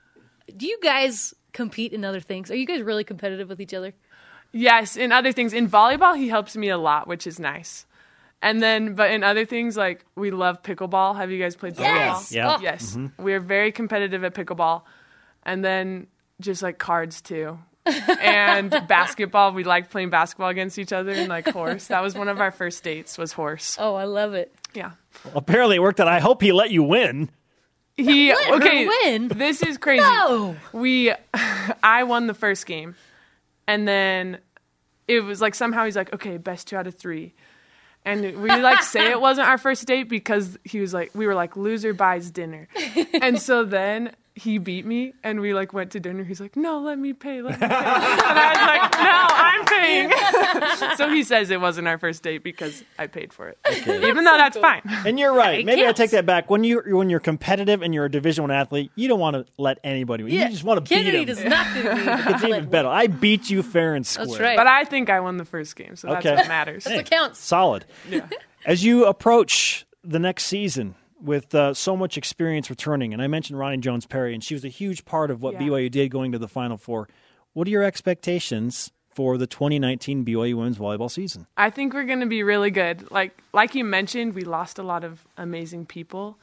Do 0.55 0.67
you 0.67 0.79
guys 0.81 1.33
compete 1.53 1.93
in 1.93 2.05
other 2.05 2.19
things? 2.19 2.51
Are 2.51 2.55
you 2.55 2.65
guys 2.65 2.81
really 2.81 3.03
competitive 3.03 3.49
with 3.49 3.59
each 3.59 3.73
other? 3.73 3.93
Yes, 4.51 4.95
in 4.95 5.11
other 5.11 5.31
things, 5.33 5.51
in 5.51 5.67
volleyball, 5.67 6.15
he 6.15 6.29
helps 6.29 6.55
me 6.55 6.69
a 6.69 6.77
lot, 6.77 7.07
which 7.07 7.27
is 7.27 7.39
nice. 7.39 7.85
And 8.41 8.61
then, 8.61 8.93
but 8.93 9.11
in 9.11 9.23
other 9.23 9.45
things, 9.45 9.75
like 9.75 10.05
we 10.15 10.31
love 10.31 10.61
pickleball. 10.61 11.15
Have 11.15 11.31
you 11.31 11.41
guys 11.41 11.55
played 11.55 11.75
pickleball? 11.75 11.79
Yes! 11.79 12.31
pickleball? 12.31 12.35
Yeah. 12.35 12.57
Yes. 12.61 12.95
Mhm. 12.95 13.11
We're 13.17 13.39
very 13.39 13.71
competitive 13.71 14.23
at 14.23 14.33
pickleball. 14.33 14.83
And 15.43 15.63
then 15.63 16.07
just 16.41 16.61
like 16.61 16.77
cards 16.77 17.21
too. 17.21 17.57
and 17.85 18.71
basketball, 18.87 19.53
we 19.53 19.63
like 19.63 19.91
playing 19.91 20.09
basketball 20.09 20.49
against 20.49 20.79
each 20.79 20.91
other 20.91 21.11
and 21.11 21.29
like 21.29 21.47
horse. 21.47 21.87
That 21.87 22.01
was 22.01 22.15
one 22.15 22.29
of 22.29 22.39
our 22.39 22.51
first 22.51 22.83
dates 22.83 23.17
was 23.17 23.31
horse. 23.31 23.77
Oh, 23.79 23.93
I 23.93 24.05
love 24.05 24.33
it. 24.33 24.53
Yeah. 24.73 24.91
Apparently, 25.35 25.75
it 25.77 25.81
worked 25.81 25.99
out. 25.99 26.07
I 26.07 26.19
hope 26.19 26.41
he 26.41 26.51
let 26.51 26.71
you 26.71 26.83
win. 26.83 27.29
He 27.97 28.33
Let 28.33 28.45
her 28.47 28.55
okay. 28.55 28.87
win? 28.87 29.29
This 29.29 29.63
is 29.63 29.77
crazy. 29.77 30.01
No. 30.03 30.57
We, 30.73 31.13
I 31.83 32.03
won 32.03 32.27
the 32.27 32.33
first 32.33 32.65
game, 32.65 32.95
and 33.67 33.87
then 33.87 34.39
it 35.07 35.21
was 35.21 35.39
like 35.41 35.55
somehow 35.55 35.85
he's 35.85 35.95
like, 35.95 36.11
okay, 36.13 36.37
best 36.37 36.67
two 36.67 36.75
out 36.75 36.87
of 36.87 36.95
three, 36.95 37.33
and 38.05 38.41
we 38.41 38.49
like 38.49 38.83
say 38.83 39.11
it 39.11 39.19
wasn't 39.19 39.47
our 39.47 39.57
first 39.57 39.85
date 39.85 40.07
because 40.07 40.57
he 40.63 40.79
was 40.79 40.93
like, 40.93 41.11
we 41.13 41.27
were 41.27 41.35
like 41.35 41.57
loser 41.57 41.93
buys 41.93 42.31
dinner, 42.31 42.67
and 43.21 43.41
so 43.41 43.63
then 43.63 44.15
he 44.37 44.57
beat 44.57 44.85
me, 44.85 45.13
and 45.23 45.39
we 45.39 45.53
like 45.53 45.71
went 45.71 45.91
to 45.91 45.99
dinner. 46.01 46.23
He's 46.25 46.41
like, 46.41 46.55
no, 46.57 46.79
let 46.81 46.99
me 46.99 47.13
pay, 47.13 47.41
let 47.41 47.53
me 47.53 47.67
pay, 47.67 47.73
and 47.73 47.73
I 47.73 48.49
was 48.51 48.67
like, 48.67 48.91
no, 48.99 49.25
I'm 49.29 49.65
paying. 49.65 50.95
so 50.97 51.09
he 51.09 51.23
says 51.23 51.49
it 51.51 51.61
wasn't 51.61 51.87
our 51.87 51.97
first 51.97 52.21
date 52.21 52.43
because 52.43 52.83
I 52.99 53.07
paid 53.07 53.31
for 53.31 53.47
it, 53.47 53.57
even 53.87 54.25
though 54.25 54.37
that's 54.37 54.57
fine. 54.57 54.81
And 55.05 55.17
you're 55.17 55.33
right. 55.33 55.59
It 55.61 55.65
Maybe 55.65 55.81
I 55.81 55.85
counts. 55.85 55.97
take 55.99 56.11
that 56.11 56.25
back. 56.25 56.49
When 56.49 56.63
you 56.65 56.81
when 56.85 57.09
you're 57.09 57.19
competitive 57.21 57.81
and 57.81 57.93
you're 57.93 58.05
a 58.05 58.11
Division 58.11 58.43
One 58.43 58.51
athlete, 58.51 58.91
you 58.95 59.07
don't 59.07 59.19
want 59.21 59.35
to 59.35 59.45
let 59.57 59.79
anybody. 59.83 60.23
win. 60.25 60.33
Yeah, 60.33 60.45
You 60.45 60.51
just 60.51 60.63
want 60.65 60.77
to 60.77 60.81
beat 60.81 60.95
Kennedy 61.03 61.23
them. 61.25 61.35
does 61.35 61.45
not 61.45 61.73
do 61.73 61.81
It's 62.35 62.43
even 62.43 62.69
better. 62.69 62.89
I 62.89 63.07
beat 63.07 63.49
you 63.49 63.63
fair 63.63 63.95
and 63.95 64.05
square. 64.05 64.27
That's 64.27 64.39
right. 64.39 64.57
But 64.57 64.67
I 64.67 64.83
think 64.83 65.09
I 65.09 65.21
won 65.21 65.37
the 65.37 65.45
first 65.45 65.75
game, 65.77 65.95
so 65.95 66.09
that's 66.09 66.25
what 66.25 66.47
matters. 66.49 66.83
That's 66.83 66.97
what 66.97 67.09
counts. 67.09 67.39
Solid. 67.39 67.85
Yeah. 68.09 68.27
As 68.65 68.83
you 68.83 69.05
approach 69.05 69.85
the 70.03 70.19
next 70.19 70.45
season 70.45 70.95
with 71.25 71.53
uh, 71.55 71.73
so 71.73 71.97
much 71.97 72.17
experience 72.17 72.69
returning, 72.69 73.11
and 73.13 73.21
I 73.21 73.27
mentioned 73.27 73.59
Roni 73.59 73.79
Jones 73.79 74.05
Perry, 74.05 74.33
and 74.33 74.43
she 74.43 74.53
was 74.53 74.63
a 74.63 74.69
huge 74.69 75.05
part 75.05 75.31
of 75.31 75.41
what 75.41 75.53
Yeah. 75.53 75.61
BYU 75.61 75.89
did 75.91 76.09
going 76.11 76.31
to 76.31 76.37
the 76.39 76.47
Final 76.47 76.77
Four. 76.77 77.07
What 77.53 77.67
are 77.67 77.71
your 77.71 77.83
expectations 77.83 78.91
for 79.13 79.37
the 79.37 79.47
2019 79.47 80.25
BYU 80.25 80.55
women's 80.55 80.77
volleyball 80.77 81.09
season? 81.09 81.47
I 81.57 81.69
think 81.69 81.93
we're 81.93 82.03
going 82.03 82.19
to 82.19 82.25
be 82.25 82.43
really 82.43 82.71
good. 82.71 83.09
Like 83.11 83.41
like 83.53 83.73
you 83.75 83.83
mentioned, 83.83 84.35
we 84.35 84.41
lost 84.43 84.77
a 84.77 84.83
lot 84.83 85.03
of 85.03 85.25
amazing 85.37 85.85
people, 85.85 86.37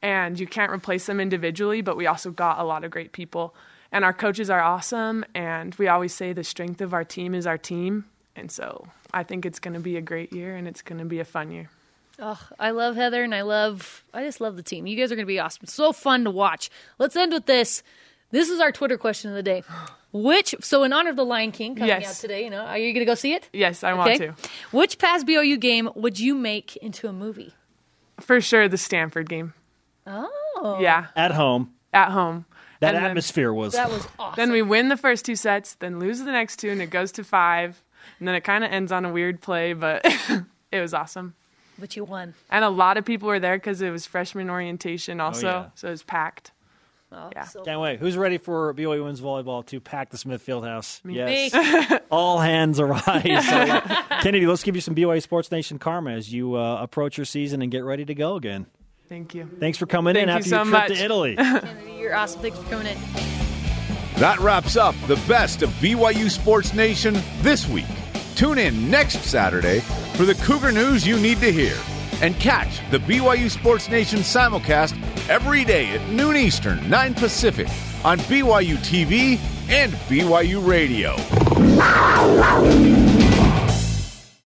and 0.00 0.38
you 0.38 0.46
can't 0.46 0.72
replace 0.72 1.06
them 1.06 1.20
individually. 1.20 1.82
But 1.82 1.96
we 1.96 2.06
also 2.06 2.30
got 2.30 2.58
a 2.58 2.64
lot 2.64 2.84
of 2.84 2.90
great 2.90 3.12
people, 3.12 3.54
and 3.92 4.04
our 4.04 4.12
coaches 4.12 4.48
are 4.48 4.60
awesome. 4.60 5.24
And 5.34 5.74
we 5.74 5.88
always 5.88 6.14
say 6.14 6.32
the 6.32 6.44
strength 6.44 6.80
of 6.80 6.94
our 6.94 7.04
team 7.04 7.34
is 7.34 7.46
our 7.46 7.58
team, 7.58 8.04
and 8.36 8.50
so 8.50 8.86
I 9.12 9.24
think 9.24 9.44
it's 9.44 9.58
going 9.58 9.74
to 9.74 9.80
be 9.80 9.96
a 9.96 10.00
great 10.02 10.32
year, 10.32 10.54
and 10.54 10.68
it's 10.68 10.82
going 10.82 10.98
to 11.00 11.04
be 11.04 11.18
a 11.18 11.24
fun 11.24 11.50
year. 11.50 11.68
Oh, 12.20 12.40
I 12.58 12.70
love 12.70 12.96
Heather 12.96 13.22
and 13.22 13.34
I 13.34 13.42
love 13.42 14.04
I 14.12 14.24
just 14.24 14.40
love 14.40 14.56
the 14.56 14.62
team. 14.62 14.86
You 14.86 14.96
guys 14.96 15.12
are 15.12 15.14
going 15.14 15.24
to 15.24 15.28
be 15.28 15.38
awesome. 15.38 15.66
So 15.66 15.92
fun 15.92 16.24
to 16.24 16.30
watch. 16.30 16.68
Let's 16.98 17.14
end 17.16 17.32
with 17.32 17.46
this. 17.46 17.82
This 18.30 18.48
is 18.48 18.60
our 18.60 18.72
Twitter 18.72 18.98
question 18.98 19.30
of 19.30 19.36
the 19.36 19.42
day. 19.42 19.62
Which 20.12 20.54
so 20.60 20.82
in 20.84 20.92
honor 20.92 21.10
of 21.10 21.16
the 21.16 21.24
Lion 21.24 21.52
King 21.52 21.74
coming 21.74 21.88
Yes. 21.88 22.08
out 22.10 22.20
today, 22.20 22.44
you 22.44 22.50
know, 22.50 22.62
are 22.64 22.76
you 22.78 22.92
going 22.92 23.00
to 23.06 23.10
go 23.10 23.14
see 23.14 23.34
it? 23.34 23.48
Yes, 23.52 23.84
I 23.84 23.92
want 23.94 24.16
to. 24.18 24.34
Which 24.72 24.98
past 24.98 25.26
BYU 25.26 25.58
game 25.60 25.88
would 25.94 26.18
you 26.18 26.34
make 26.34 26.76
into 26.78 27.08
a 27.08 27.12
movie? 27.12 27.54
For 28.20 28.40
sure, 28.40 28.68
the 28.68 28.78
Stanford 28.78 29.28
game. 29.28 29.54
Oh. 30.06 30.78
Yeah, 30.80 31.06
At 31.14 31.30
home, 31.32 31.72
at 31.92 32.10
home. 32.10 32.46
that 32.80 32.94
And 32.94 33.04
then- 33.04 33.10
atmosphere 33.10 33.52
was. 33.52 33.74
That 33.74 33.90
was 33.90 34.08
awesome. 34.18 34.34
Then 34.36 34.50
we 34.50 34.62
win 34.62 34.88
the 34.88 34.96
first 34.96 35.24
two 35.24 35.36
sets, 35.36 35.74
then 35.74 36.00
lose 36.00 36.18
the 36.20 36.32
next 36.32 36.56
two, 36.56 36.70
and 36.70 36.82
it 36.82 36.90
goes 36.90 37.12
to 37.12 37.22
five. 37.24 37.80
And 38.18 38.26
then 38.26 38.34
it 38.34 38.42
kind 38.42 38.64
of 38.64 38.72
ends 38.72 38.90
on 38.90 39.04
a 39.04 39.12
weird 39.12 39.40
play, 39.40 39.72
but 39.74 40.02
it 40.72 40.80
was 40.80 40.94
awesome. 40.94 41.34
But 41.78 41.96
you 41.96 42.04
won. 42.04 42.34
And 42.50 42.64
a 42.64 42.70
lot 42.70 42.96
of 42.96 43.04
people 43.04 43.28
were 43.28 43.40
there 43.40 43.56
because 43.56 43.80
it 43.82 43.90
was 43.90 44.06
freshman 44.06 44.50
orientation 44.50 45.20
also, 45.20 45.46
yeah. 45.46 45.66
so 45.74 45.88
it 45.88 45.92
was 45.92 46.02
packed. 46.02 46.52
Oh, 47.10 47.30
Yeah. 47.34 47.44
so 47.44 47.62
Can't 47.62 47.80
wait. 47.80 48.00
Who's 48.00 48.16
ready 48.18 48.36
for 48.36 48.74
BYU 48.74 48.98
women's 49.00 49.20
volleyball 49.22 49.64
to 49.66 49.80
pack 49.80 50.10
the 50.10 50.18
Smith 50.18 50.44
Fieldhouse? 50.46 51.02
Me. 51.04 51.14
Yes. 51.16 52.00
All 52.10 52.38
hands 52.38 52.78
arise. 52.80 53.00
So, 53.48 53.80
Kennedy, 54.20 54.46
let's 54.46 54.62
give 54.62 54.74
you 54.74 54.82
some 54.82 54.94
BYU 54.94 55.22
Sports 55.22 55.50
Nation 55.50 55.78
karma 55.78 56.10
as 56.12 56.30
you 56.32 56.54
uh, 56.56 56.82
approach 56.82 57.16
your 57.16 57.24
season 57.24 57.62
and 57.62 57.70
get 57.70 57.84
ready 57.84 58.04
to 58.04 58.14
go 58.14 58.36
again. 58.36 58.66
Thank 59.08 59.34
you. 59.34 59.48
Thanks 59.58 59.78
for 59.78 59.86
coming 59.86 60.16
in 60.16 60.26
Thank 60.28 60.28
you 60.28 60.34
after 60.34 60.48
so 60.50 60.56
your 60.56 60.64
trip 60.64 60.88
much. 60.90 60.98
to 60.98 61.04
Italy. 61.04 61.36
Kennedy, 61.36 61.92
you're 61.92 62.14
awesome. 62.14 62.42
Thanks 62.42 62.58
for 62.58 62.68
coming 62.68 62.88
in. 62.88 62.98
That 64.16 64.38
wraps 64.40 64.76
up 64.76 64.94
the 65.06 65.16
best 65.28 65.62
of 65.62 65.70
BYU 65.80 66.28
Sports 66.30 66.74
Nation 66.74 67.16
this 67.40 67.66
week. 67.68 67.86
Tune 68.34 68.58
in 68.58 68.90
next 68.90 69.22
Saturday 69.24 69.80
for 70.18 70.24
the 70.24 70.34
Cougar 70.34 70.72
news 70.72 71.06
you 71.06 71.16
need 71.16 71.38
to 71.38 71.52
hear. 71.52 71.76
And 72.22 72.34
catch 72.40 72.80
the 72.90 72.98
BYU 72.98 73.48
Sports 73.48 73.88
Nation 73.88 74.18
simulcast 74.18 74.98
every 75.28 75.64
day 75.64 75.90
at 75.90 76.08
noon 76.08 76.34
Eastern, 76.36 76.90
9 76.90 77.14
Pacific 77.14 77.68
on 78.04 78.18
BYU 78.26 78.74
TV 78.78 79.38
and 79.68 79.92
BYU 80.08 80.66
Radio. 80.66 81.14